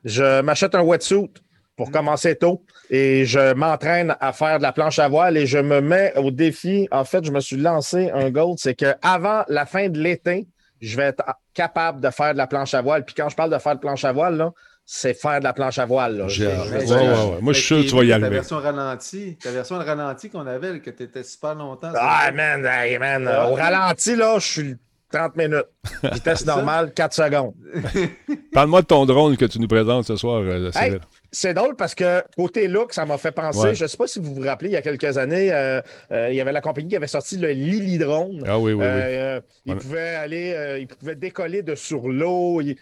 je 0.04 0.40
m'achète 0.42 0.74
un 0.74 0.82
wetsuit 0.82 1.30
pour 1.76 1.90
commencer 1.90 2.36
tôt 2.36 2.62
et 2.90 3.24
je 3.26 3.52
m'entraîne 3.54 4.14
à 4.20 4.32
faire 4.32 4.58
de 4.58 4.62
la 4.62 4.72
planche 4.72 4.98
à 4.98 5.08
voile 5.08 5.36
et 5.36 5.46
je 5.46 5.58
me 5.58 5.80
mets 5.80 6.12
au 6.16 6.30
défi. 6.30 6.88
En 6.90 7.04
fait, 7.04 7.24
je 7.24 7.32
me 7.32 7.40
suis 7.40 7.56
lancé 7.56 8.10
un 8.14 8.30
goal, 8.30 8.54
c'est 8.58 8.74
qu'avant 8.74 9.42
la 9.48 9.66
fin 9.66 9.88
de 9.88 9.98
l'été, 10.00 10.46
je 10.80 10.96
vais 10.96 11.04
être 11.04 11.22
capable 11.54 12.00
de 12.00 12.10
faire 12.10 12.32
de 12.32 12.38
la 12.38 12.46
planche 12.46 12.74
à 12.74 12.82
voile. 12.82 13.04
Puis 13.04 13.14
quand 13.14 13.28
je 13.28 13.36
parle 13.36 13.50
de 13.50 13.58
faire 13.58 13.74
de 13.74 13.80
planche 13.80 14.04
à 14.04 14.12
voile, 14.12 14.36
là, 14.36 14.52
c'est 14.88 15.14
faire 15.14 15.40
de 15.40 15.44
la 15.44 15.52
planche 15.52 15.78
à 15.78 15.84
voile. 15.84 16.16
là. 16.16 16.26
Ouais, 16.26 16.46
ouais. 16.46 17.40
Moi, 17.42 17.52
je 17.52 17.58
suis 17.58 17.66
sûr 17.66 17.76
que 17.82 17.88
tu 17.88 17.96
vas 17.96 18.04
y 18.04 18.08
Ta 18.08 18.14
arriver. 18.14 18.30
version 18.30 18.58
ralentie, 18.58 19.36
ta 19.42 19.50
version 19.50 19.76
ralentie 19.78 20.30
qu'on 20.30 20.46
avait, 20.46 20.78
que 20.78 20.90
tu 20.90 21.02
étais 21.02 21.24
super 21.24 21.56
longtemps. 21.56 21.90
Ah, 21.96 22.30
man, 22.32 22.64
hey, 22.64 22.96
man. 22.98 23.26
Au 23.26 23.54
ralenti, 23.54 24.14
là, 24.14 24.38
je 24.38 24.46
suis 24.46 24.76
30 25.12 25.36
minutes. 25.36 25.66
Vitesse 26.12 26.46
normale, 26.46 26.92
4 26.94 27.12
secondes. 27.14 27.54
Parle-moi 28.52 28.82
de 28.82 28.86
ton 28.86 29.04
drone 29.06 29.36
que 29.36 29.44
tu 29.44 29.58
nous 29.58 29.66
présentes 29.68 30.04
ce 30.06 30.14
soir, 30.16 30.40
euh, 30.42 30.70
Cyril. 30.70 30.92
Hey, 30.94 30.98
c'est 31.32 31.52
drôle 31.54 31.74
parce 31.76 31.94
que 31.94 32.22
côté 32.36 32.68
look, 32.68 32.92
ça 32.92 33.04
m'a 33.06 33.18
fait 33.18 33.32
penser. 33.32 33.58
Ouais. 33.58 33.74
Je 33.74 33.82
ne 33.84 33.88
sais 33.88 33.96
pas 33.96 34.06
si 34.06 34.20
vous 34.20 34.34
vous 34.34 34.42
rappelez, 34.42 34.70
il 34.70 34.72
y 34.72 34.76
a 34.76 34.82
quelques 34.82 35.18
années, 35.18 35.52
euh, 35.52 35.80
euh, 36.12 36.28
il 36.30 36.36
y 36.36 36.40
avait 36.40 36.52
la 36.52 36.60
compagnie 36.60 36.88
qui 36.88 36.96
avait 36.96 37.06
sorti 37.08 37.36
le 37.36 37.48
Lily 37.50 37.98
Drone. 37.98 38.42
Ah 38.46 38.58
oui, 38.58 38.72
oui, 38.72 38.78
oui. 38.78 38.84
Euh, 38.84 39.40
il 39.66 39.72
Ouais. 39.74 39.78
pouvait 39.78 40.14
aller, 40.14 40.52
euh, 40.54 40.78
il 40.78 40.86
pouvait 40.86 41.16
décoller 41.16 41.62
de 41.62 41.74
sur 41.74 42.08
l'eau. 42.08 42.60
Il, 42.60 42.76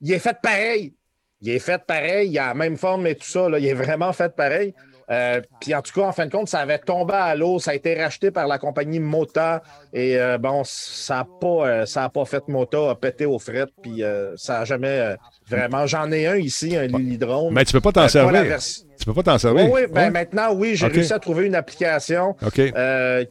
il 0.00 0.12
est 0.12 0.18
fait 0.18 0.36
pareil. 0.42 0.94
Il 1.42 1.50
est 1.50 1.58
fait 1.58 1.82
pareil. 1.86 2.30
Il 2.30 2.38
a 2.38 2.48
la 2.48 2.54
même 2.54 2.76
forme 2.76 3.06
et 3.06 3.14
tout 3.14 3.26
ça. 3.28 3.48
là. 3.48 3.58
Il 3.58 3.66
est 3.66 3.74
vraiment 3.74 4.12
fait 4.12 4.34
pareil. 4.34 4.74
Euh, 5.08 5.40
Puis 5.60 5.72
en 5.72 5.82
tout 5.82 5.92
cas, 5.92 6.08
en 6.08 6.12
fin 6.12 6.26
de 6.26 6.32
compte, 6.32 6.48
ça 6.48 6.58
avait 6.58 6.78
tombé 6.80 7.14
à 7.14 7.36
l'eau. 7.36 7.60
Ça 7.60 7.70
a 7.70 7.74
été 7.74 7.94
racheté 7.94 8.32
par 8.32 8.48
la 8.48 8.58
compagnie 8.58 8.98
Mota. 8.98 9.62
Et 9.92 10.18
euh, 10.18 10.36
bon, 10.36 10.62
ça 10.64 11.16
n'a 11.18 11.26
pas, 11.40 11.46
euh, 11.68 11.86
ça 11.86 12.02
a 12.04 12.08
pas 12.08 12.24
fait 12.24 12.48
Mota, 12.48 12.90
a 12.90 12.94
pété 12.96 13.24
aux 13.24 13.38
frettes. 13.38 13.68
Puis 13.82 14.02
ça 14.36 14.58
n'a 14.60 14.64
jamais 14.64 15.14
vraiment. 15.48 15.86
J'en 15.86 16.10
ai 16.10 16.26
un 16.26 16.36
ici, 16.36 16.76
un 16.76 16.86
Lily 16.88 17.18
Drone. 17.18 17.54
Mais 17.54 17.64
tu 17.64 17.72
peux 17.72 17.80
pas 17.80 17.92
t'en 17.92 18.00
pas 18.02 18.08
servir. 18.08 18.42
version- 18.42 18.84
Tu 18.98 19.04
peux 19.04 19.14
pas 19.14 19.22
t'en 19.22 19.38
servir. 19.38 19.66
Oui, 19.66 19.82
oui, 19.82 19.86
ben 19.92 20.04
Ouais. 20.06 20.10
maintenant, 20.10 20.52
oui, 20.54 20.74
j'ai 20.74 20.86
réussi 20.88 21.12
à 21.12 21.18
trouver 21.20 21.46
une 21.46 21.54
application 21.54 22.34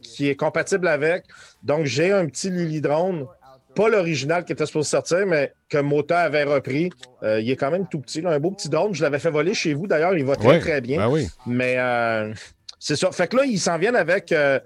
qui 0.02 0.28
est 0.30 0.36
compatible 0.36 0.88
avec. 0.88 1.24
Donc, 1.62 1.84
j'ai 1.84 2.10
un 2.12 2.24
petit 2.26 2.48
Lily 2.48 2.80
Drone, 2.80 3.26
pas 3.76 3.88
l'original 3.88 4.44
qui 4.44 4.52
était 4.52 4.66
supposé 4.66 4.88
sortir, 4.90 5.26
mais 5.26 5.52
que 5.68 5.78
Mota 5.78 6.18
avait 6.20 6.42
repris. 6.44 6.90
Euh, 7.22 7.40
il 7.40 7.48
est 7.50 7.56
quand 7.56 7.70
même 7.70 7.86
tout 7.88 8.00
petit, 8.00 8.20
là, 8.22 8.30
un 8.30 8.40
beau 8.40 8.50
petit 8.50 8.68
drone. 8.68 8.94
Je 8.94 9.02
l'avais 9.02 9.18
fait 9.20 9.30
voler 9.30 9.54
chez 9.54 9.74
vous, 9.74 9.86
d'ailleurs, 9.86 10.16
il 10.16 10.24
va 10.24 10.34
très, 10.34 10.48
Ouais. 10.48 10.58
très 10.58 10.80
bien. 10.80 10.98
Ben 10.98 11.08
oui. 11.08 11.28
Mais 11.46 11.76
euh, 11.78 12.32
c'est 12.78 12.96
ça. 12.96 13.12
Fait 13.12 13.28
que 13.28 13.36
là, 13.36 13.44
ils 13.44 13.60
s'en 13.60 13.78
viennent 13.78 13.94
avec 13.96 14.32
euh, 14.32 14.58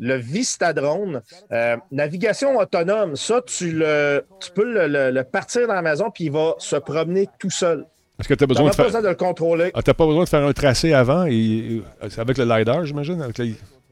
le 0.00 0.16
Vista 0.16 0.72
Drone. 0.72 1.22
Euh, 1.52 1.76
navigation 1.92 2.56
autonome, 2.58 3.14
ça, 3.16 3.40
tu, 3.46 3.70
le, 3.72 4.24
tu 4.40 4.50
peux 4.50 4.64
le, 4.64 4.88
le- 4.88 5.10
le 5.12 5.24
partir 5.24 5.68
dans 5.68 5.74
la 5.74 5.82
maison, 5.82 6.10
puis 6.10 6.24
il 6.24 6.32
va 6.32 6.54
se 6.58 6.76
promener 6.76 7.28
tout 7.38 7.50
seul. 7.50 7.84
Est-ce 8.18 8.28
que 8.28 8.34
tu 8.34 8.44
as 8.44 8.46
Tu 8.46 8.48
besoin 8.48 8.66
n'as 8.66 8.76
de 8.76 8.82
besoin 8.82 9.02
de 9.02 9.08
le 9.08 9.14
contrôler. 9.14 9.70
Ah, 9.74 9.82
t'as 9.82 9.92
pas 9.94 10.06
besoin 10.06 10.24
de 10.24 10.28
faire 10.28 10.44
un 10.44 10.52
tracé 10.52 10.92
avant 10.92 11.26
et, 11.26 11.82
avec 12.16 12.38
le 12.38 12.44
LiDAR, 12.44 12.84
j'imagine? 12.84 13.20
Avec 13.20 13.38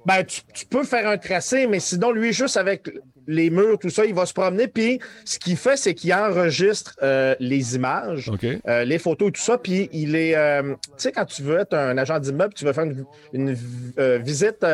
Ben, 0.05 0.25
tu, 0.25 0.41
tu 0.53 0.67
peux 0.67 0.85
faire 0.85 1.09
un 1.09 1.19
tracé, 1.19 1.67
mais 1.67 1.81
sinon, 1.81 2.11
lui, 2.11 2.33
juste 2.33 2.57
avec 2.57 2.89
les 3.27 3.51
murs, 3.51 3.79
tout 3.79 3.91
ça, 3.91 4.05
il 4.05 4.15
va 4.15 4.27
se 4.27 4.33
promener. 4.33 4.69
Puis, 4.69 5.01
ce 5.25 5.39
qu'il 5.39 5.57
fait, 5.57 5.77
c'est 5.77 5.95
qu'il 5.95 6.13
enregistre 6.13 6.97
euh, 7.03 7.35
les 7.39 7.77
images, 7.77 8.31
euh, 8.67 8.85
les 8.85 8.99
photos 8.99 9.29
et 9.29 9.33
tout 9.33 9.41
ça. 9.41 9.59
Puis, 9.59 9.89
il 9.93 10.17
est. 10.17 10.37
euh, 10.37 10.75
tu 10.75 10.91
sais, 10.97 11.13
quand 11.13 11.25
tu 11.25 11.43
veux 11.43 11.59
être 11.59 11.75
un 11.75 11.97
agent 11.99 12.19
d'immeuble, 12.19 12.55
tu 12.55 12.65
veux 12.65 12.73
faire 12.73 12.85
une, 12.85 13.05
une, 13.33 13.57
visite 14.19 14.65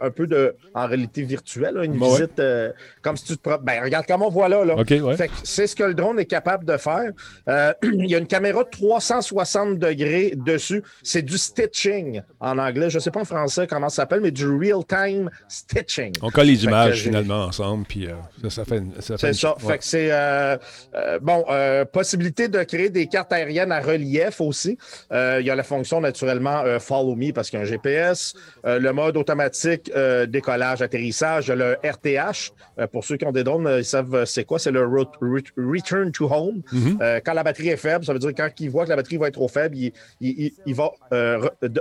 un 0.00 0.10
peu 0.10 0.26
de. 0.26 0.54
en 0.74 0.86
réalité 0.86 1.22
virtuelle, 1.22 1.78
une 1.82 1.98
Ouais. 2.00 2.08
visite 2.08 2.38
euh, 2.40 2.72
comme 3.02 3.16
si 3.16 3.24
tu 3.24 3.36
te. 3.36 3.42
pro- 3.48 3.58
Ben, 3.62 3.82
regarde 3.82 4.04
comment 4.06 4.28
on 4.28 4.30
voit 4.30 4.48
là. 4.48 4.64
là. 4.64 4.74
Ouais. 4.76 5.16
C'est 5.44 5.66
ce 5.66 5.74
que 5.76 5.84
le 5.84 5.94
drone 5.94 6.18
est 6.18 6.26
capable 6.26 6.64
de 6.64 6.76
faire. 6.76 7.10
Euh, 7.48 7.72
il 7.82 8.06
y 8.10 8.14
a 8.14 8.18
une 8.18 8.26
caméra 8.26 8.64
de 8.64 8.70
360 8.70 9.78
degrés 9.78 10.32
dessus. 10.36 10.82
C'est 11.02 11.22
du 11.22 11.38
stitching 11.38 12.22
en 12.40 12.58
anglais. 12.58 12.90
Je 12.90 12.96
ne 12.96 13.00
sais 13.00 13.10
pas 13.10 13.20
en 13.20 13.24
français 13.24 13.66
comment 13.66 13.88
ça 13.88 14.02
s'appelle, 14.02 14.20
mais 14.20 14.30
du 14.30 14.46
real-time 14.48 15.30
stitching. 15.48 16.12
On 16.22 16.30
colle 16.30 16.46
les 16.46 16.56
Fait 16.56 16.66
images 16.66 17.02
finalement 17.02 17.44
ensemble, 17.44 17.84
puis 17.86 18.06
euh, 18.06 18.12
ça, 18.44 18.50
ça 18.50 18.64
fait. 18.64 18.78
une- 18.78 18.92
Ça 19.00 19.16
fait 19.16 19.20
C'est 19.20 19.28
une- 19.28 19.34
ça. 19.34 19.54
ouais. 19.56 19.72
Fait 19.72 19.78
que 19.78 19.84
c'est 19.84 21.18
bon, 21.22 21.44
possibilité 21.92 22.48
de 22.48 22.62
créer 22.62 22.90
des 22.90 23.06
cartes 23.06 23.32
aériennes 23.32 23.72
à 23.72 23.80
relief 23.80 24.40
aussi. 24.40 24.78
Il 25.10 25.42
y 25.44 25.50
a 25.50 25.54
la 25.54 25.62
fonction 25.62 26.00
naturellement 26.00 26.62
Follow 26.80 27.14
Me 27.14 27.32
parce 27.32 27.50
qu'il 27.50 27.58
y 27.58 27.62
a 27.62 27.64
un 27.64 27.68
GPS, 27.68 28.34
le 28.64 28.90
mode 28.92 29.16
automatique 29.16 29.85
euh, 29.94 30.26
décollage, 30.26 30.82
atterrissage, 30.82 31.50
le 31.50 31.76
RTH. 31.84 32.52
Euh, 32.78 32.86
pour 32.86 33.04
ceux 33.04 33.16
qui 33.16 33.24
ont 33.26 33.32
des 33.32 33.44
drones, 33.44 33.66
euh, 33.66 33.78
ils 33.80 33.84
savent 33.84 34.24
c'est 34.24 34.44
quoi, 34.44 34.58
c'est 34.58 34.70
le 34.70 34.84
Return 34.86 36.12
to 36.12 36.26
Home. 36.32 36.62
Mhm. 36.72 36.98
Quand 37.24 37.32
la 37.34 37.42
batterie 37.42 37.68
est 37.68 37.76
faible, 37.76 38.04
ça 38.04 38.12
veut 38.12 38.18
dire 38.18 38.32
quand 38.36 38.48
il 38.58 38.70
voit 38.70 38.84
que 38.84 38.90
la 38.90 38.96
batterie 38.96 39.16
va 39.16 39.28
être 39.28 39.34
trop 39.34 39.48
faible, 39.48 39.76
il, 39.76 39.92
il- 40.20 40.40
il- 40.46 40.52
il 40.66 40.74
va 40.74 40.90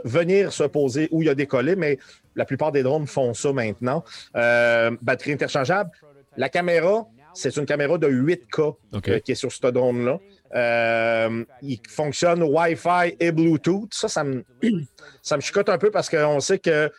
venir 0.03 0.51
se 0.53 0.63
poser 0.63 1.07
où 1.11 1.21
il 1.21 1.29
a 1.29 1.35
décollé, 1.35 1.75
mais 1.75 1.97
la 2.35 2.45
plupart 2.45 2.71
des 2.71 2.83
drones 2.83 3.07
font 3.07 3.33
ça 3.33 3.51
maintenant. 3.53 4.03
Batterie 4.33 5.33
interchangeable. 5.33 5.89
La 6.37 6.49
caméra, 6.49 7.07
c'est 7.33 7.55
une 7.57 7.65
caméra 7.65 7.97
de 7.97 8.07
8K 8.07 8.59
OK. 8.93 9.07
euh, 9.09 9.19
qui 9.19 9.31
est 9.33 9.35
sur 9.35 9.51
ce 9.51 9.67
drone-là. 9.67 10.19
Euh, 10.53 11.43
il 11.61 11.79
fonctionne 11.89 12.43
Wi-Fi 12.43 13.15
et 13.19 13.31
Bluetooth. 13.31 13.93
Ça, 13.93 14.07
ça 14.07 14.23
me, 14.23 14.43
ça 15.21 15.35
me 15.37 15.41
chicote 15.41 15.69
un 15.69 15.77
peu 15.77 15.91
parce 15.91 16.09
qu'on 16.09 16.39
sait 16.39 16.59
que, 16.59 16.89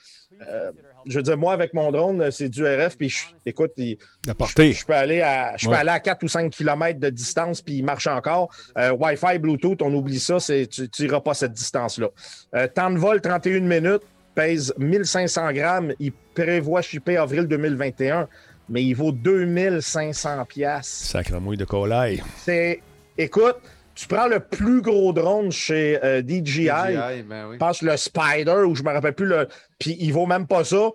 euh, 0.48 0.72
je 1.06 1.16
veux 1.16 1.22
dire, 1.22 1.36
moi, 1.38 1.52
avec 1.52 1.72
mon 1.74 1.90
drone, 1.92 2.30
c'est 2.30 2.48
du 2.48 2.64
RF, 2.64 2.96
puis 2.96 3.08
je- 3.08 3.24
écoute, 3.46 3.72
il- 3.76 3.96
je 4.72 4.84
peux 4.84 4.94
aller 4.94 5.20
à, 5.22 5.56
je 5.56 5.66
peux 5.66 5.74
aller 5.80 5.90
à 5.90 6.00
4 6.00 6.22
ou 6.24 6.28
5 6.28 6.50
km 6.50 6.98
de 7.00 7.10
distance, 7.10 7.62
puis 7.62 7.74
il 7.76 7.84
marche 7.84 8.06
encore. 8.06 8.48
Euh, 8.78 8.92
Wi-Fi, 8.92 9.38
Bluetooth, 9.38 9.80
on 9.82 9.92
oublie 9.94 10.18
ça, 10.20 10.38
c'est, 10.40 10.66
tu 10.66 10.88
n'iras 11.00 11.20
pas 11.20 11.34
cette 11.34 11.52
distance-là. 11.52 12.08
Euh, 12.54 12.66
temps 12.68 12.90
de 12.90 12.98
vol, 12.98 13.20
31 13.20 13.60
minutes, 13.60 14.02
pèse 14.34 14.74
1500 14.78 15.52
grammes. 15.52 15.92
Il 15.98 16.12
prévoit 16.34 16.82
shipper 16.82 17.16
avril 17.16 17.46
2021, 17.46 18.28
mais 18.68 18.82
il 18.82 18.94
vaut 18.94 19.12
2500 19.12 20.44
pièces. 20.44 20.86
Sacre 20.88 21.38
mouille 21.40 21.56
de 21.56 21.64
collaille. 21.64 22.22
C'est, 22.38 22.80
écoute, 23.16 23.56
tu 23.96 24.06
prends 24.06 24.28
le 24.28 24.38
plus 24.40 24.82
gros 24.82 25.12
drone 25.12 25.50
chez 25.50 25.98
euh, 26.04 26.22
DJI, 26.22 26.42
DJI, 26.44 27.22
ben 27.22 27.46
oui. 27.48 27.54
je 27.54 27.58
pense 27.58 27.82
le 27.82 27.96
Spider, 27.96 28.62
ou 28.66 28.74
je 28.76 28.82
me 28.82 28.92
rappelle 28.92 29.14
plus, 29.14 29.26
le... 29.26 29.48
puis 29.78 29.96
il 29.98 30.12
vaut 30.12 30.26
même 30.26 30.46
pas 30.46 30.62
ça. 30.64 30.90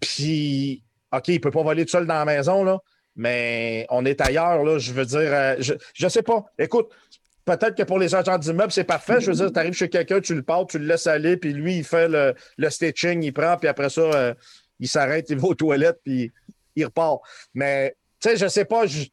Puis, 0.00 0.82
OK, 1.12 1.28
il 1.28 1.40
peut 1.40 1.50
pas 1.50 1.62
voler 1.62 1.84
tout 1.84 1.90
seul 1.92 2.06
dans 2.06 2.14
la 2.14 2.24
maison, 2.24 2.64
là, 2.64 2.78
mais 3.14 3.86
on 3.90 4.04
est 4.04 4.20
ailleurs, 4.20 4.62
là. 4.64 4.78
Je 4.78 4.92
veux 4.92 5.04
dire, 5.06 5.20
euh, 5.32 5.56
je, 5.58 5.74
je 5.94 6.08
sais 6.08 6.22
pas. 6.22 6.44
Écoute, 6.58 6.88
peut-être 7.44 7.74
que 7.74 7.82
pour 7.82 7.98
les 7.98 8.14
agents 8.14 8.38
d'immeuble, 8.38 8.72
c'est 8.72 8.84
parfait. 8.84 9.20
Je 9.20 9.30
veux 9.30 9.36
dire, 9.36 9.52
tu 9.52 9.58
arrives 9.58 9.72
chez 9.74 9.88
quelqu'un, 9.88 10.20
tu 10.20 10.34
le 10.34 10.42
portes, 10.42 10.70
tu 10.70 10.78
le 10.78 10.86
laisses 10.86 11.06
aller, 11.06 11.36
puis 11.36 11.52
lui, 11.52 11.78
il 11.78 11.84
fait 11.84 12.08
le, 12.08 12.34
le 12.56 12.70
stitching, 12.70 13.22
il 13.22 13.32
prend, 13.32 13.56
puis 13.56 13.68
après 13.68 13.88
ça, 13.90 14.00
euh, 14.02 14.34
il 14.80 14.88
s'arrête, 14.88 15.26
il 15.30 15.38
va 15.38 15.48
aux 15.48 15.54
toilettes, 15.54 16.00
puis 16.04 16.30
il 16.74 16.84
repart. 16.84 17.20
Mais, 17.54 17.96
tu 18.20 18.28
sais, 18.30 18.36
je 18.36 18.48
sais 18.48 18.64
pas, 18.66 18.86
je- 18.86 19.04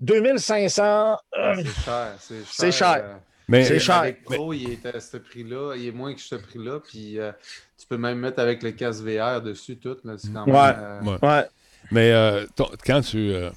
2500, 0.00 1.18
euh, 1.38 1.54
C'est 1.56 1.64
cher. 1.84 2.08
C'est 2.18 2.34
cher. 2.36 2.44
C'est 2.48 2.72
cher. 2.72 3.00
euh, 3.04 3.14
Mais 3.48 3.64
C'est 3.64 3.78
cher. 3.78 3.96
Avec 3.96 4.24
Pro, 4.24 4.52
il 4.52 4.72
est 4.72 4.86
à 4.86 5.00
ce 5.00 5.16
prix-là. 5.16 5.74
Il 5.76 5.86
est 5.86 5.92
moins 5.92 6.14
que 6.14 6.20
ce 6.20 6.34
prix-là. 6.34 6.80
Puis 6.80 7.18
euh, 7.18 7.32
tu 7.78 7.86
peux 7.86 7.96
même 7.96 8.18
mettre 8.18 8.40
avec 8.40 8.62
le 8.62 8.72
casque 8.72 9.02
VR 9.04 9.40
dessus, 9.40 9.76
tout. 9.76 9.96
là, 10.04 10.14
C'est 10.18 10.32
quand 10.32 10.46
même. 10.46 10.54
Ouais. 10.54 10.72
euh, 10.76 11.00
Ouais. 11.02 11.18
ouais. 11.28 11.44
Mais 11.92 12.10
euh, 12.12 12.44
ton- 12.56 12.68
quand 12.84 13.00
tu 13.02 13.30
euh, 13.32 13.50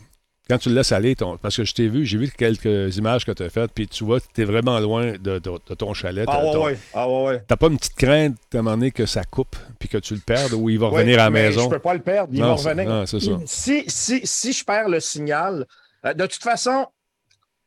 quand 0.48 0.58
tu 0.60 0.70
le 0.70 0.76
laisses 0.76 0.92
aller, 0.92 1.16
ton- 1.16 1.38
parce 1.38 1.58
que 1.58 1.64
je 1.64 1.74
t'ai 1.74 1.88
vu, 1.88 2.06
j'ai 2.06 2.18
vu 2.18 2.30
quelques 2.36 2.96
images 2.98 3.24
que 3.26 3.32
tu 3.32 3.44
as 3.44 3.50
faites, 3.50 3.72
puis 3.72 3.88
tu 3.88 4.04
vois, 4.04 4.20
tu 4.20 4.42
es 4.42 4.46
vraiment 4.46 4.80
loin 4.80 5.12
de, 5.14 5.40
de- 5.40 5.40
de 5.40 5.74
ton 5.76 5.94
chalet. 5.94 6.26
Ah 6.28 6.44
ouais, 6.46 6.52
ton- 6.54 6.66
ouais. 6.66 6.78
Ah 6.94 7.10
ouais, 7.10 7.24
ouais. 7.26 7.44
T'as 7.48 7.56
pas 7.58 7.68
une 7.68 7.78
petite 7.78 7.96
crainte 7.96 8.36
à 8.54 8.58
un 8.58 8.62
moment 8.64 8.76
donné 8.78 8.92
que 8.92 9.06
ça 9.08 9.24
coupe, 9.24 9.56
puis 9.80 9.90
que 9.90 9.98
tu 10.00 10.14
le 10.16 10.22
perdes, 10.22 10.54
ou 10.54 10.70
il 10.70 10.80
va 10.80 10.88
Ouais, 10.90 10.94
revenir 11.00 11.20
à 11.20 11.26
la 11.26 11.30
mais 11.32 11.50
maison? 11.50 11.64
Je 11.66 11.70
peux 11.70 11.80
pas 11.80 11.94
le 11.96 12.02
perdre, 12.02 12.30
il 12.34 12.40
Non, 12.40 12.56
va 12.56 12.58
c'est- 12.58 12.70
revenir. 12.70 12.90
non, 12.90 13.06
c'est 13.08 13.20
ça. 13.20 13.32
Si, 13.46 13.84
si, 13.88 14.22
si 14.26 14.54
je 14.54 14.64
perds 14.66 14.90
le 14.90 15.00
signal, 15.00 15.62
euh, 15.62 15.66
de 16.04 16.26
toute 16.26 16.44
façon, 16.44 16.88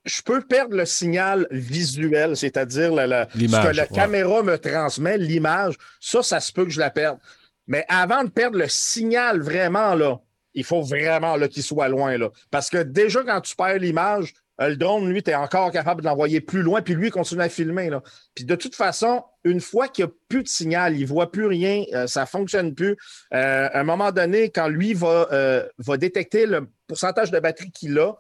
je 0.05 0.23
peux 0.23 0.41
perdre 0.41 0.77
le 0.77 0.85
signal 0.85 1.47
visuel, 1.51 2.37
c'est-à-dire 2.37 2.91
ce 2.91 3.37
que 3.37 3.77
la 3.77 3.83
ouais. 3.83 3.89
caméra 3.95 4.43
me 4.43 4.59
transmet, 4.59 5.19
l'image. 5.19 5.75
Ça, 6.01 6.23
ça 6.23 6.41
se 6.41 6.53
peut 6.53 6.65
que 6.65 6.71
je 6.71 6.81
la 6.81 6.91
perde. 6.91 7.19
Mais 7.67 7.85
avant 7.89 8.25
de 8.25 8.31
perdre 8.31 8.59
le 8.59 8.69
signal 8.69 9.41
vraiment, 9.41 9.95
là, 9.95 10.21
il 10.55 10.65
faut 10.65 10.83
vraiment 10.83 11.39
qu'il 11.49 11.63
soit 11.63 11.89
loin. 11.89 12.19
Là. 12.19 12.31
Parce 12.51 12.69
que 12.69 12.83
déjà, 12.83 13.23
quand 13.23 13.41
tu 13.41 13.55
perds 13.55 13.79
l'image, 13.79 14.35
euh, 14.61 14.69
le 14.69 14.77
drone, 14.77 15.09
lui, 15.09 15.23
tu 15.23 15.31
es 15.31 15.35
encore 15.35 15.71
capable 15.71 16.03
de 16.03 16.07
l'envoyer 16.07 16.41
plus 16.41 16.63
loin, 16.63 16.83
puis 16.83 16.95
lui, 16.95 17.09
il 17.09 17.11
continue 17.11 17.43
à 17.43 17.49
filmer. 17.49 17.89
Là. 17.89 18.03
Puis 18.35 18.45
de 18.45 18.55
toute 18.55 18.75
façon, 18.75 19.23
une 19.45 19.61
fois 19.61 19.89
qu'il 19.89 20.05
n'y 20.05 20.11
a 20.11 20.15
plus 20.29 20.43
de 20.43 20.49
signal, 20.49 20.95
il 20.97 21.03
ne 21.03 21.07
voit 21.07 21.33
plus 21.33 21.47
rien, 21.47 21.85
euh, 21.95 22.07
ça 22.07 22.21
ne 22.23 22.27
fonctionne 22.27 22.75
plus. 22.75 22.97
Euh, 23.35 23.69
à 23.73 23.81
un 23.81 23.85
moment 23.85 24.13
donné, 24.13 24.51
quand 24.51 24.69
lui 24.69 24.95
va, 24.95 25.27
euh, 25.33 25.67
va 25.79 25.97
détecter 25.97 26.47
le 26.47 26.69
pourcentage 26.87 27.31
de 27.31 27.41
batterie 27.41 27.71
qu'il 27.73 27.99
a 27.99 28.13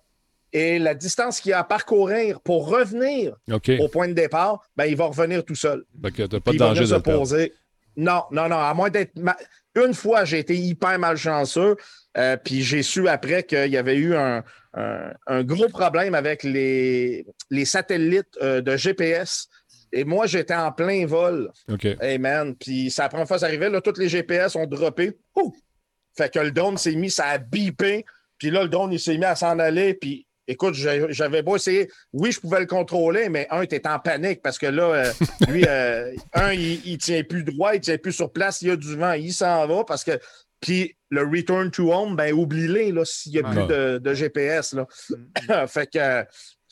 et 0.53 0.79
la 0.79 0.95
distance 0.95 1.41
qu'il 1.41 1.53
a 1.53 1.61
à 1.61 1.64
parcourir 1.64 2.41
pour 2.41 2.68
revenir 2.68 3.37
au 3.81 3.89
point 3.89 4.09
de 4.09 4.12
départ, 4.14 4.62
ben, 4.77 4.85
il 4.87 4.97
va 4.97 5.05
revenir 5.07 5.45
tout 5.45 5.55
seul. 5.55 5.85
Fait 6.03 6.11
que 6.11 6.23
t'as 6.25 6.41
pas 6.41 6.51
de 6.51 6.57
il 6.57 6.59
va 6.59 6.66
danger 6.68 6.81
de 6.83 6.87
poser. 7.18 7.53
Non, 7.97 8.23
non, 8.31 8.49
non, 8.49 8.57
à 8.59 8.73
moins 8.75 8.91
d'être. 8.91 9.16
ma- 9.18 9.37
Une 9.75 9.95
fois, 9.95 10.25
j'ai 10.25 10.39
été 10.41 10.55
hyper 10.57 10.99
malchanceux, 10.99 11.77
puis 12.45 12.62
j'ai 12.62 12.83
su 12.83 13.09
après 13.09 13.43
qu'il 13.45 13.70
y 13.70 13.77
avait 13.77 13.97
eu 13.97 14.14
un, 14.14 14.43
un- 14.75 15.12
un 15.27 15.43
gros 15.45 15.68
problème 15.68 16.14
avec 16.14 16.43
les, 16.43 17.27
les 17.51 17.64
satellites 17.64 18.39
de 18.43 18.77
GPS. 18.77 19.49
Et 19.93 20.05
moi, 20.05 20.26
j'étais 20.26 20.55
en 20.55 20.72
plein 20.72 21.05
vol. 21.07 21.51
OK. 21.70 21.84
Hey 22.01 22.18
man, 22.18 22.55
puis 22.57 22.93
la 22.97 23.09
première 23.09 23.26
fois 23.28 23.36
que 23.36 23.40
ça 23.40 23.47
arrivait, 23.47 23.68
là, 23.70 23.80
tous 23.80 23.99
les 23.99 24.09
GPS 24.09 24.57
ont 24.57 24.66
droppé. 24.66 25.12
Ouh! 25.36 25.53
Fait 26.16 26.32
que 26.32 26.38
le 26.38 26.51
drone 26.51 26.76
s'est 26.78 26.95
mis, 26.95 27.11
ça 27.11 27.26
a 27.26 27.38
bipé. 27.38 28.05
Puis 28.38 28.51
là, 28.51 28.62
le 28.62 28.68
drone, 28.68 28.93
il 28.93 29.01
s'est 29.01 29.16
mis 29.18 29.24
à 29.24 29.36
s'en 29.36 29.59
aller. 29.59 29.95
Puis 29.95 30.26
écoute, 30.49 30.74
j'avais 30.74 31.43
beau 31.43 31.57
essayer. 31.57 31.90
Oui, 32.12 32.32
je 32.32 32.40
pouvais 32.40 32.61
le 32.61 32.66
contrôler, 32.66 33.28
mais 33.28 33.47
un, 33.51 33.62
était 33.62 33.86
en 33.86 33.99
panique 33.99 34.43
parce 34.43 34.59
que 34.59 34.66
là, 34.66 34.82
euh, 34.84 35.12
lui, 35.49 35.64
euh, 35.68 36.12
un, 36.34 36.53
il, 36.53 36.84
il 36.86 36.99
tient 36.99 37.22
plus 37.22 37.45
droit, 37.45 37.74
il 37.74 37.80
tient 37.80 37.99
plus 37.99 38.12
sur 38.12 38.32
place, 38.32 38.62
il 38.62 38.68
y 38.68 38.70
a 38.70 38.76
du 38.76 38.97
vent, 38.97 39.12
il 39.12 39.32
s'en 39.32 39.66
va 39.66 39.84
parce 39.84 40.05
que. 40.05 40.18
Puis 40.61 40.95
le 41.11 41.22
return 41.22 41.72
to 41.72 41.93
home, 41.93 42.14
ben 42.14 42.32
oublie-les 42.32 42.93
là, 42.93 43.05
s'il 43.05 43.32
n'y 43.32 43.38
a 43.40 43.43
plus 43.43 43.62
Ouais. 43.62 43.66
de, 43.66 43.99
de 43.99 44.14
GPS. 44.14 44.74
Là. 44.74 44.86
fait 45.66 45.86
que 45.90 45.99
euh, 45.99 46.24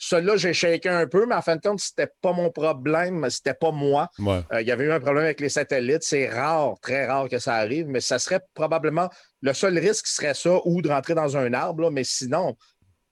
celui-là, 0.03 0.35
j'ai 0.35 0.51
shaké 0.53 0.89
un 0.89 1.05
peu, 1.05 1.25
mais 1.27 1.35
en 1.35 1.41
fin 1.43 1.55
de 1.55 1.61
compte, 1.61 1.79
c'était 1.79 2.09
pas 2.21 2.33
mon 2.33 2.49
problème, 2.49 3.29
c'était 3.29 3.53
pas 3.53 3.71
moi. 3.71 4.09
Ouais. 4.17 4.41
Euh, 4.51 4.61
il 4.61 4.67
y 4.67 4.71
avait 4.71 4.85
eu 4.85 4.91
un 4.91 4.99
problème 4.99 5.25
avec 5.25 5.39
les 5.39 5.49
satellites. 5.49 6.01
C'est 6.03 6.27
rare, 6.27 6.73
très 6.81 7.05
rare 7.05 7.29
que 7.29 7.37
ça 7.37 7.53
arrive, 7.55 7.85
mais 7.87 8.01
ça 8.01 8.17
serait 8.17 8.39
probablement 8.55 9.09
le 9.41 9.53
seul 9.53 9.77
risque 9.77 10.07
serait 10.07 10.33
ça 10.33 10.57
ou 10.65 10.81
de 10.81 10.89
rentrer 10.89 11.13
dans 11.13 11.37
un 11.37 11.53
arbre, 11.53 11.83
là, 11.83 11.91
mais 11.91 12.03
sinon, 12.03 12.55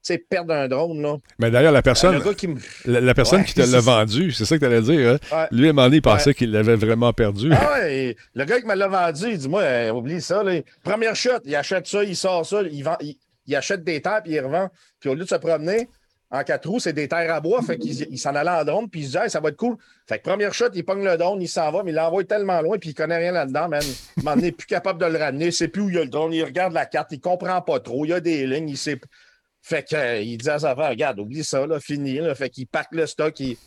sais, 0.01 0.17
perdre 0.17 0.51
un 0.53 0.67
drone, 0.67 0.99
là. 1.01 1.17
Mais 1.37 1.51
d'ailleurs, 1.51 1.71
la 1.71 1.83
personne, 1.83 2.19
qui 2.35 2.47
me. 2.47 2.59
la, 2.85 3.01
la 3.01 3.13
personne 3.13 3.41
Ouais, 3.41 3.45
qui 3.45 3.53
te 3.53 3.61
c'est 3.61 3.71
l'a 3.71 3.79
vendu, 3.81 4.31
c'est 4.31 4.45
ça 4.45 4.55
que 4.55 4.61
tu 4.61 4.65
allais 4.65 4.81
dire. 4.81 5.09
hein? 5.11 5.17
Ouais. 5.31 5.47
Lui, 5.51 5.67
à 5.67 5.69
un 5.69 5.73
moment 5.73 5.85
donné, 5.87 5.97
il 5.97 6.01
pensait 6.01 6.29
Ouais. 6.29 6.33
qu'il 6.33 6.51
l'avait 6.51 6.75
vraiment 6.75 7.13
perdu. 7.13 7.51
Ah 7.53 7.81
le 7.81 8.45
gars 8.45 8.59
qui 8.59 8.65
me 8.65 8.73
l'a 8.73 8.87
vendu, 8.87 9.25
il 9.29 9.37
dit 9.37 9.47
Moi, 9.49 9.61
euh, 9.61 9.91
oublie 9.91 10.21
ça. 10.21 10.41
Là. 10.41 10.59
Première 10.83 11.15
shot, 11.15 11.39
il 11.45 11.55
achète 11.55 11.85
ça, 11.85 12.03
il 12.03 12.15
sort 12.15 12.45
ça, 12.47 12.61
il, 12.63 12.81
vend, 12.83 12.97
il, 13.01 13.15
il 13.45 13.55
achète 13.55 13.83
des 13.83 14.01
terres 14.01 14.21
puis 14.23 14.33
il 14.33 14.39
revend. 14.39 14.69
Puis 14.99 15.09
au 15.09 15.13
lieu 15.13 15.23
de 15.25 15.29
se 15.29 15.35
promener 15.35 15.87
en 16.31 16.43
quatre 16.43 16.69
roues, 16.69 16.79
c'est 16.79 16.93
des 16.93 17.07
terres 17.07 17.33
à 17.33 17.41
bois. 17.41 17.61
Fait 17.61 17.77
qu'il 17.77 18.07
il 18.11 18.17
s'en 18.17 18.35
allait 18.35 18.49
en 18.49 18.63
drone, 18.63 18.89
puis 18.89 19.01
il 19.01 19.05
se 19.07 19.11
dit 19.11 19.17
Hey, 19.17 19.29
ça 19.29 19.39
va 19.39 19.49
être 19.49 19.57
cool. 19.57 19.77
Fait 20.07 20.19
que 20.19 20.23
première 20.23 20.53
shot, 20.53 20.69
il 20.73 20.85
pogne 20.85 21.03
le 21.03 21.17
drone, 21.17 21.41
il 21.41 21.47
s'en 21.47 21.71
va, 21.71 21.83
mais 21.83 21.91
il 21.91 21.95
l'envoie 21.95 22.23
tellement 22.23 22.61
loin, 22.61 22.77
puis 22.77 22.89
il 22.89 22.93
connaît 22.93 23.17
rien 23.17 23.31
là-dedans, 23.31 23.67
man. 23.69 23.81
M'en 24.23 24.35
est 24.37 24.51
plus 24.51 24.67
capable 24.67 24.99
de 25.01 25.05
le 25.05 25.17
ramener, 25.17 25.47
il 25.47 25.53
sait 25.53 25.67
plus 25.67 25.81
où 25.81 25.89
il 25.89 25.95
y 25.95 25.97
a 25.97 26.03
le 26.03 26.09
drone, 26.09 26.33
il 26.33 26.43
regarde 26.43 26.73
la 26.73 26.85
carte, 26.85 27.11
il 27.11 27.19
comprend 27.19 27.61
pas 27.61 27.79
trop, 27.79 28.05
il 28.05 28.09
y 28.09 28.13
a 28.13 28.19
des 28.19 28.45
lignes, 28.45 28.69
il 28.69 28.77
sait. 28.77 28.99
Fait 29.61 29.83
que, 29.83 29.95
euh, 29.95 30.37
dit 30.37 30.49
à 30.49 30.59
sa 30.59 30.75
femme, 30.75 30.89
regarde, 30.89 31.19
oublie 31.19 31.43
ça, 31.43 31.65
fini. 31.81 32.19
Fait 32.35 32.49
qu'il 32.49 32.67
pack 32.67 32.87
le 32.91 33.05
stock, 33.05 33.37
il, 33.39 33.57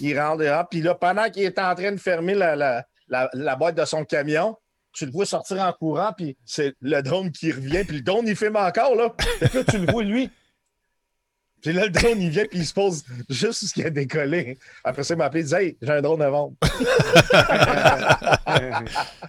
il 0.00 0.18
rentre 0.18 0.38
dehors. 0.38 0.66
Puis 0.68 0.80
là, 0.80 0.94
pendant 0.94 1.28
qu'il 1.28 1.42
est 1.42 1.58
en 1.58 1.74
train 1.74 1.92
de 1.92 2.00
fermer 2.00 2.34
la, 2.34 2.56
la, 2.56 2.84
la, 3.08 3.28
la 3.34 3.56
boîte 3.56 3.74
de 3.76 3.84
son 3.84 4.04
camion, 4.04 4.56
tu 4.92 5.06
le 5.06 5.12
vois 5.12 5.26
sortir 5.26 5.60
en 5.60 5.72
courant, 5.72 6.12
puis 6.16 6.36
c'est 6.44 6.74
le 6.80 7.00
drone 7.02 7.30
qui 7.30 7.50
revient, 7.52 7.84
puis 7.84 7.98
le 7.98 8.02
drone, 8.02 8.26
il 8.26 8.36
filme 8.36 8.56
encore, 8.56 8.94
là. 8.94 9.12
Fait 9.40 9.48
que 9.48 9.58
là, 9.58 9.64
tu 9.64 9.78
le 9.78 9.90
vois, 9.90 10.02
lui. 10.02 10.30
Puis 11.62 11.72
là, 11.72 11.84
le 11.84 11.90
drone, 11.90 12.20
il 12.20 12.30
vient, 12.30 12.44
puis 12.44 12.58
il 12.60 12.66
se 12.66 12.74
pose 12.74 13.04
juste 13.30 13.64
ce 13.66 13.72
qu'il 13.72 13.86
a 13.86 13.90
décollé. 13.90 14.58
Après 14.84 15.02
ça, 15.04 15.14
il 15.14 15.18
m'a 15.18 15.26
appelé, 15.26 15.42
il 15.42 15.46
dit 15.46 15.54
Hey, 15.54 15.76
j'ai 15.80 15.92
un 15.92 16.02
drone 16.02 16.20
à 16.22 16.30
vendre. 16.30 16.54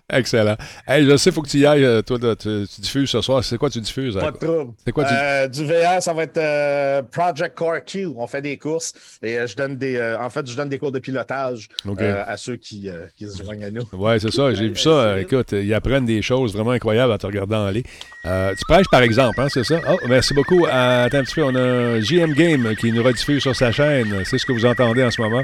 Excellent. 0.10 0.55
Hey, 0.88 1.05
je 1.05 1.18
sais, 1.18 1.30
il 1.30 1.34
faut 1.34 1.41
que 1.41 1.49
tu 1.49 1.60
y 1.60 1.65
ailles. 1.65 1.84
euh, 1.85 2.01
Toi, 2.01 2.18
tu, 2.35 2.65
tu 2.73 2.81
diffuses 2.81 3.10
ce 3.10 3.22
soir. 3.22 3.43
C'est 3.43 3.57
quoi 3.57 3.69
tu 3.69 3.80
diffuses? 3.81 4.15
Pas 4.15 4.27
hein? 4.27 4.31
de 4.31 4.38
trouble. 4.38 4.73
C'est 4.85 4.91
quoi 4.91 5.05
tu- 5.05 5.14
Euh, 5.14 5.47
du 5.47 5.65
VR, 5.65 6.01
ça 6.01 6.14
va 6.14 6.23
être 6.23 6.38
euh, 6.38 7.01
Project 7.03 7.55
Core 7.57 7.84
Q. 7.85 8.07
On 8.15 8.27
fait 8.27 8.41
des 8.41 8.57
courses 8.57 8.93
et 9.22 9.38
euh, 9.39 9.47
je 9.47 9.55
donne 9.55 9.77
des. 9.77 9.95
euh, 9.95 10.19
en 10.19 10.30
fait, 10.30 10.49
je 10.49 10.55
donne 10.55 10.69
des 10.69 10.80
cours 10.80 10.91
de 10.91 10.99
pilotage 10.99 11.68
euh, 11.88 12.23
à 12.26 12.38
ceux 12.38 12.55
qui, 12.57 12.89
euh, 12.89 13.05
qui 13.15 13.30
se 13.30 13.43
joignent 13.43 13.65
à 13.65 13.72
nous. 13.72 13.84
Ouais, 13.93 14.19
c'est 14.19 14.31
ça. 14.31 14.53
J'ai 14.53 14.69
vu 14.69 14.76
ça. 14.76 15.19
écoute, 15.19 15.51
ils 15.53 15.73
apprennent 15.73 16.05
des 16.05 16.22
choses 16.22 16.53
vraiment 16.53 16.72
incroyables 16.72 17.14
en 17.14 17.18
te 17.18 17.26
regardant 17.26 17.65
aller. 17.65 17.84
Euh, 18.26 18.56
tu 18.56 18.64
prêches, 18.66 18.88
par 18.90 19.02
exemple, 19.02 19.40
hein, 19.41 19.48
c'est 19.50 19.64
ça? 19.66 19.80
Oh, 19.90 19.98
merci 20.08 20.34
beaucoup. 20.34 20.66
Euh, 20.66 21.06
attends 21.06 21.18
un 21.18 21.24
petit 21.24 21.36
peu. 21.36 21.44
On 21.44 21.54
a 21.56 21.60
un 21.62 22.00
GM 22.00 22.34
Game 22.34 22.76
qui 22.76 22.91
nous 22.91 23.04
rediffuse 23.04 23.41
sur 23.41 23.56
sa 23.56 23.72
chaîne. 23.72 24.24
C'est 24.26 24.38
ce 24.38 24.45
que 24.45 24.54
vous 24.54 24.66
entendez 24.66 25.04
en 25.04 25.12
ce 25.12 25.22
moment. 25.22 25.44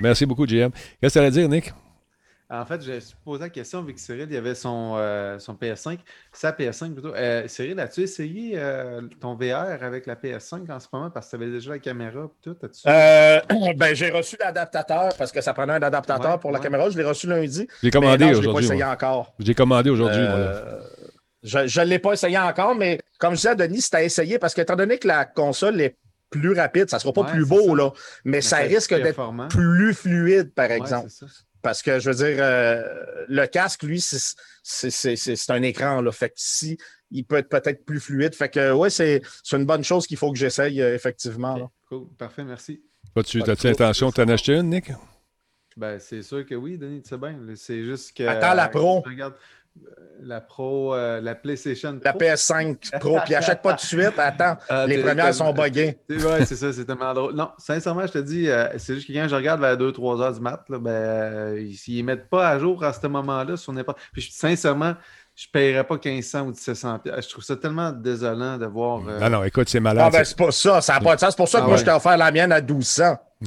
Merci 0.00 0.26
beaucoup, 0.26 0.46
GM. 0.46 0.70
Qu'est-ce 1.00 1.14
que 1.14 1.18
tu 1.18 1.18
allais 1.18 1.30
dire, 1.32 1.48
Nick? 1.48 1.72
En 2.52 2.64
fait, 2.66 2.82
j'ai 2.82 2.98
posé 3.24 3.42
la 3.44 3.48
question 3.48 3.80
vu 3.82 3.94
que 3.94 4.00
Cyril, 4.00 4.26
il 4.28 4.36
avait 4.36 4.56
son, 4.56 4.94
euh, 4.98 5.38
son 5.38 5.54
PS5, 5.54 5.98
sa 6.32 6.50
PS5 6.50 6.94
plutôt. 6.94 7.14
Euh, 7.14 7.44
Cyril, 7.46 7.78
as-tu 7.78 8.00
essayé 8.02 8.54
euh, 8.56 9.02
ton 9.20 9.36
VR 9.36 9.80
avec 9.82 10.04
la 10.06 10.16
PS5 10.16 10.68
en 10.68 10.80
ce 10.80 10.88
moment? 10.92 11.10
Parce 11.10 11.26
que 11.30 11.36
tu 11.36 11.42
avais 11.42 11.52
déjà 11.52 11.70
la 11.70 11.78
caméra 11.78 12.24
et 12.24 12.42
tout? 12.42 12.56
As-tu- 12.60 12.88
Euh, 12.88 13.38
ben, 13.76 13.94
j'ai 13.94 14.10
reçu 14.10 14.36
l'adaptateur 14.40 15.10
parce 15.16 15.30
que 15.30 15.40
ça 15.40 15.54
prenait 15.54 15.74
un 15.74 15.82
adaptateur 15.82 16.32
Ouais, 16.32 16.38
pour 16.38 16.50
la 16.50 16.58
ouais. 16.58 16.62
caméra. 16.64 16.90
Je 16.90 16.98
l'ai 16.98 17.04
reçu 17.04 17.28
lundi. 17.28 17.68
J'ai 17.84 17.90
commandé 17.92 18.24
mais 18.24 18.32
non, 18.32 18.36
je 18.36 18.40
l'ai 18.40 18.46
pas 18.46 18.50
aujourd'hui, 18.50 18.64
essayé 18.66 18.82
moi. 18.84 18.92
encore. 18.94 19.32
J'ai 19.38 19.54
commandé 19.54 19.90
aujourd'hui. 19.90 20.22
Je 21.42 21.80
ne 21.80 21.86
l'ai 21.86 21.98
pas 21.98 22.12
essayé 22.12 22.38
encore, 22.38 22.74
mais 22.74 23.00
comme 23.18 23.32
je 23.32 23.36
disais 23.36 23.48
à 23.50 23.54
Denis, 23.54 23.80
c'est 23.82 23.94
à 23.94 24.02
essayer 24.02 24.38
parce 24.38 24.54
qu'étant 24.54 24.76
donné 24.76 24.98
que 24.98 25.08
la 25.08 25.24
console 25.24 25.80
est 25.80 25.96
plus 26.30 26.52
rapide, 26.52 26.88
ça 26.88 26.96
ne 26.98 27.00
sera 27.00 27.12
pas 27.12 27.22
Ouais, 27.22 27.32
plus 27.32 27.44
beau, 27.46 27.70
ça. 27.70 27.74
là, 27.82 27.92
mais, 28.24 28.40
ça 28.40 28.58
ça 28.58 28.62
risque 28.62 28.94
d'être 28.94 29.48
plus 29.48 29.94
fluide, 29.94 30.52
par 30.54 30.68
Ouais, 30.70 30.76
exemple. 30.76 31.08
Parce 31.62 31.82
que, 31.82 31.98
je 31.98 32.10
veux 32.10 32.16
dire, 32.16 32.36
euh, 32.40 32.82
le 33.28 33.46
casque, 33.46 33.82
lui, 33.82 34.00
c'est- 34.00 35.50
un 35.50 35.62
écran. 35.62 36.00
Là. 36.00 36.12
Fait 36.12 36.28
que 36.28 36.34
si, 36.36 36.78
il 37.10 37.24
peut 37.24 37.36
être 37.36 37.48
peut-être 37.48 37.84
plus 37.84 38.00
fluide. 38.00 38.34
Fait 38.34 38.48
que, 38.48 38.72
ouais, 38.72 38.88
c'est 38.90 39.20
c'est 39.42 39.56
une 39.56 39.66
bonne 39.66 39.84
chose 39.84 40.06
qu'il 40.06 40.16
faut 40.16 40.32
que 40.32 40.38
j'essaye, 40.38 40.80
euh, 40.80 40.94
effectivement. 40.94 41.56
là. 41.56 41.68
Cool, 41.88 42.06
parfait, 42.16 42.44
merci. 42.44 42.80
As-tu 43.16 43.40
Pas 43.40 43.50
as-tu 43.52 43.66
l'intention 43.66 44.08
de 44.08 44.14
t'en 44.14 44.28
acheter 44.28 44.54
une, 44.54 44.70
Nick? 44.70 44.92
Ben, 45.76 45.98
c'est 45.98 46.22
sûr 46.22 46.46
que 46.46 46.54
oui, 46.54 46.78
Denis, 46.78 47.02
tu 47.02 47.08
sais 47.10 47.18
bien. 47.18 47.36
C'est 47.56 47.84
juste 47.84 48.16
que. 48.16 48.22
Attends, 48.24 48.54
la 48.54 48.68
Pro. 48.68 49.00
Regarde, 49.00 49.34
la 50.22 50.40
Pro, 50.42 50.94
euh, 50.94 51.20
la 51.22 51.34
PlayStation 51.34 51.98
La 52.04 52.12
Pro. 52.12 52.20
PS5 52.20 52.98
Pro, 53.00 53.18
puis 53.24 53.34
achète 53.34 53.62
pas 53.62 53.70
tout 53.72 53.82
de 53.82 53.86
suite. 54.02 54.18
Attends, 54.18 54.56
Ah, 54.68 54.86
les 54.86 54.98
premières 54.98 55.34
sont 55.34 55.52
buggées. 55.52 55.98
Vrai, 56.10 56.44
c'est 56.44 56.56
ça, 56.56 56.72
c'est 56.72 56.84
tellement 56.84 57.14
drôle. 57.14 57.34
Non, 57.34 57.50
sincèrement, 57.56 58.06
je 58.06 58.12
te 58.12 58.18
dis, 58.18 58.48
euh, 58.50 58.66
c'est 58.76 58.94
juste 58.96 59.06
que 59.08 59.12
quand 59.14 59.28
je 59.28 59.34
regarde 59.34 59.60
vers 59.60 59.76
2-3 59.78 60.20
heures 60.20 60.32
du 60.34 60.40
mat, 60.40 60.62
là, 60.68 60.78
ben, 60.78 60.90
euh, 60.90 61.70
s'ils 61.74 62.02
ne 62.04 62.06
mettent 62.12 62.28
pas 62.28 62.48
à 62.48 62.58
jour 62.58 62.84
à 62.84 62.92
ce 62.92 63.06
moment-là 63.06 63.56
sur 63.56 63.72
n'importe. 63.72 63.98
Puis 64.12 64.28
sincèrement, 64.30 64.94
je 65.34 65.46
ne 65.46 65.52
paierais 65.58 65.84
pas 65.84 65.94
1500 66.04 66.40
ou 66.42 66.46
1700 66.48 66.98
piastres. 66.98 67.22
Je 67.22 67.28
trouve 67.30 67.44
ça 67.44 67.56
tellement 67.56 67.90
désolant 67.92 68.58
de 68.58 68.66
voir. 68.66 69.00
euh, 69.08 69.20
Ah 69.22 69.30
non, 69.30 69.42
écoute, 69.44 69.70
c'est 69.70 69.80
malade. 69.80 70.04
Ah, 70.06 70.10
ben, 70.10 70.18
c'est- 70.18 70.30
c'est 70.36 70.38
pas 70.38 70.50
ça. 70.52 70.80
Ça 70.82 70.94
n'a 70.94 71.00
pas 71.00 71.14
de 71.14 71.20
sens. 71.20 71.30
C'est 71.30 71.36
pour 71.38 71.48
ça 71.48 71.58
que 71.60 71.62
Ah 71.64 71.66
moi, 71.66 71.74
ouais. 71.76 71.80
je 71.80 71.84
t'ai 71.86 71.92
offert 71.92 72.18
la 72.18 72.30
mienne 72.30 72.52
à 72.52 72.60
1200. 72.60 73.16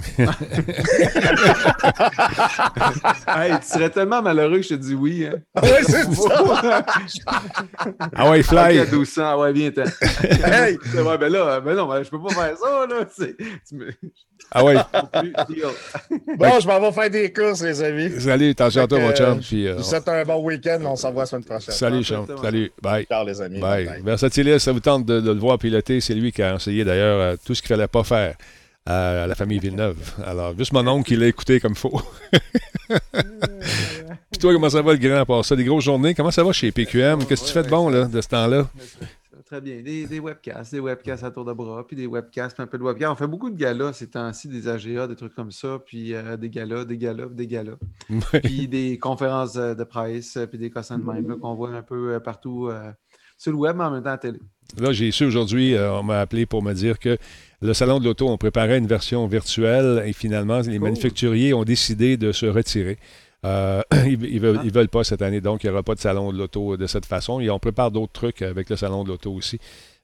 hey, 3.28 3.52
tu 3.60 3.68
serais 3.68 3.90
tellement 3.92 4.22
malheureux 4.22 4.58
que 4.58 4.64
je 4.64 4.70
te 4.70 4.74
dis 4.76 4.96
oui. 4.96 5.28
Hein. 5.28 5.36
Ouais, 5.62 5.82
c'est 5.86 6.12
ça. 6.16 6.86
ah 8.16 8.30
ouais, 8.30 8.42
fly! 8.44 8.80
Ok, 8.80 8.88
à 8.88 8.92
1200, 8.92 9.22
ah 9.24 9.38
ouais, 9.38 9.54
bien, 9.54 9.72
t'as. 9.72 9.84
Hey! 10.44 10.78
ouais, 10.96 11.18
ben 11.18 11.32
là, 11.32 11.60
ben 11.60 11.76
non, 11.76 11.88
ben, 11.88 12.02
je 12.04 12.10
peux 12.10 12.22
pas 12.22 12.30
faire 12.34 12.58
ça, 12.58 12.88
là. 12.88 13.06
C'est- 13.16 13.36
Tu 13.68 13.76
me... 13.76 13.92
Ah 14.52 14.64
ouais. 14.64 14.76
Bon, 16.38 16.60
je 16.60 16.68
m'en 16.68 16.80
vais 16.80 16.92
faire 16.92 17.10
des 17.10 17.32
courses, 17.32 17.62
les 17.62 17.82
amis. 17.82 18.12
Salut, 18.20 18.50
attention 18.50 18.84
à 18.84 18.88
toi, 18.88 19.00
mon 19.00 19.10
que, 19.12 19.16
chum. 19.18 19.26
euh, 19.26 19.36
Puis, 19.42 19.68
euh, 19.68 19.74
Je 19.74 19.78
vous 19.78 19.84
souhaite 19.84 20.08
un 20.08 20.24
bon 20.24 20.44
week-end. 20.44 20.80
On 20.86 20.96
s'en 20.96 21.12
voit 21.12 21.24
la 21.24 21.28
semaine 21.28 21.46
prochaine. 21.46 21.74
salut, 21.74 22.04
chum. 22.04 22.26
Salut. 22.42 22.72
Bye. 22.82 23.06
Ciao, 23.06 23.26
les 23.26 23.42
amis. 23.42 23.60
Bye. 23.60 23.86
Bye. 23.86 24.02
Versatilis, 24.04 24.60
ça 24.60 24.72
vous 24.72 24.80
tente 24.80 25.06
de, 25.06 25.22
de 25.22 25.32
le 25.32 25.40
voir 25.40 25.58
piloter. 25.58 26.02
C'est 26.02 26.14
lui 26.14 26.32
qui 26.32 26.42
a 26.44 26.56
enseigné 26.56 26.84
d'ailleurs 26.84 27.20
euh, 27.22 27.36
tout 27.46 27.54
ce 27.56 27.62
qu'il 27.62 27.70
fallait 27.70 27.88
pas 27.88 28.04
faire 28.04 28.36
à 28.86 29.28
la 29.28 29.36
famille 29.36 29.60
Villeneuve. 29.60 29.98
Alors, 30.26 30.58
juste 30.58 30.74
mon 30.74 30.86
oncle 30.88 31.08
qui 31.08 31.16
l'a 31.16 31.28
écouté 31.28 31.60
comme 31.60 31.76
faux. 31.76 32.02
Puis 34.32 34.40
toi, 34.40 34.54
comment 34.54 34.70
ça 34.70 34.82
va 34.82 34.94
le 34.94 35.00
grand 35.00 35.18
à 35.22 35.26
part 35.26 35.46
ça? 35.46 35.56
Des 35.56 35.64
grosses 35.64 35.86
journées? 35.86 36.14
Comment 36.14 36.32
ça 36.32 36.44
va 36.44 36.52
chez 36.52 36.72
PQM? 36.72 37.26
Qu'est-ce 37.26 37.44
que 37.44 37.48
tu 37.48 37.54
fais 37.54 37.64
de 37.64 37.70
bon 37.70 37.90
là, 37.90 38.06
de 38.06 38.20
ce 38.22 38.28
temps-là? 38.28 38.68
Très 39.46 39.62
bien. 39.62 39.82
Des, 39.82 40.08
des 40.08 40.20
webcasts, 40.20 40.74
des 40.74 40.80
webcasts 40.80 41.24
à 41.24 41.30
tour 41.32 41.46
de 41.46 41.54
bras, 41.54 41.86
puis 41.86 41.96
des 41.96 42.08
webcasts, 42.08 42.56
puis 42.56 42.64
un 42.64 42.68
peu 42.68 42.78
de 42.78 42.84
webcasts. 42.84 43.12
On 43.12 43.16
fait 43.16 43.28
beaucoup 43.28 43.52
de 43.52 43.58
galas 43.58 43.94
ces 43.94 44.10
temps-ci, 44.10 44.48
des 44.48 44.68
AGA, 44.68 45.08
des 45.08 45.16
trucs 45.16 45.36
comme 45.36 45.52
ça, 45.52 45.80
puis 45.86 46.14
euh, 46.14 46.38
des 46.38 46.50
galas, 46.50 46.86
des 46.86 46.98
galas, 46.98 47.28
des 47.28 47.46
galas. 47.48 47.78
Puis 48.44 48.68
des 48.68 48.98
conférences 48.98 49.54
de 49.54 49.84
presse, 49.84 50.40
puis 50.50 50.58
des 50.58 50.72
cossins 50.72 50.98
de 50.98 51.06
même 51.06 51.30
là, 51.30 51.36
qu'on 51.40 51.54
voit 51.54 51.70
un 51.70 51.84
peu 51.84 52.16
euh, 52.16 52.20
partout 52.20 52.68
euh, 52.70 52.92
sur 53.38 53.52
le 53.52 53.58
web, 53.58 53.76
mais 53.78 53.84
en 53.84 53.92
même 53.92 54.02
temps 54.04 54.10
à 54.10 54.14
la 54.14 54.18
télé. 54.18 54.40
Là, 54.78 54.92
j'ai 54.92 55.12
su 55.12 55.26
aujourd'hui, 55.26 55.76
euh, 55.76 55.94
on 55.94 56.04
m'a 56.04 56.20
appelé 56.20 56.46
pour 56.46 56.64
me 56.64 56.74
dire 56.74 56.98
que 56.98 57.18
le 57.64 57.74
salon 57.74 58.00
de 58.00 58.06
l'auto, 58.06 58.28
on 58.30 58.38
préparait 58.38 58.78
une 58.78 58.88
version 58.88 59.26
virtuelle 59.28 60.04
et 60.06 60.14
finalement, 60.14 60.60
les 60.60 60.80
manufacturiers 60.80 61.54
ont 61.54 61.64
décidé 61.64 62.18
de 62.18 62.32
se 62.32 62.46
retirer. 62.46 62.98
Euh, 63.46 63.82
ils, 64.06 64.24
ils 64.26 64.40
veulent, 64.40 64.60
ils 64.64 64.72
veulent 64.72 64.88
pas 64.90 65.04
cette 65.04 65.22
année, 65.22 65.42
donc 65.42 65.64
il 65.64 65.68
n'y 65.68 65.72
aura 65.74 65.84
pas 65.84 65.96
de 65.96 66.00
salon 66.00 66.32
de 66.32 66.38
l'auto 66.38 66.78
de 66.78 66.88
cette 66.88 67.06
façon. 67.06 67.40
Et 67.40 67.50
on 67.50 67.60
prépare 67.60 67.92
d'autres 67.92 68.14
trucs 68.14 68.42
avec 68.42 68.70
le 68.70 68.76
salon 68.76 69.04
de 69.04 69.10
l'auto 69.10 69.32
aussi. 69.34 69.60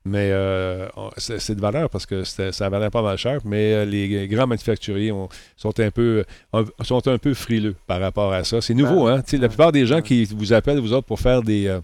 Mais 0.05 0.29
euh, 0.31 0.87
c'est 1.17 1.55
de 1.55 1.59
valeur 1.61 1.89
parce 1.89 2.05
que 2.05 2.23
ça 2.23 2.69
valait 2.69 2.89
pas 2.89 3.01
mal 3.01 3.17
cher, 3.17 3.41
mais 3.43 3.73
euh, 3.73 3.85
les 3.85 4.29
grands 4.29 4.47
manufacturiers 4.47 5.11
ont- 5.11 5.27
sont, 5.57 5.77
un 5.81 5.91
peu, 5.91 6.23
un- 6.53 6.63
sont 6.83 7.05
un 7.09 7.17
peu 7.17 7.33
frileux 7.33 7.75
par 7.85 7.99
rapport 7.99 8.31
à 8.31 8.45
ça. 8.45 8.61
C'est 8.61 8.73
nouveau, 8.73 9.07
hein? 9.07 9.21
Tu 9.21 9.31
sais, 9.31 9.37
La 9.37 9.49
plupart 9.49 9.73
des 9.73 9.85
gens 9.85 10.01
qui 10.01 10.23
vous 10.23 10.53
appellent, 10.53 10.79
vous 10.79 10.93
autres, 10.93 11.05
pour 11.05 11.19
faire 11.19 11.41
des, 11.43 11.67
euh, 11.67 11.81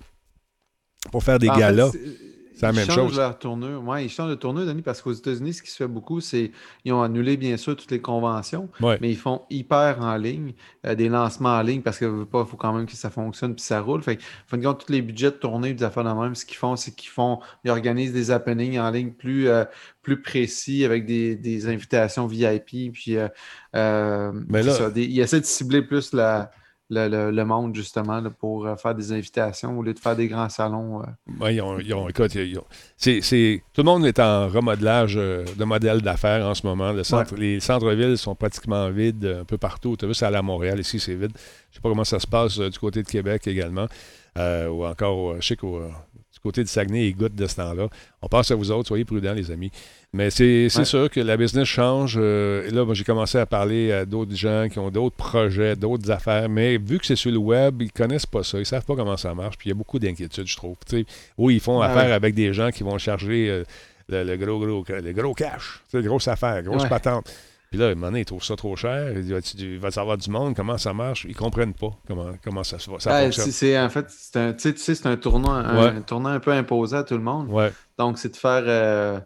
pour 1.11 1.23
faire 1.23 1.39
des 1.39 1.49
En 1.49 1.55
fait, 1.91 1.99
c'est- 2.55 2.65
la 2.65 2.71
ils 2.71 2.75
même 2.75 2.85
changent 2.85 2.95
chose. 3.09 3.17
leur 3.17 3.37
tournure. 3.37 3.83
Oui, 3.85 4.05
ils 4.05 4.09
changent 4.09 4.29
de 4.31 4.35
tournure, 4.35 4.65
Denis, 4.65 4.81
parce 4.81 5.01
qu'aux 5.01 5.11
États-Unis, 5.13 5.53
ce 5.53 5.61
qui 5.61 5.69
se 5.69 5.77
fait 5.77 5.87
beaucoup, 5.87 6.19
c'est 6.21 6.51
ils 6.83 6.93
ont 6.93 7.01
annulé, 7.01 7.37
bien 7.37 7.57
sûr, 7.57 7.75
toutes 7.75 7.91
les 7.91 8.01
conventions, 8.01 8.69
Ouais. 8.81 8.97
mais 9.01 9.09
ils 9.11 9.17
font 9.17 9.41
hyper 9.49 10.01
en 10.01 10.15
ligne, 10.17 10.53
euh, 10.85 10.95
des 10.95 11.09
lancements 11.09 11.49
en 11.57 11.61
ligne, 11.61 11.81
parce 11.81 11.97
qu'il 11.99 12.25
faut 12.31 12.57
quand 12.57 12.73
même 12.73 12.85
que 12.85 12.95
ça 12.95 13.09
fonctionne 13.09 13.53
puis 13.55 13.63
ça 13.63 13.81
roule. 13.81 14.01
Fait 14.01 14.15
que, 14.17 14.21
en 14.21 14.47
fin 14.47 14.57
de 14.57 14.63
tous 14.73 14.91
les 14.91 15.01
budgets 15.01 15.31
de 15.31 15.35
tournée 15.37 15.73
des 15.73 15.83
affaires 15.83 16.03
de 16.03 16.09
même, 16.09 16.33
ce 16.35 16.45
qu'ils 16.45 16.57
font, 16.57 16.75
c'est 16.75 16.95
qu'ils 16.95 17.09
font, 17.11 17.39
ils 17.63 17.71
organisent 17.71 18.13
des 18.13 18.31
happenings 18.31 18.79
en 18.79 18.89
ligne 18.89 19.11
plus, 19.11 19.47
euh, 19.47 19.65
plus 20.01 20.21
précis 20.21 20.85
avec 20.85 21.05
des, 21.05 21.35
des 21.35 21.67
invitations 21.67 22.27
VIP. 22.27 22.91
Puis, 22.93 23.17
euh, 23.17 24.31
Mais 24.49 24.63
là- 24.63 24.73
ça, 24.73 24.89
des- 24.89 25.05
ils 25.05 25.19
essaient 25.19 25.41
de 25.41 25.45
cibler 25.45 25.81
plus 25.81 26.13
la. 26.13 26.51
Le, 26.91 27.07
le- 27.09 27.31
le 27.31 27.45
monde, 27.45 27.73
justement, 27.75 28.21
là, 28.21 28.29
pour 28.29 28.67
euh, 28.67 28.75
faire 28.75 28.93
des 28.93 29.11
invitations 29.11 29.79
au 29.79 29.81
lieu 29.81 29.93
de 29.95 29.99
faire 29.99 30.15
des 30.15 30.27
grands 30.27 30.49
salons. 30.49 31.01
euh. 31.01 31.05
Ouais, 31.41 31.55
ils 31.55 31.61
ont- 31.61 31.79
ils 31.79 31.91
ont- 31.95 32.07
écoute, 32.07 32.35
ils 32.35 32.59
ont- 32.59 32.65
tout 33.01 33.81
le 33.81 33.83
monde 33.83 34.05
est 34.05 34.19
en 34.19 34.47
remodelage 34.49 35.15
euh, 35.17 35.43
de 35.57 35.63
modèle 35.63 36.01
d'affaires 36.01 36.45
en 36.45 36.53
ce 36.53 36.65
moment. 36.67 36.91
Le 36.91 37.03
centre, 37.03 37.35
Les 37.35 37.59
centres-villes 37.59 38.17
sont 38.19 38.35
pratiquement 38.35 38.89
vides 38.91 39.25
un 39.41 39.45
peu 39.45 39.57
partout. 39.57 39.95
Tu 39.97 40.05
as 40.05 40.07
vu, 40.07 40.13
c'est 40.13 40.27
à 40.27 40.29
la 40.31 40.43
Montréal, 40.43 40.79
ici, 40.79 40.99
c'est 40.99 41.15
vide. 41.15 41.31
Je 41.71 41.75
sais 41.77 41.81
pas 41.81 41.89
comment 41.89 42.03
ça 42.03 42.19
se 42.19 42.27
passe 42.27 42.59
euh, 42.59 42.69
du 42.69 42.77
côté 42.77 43.01
de 43.01 43.07
Québec 43.07 43.47
également. 43.47 43.87
Ou 44.37 44.85
encore, 44.85 45.41
je 45.41 45.47
sais 45.47 45.55
qu'au 45.55 45.81
côté 46.45 46.63
de 46.63 46.67
Saguenay, 46.69 47.07
ils 47.09 47.15
goûtent 47.15 47.35
de 47.35 47.47
ce 47.47 47.55
temps-là. 47.55 47.87
On 48.21 48.27
pense 48.27 48.51
à 48.51 48.55
vous 48.55 48.71
autres, 48.71 48.87
soyez 48.87 49.03
prudents, 49.03 49.33
les 49.33 49.49
amis. 49.51 49.71
Mais 50.13 50.29
c'est, 50.29 50.67
Ouais. 50.77 50.85
sûr 50.85 51.09
que 51.09 51.19
la 51.19 51.35
business 51.37 51.67
change. 51.67 52.15
euh, 52.17 52.67
et 52.67 52.71
là, 52.71 52.85
j'ai 52.93 53.03
commencé 53.03 53.37
à 53.37 53.45
parler 53.45 53.91
à 53.91 54.05
d'autres 54.05 54.35
gens 54.35 54.67
qui 54.71 54.79
ont 54.79 54.89
d'autres 54.91 55.15
projets, 55.15 55.75
d'autres 55.75 56.09
affaires. 56.11 56.47
Mais 56.47 56.77
vu 56.77 56.99
que 56.99 57.05
c'est 57.05 57.15
sur 57.17 57.31
le 57.31 57.37
web, 57.37 57.81
ils 57.81 57.91
connaissent 57.91 58.25
pas 58.27 58.43
ça. 58.43 58.59
Ils 58.59 58.65
savent 58.65 58.85
pas 58.85 58.95
comment 58.95 59.17
ça 59.17 59.33
marche. 59.33 59.57
Puis 59.57 59.67
il 59.69 59.71
y 59.71 59.75
a 59.75 59.75
beaucoup 59.75 59.99
d'inquiétudes, 59.99 60.47
je 60.47 60.55
trouve. 60.55 60.77
Tu 60.87 60.99
sais, 60.99 61.05
oui, 61.37 61.55
ils 61.55 61.59
font 61.59 61.81
affaire 61.81 62.13
avec 62.13 62.33
des 62.35 62.53
gens 62.53 62.69
qui 62.71 62.83
vont 62.83 62.97
charger 62.97 63.49
euh, 63.49 63.63
le, 64.07 64.23
le 64.23 64.37
gros, 64.37 64.59
gros, 64.59 64.85
le 64.87 65.11
gros 65.13 65.33
cash. 65.33 65.81
C'est 65.89 65.99
une 65.99 66.05
grosse 66.07 66.27
affaire, 66.27 66.61
grosse 66.63 66.83
Ouais. 66.83 66.89
patente. 66.89 67.25
Puis 67.75 67.81
là, 67.81 67.89
à 67.89 67.91
un 67.91 67.95
moment 67.95 68.07
donné, 68.07 68.21
ils 68.21 68.25
trouvent 68.25 68.41
ça 68.41 68.55
trop 68.55 68.77
cher. 68.77 69.11
Il 69.17 69.33
va, 69.33 69.39
il 69.57 69.79
va 69.79 69.91
savoir 69.91 70.17
du 70.17 70.29
monde, 70.29 70.55
comment 70.55 70.77
ça 70.77 70.93
marche? 70.93 71.25
Ils 71.27 71.35
comprennent 71.35 71.73
pas 71.73 71.89
comment, 72.07 72.31
comment 72.41 72.63
ça, 72.63 72.79
se- 72.79 72.89
ça 72.99 73.11
fonctionne. 73.25 73.45
c'est, 73.47 73.51
c'est- 73.51 73.77
en 73.77 73.89
fait, 73.89 74.05
c'est 74.07 74.37
un, 74.39 74.53
tu 74.53 74.59
sais, 74.61 74.73
tu 74.73 74.79
sais, 74.79 74.95
c'est 74.95 75.07
un 75.07 75.17
tournant, 75.17 75.51
un, 75.51 75.77
Ouais. 75.81 75.87
un 75.89 76.01
tournant 76.01 76.29
un 76.29 76.39
peu 76.39 76.51
imposé 76.51 76.95
à 76.95 77.03
tout 77.03 77.15
le 77.15 77.23
monde. 77.23 77.49
Ouais. 77.49 77.73
Donc, 77.97 78.17
c'est 78.17 78.29
de 78.29 78.37
faire 78.37 78.63
euh, 78.65 79.19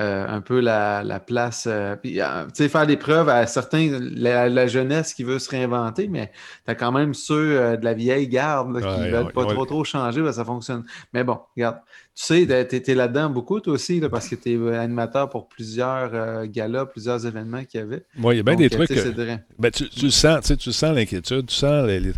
euh, 0.00 0.26
un 0.26 0.40
peu 0.40 0.60
la, 0.60 1.02
la 1.04 1.20
place, 1.20 1.66
euh, 1.70 1.94
puis 1.94 2.20
euh, 2.20 2.46
tu 2.46 2.62
sais, 2.62 2.68
faire 2.70 2.86
des 2.86 2.96
preuves 2.96 3.28
à 3.28 3.46
certains, 3.46 3.98
la, 4.00 4.48
la 4.48 4.66
jeunesse 4.66 5.12
qui 5.12 5.24
veut 5.24 5.38
se 5.38 5.50
réinventer, 5.50 6.08
mais 6.08 6.32
tu 6.64 6.70
as 6.70 6.74
quand 6.74 6.90
même 6.90 7.12
ceux 7.12 7.76
de 7.76 7.84
la 7.84 7.92
vieille 7.92 8.26
garde 8.26 8.72
là, 8.74 8.80
qui 8.80 8.86
Ouais, 9.00 9.10
veulent 9.10 9.26
ouais, 9.26 9.32
pas 9.32 9.44
ouais. 9.44 9.54
trop 9.54 9.66
trop 9.66 9.84
changer, 9.84 10.22
ben, 10.22 10.32
ça 10.32 10.44
fonctionne. 10.44 10.84
Mais 11.12 11.22
bon, 11.22 11.38
regarde, 11.54 11.76
tu 12.14 12.24
sais, 12.24 12.66
tu 12.68 12.90
es, 12.90 12.94
là-dedans 12.94 13.30
beaucoup, 13.30 13.60
toi 13.60 13.74
aussi, 13.74 14.00
là, 14.00 14.08
parce 14.08 14.28
que 14.28 14.34
tu 14.36 14.52
es 14.54 14.76
animateur 14.76 15.28
pour 15.28 15.48
plusieurs 15.48 16.46
galas, 16.46 16.86
plusieurs 16.86 17.26
événements 17.26 17.64
qu'il 17.64 17.80
y 17.80 17.82
avait. 17.82 18.04
Ouais, 18.18 18.34
il 18.34 18.38
y 18.38 18.40
a 18.40 18.42
bien 18.42 18.54
Donc, 18.54 18.62
des 18.62 18.70
trucs. 18.70 18.88
tu. 18.88 18.94
Ben, 19.58 19.70
tu, 19.70 20.10
sens, 20.10 20.40
tu 20.40 20.46
sais, 20.48 20.56
tu 20.56 20.72
sens 20.72 20.94
l'inquiétude, 20.94 21.46
tu 21.46 21.54
sens 21.54 21.86
les- 21.86 22.00
les- 22.00 22.12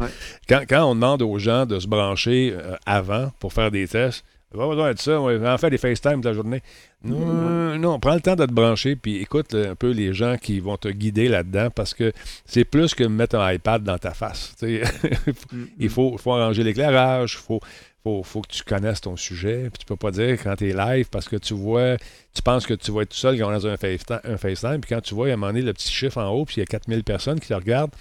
quand, 0.48 0.62
quand 0.68 0.84
on 0.84 0.94
demande 0.94 1.22
aux 1.22 1.38
gens 1.38 1.66
de 1.66 1.78
se 1.80 1.86
brancher 1.86 2.56
avant 2.86 3.32
pour 3.40 3.52
faire 3.52 3.70
des 3.70 3.86
tests, 3.88 4.24
pas 4.56 4.68
besoin 4.68 4.92
de 4.92 4.98
ça, 4.98 5.20
on 5.20 5.38
va 5.38 5.54
en 5.54 5.58
faire 5.58 5.70
des 5.70 5.78
FaceTime 5.78 6.14
toute 6.14 6.24
la 6.24 6.32
journée. 6.32 6.62
Non, 7.04 7.78
non, 7.78 7.98
prends 7.98 8.14
le 8.14 8.20
temps 8.20 8.36
de 8.36 8.46
te 8.46 8.52
brancher, 8.52 8.96
puis 8.96 9.16
écoute 9.16 9.54
euh, 9.54 9.72
un 9.72 9.74
peu 9.74 9.90
les 9.90 10.12
gens 10.12 10.36
qui 10.36 10.60
vont 10.60 10.76
te 10.76 10.88
guider 10.88 11.28
là-dedans, 11.28 11.68
parce 11.70 11.94
que 11.94 12.12
c'est 12.46 12.64
plus 12.64 12.94
que 12.94 13.04
mettre 13.04 13.36
un 13.36 13.52
iPad 13.52 13.82
dans 13.82 13.98
ta 13.98 14.14
face. 14.14 14.54
il 15.78 15.88
faut, 15.88 16.16
faut 16.18 16.32
arranger 16.32 16.62
l'éclairage, 16.62 17.34
il 17.34 17.44
faut, 17.44 17.60
faut, 18.04 18.22
faut 18.22 18.40
que 18.42 18.52
tu 18.52 18.62
connaisses 18.62 19.00
ton 19.00 19.16
sujet, 19.16 19.70
puis 19.72 19.80
tu 19.80 19.86
peux 19.86 19.96
pas 19.96 20.10
dire 20.10 20.32
quand 20.42 20.54
tu 20.56 20.70
es 20.70 20.74
live, 20.74 21.08
parce 21.10 21.28
que 21.28 21.36
tu 21.36 21.54
vois, 21.54 21.96
tu 22.34 22.42
penses 22.42 22.66
que 22.66 22.74
tu 22.74 22.92
vas 22.92 23.02
être 23.02 23.10
tout 23.10 23.16
seul 23.16 23.38
quand 23.38 23.48
on 23.48 23.52
dans 23.52 23.66
un 23.66 23.76
FaceTime, 23.76 24.20
un 24.24 24.36
FaceTime, 24.36 24.80
puis 24.80 24.94
quand 24.94 25.00
tu 25.00 25.14
vois, 25.14 25.28
à 25.28 25.32
un 25.32 25.36
moment 25.36 25.48
donné, 25.52 25.62
le 25.62 25.72
petit 25.72 25.90
chiffre 25.90 26.18
en 26.18 26.28
haut, 26.30 26.44
puis 26.44 26.56
il 26.56 26.60
y 26.60 26.62
a 26.62 26.66
4000 26.66 27.02
personnes 27.04 27.40
qui 27.40 27.48
te 27.48 27.54
regardent, 27.54 27.92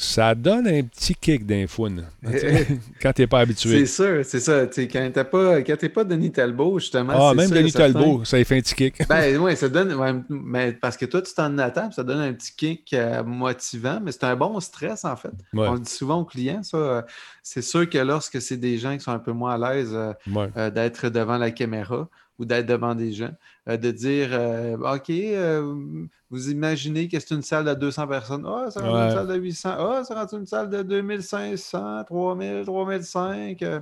ça 0.00 0.32
donne 0.32 0.68
un 0.68 0.82
petit 0.84 1.12
kick 1.12 1.44
d'infoune. 1.44 2.06
quand 3.02 3.12
tu 3.12 3.22
n'es 3.22 3.26
pas 3.26 3.40
habitué. 3.40 3.84
C'est 3.84 3.86
sûr, 4.04 4.24
c'est 4.24 4.38
ça. 4.38 4.66
Quand 4.66 5.10
t'es 5.12 5.24
pas, 5.24 5.60
quand 5.62 5.76
t'es 5.76 5.88
pas 5.88 6.04
Denis 6.04 6.30
Talbot, 6.30 6.78
justement. 6.78 7.30
Ah, 7.30 7.34
même 7.34 7.48
sûr 7.48 7.56
Denis. 7.56 7.72
Talbot, 7.72 8.24
ça 8.24 8.38
lui 8.38 8.44
fait 8.44 8.58
un 8.58 8.60
petit 8.60 8.74
kick. 8.76 9.02
Ben 9.08 9.36
oui, 9.38 9.56
ça 9.56 9.68
donne. 9.68 9.92
ouais, 9.94 10.14
mais 10.28 10.72
parce 10.72 10.96
que 10.96 11.04
toi, 11.04 11.20
tu 11.20 11.34
t'en 11.34 11.58
attends, 11.58 11.90
ça 11.90 12.04
donne 12.04 12.20
un 12.20 12.32
petit 12.32 12.52
kick 12.56 12.92
euh, 12.94 13.24
motivant, 13.24 13.98
mais 14.00 14.12
c'est 14.12 14.22
un 14.24 14.36
bon 14.36 14.60
stress, 14.60 15.04
en 15.04 15.16
fait. 15.16 15.32
Ouais. 15.52 15.66
On 15.66 15.72
le 15.74 15.80
dit 15.80 15.90
souvent 15.90 16.20
aux 16.20 16.24
clients, 16.24 16.62
ça. 16.62 16.76
euh, 16.76 17.02
c'est 17.42 17.62
sûr 17.62 17.90
que 17.90 17.98
lorsque 17.98 18.40
c'est 18.40 18.56
des 18.56 18.78
gens 18.78 18.96
qui 18.96 19.02
sont 19.02 19.10
un 19.10 19.18
peu 19.18 19.32
moins 19.32 19.60
à 19.60 19.74
l'aise 19.74 19.90
euh, 19.92 20.12
Ouais. 20.32 20.48
euh, 20.56 20.70
d'être 20.70 21.08
devant 21.08 21.38
la 21.38 21.50
caméra 21.50 22.08
ou 22.38 22.44
d'être 22.44 22.66
devant 22.66 22.94
des 22.94 23.12
gens, 23.12 23.30
euh, 23.68 23.76
de 23.76 23.90
dire 23.90 24.28
euh, 24.32 24.76
OK, 24.76 25.10
euh, 25.10 25.74
vous 26.30 26.50
imaginez 26.50 27.08
que 27.08 27.18
c'est 27.18 27.34
une 27.34 27.42
salle 27.42 27.64
de 27.64 27.74
200 27.74 28.06
personnes. 28.06 28.44
Ah, 28.46 28.70
ça 28.70 28.80
rend 28.80 28.94
Ouais. 28.94 29.06
une 29.06 29.10
salle 29.12 29.26
de 29.26 29.34
800. 29.34 29.70
Ah, 29.76 30.04
ça 30.04 30.14
rend 30.14 30.38
une 30.38 30.46
salle 30.46 30.70
de 30.70 30.82
2500, 30.82 32.04
3000, 32.04 32.62
3005 32.64 33.62
euh, 33.62 33.80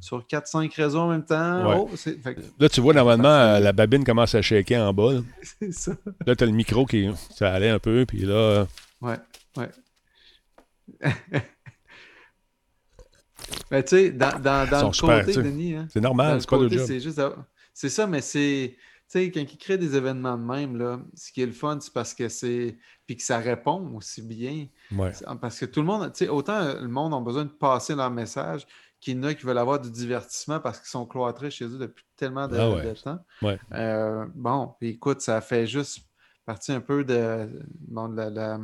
sur 0.00 0.26
4-5 0.26 0.74
réseaux 0.74 0.98
en 1.00 1.08
même 1.10 1.24
temps. 1.24 1.68
Ouais. 1.68 1.76
Oh, 1.78 1.90
c'est 1.94 2.20
fait 2.20 2.34
que- 2.34 2.40
Là, 2.58 2.68
tu 2.68 2.80
vois, 2.80 2.94
normalement, 2.94 3.58
la 3.58 3.72
babine 3.72 4.04
commence 4.04 4.34
à 4.34 4.42
shaker 4.42 4.82
en 4.88 4.92
bas. 4.92 5.12
Là, 5.12 5.20
c'est 5.60 5.72
ça. 5.72 5.92
Là, 6.26 6.34
tu 6.34 6.42
as 6.42 6.46
le 6.46 6.52
micro 6.52 6.84
qui 6.86 7.08
ça 7.30 7.52
allait 7.52 7.70
un 7.70 7.78
peu, 7.78 8.04
puis 8.06 8.22
là, 8.22 8.66
Ouais, 9.00 9.16
ouais. 9.58 9.70
Mais 13.70 13.82
tu 13.84 13.96
sais, 13.96 14.10
dans, 14.10 14.28
le 14.34 15.00
côté. 15.24 15.42
Denis, 15.42 15.74
hein, 15.74 15.88
C'est 15.92 16.00
normal, 16.00 16.40
c'est 16.40 16.48
pas 16.50 16.58
le 16.58 16.68
job. 16.68 16.84
c'est 16.86 17.00
juste. 17.00 17.20
C'est 17.74 17.88
ça, 17.88 18.06
mais 18.06 18.20
c'est. 18.20 18.76
Tu 19.10 19.18
sais, 19.18 19.30
quand 19.30 19.40
ils 19.40 19.58
créent 19.58 19.78
des 19.78 19.94
événements 19.96 20.38
de 20.38 20.42
même, 20.44 20.76
là, 20.78 20.98
ce 21.14 21.32
qui 21.32 21.42
est 21.42 21.46
le 21.46 21.52
fun, 21.52 21.78
c'est 21.80 21.92
parce 21.92 22.14
que 22.14 22.28
c'est. 22.28 22.78
Puis 23.06 23.16
que 23.16 23.22
ça 23.22 23.38
répond 23.38 23.94
aussi 23.94 24.22
bien. 24.22 24.66
Ouais. 24.96 25.12
Parce 25.40 25.58
que 25.58 25.66
tout 25.66 25.80
le 25.80 25.86
monde, 25.86 26.10
tu 26.12 26.24
sais, 26.24 26.28
autant 26.28 26.60
euh, 26.62 26.80
le 26.80 26.88
monde 26.88 27.12
a 27.14 27.20
besoin 27.20 27.44
de 27.44 27.50
passer 27.50 27.94
leur 27.94 28.10
message 28.10 28.66
qu'il 29.00 29.16
y 29.16 29.20
en 29.20 29.24
a 29.24 29.34
qui 29.34 29.44
veulent 29.44 29.58
avoir 29.58 29.80
du 29.80 29.90
divertissement 29.90 30.60
parce 30.60 30.78
qu'ils 30.78 30.88
sont 30.88 31.04
cloîtrés 31.06 31.50
chez 31.50 31.64
eux 31.64 31.76
depuis 31.78 32.04
tellement 32.16 32.46
de, 32.46 32.56
Ah 32.56 32.70
ouais. 32.70 32.84
de 32.84 32.92
temps. 32.94 33.18
Ouais. 33.42 33.58
Euh, 33.72 34.24
bon, 34.34 34.74
écoute, 34.80 35.20
ça 35.20 35.40
fait 35.40 35.66
juste 35.66 36.06
partie 36.46 36.72
un 36.72 36.80
peu 36.80 37.04
de, 37.04 37.48
bon, 37.88 38.08
de 38.08 38.22
la- 38.22 38.60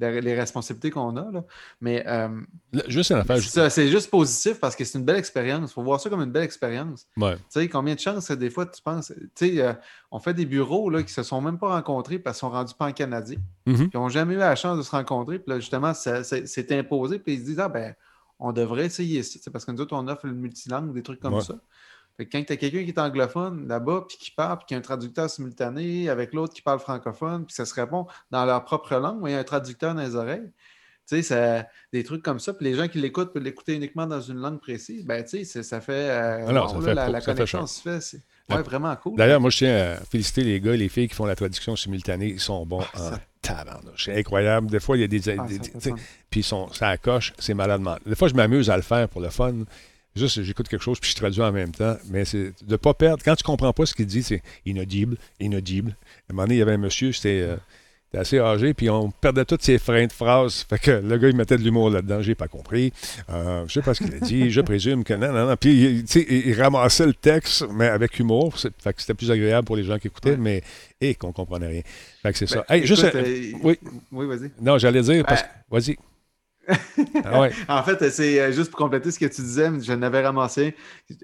les 0.00 0.34
responsabilités 0.34 0.90
qu'on 0.90 1.16
a. 1.16 1.30
Là. 1.30 1.44
Mais 1.80 2.04
euh, 2.06 2.28
Là, 2.72 2.82
Juste 2.88 3.10
une 3.10 3.18
affaire. 3.18 3.38
c'est 3.70 3.88
juste 3.88 4.10
positif 4.10 4.58
parce 4.60 4.74
que 4.76 4.84
c'est 4.84 4.98
une 4.98 5.04
belle 5.04 5.16
expérience. 5.16 5.70
Il 5.70 5.74
faut 5.74 5.82
voir 5.82 6.00
ça 6.00 6.08
comme 6.10 6.22
une 6.22 6.32
belle 6.32 6.42
expérience. 6.44 7.06
Ouais. 7.16 7.36
Tu 7.36 7.42
sais, 7.50 7.68
combien 7.68 7.94
de 7.94 8.00
chances, 8.00 8.30
des 8.30 8.50
fois, 8.50 8.66
tu 8.66 8.80
penses. 8.82 9.12
Tu 9.34 9.56
sais, 9.56 9.60
euh, 9.62 9.72
on 10.10 10.18
fait 10.18 10.34
des 10.34 10.46
bureaux 10.46 10.90
là, 10.90 11.02
qui 11.02 11.12
se 11.12 11.22
sont 11.22 11.40
même 11.40 11.58
pas 11.58 11.68
rencontrés 11.68 12.18
parce 12.18 12.38
qu'ils 12.38 12.40
sont 12.48 12.50
rendus 12.50 12.74
pas 12.74 12.86
en 12.86 12.92
Canadien. 12.92 13.38
Mhm. 13.66 13.74
Puis 13.76 13.90
ils 13.94 13.96
n'ont 13.96 14.08
jamais 14.08 14.34
eu 14.34 14.38
la 14.38 14.56
chance 14.56 14.76
de 14.78 14.82
se 14.82 14.90
rencontrer. 14.90 15.38
Puis 15.38 15.50
là, 15.52 15.60
justement, 15.60 15.92
c'est 15.94 16.72
imposé. 16.72 17.18
Puis 17.18 17.34
ils 17.34 17.40
se 17.40 17.44
disent, 17.44 17.60
ah 17.60 17.68
ben, 17.68 17.94
on 18.38 18.52
devrait 18.52 18.86
essayer 18.86 19.22
ça. 19.22 19.50
Parce 19.52 19.64
que 19.64 19.70
nous 19.72 19.80
autres, 19.80 19.94
on 19.96 20.08
offre 20.08 20.26
le 20.26 20.32
multilangue, 20.32 20.92
des 20.92 21.02
trucs 21.02 21.20
comme 21.20 21.34
Ouais. 21.34 21.40
ça. 21.42 21.54
Fait 22.22 22.26
que 22.26 22.36
quand 22.38 22.44
tu 22.44 22.52
as 22.52 22.56
quelqu'un 22.56 22.84
qui 22.84 22.90
est 22.90 22.98
anglophone 22.98 23.66
là-bas, 23.66 24.04
puis 24.08 24.16
qui 24.16 24.30
parle, 24.30 24.58
puis 24.58 24.66
qui 24.68 24.74
a 24.74 24.78
un 24.78 24.80
traducteur 24.80 25.28
simultané 25.28 26.08
avec 26.08 26.32
l'autre 26.32 26.54
qui 26.54 26.62
parle 26.62 26.78
francophone, 26.78 27.44
puis 27.46 27.54
ça 27.54 27.64
se 27.64 27.74
répond 27.74 28.06
dans 28.30 28.44
leur 28.44 28.64
propre 28.64 28.94
langue, 28.96 29.20
mais 29.22 29.30
il 29.30 29.32
y 29.34 29.36
a 29.36 29.40
un 29.40 29.44
traducteur 29.44 29.94
dans 29.94 30.02
les 30.02 30.14
oreilles. 30.14 30.50
Tu 31.08 31.16
sais, 31.16 31.22
ça- 31.22 31.66
des 31.92 32.04
trucs 32.04 32.22
comme 32.22 32.38
ça. 32.38 32.54
Puis 32.54 32.64
les 32.64 32.74
gens 32.74 32.86
qui 32.86 32.98
l'écoutent 33.00 33.32
peuvent 33.32 33.42
l'écouter 33.42 33.74
uniquement 33.74 34.06
dans 34.06 34.20
une 34.20 34.36
langue 34.38 34.60
précise. 34.60 35.04
Ben, 35.04 35.24
tu 35.24 35.44
sais, 35.44 35.62
ça 35.64 35.80
fait. 35.80 35.92
euh, 36.10 36.44
Ah 36.48 36.52
non, 36.52 36.66
bon, 36.66 36.68
ça 36.68 36.94
là, 36.94 37.06
fait 37.06 37.12
la, 37.12 37.20
ça 37.20 37.32
connexion 37.34 37.66
se 37.66 37.80
fait. 37.82 38.00
C'est 38.00 38.20
Ouais. 38.48 38.56
ouais, 38.56 38.62
vraiment 38.62 38.94
cool. 38.96 39.16
D'ailleurs, 39.16 39.40
moi, 39.40 39.50
je 39.50 39.58
tiens 39.58 39.76
à 39.76 39.96
féliciter 40.04 40.42
les 40.44 40.60
gars 40.60 40.74
et 40.74 40.76
les 40.76 40.88
filles 40.88 41.08
qui 41.08 41.14
font 41.14 41.26
la 41.26 41.34
traduction 41.36 41.74
simultanée. 41.76 42.28
Ils 42.28 42.40
sont 42.40 42.64
bons 42.66 42.82
Ah, 42.94 43.00
en 43.00 43.10
ça- 43.10 43.20
tabarnouche. 43.40 44.04
C'est 44.04 44.16
incroyable. 44.18 44.68
Des 44.68 44.80
fois, 44.80 44.96
il 44.96 45.00
y 45.00 45.04
a 45.04 45.06
des. 45.08 45.28
Ah, 45.28 45.44
des- 45.46 45.58
des- 45.58 45.94
puis 46.30 46.40
ils 46.40 46.44
sont, 46.44 46.72
ça 46.72 46.88
accroche, 46.88 47.32
c'est 47.38 47.54
malade. 47.54 47.82
Des 48.06 48.14
fois, 48.16 48.28
je 48.28 48.34
m'amuse 48.34 48.68
à 48.70 48.76
le 48.76 48.82
faire 48.82 49.08
pour 49.08 49.20
le 49.20 49.30
fun. 49.30 49.54
Juste, 50.14 50.42
j'écoute 50.42 50.68
quelque 50.68 50.82
chose 50.82 51.00
puis 51.00 51.10
je 51.10 51.16
traduis 51.16 51.40
en 51.42 51.52
même 51.52 51.72
temps. 51.72 51.96
Mais 52.10 52.24
c'est 52.24 52.52
de 52.64 52.72
ne 52.72 52.76
pas 52.76 52.92
perdre. 52.94 53.22
Quand 53.24 53.34
tu 53.34 53.44
comprends 53.44 53.72
pas 53.72 53.86
ce 53.86 53.94
qu'il 53.94 54.06
dit, 54.06 54.22
c'est 54.22 54.42
inaudible, 54.66 55.16
inaudible. 55.40 55.96
À 56.28 56.32
un 56.32 56.34
moment 56.34 56.42
donné, 56.44 56.56
il 56.56 56.58
y 56.58 56.62
avait 56.62 56.72
un 56.72 56.76
monsieur, 56.78 57.12
c'était 57.12 57.40
euh, 57.42 57.56
assez 58.14 58.38
âgé, 58.38 58.74
puis 58.74 58.90
on 58.90 59.10
perdait 59.10 59.46
toutes 59.46 59.62
ses 59.62 59.78
freins 59.78 60.06
de 60.06 60.12
phrases. 60.12 60.66
Fait 60.68 60.78
que 60.78 60.90
le 60.90 61.16
gars, 61.16 61.28
il 61.30 61.34
mettait 61.36 61.56
de 61.56 61.62
l'humour 61.62 61.88
là-dedans. 61.88 62.20
J'ai 62.20 62.34
pas 62.34 62.46
compris. 62.46 62.92
Euh, 63.30 63.64
je 63.66 63.72
sais 63.72 63.80
pas 63.80 63.94
ce 63.94 64.04
qu'il 64.04 64.14
a 64.14 64.18
dit. 64.20 64.50
Je 64.50 64.60
présume 64.60 65.02
que 65.02 65.14
non, 65.14 65.32
non, 65.32 65.46
non. 65.48 65.56
Puis, 65.56 65.82
il- 65.82 66.04
tu 66.04 66.20
sais, 66.20 66.26
il, 66.28 66.48
il 66.48 66.60
ramassait 66.62 67.06
le 67.06 67.14
texte, 67.14 67.64
mais 67.72 67.86
avec 67.88 68.18
humour. 68.18 68.54
Fait 68.58 68.92
que 68.92 69.00
c'était 69.00 69.14
plus 69.14 69.30
agréable 69.30 69.64
pour 69.66 69.76
les 69.76 69.84
gens 69.84 69.98
qui 69.98 70.08
écoutaient, 70.08 70.32
Ouais. 70.32 70.36
mais 70.36 70.62
et 71.00 71.14
qu'on 71.14 71.32
comprenait 71.32 71.68
rien. 71.68 71.82
Fait 72.22 72.32
que 72.32 72.38
c'est 72.38 72.46
ça. 72.46 72.66
Ben, 72.68 72.74
Hey, 72.76 72.86
juste, 72.86 73.02
écoute, 73.04 73.14
euh, 73.16 73.24
euh, 73.26 73.52
oui. 73.62 73.78
Oui, 74.12 74.26
vas-y. 74.26 74.50
Non, 74.60 74.76
j'allais 74.76 75.00
dire 75.00 75.24
parce. 75.24 75.40
Ben- 75.42 75.48
Vas-y. 75.70 75.96
Ah 77.24 77.40
ouais. 77.40 77.50
En 77.68 77.82
fait, 77.82 78.08
c'est 78.10 78.40
euh, 78.40 78.52
juste 78.52 78.70
pour 78.70 78.78
compléter 78.78 79.10
ce 79.10 79.18
que 79.18 79.26
tu 79.26 79.42
disais, 79.42 79.70
je 79.80 79.92
n'avais 79.92 80.22
ramassé. 80.24 80.74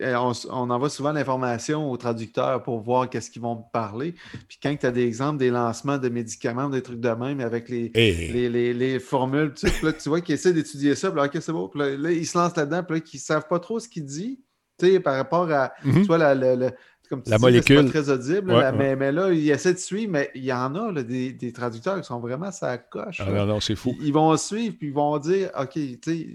Euh, 0.00 0.16
On, 0.50 0.70
envoie 0.70 0.90
souvent 0.90 1.12
l'information 1.12 1.90
aux 1.90 1.96
traducteurs 1.96 2.62
pour 2.62 2.80
voir 2.80 3.08
qu'est-ce 3.08 3.30
qu'ils 3.30 3.42
vont 3.42 3.56
parler. 3.72 4.14
Puis 4.48 4.58
quand 4.62 4.74
tu 4.76 4.86
as 4.86 4.90
des 4.90 5.04
exemples 5.04 5.38
des 5.38 5.50
lancements 5.50 5.98
de 5.98 6.08
médicaments, 6.08 6.68
des 6.68 6.82
trucs 6.82 7.00
de 7.00 7.10
même 7.10 7.40
avec 7.40 7.68
les, 7.68 7.90
Hey. 7.94 8.32
les, 8.32 8.48
les- 8.48 8.74
les 8.74 8.98
formules, 8.98 9.52
tu, 9.54 9.68
sais, 9.68 9.84
là, 9.84 9.92
tu 9.92 10.08
vois 10.08 10.20
qu'ils 10.20 10.34
essaient 10.34 10.52
d'étudier 10.52 10.94
ça, 10.94 11.10
puis 11.10 11.20
là, 11.20 11.26
OK, 11.26 11.38
c'est 11.40 11.52
beau. 11.52 11.68
Puis 11.68 11.80
là, 11.80 11.96
là, 11.96 12.10
ils 12.10 12.26
se 12.26 12.36
lancent 12.36 12.56
là-dedans, 12.56 12.82
puis 12.82 12.96
là, 12.96 13.00
qu'ils 13.00 13.18
ne 13.18 13.22
savent 13.22 13.46
pas 13.48 13.58
trop 13.60 13.78
ce 13.80 13.88
qu'il 13.88 14.04
dit, 14.04 14.40
tu 14.78 14.86
sais, 14.86 15.00
par 15.00 15.16
rapport 15.16 15.50
à, 15.50 15.72
tu 15.82 16.02
vois, 16.02 16.18
la, 16.18 16.34
la- 16.34 16.54
la- 16.56 16.72
comme 17.08 17.22
tu 17.22 17.30
La 17.30 17.36
dis, 17.38 17.42
molécule. 17.42 17.84
pas 17.84 17.90
très 17.90 18.10
audible, 18.10 18.50
Ouais, 18.52 18.60
là, 18.60 18.70
ouais. 18.72 18.76
Mais, 18.78 18.96
mais 18.96 19.12
là, 19.12 19.32
ils 19.32 19.50
essaient 19.50 19.74
de 19.74 19.78
suivre, 19.78 20.12
mais 20.12 20.30
il 20.34 20.44
y 20.44 20.52
en 20.52 20.74
a, 20.74 20.92
là, 20.92 21.02
des, 21.02 21.32
des 21.32 21.52
traducteurs 21.52 22.00
qui 22.00 22.06
sont 22.06 22.20
vraiment 22.20 22.50
ça 22.52 22.76
coche. 22.78 23.20
Ah 23.24 23.30
non, 23.30 23.46
non, 23.46 23.60
c'est 23.60 23.76
fou. 23.76 23.94
Ils 24.00 24.08
ils 24.08 24.12
vont 24.12 24.36
suivre, 24.36 24.76
puis 24.78 24.88
ils 24.88 24.94
vont 24.94 25.16
dire, 25.18 25.50
OK, 25.58 25.72
tu 25.74 25.98
sais, 26.04 26.26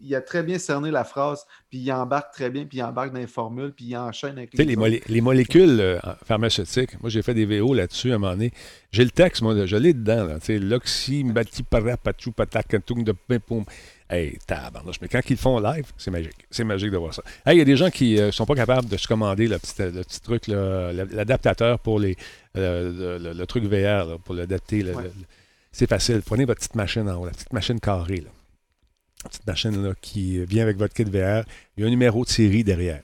il 0.00 0.14
a 0.14 0.20
très 0.20 0.44
bien 0.44 0.58
cerné 0.58 0.92
la 0.92 1.02
phrase, 1.02 1.44
puis 1.68 1.78
il 1.80 1.90
embarque 1.92 2.32
très 2.32 2.50
bien, 2.50 2.64
puis 2.66 2.78
il 2.78 2.82
embarque 2.84 3.12
dans 3.12 3.18
les 3.18 3.26
formules, 3.26 3.72
puis 3.72 3.86
il 3.86 3.96
enchaîne 3.96 4.38
avec 4.38 4.50
Tu 4.50 4.56
sais, 4.58 4.64
les, 4.64 4.76
molé- 4.76 5.02
les 5.08 5.20
molécules 5.20 5.80
euh, 5.80 5.98
pharmaceutiques, 6.24 7.00
moi 7.00 7.10
j'ai 7.10 7.20
fait 7.22 7.34
des 7.34 7.46
VO 7.46 7.74
là-dessus 7.74 8.12
à 8.12 8.14
un 8.14 8.18
moment 8.18 8.32
donné. 8.32 8.52
J'ai 8.92 9.02
le 9.04 9.10
texte, 9.10 9.42
moi, 9.42 9.66
je 9.66 9.76
l'ai 9.76 9.94
dedans. 9.94 10.24
là. 10.24 10.38
Tu 10.38 10.46
sais, 10.46 10.58
l'oxy, 10.60 11.24
mbati, 11.24 11.64
para, 11.64 11.96
pachou, 11.96 12.30
patakantung, 12.30 13.02
de 13.02 13.12
pim. 13.12 13.64
Hey, 14.10 14.38
tabarnouche. 14.46 14.96
Mais 15.02 15.08
quand 15.08 15.20
ils 15.28 15.32
le 15.34 15.36
font 15.38 15.58
live, 15.60 15.84
c'est 15.98 16.10
magique. 16.10 16.46
C'est 16.50 16.64
magique 16.64 16.90
de 16.90 16.96
voir 16.96 17.12
ça. 17.12 17.22
Hey, 17.44 17.56
il 17.56 17.58
y 17.58 17.62
a 17.62 17.64
des 17.66 17.76
gens 17.76 17.90
qui 17.90 18.14
ne 18.14 18.30
sont 18.30 18.46
pas 18.46 18.54
capables 18.54 18.88
de 18.88 18.96
se 18.96 19.06
commander 19.06 19.46
le 19.48 19.58
petit, 19.58 19.74
le 19.78 20.02
petit 20.02 20.20
truc, 20.22 20.46
l'adaptateur 20.48 21.78
pour 21.78 21.98
les, 22.00 22.16
euh, 22.56 23.18
le, 23.18 23.24
le- 23.24 23.32
le 23.34 23.46
truc 23.46 23.64
VR, 23.64 24.06
là, 24.06 24.16
pour 24.24 24.34
l'adapter. 24.34 24.82
Ouais. 24.84 25.10
c'est 25.72 25.88
facile. 25.88 26.22
Prenez 26.24 26.44
votre 26.44 26.60
petite 26.60 26.74
machine 26.74 27.08
en 27.08 27.16
haut, 27.20 27.26
la 27.26 27.32
petite 27.32 27.52
machine 27.52 27.78
carrée. 27.80 28.16
Là. 28.22 28.30
La 29.24 29.30
petite 29.30 29.46
machine 29.46 29.82
là, 29.84 29.92
qui 30.00 30.44
vient 30.44 30.62
avec 30.62 30.76
votre 30.78 30.94
kit 30.94 31.04
VR. 31.04 31.44
Il 31.76 31.82
y 31.82 31.84
a 31.84 31.86
un 31.86 31.90
numéro 31.90 32.24
de 32.24 32.30
série 32.30 32.64
derrière. 32.64 33.02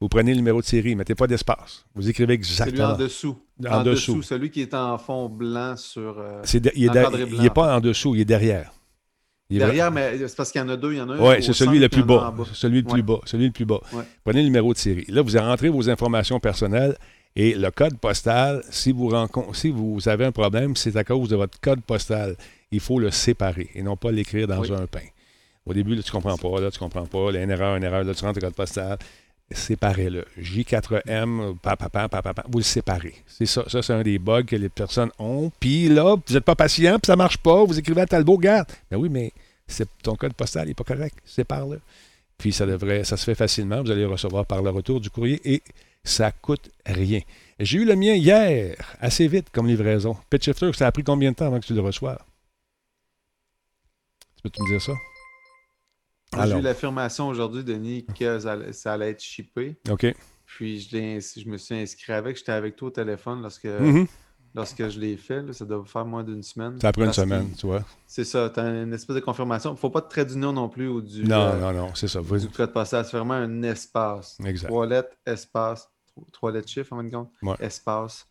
Vous 0.00 0.08
prenez 0.08 0.30
le 0.32 0.38
numéro 0.38 0.62
de 0.62 0.66
série, 0.66 0.94
mettez 0.96 1.14
pas 1.14 1.26
d'espace. 1.26 1.84
Vous 1.94 2.08
écrivez 2.08 2.34
Celui 2.42 2.70
exactement. 2.70 2.94
en 2.94 2.96
dessous. 2.96 3.38
En 3.68 3.80
En, 3.80 3.82
dessous. 3.82 4.12
dessous. 4.14 4.22
Celui 4.22 4.50
qui 4.50 4.62
est 4.62 4.72
en 4.72 4.96
fond 4.96 5.28
blanc 5.28 5.76
sur. 5.76 6.18
euh, 6.18 6.42
est, 6.42 6.60
de- 6.60 6.70
blanc, 6.90 7.10
il 7.38 7.44
est 7.44 7.50
pas 7.52 7.76
en 7.76 7.80
dessous, 7.80 8.14
il 8.14 8.22
est 8.22 8.24
derrière. 8.24 8.72
Il 9.50 9.58
Derrière, 9.58 9.90
mais 9.90 10.16
c'est 10.16 10.36
parce 10.36 10.52
qu'il 10.52 10.60
y 10.60 10.64
en 10.64 10.68
a 10.68 10.76
deux. 10.76 10.92
Il 10.92 10.98
y 10.98 11.00
en 11.00 11.10
a 11.10 11.14
un. 11.14 11.18
Oui, 11.18 11.42
c'est 11.42 11.52
celui 11.52 11.78
le 11.80 11.88
plus 11.88 12.04
bas. 12.04 12.32
Celui 12.52 12.82
le 12.82 12.88
plus 12.88 13.02
bas. 13.02 13.18
Celui 13.24 13.46
le 13.46 13.52
plus 13.52 13.64
bas. 13.64 13.80
Prenez 14.24 14.40
le 14.40 14.44
numéro 14.46 14.72
de 14.72 14.78
série. 14.78 15.04
Là, 15.08 15.22
vous 15.22 15.36
rentrez 15.36 15.68
vos 15.68 15.90
informations 15.90 16.38
personnelles 16.38 16.96
et 17.36 17.54
le 17.54 17.70
code 17.70 17.98
postal, 17.98 18.62
si 18.70 18.92
vous, 18.92 19.12
si 19.52 19.70
vous 19.70 20.08
avez 20.08 20.24
un 20.26 20.32
problème, 20.32 20.76
c'est 20.76 20.96
à 20.96 21.04
cause 21.04 21.28
de 21.28 21.36
votre 21.36 21.58
code 21.60 21.80
postal. 21.82 22.36
Il 22.72 22.80
faut 22.80 22.98
le 23.00 23.10
séparer 23.10 23.70
et 23.74 23.82
non 23.82 23.96
pas 23.96 24.12
l'écrire 24.12 24.46
dans 24.46 24.60
Oui. 24.60 24.72
un 24.72 24.86
pain. 24.86 25.00
Au 25.66 25.74
début, 25.74 25.94
là, 25.94 26.02
tu 26.02 26.10
comprends 26.10 26.36
pas, 26.36 26.60
là, 26.60 26.70
tu 26.70 26.78
comprends 26.78 27.06
pas. 27.06 27.30
Là, 27.32 27.42
une 27.42 27.50
erreur, 27.50 27.76
une 27.76 27.84
erreur, 27.84 28.04
là, 28.04 28.14
tu 28.14 28.24
rentres 28.24 28.38
le 28.40 28.46
code 28.46 28.54
postal. 28.54 28.98
Séparez-le. 29.52 30.24
J4M, 30.38 31.56
papa, 31.58 31.88
papa, 31.88 32.22
papa, 32.22 32.44
vous 32.48 32.58
le 32.58 32.64
séparez. 32.64 33.16
C'est 33.26 33.46
ça. 33.46 33.64
Ça, 33.68 33.82
c'est 33.82 33.92
un 33.92 34.02
des 34.02 34.18
bugs 34.18 34.44
que 34.44 34.54
les 34.56 34.68
personnes 34.68 35.10
ont. 35.18 35.50
Puis 35.58 35.88
là, 35.88 36.14
vous 36.14 36.34
n'êtes 36.34 36.44
pas 36.44 36.54
patient, 36.54 36.98
puis 36.98 37.06
ça 37.06 37.16
marche 37.16 37.38
pas. 37.38 37.64
Vous 37.64 37.78
écrivez 37.78 38.02
à 38.02 38.06
Talbot, 38.06 38.38
garde. 38.38 38.68
Mais 38.90 38.96
oui, 38.96 39.08
mais 39.08 39.32
c'est, 39.66 39.88
ton 40.02 40.14
code 40.14 40.34
postal 40.34 40.68
n'est 40.68 40.74
pas 40.74 40.84
correct. 40.84 41.16
Sépare-le. 41.24 41.80
Puis 42.38 42.52
ça 42.52 42.64
devrait, 42.64 43.04
ça 43.04 43.16
se 43.16 43.24
fait 43.24 43.34
facilement. 43.34 43.82
Vous 43.82 43.90
allez 43.90 44.02
le 44.02 44.08
recevoir 44.08 44.46
par 44.46 44.62
le 44.62 44.70
retour 44.70 45.00
du 45.00 45.10
courrier 45.10 45.40
et 45.44 45.62
ça 46.04 46.30
coûte 46.32 46.70
rien. 46.86 47.20
J'ai 47.58 47.78
eu 47.78 47.84
le 47.84 47.96
mien 47.96 48.14
hier, 48.14 48.76
assez 49.00 49.28
vite 49.28 49.48
comme 49.52 49.66
livraison. 49.66 50.16
Pitch 50.30 50.44
Shifter, 50.44 50.72
ça 50.72 50.86
a 50.86 50.92
pris 50.92 51.04
combien 51.04 51.32
de 51.32 51.36
temps 51.36 51.46
avant 51.46 51.60
que 51.60 51.66
tu 51.66 51.74
le 51.74 51.80
reçoives? 51.80 52.22
Tu 54.36 54.42
peux-tu 54.42 54.62
me 54.62 54.68
dire 54.68 54.80
ça? 54.80 54.92
J'ai 56.32 56.58
eu 56.58 56.60
l'affirmation 56.60 57.28
aujourd'hui, 57.28 57.64
Denis, 57.64 58.04
que 58.18 58.38
ça, 58.38 58.52
allait- 58.52 58.72
ça 58.72 58.92
allait 58.92 59.10
être 59.10 59.22
shippé. 59.22 59.76
OK. 59.90 60.06
Puis 60.46 60.80
je, 60.80 61.40
je 61.40 61.48
me 61.48 61.56
suis 61.56 61.74
inscrit 61.74 62.12
avec. 62.12 62.36
J'étais 62.36 62.52
avec 62.52 62.76
toi 62.76 62.88
au 62.88 62.90
téléphone 62.90 63.42
lorsque, 63.42 63.64
Mhm. 63.66 64.06
lorsque 64.54 64.88
je 64.88 64.98
l'ai 65.00 65.16
fait. 65.16 65.42
là. 65.42 65.52
ça 65.52 65.64
doit 65.64 65.84
faire 65.86 66.04
moins 66.04 66.22
d'une 66.24 66.42
semaine. 66.42 66.80
Ça 66.80 66.88
a 66.88 66.92
pris 66.92 67.02
une 67.04 67.12
semaine, 67.12 67.52
tu 67.56 67.66
vois. 67.66 67.84
C'est 68.06 68.24
ça. 68.24 68.50
Tu 68.52 68.60
as 68.60 68.64
une 68.82 68.92
espèce 68.92 69.14
de 69.16 69.20
confirmation. 69.20 69.70
Il 69.70 69.74
ne 69.74 69.78
faut 69.78 69.90
pas 69.90 70.00
de 70.00 70.08
trait 70.08 70.24
d'union 70.24 70.52
non 70.52 70.68
plus 70.68 70.88
ou 70.88 71.00
du, 71.00 71.24
Non, 71.24 71.40
euh, 71.40 71.58
non, 71.60 71.72
non, 71.72 71.94
c'est 71.94 72.08
ça. 72.08 72.20
Du 72.20 72.48
code 72.48 72.72
postal. 72.72 73.04
C'est 73.04 73.16
vraiment 73.16 73.34
un 73.34 73.62
espace. 73.62 74.38
Exact. 74.44 74.68
Trois 74.68 74.86
lettres, 74.86 75.16
espace. 75.26 75.88
Tro- 76.06 76.26
Trois 76.32 76.52
lettres 76.52 76.68
chiffres, 76.68 76.92
en 76.92 76.96
fin 76.98 77.04
de 77.04 77.10
compte. 77.10 77.30
Ouais. 77.42 77.54
Espace. 77.60 78.26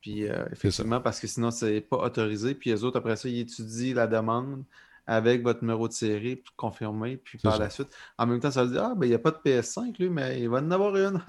Puis 0.00 0.28
euh, 0.28 0.44
effectivement, 0.52 1.00
parce 1.00 1.18
que 1.20 1.26
sinon, 1.26 1.50
c'est 1.50 1.80
pas 1.80 1.96
autorisé. 1.98 2.54
Puis 2.54 2.70
les 2.70 2.82
autres, 2.84 2.98
après 2.98 3.16
ça, 3.16 3.28
ils 3.28 3.40
étudient 3.40 3.94
la 3.94 4.06
demande 4.06 4.64
avec 5.08 5.42
votre 5.42 5.62
numéro 5.62 5.88
de 5.88 5.92
série 5.94 6.36
pour 6.36 6.54
confirmer. 6.54 7.16
Puis 7.16 7.38
par 7.38 7.54
ça. 7.54 7.58
la 7.64 7.70
suite, 7.70 7.88
en 8.18 8.26
même 8.26 8.38
temps, 8.40 8.50
ça 8.50 8.62
veut 8.64 8.72
dire 8.72 8.84
Ah, 8.84 8.92
ben 8.94 9.06
il 9.06 9.08
n'y 9.08 9.14
a 9.14 9.18
pas 9.18 9.30
de 9.30 9.38
PS5, 9.44 9.98
lui, 9.98 10.10
mais 10.10 10.38
il 10.40 10.48
va 10.50 10.58
en 10.58 10.70
avoir 10.70 10.94
une. 10.94 11.20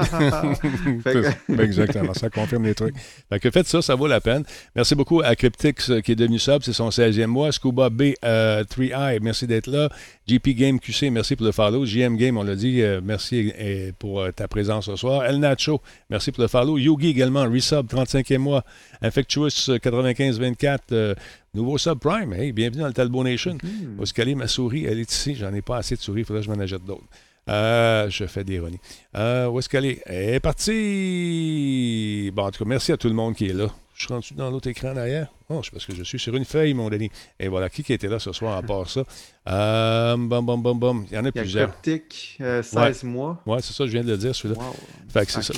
Que- 1.00 1.52
ben, 1.54 1.62
Exactement, 1.62 2.14
ça 2.14 2.30
confirme 2.30 2.66
les 2.66 2.76
trucs. 2.76 2.96
Fait 3.30 3.40
que 3.40 3.50
faites 3.50 3.68
ça, 3.68 3.82
ça 3.82 3.96
vaut 3.96 4.08
la 4.08 4.20
peine. 4.20 4.44
Merci 4.76 4.96
beaucoup 4.96 5.22
à 5.22 5.36
Cryptix 5.36 5.90
euh, 5.90 6.02
qui 6.02 6.12
est 6.12 6.16
devenu 6.16 6.40
sub, 6.40 6.62
c'est 6.62 6.74
son 6.74 6.90
16e 6.90 7.28
mois. 7.28 7.52
Scuba 7.54 7.90
B, 7.90 8.14
euh, 8.26 8.64
3i, 8.66 9.20
merci 9.22 9.48
d'être 9.48 9.68
là. 9.68 9.90
GP 10.28 10.50
Game 10.50 10.80
QC, 10.80 11.10
merci 11.10 11.36
pour 11.38 11.46
le 11.46 11.54
follow. 11.54 11.86
JM 11.86 12.18
Game, 12.18 12.38
on 12.38 12.44
l'a 12.44 12.56
dit, 12.56 12.82
euh, 12.82 13.00
merci 13.02 13.54
pour 13.98 14.24
ta 14.36 14.48
présence 14.50 14.88
ce 14.88 14.96
soir. 14.98 15.24
El 15.24 15.40
Nacho, 15.40 15.82
merci 16.10 16.32
pour 16.32 16.42
le 16.42 16.48
follow. 16.50 16.78
Yugi 16.78 17.08
également, 17.10 17.44
resub, 17.44 17.88
35e 17.88 18.38
mois. 18.40 18.64
Infectuous, 19.02 19.70
euh, 19.70 19.78
95-24, 19.80 20.80
euh, 20.92 21.16
nouveau 21.54 21.78
subprime. 21.78 22.34
Hey, 22.34 22.52
bienvenue 22.52 22.82
dans 22.82 22.88
le 22.88 22.94
Talbot 22.94 23.24
Nation. 23.24 23.58
Où 23.98 24.04
est-ce 24.04 24.14
qu'elle 24.14 24.28
est 24.30 24.36
ma 24.36 24.48
souris? 24.48 24.86
Elle 24.86 25.00
est 25.00 25.10
ici. 25.10 25.36
J'en 25.36 25.54
ai 25.54 25.62
pas 25.62 25.78
assez 25.78 25.96
de 25.96 26.02
souris, 26.02 26.22
il 26.22 26.26
faudrait 26.26 26.42
que 26.42 26.48
je 26.48 26.52
m'en 26.52 26.60
achète 26.62 26.84
d'autres. 26.84 27.04
Euh, 27.48 28.10
je 28.10 28.26
fais 28.28 28.44
des 28.44 28.56
ironies. 28.56 28.80
Euh, 29.16 29.48
où 29.48 29.58
est-ce 29.60 29.70
qu'elle 29.70 29.86
est? 29.86 30.02
Elle 30.06 30.36
est 30.36 30.40
partie! 30.42 32.30
Bon, 32.36 32.44
en 32.44 32.52
tout 32.52 32.64
cas, 32.64 32.70
merci 32.70 32.92
à 32.92 32.98
tout 32.98 33.08
le 33.08 33.16
monde 33.16 33.36
qui 33.36 33.48
est 33.48 33.54
là. 33.54 33.68
Je 33.96 34.04
suis 34.06 34.14
rendu 34.14 34.34
dans 34.36 34.52
l'autre 34.52 34.68
écran 34.70 34.94
derrière. 34.94 35.28
Oh, 35.50 35.62
c'est 35.64 35.72
parce 35.72 35.86
que 35.86 35.96
je 35.96 36.04
suis 36.04 36.20
sur 36.20 36.36
une 36.36 36.46
feuille, 36.46 36.74
mon 36.74 36.90
Denis. 36.90 37.10
Et 37.40 37.48
voilà, 37.48 37.70
qui 37.70 37.84
qui 37.84 37.92
était 37.94 38.08
là 38.08 38.20
ce 38.20 38.32
soir 38.34 38.56
à 38.58 38.62
part 38.62 38.90
ça? 38.90 39.04
Euh, 39.50 40.16
bum, 40.18 40.46
bum, 40.46 40.62
bum, 40.62 40.78
bum. 40.80 41.06
Il 41.10 41.16
y 41.16 41.18
en 41.18 41.26
a, 41.26 41.30
Il 41.30 41.36
y 41.36 41.40
a 41.40 41.42
plusieurs. 41.42 41.72
Coptic, 41.72 42.38
euh, 42.42 42.62
16 42.62 43.04
Ouais. 43.04 43.10
mois. 43.10 43.42
Ouais, 43.46 43.62
c'est 43.62 43.74
ça, 43.74 43.86
je 43.88 43.92
viens 43.92 44.04
de 44.04 44.12
le 44.12 44.18
dire, 44.18 44.36
celui-là. 44.36 44.60
Wow. 44.62 44.76
Fait 45.10 45.26
que 45.26 45.32
c'est 45.32 45.40
Ah, 45.40 45.42
ça. 45.42 45.54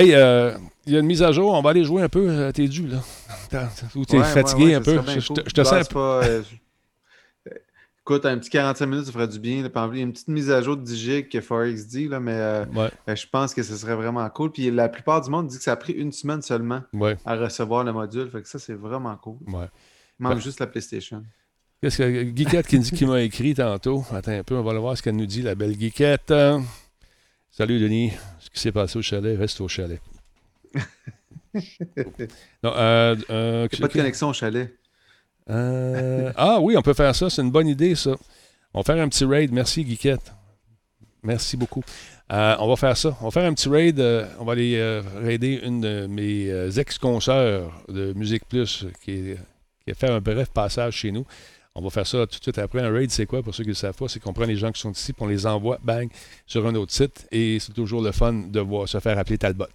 Hey, 0.00 0.14
euh, 0.14 0.56
il 0.86 0.92
y 0.92 0.96
a 0.96 1.00
une 1.00 1.06
mise 1.06 1.22
à 1.22 1.32
jour. 1.32 1.52
On 1.52 1.62
va 1.62 1.70
aller 1.70 1.84
jouer 1.84 2.02
un 2.02 2.08
peu. 2.08 2.28
euh, 2.28 2.52
T'es 2.52 2.68
dû, 2.68 2.86
là. 2.88 2.98
Ou 3.94 4.04
t'es 4.04 4.18
Ouais, 4.18 4.24
fatigué 4.24 4.64
ouais, 4.64 4.68
ouais, 4.70 4.74
un 4.76 4.80
peu. 4.80 4.92
Je, 5.20 5.26
cool. 5.26 5.36
te- 5.42 5.48
je 5.48 5.54
te 5.54 5.64
sens 5.64 5.88
pas, 5.88 6.24
euh, 6.24 6.42
Écoute, 8.06 8.26
un 8.26 8.36
petit 8.36 8.50
45 8.50 8.84
minutes, 8.86 9.06
ça 9.06 9.12
ferait 9.12 9.28
du 9.28 9.38
bien. 9.38 9.62
là. 9.62 9.90
Une 9.94 10.12
petite 10.12 10.28
mise 10.28 10.50
à 10.50 10.60
jour 10.60 10.76
de 10.76 10.82
10 10.82 10.94
gigs 10.98 11.28
que 11.30 11.40
Forex 11.40 11.86
dit, 11.86 12.06
là, 12.06 12.20
mais 12.20 12.34
euh, 12.34 12.64
je 13.08 13.24
pense 13.32 13.54
que 13.54 13.62
ce 13.62 13.74
serait 13.76 13.94
vraiment 13.94 14.28
cool. 14.28 14.52
Puis 14.52 14.70
la 14.70 14.90
plupart 14.90 15.22
du 15.22 15.30
monde 15.30 15.46
dit 15.46 15.56
que 15.56 15.62
ça 15.62 15.72
a 15.72 15.76
pris 15.76 15.94
une 15.94 16.12
semaine 16.12 16.42
seulement 16.42 16.82
à 17.24 17.34
recevoir 17.36 17.82
le 17.82 17.94
module. 17.94 18.28
Fait 18.28 18.42
que 18.42 18.48
ça, 18.48 18.58
c'est 18.58 18.74
vraiment 18.74 19.16
cool. 19.16 19.38
ouais. 19.46 19.66
Il 20.20 20.24
manque 20.24 20.34
Ouais. 20.34 20.40
juste 20.42 20.60
la 20.60 20.66
PlayStation. 20.66 21.24
Qu'est-ce 21.80 21.98
que 21.98 22.22
Guiquette 22.24 22.66
qui, 22.66 22.78
qui 22.80 23.04
m'a 23.06 23.20
écrit 23.22 23.54
tantôt? 23.54 24.04
Attends 24.12 24.32
un 24.32 24.42
peu, 24.44 24.54
on 24.54 24.62
va 24.62 24.70
aller 24.72 24.80
voir 24.80 24.96
ce 24.98 25.02
qu'elle 25.02 25.16
nous 25.16 25.26
dit, 25.26 25.40
la 25.42 25.54
belle 25.54 25.76
Guiquette. 25.76 26.30
Euh, 26.30 26.58
Salut 27.50 27.80
Denis. 27.80 28.12
Ce 28.38 28.50
qui 28.50 28.60
s'est 28.60 28.70
passé 28.72 28.98
au 28.98 29.02
chalet, 29.02 29.38
reste 29.38 29.60
au 29.62 29.68
chalet. 29.68 30.00
non, 32.62 32.72
euh, 32.76 33.16
euh, 33.30 33.68
Il 33.72 33.78
n'y 33.78 33.84
a 33.84 33.88
pas 33.88 33.92
de 33.94 33.98
connexion 34.00 34.28
au 34.28 34.32
chalet. 34.32 34.74
Euh, 35.50 36.32
ah 36.36 36.58
oui, 36.60 36.76
on 36.76 36.82
peut 36.82 36.94
faire 36.94 37.14
ça. 37.14 37.30
C'est 37.30 37.42
une 37.42 37.50
bonne 37.50 37.68
idée, 37.68 37.94
ça. 37.94 38.12
On 38.72 38.80
va 38.80 38.84
faire 38.84 39.02
un 39.02 39.08
petit 39.08 39.24
raid. 39.24 39.52
Merci, 39.52 39.84
Guiquette. 39.84 40.32
Merci 41.22 41.56
beaucoup. 41.56 41.82
Euh, 42.32 42.56
on 42.58 42.68
va 42.68 42.76
faire 42.76 42.96
ça. 42.96 43.16
On 43.20 43.26
va 43.26 43.30
faire 43.30 43.44
un 43.48 43.54
petit 43.54 43.68
raid. 43.68 44.00
euh, 44.00 44.26
on 44.40 44.44
va 44.44 44.52
aller 44.52 44.76
euh, 44.76 45.02
raider 45.22 45.60
une 45.62 45.80
de 45.80 46.06
mes 46.06 46.78
ex-consoeurs 46.78 47.70
de 47.88 48.12
Musique 48.14 48.46
Plus 48.48 48.86
qui, 49.02 49.12
est- 49.12 49.38
qui 49.84 49.90
a 49.90 49.94
fait 49.94 50.08
un 50.10 50.20
bref 50.20 50.48
passage 50.50 50.94
chez 50.96 51.12
nous. 51.12 51.24
On 51.76 51.82
va 51.82 51.90
faire 51.90 52.06
ça 52.06 52.18
tout 52.18 52.38
de 52.38 52.42
suite 52.42 52.56
après. 52.58 52.82
Un 52.82 52.92
raid, 52.92 53.10
c'est 53.10 53.26
quoi 53.26 53.42
pour 53.42 53.52
ceux 53.52 53.64
qui 53.64 53.70
ne 53.70 53.72
le 53.72 53.76
savent 53.76 53.96
pas? 53.96 54.06
C'est 54.06 54.20
qu'on 54.20 54.32
prend 54.32 54.44
les 54.44 54.54
gens 54.54 54.70
qui 54.70 54.80
sont 54.80 54.92
ici 54.92 55.12
puis 55.12 55.24
on 55.24 55.26
les 55.26 55.44
envoie, 55.44 55.76
bang, 55.82 56.08
sur 56.46 56.64
un 56.68 56.74
autre 56.76 56.92
site. 56.92 57.26
Et 57.32 57.58
c'est 57.58 57.72
toujours 57.72 58.00
le 58.00 58.12
fun 58.12 58.32
de 58.48 58.60
voir 58.60 58.88
se 58.88 59.00
faire 59.00 59.18
appeler 59.18 59.38
Talbot. 59.38 59.66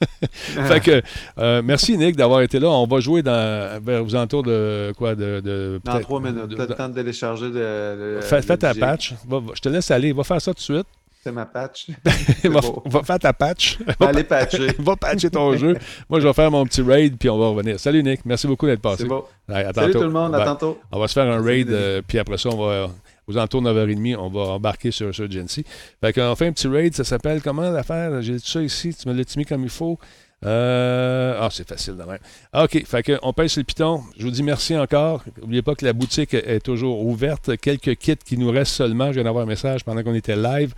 fait 0.30 0.80
que, 0.80 1.02
euh, 1.38 1.62
merci 1.64 1.96
Nick 1.96 2.16
d'avoir 2.16 2.40
été 2.42 2.58
là. 2.58 2.68
On 2.70 2.88
va 2.88 2.98
jouer 2.98 3.22
dans, 3.22 3.80
vers 3.80 4.04
aux 4.04 4.12
alentours 4.16 4.42
de 4.42 4.92
quoi? 4.98 5.14
De, 5.14 5.38
de- 5.38 5.80
Dans 5.84 5.92
peut-être- 5.92 6.06
3 6.06 6.20
minutes. 6.20 6.58
le 6.58 6.66
temps 6.66 6.88
de 6.88 6.94
télécharger 6.94 7.48
le. 7.48 8.16
le- 8.16 8.20
Fais, 8.22 8.42
ta 8.42 8.74
patch. 8.74 9.14
Va- 9.28 9.40
je 9.54 9.60
te 9.60 9.68
laisse 9.68 9.88
aller. 9.92 10.12
Va 10.12 10.24
faire 10.24 10.40
ça 10.42 10.50
tout 10.52 10.58
de 10.58 10.62
suite. 10.62 10.86
C'est 11.26 11.32
ma 11.32 11.44
patch. 11.44 11.88
va, 12.44 13.02
faire 13.02 13.18
ta 13.18 13.32
patch. 13.32 13.78
Va 13.98 14.10
aller 14.10 14.22
patcher. 14.22 14.68
va 14.78 14.94
patcher 14.94 15.28
ton 15.28 15.56
jeu. 15.56 15.76
Moi, 16.08 16.20
je 16.20 16.28
vais 16.28 16.32
faire 16.32 16.52
mon 16.52 16.64
petit 16.64 16.82
raid, 16.82 17.16
puis 17.18 17.28
on 17.28 17.36
va 17.36 17.48
revenir. 17.48 17.80
Salut, 17.80 18.00
Nick. 18.04 18.24
Merci 18.24 18.46
beaucoup 18.46 18.66
d'être 18.66 18.80
passé. 18.80 19.08
C'est 19.48 19.52
à 19.52 19.72
Salut 19.72 19.92
tantôt. 19.92 19.98
tout 19.98 20.04
le 20.04 20.12
monde, 20.12 20.32
à 20.36 20.44
tantôt. 20.44 20.78
On 20.92 21.00
va 21.00 21.08
se 21.08 21.14
faire 21.14 21.24
un 21.28 21.42
raid, 21.42 21.68
euh, 21.68 22.00
puis 22.06 22.20
après 22.20 22.38
ça, 22.38 22.50
on 22.50 22.64
va, 22.64 22.90
aux 23.26 23.36
alentours 23.36 23.60
de 23.60 23.70
9h30, 23.70 24.16
on 24.18 24.28
va 24.28 24.52
embarquer 24.52 24.92
sur, 24.92 25.12
sur 25.12 25.28
Gency. 25.28 25.64
Fait 26.00 26.12
qu'on 26.12 26.36
fait 26.36 26.46
un 26.46 26.52
petit 26.52 26.68
raid, 26.68 26.94
ça 26.94 27.02
s'appelle 27.02 27.42
comment 27.42 27.68
l'affaire? 27.70 28.22
J'ai 28.22 28.38
tout 28.38 28.46
ça 28.46 28.62
ici, 28.62 28.94
tu 28.94 29.08
me 29.08 29.12
l'as 29.12 29.36
mis 29.36 29.44
comme 29.44 29.64
il 29.64 29.68
faut? 29.68 29.98
Euh, 30.44 31.38
Ah, 31.40 31.48
c'est 31.50 31.66
facile 31.66 31.96
de 31.96 32.04
même. 32.04 32.18
OK, 32.54 32.84
fait 32.86 33.02
qu'on 33.02 33.32
pèse 33.32 33.52
sur 33.52 33.60
le 33.60 33.64
piton. 33.64 34.02
Je 34.18 34.24
vous 34.24 34.30
dis 34.30 34.42
merci 34.42 34.76
encore. 34.76 35.24
N'oubliez 35.40 35.62
pas 35.62 35.74
que 35.74 35.84
la 35.84 35.92
boutique 35.92 36.34
est 36.34 36.60
toujours 36.60 37.04
ouverte. 37.04 37.56
Quelques 37.56 37.96
kits 37.96 38.16
qui 38.16 38.38
nous 38.38 38.50
restent 38.50 38.74
seulement. 38.74 39.08
Je 39.08 39.14
viens 39.14 39.24
d'avoir 39.24 39.44
un 39.44 39.48
message 39.48 39.84
pendant 39.84 40.02
qu'on 40.02 40.14
était 40.14 40.36
live 40.36 40.74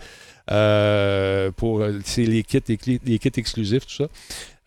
euh, 0.51 1.51
pour 1.51 1.81
euh, 1.81 1.99
les 2.17 2.43
kits, 2.43 2.61
les, 2.67 3.19
kits 3.19 3.31
exclusifs, 3.35 3.85
tout 3.85 3.95
ça. 3.95 4.07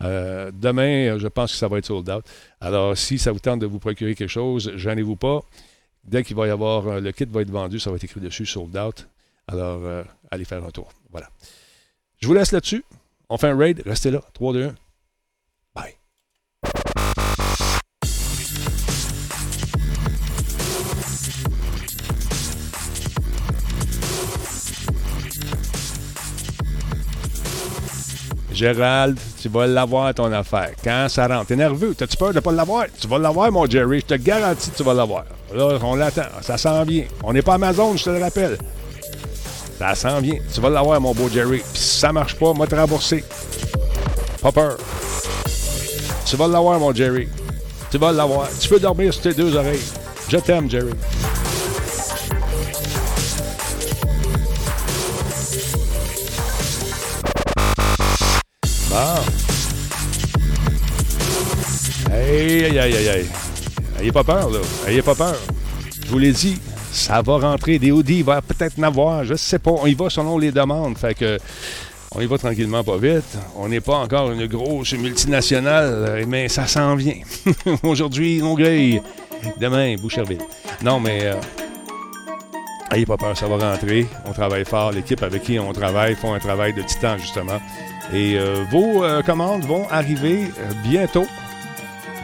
Euh, 0.03 0.51
demain, 0.53 1.19
je 1.19 1.29
pense 1.29 1.53
que 1.53 1.59
ça 1.59 1.69
va 1.69 1.79
être 1.79 1.87
sold 1.87 2.09
out. 2.11 2.25
Alors, 2.61 2.97
si 2.97 3.19
ça 3.19 3.33
vous 3.33 3.39
tente 3.39 3.61
de 3.61 3.67
vous 3.67 3.79
procurer 3.79 4.15
quelque 4.15 4.29
chose, 4.29 4.73
gênez-vous 4.77 5.17
pas. 5.17 5.43
Dès 6.05 6.25
qu'il 6.25 6.37
va 6.37 6.47
y 6.47 6.51
avoir, 6.51 7.01
le 7.01 7.13
kit 7.13 7.27
va 7.27 7.43
être 7.43 7.51
vendu, 7.51 7.79
ça 7.79 7.91
va 7.91 7.97
être 7.97 8.05
écrit 8.05 8.21
dessus, 8.21 8.47
sold 8.47 8.77
out. 8.77 9.09
Alors, 9.47 10.05
allez 10.31 10.45
faire 10.45 10.65
un 10.65 10.71
tour. 10.71 10.93
Voilà. 11.11 11.29
Je 12.21 12.27
vous 12.27 12.35
laisse 12.35 12.53
là-dessus. 12.53 12.85
On 13.29 13.39
fait 13.39 13.49
un 13.49 13.57
raid. 13.57 13.83
Restez 13.87 14.11
là. 14.11 14.21
3, 14.35 14.53
2, 14.53 14.65
1. 14.67 14.75
Gérald, 28.63 29.19
tu 29.41 29.49
vas 29.49 29.67
l'avoir 29.67 30.15
ton 30.15 30.33
affaire. 30.33 30.71
Quand 30.85 31.09
ça 31.09 31.27
rentre, 31.27 31.47
t'es 31.47 31.57
nerveux, 31.57 31.97
t'as-tu 31.97 32.17
peur 32.17 32.33
de 32.33 32.39
pas 32.39 32.53
l'avoir? 32.53 32.85
Tu 32.97 33.09
vas 33.09 33.19
l'avoir, 33.19 33.51
mon 33.51 33.67
Jerry, 33.67 33.99
je 33.99 34.15
te 34.15 34.15
garantis 34.15 34.71
que 34.71 34.77
tu 34.77 34.85
vas 34.85 34.95
l'avoir. 34.95 35.25
Là, 35.53 35.79
on 35.83 35.97
l'attend, 35.97 36.29
ça 36.43 36.57
s'en 36.57 36.85
vient. 36.85 37.03
On 37.25 37.33
n'est 37.33 37.43
pas 37.43 37.55
Amazon, 37.55 37.97
je 37.97 38.05
te 38.05 38.11
le 38.11 38.21
rappelle. 38.21 38.57
Ça 39.81 39.97
s'en 39.97 40.21
vient. 40.21 40.39
Tu 40.55 40.61
vas 40.61 40.71
l'avoir, 40.71 41.01
mon 41.01 41.13
beau 41.13 41.29
Jerry. 41.29 41.59
Puis 41.73 41.83
si 41.83 41.99
ça 41.99 42.13
marche 42.13 42.37
pas, 42.37 42.53
moi 42.53 42.69
te 42.69 42.77
rembourser. 42.77 43.25
Pas 44.41 44.53
peur. 44.53 44.77
Tu 46.25 46.37
vas 46.37 46.47
l'avoir, 46.47 46.79
mon 46.79 46.95
Jerry. 46.95 47.27
Tu 47.91 47.99
vas 47.99 48.13
l'avoir. 48.13 48.49
Tu 48.61 48.69
peux 48.69 48.79
dormir 48.79 49.13
sur 49.13 49.23
tes 49.25 49.35
deux 49.35 49.57
oreilles. 49.57 49.83
Je 50.29 50.37
t'aime, 50.37 50.71
Jerry. 50.71 50.93
Bon. 58.93 58.99
Aïe, 62.13 62.65
aïe, 62.67 62.79
aïe, 62.79 63.09
aïe. 63.09 63.27
Ayez 63.99 64.13
pas 64.13 64.23
peur, 64.23 64.51
là. 64.51 64.59
Ayez 64.87 65.01
pas 65.01 65.15
peur. 65.15 65.35
Je 66.05 66.11
vous 66.11 66.19
l'ai 66.19 66.33
dit, 66.33 66.61
ça 66.93 67.23
va 67.23 67.39
rentrer. 67.39 67.79
Des 67.79 67.91
Audi, 67.91 68.19
il 68.19 68.25
va 68.25 68.43
peut-être 68.43 68.79
en 68.79 68.83
avoir. 68.83 69.25
Je 69.25 69.35
sais 69.35 69.59
pas. 69.59 69.71
On 69.71 69.87
y 69.87 69.95
va 69.95 70.11
selon 70.11 70.37
les 70.37 70.53
demandes. 70.53 70.99
Fait 70.99 71.15
que. 71.15 71.39
On 72.15 72.21
y 72.21 72.27
va 72.27 72.37
tranquillement, 72.37 72.85
pas 72.85 72.99
vite. 72.99 73.39
On 73.57 73.67
n'est 73.69 73.81
pas 73.81 73.97
encore 73.97 74.31
une 74.31 74.47
grosse 74.47 74.93
multinationale, 74.93 76.27
mais 76.29 76.49
ça 76.49 76.67
s'en 76.67 76.95
vient. 76.95 77.17
Aujourd'hui, 77.83 78.41
Longueuil. 78.41 79.01
Demain, 79.59 79.97
Boucherville. 79.97 80.43
Non, 80.83 81.01
mais 81.01 81.21
euh, 81.23 81.35
ayez 82.91 83.07
pas 83.07 83.17
peur, 83.17 83.35
ça 83.39 83.47
va 83.47 83.57
rentrer. 83.73 84.07
On 84.27 84.33
travaille 84.33 84.67
fort. 84.67 84.93
L'équipe 84.93 85.23
avec 85.23 85.45
qui 85.45 85.59
on 85.59 85.73
travaille 85.73 86.15
font 86.15 86.35
un 86.35 86.39
travail 86.39 86.75
de 86.75 86.83
titan, 86.83 87.17
justement. 87.17 87.59
Et 88.11 88.37
euh, 88.37 88.65
vos 88.71 89.05
euh, 89.05 89.23
commandes 89.23 89.65
vont 89.65 89.89
arriver 89.89 90.45
euh, 90.59 90.73
bientôt. 90.85 91.27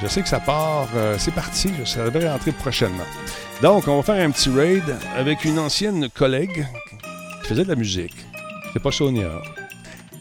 Je 0.03 0.07
sais 0.07 0.23
que 0.23 0.29
ça 0.29 0.39
part, 0.39 0.89
c'est 1.19 1.35
parti, 1.35 1.73
ça 1.85 2.05
devrait 2.05 2.31
rentrer 2.31 2.53
prochainement. 2.53 3.07
Donc, 3.63 3.89
on 3.89 3.97
va 3.97 4.03
faire 4.05 4.25
un 4.25 4.31
petit 4.31 4.49
raid 4.49 4.85
avec 5.17 5.45
une 5.45 5.59
ancienne 5.59 6.09
collègue 6.09 6.69
qui 7.43 7.49
faisait 7.49 7.65
de 7.65 7.69
la 7.69 7.75
musique. 7.75 8.15
C'est 8.73 8.81
pas 8.81 8.93
Sonia. 8.93 9.43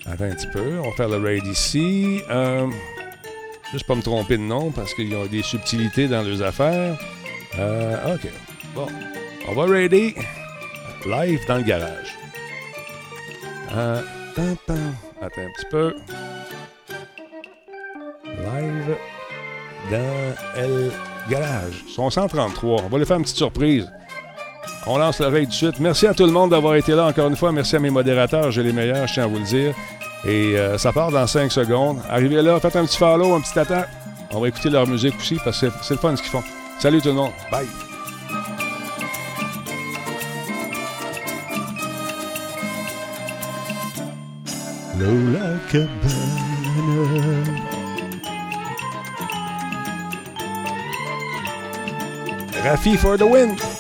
Attends 0.08 0.24
un 0.24 0.32
petit 0.32 0.48
peu, 0.48 0.80
on 0.80 0.90
va 0.90 0.96
faire 0.96 1.10
le 1.10 1.18
raid 1.18 1.46
ici. 1.46 2.24
Juste 3.72 3.86
pas 3.86 3.94
me 3.94 4.02
tromper 4.02 4.38
de 4.38 4.42
nom 4.42 4.72
parce 4.72 4.96
qu'il 4.96 5.12
y 5.12 5.16
a 5.16 5.28
des 5.28 5.44
subtilités 5.44 6.08
dans 6.08 6.24
leurs 6.24 6.42
affaires. 6.42 6.98
Ok. 7.54 8.28
Bon, 8.74 8.88
on 9.48 9.54
va 9.54 9.66
raider 9.66 10.16
live 11.06 11.46
dans 11.48 11.58
le 11.58 11.64
garage. 11.64 12.18
Attends 15.22 15.42
un 15.42 15.52
petit 15.56 15.66
peu. 15.72 15.96
Live 18.26 18.98
dans 19.92 20.62
le 20.62 20.92
garage. 21.30 21.84
Ils 21.88 21.94
sont 21.94 22.10
133. 22.10 22.84
On 22.84 22.88
va 22.88 22.98
les 23.00 23.06
faire 23.06 23.18
une 23.18 23.24
petite 23.24 23.38
surprise. 23.38 23.92
On 24.86 24.98
lance 24.98 25.20
le 25.20 25.28
raid 25.28 25.46
tout 25.46 25.50
de 25.50 25.54
suite. 25.54 25.80
Merci 25.80 26.08
à 26.08 26.14
tout 26.14 26.26
le 26.26 26.32
monde 26.32 26.52
d'avoir 26.52 26.76
été 26.76 26.94
là 26.94 27.06
encore 27.06 27.28
une 27.28 27.36
fois. 27.36 27.52
Merci 27.52 27.76
à 27.76 27.80
mes 27.80 27.90
modérateurs. 27.90 28.52
J'ai 28.52 28.64
les 28.64 28.74
meilleurs, 28.74 29.08
je 29.08 29.14
tiens 29.14 29.24
à 29.24 29.28
vous 29.28 29.40
le 29.40 29.44
dire. 29.44 29.74
Et 30.26 30.58
euh, 30.58 30.78
ça 30.78 30.94
part 30.94 31.12
dans 31.12 31.26
5 31.26 31.52
secondes. 31.52 32.00
Arrivez 32.10 32.42
là, 32.42 32.60
faites 32.60 32.76
un 32.76 32.86
petit 32.86 32.98
follow, 32.98 33.34
un 33.34 33.42
petit 33.42 33.58
attend. 33.58 33.84
On 34.32 34.40
va 34.40 34.50
écouter 34.50 34.70
leur 34.70 34.88
musique 34.88 35.16
aussi 35.18 35.38
parce 35.44 35.62
que 35.62 35.68
c'est 35.82 35.96
le 35.96 36.00
fun 36.00 36.16
ce 36.16 36.22
qu'ils 36.22 36.32
font. 36.32 36.44
Salut 36.80 37.02
tout 37.02 37.10
le 37.10 37.16
monde. 37.16 37.32
Bye. 37.52 37.87
Low 45.00 45.14
like 45.14 45.74
a 45.76 45.86
banner. 46.02 47.44
Rafi 52.64 52.98
for 52.98 53.16
the 53.16 53.28
win! 53.28 53.77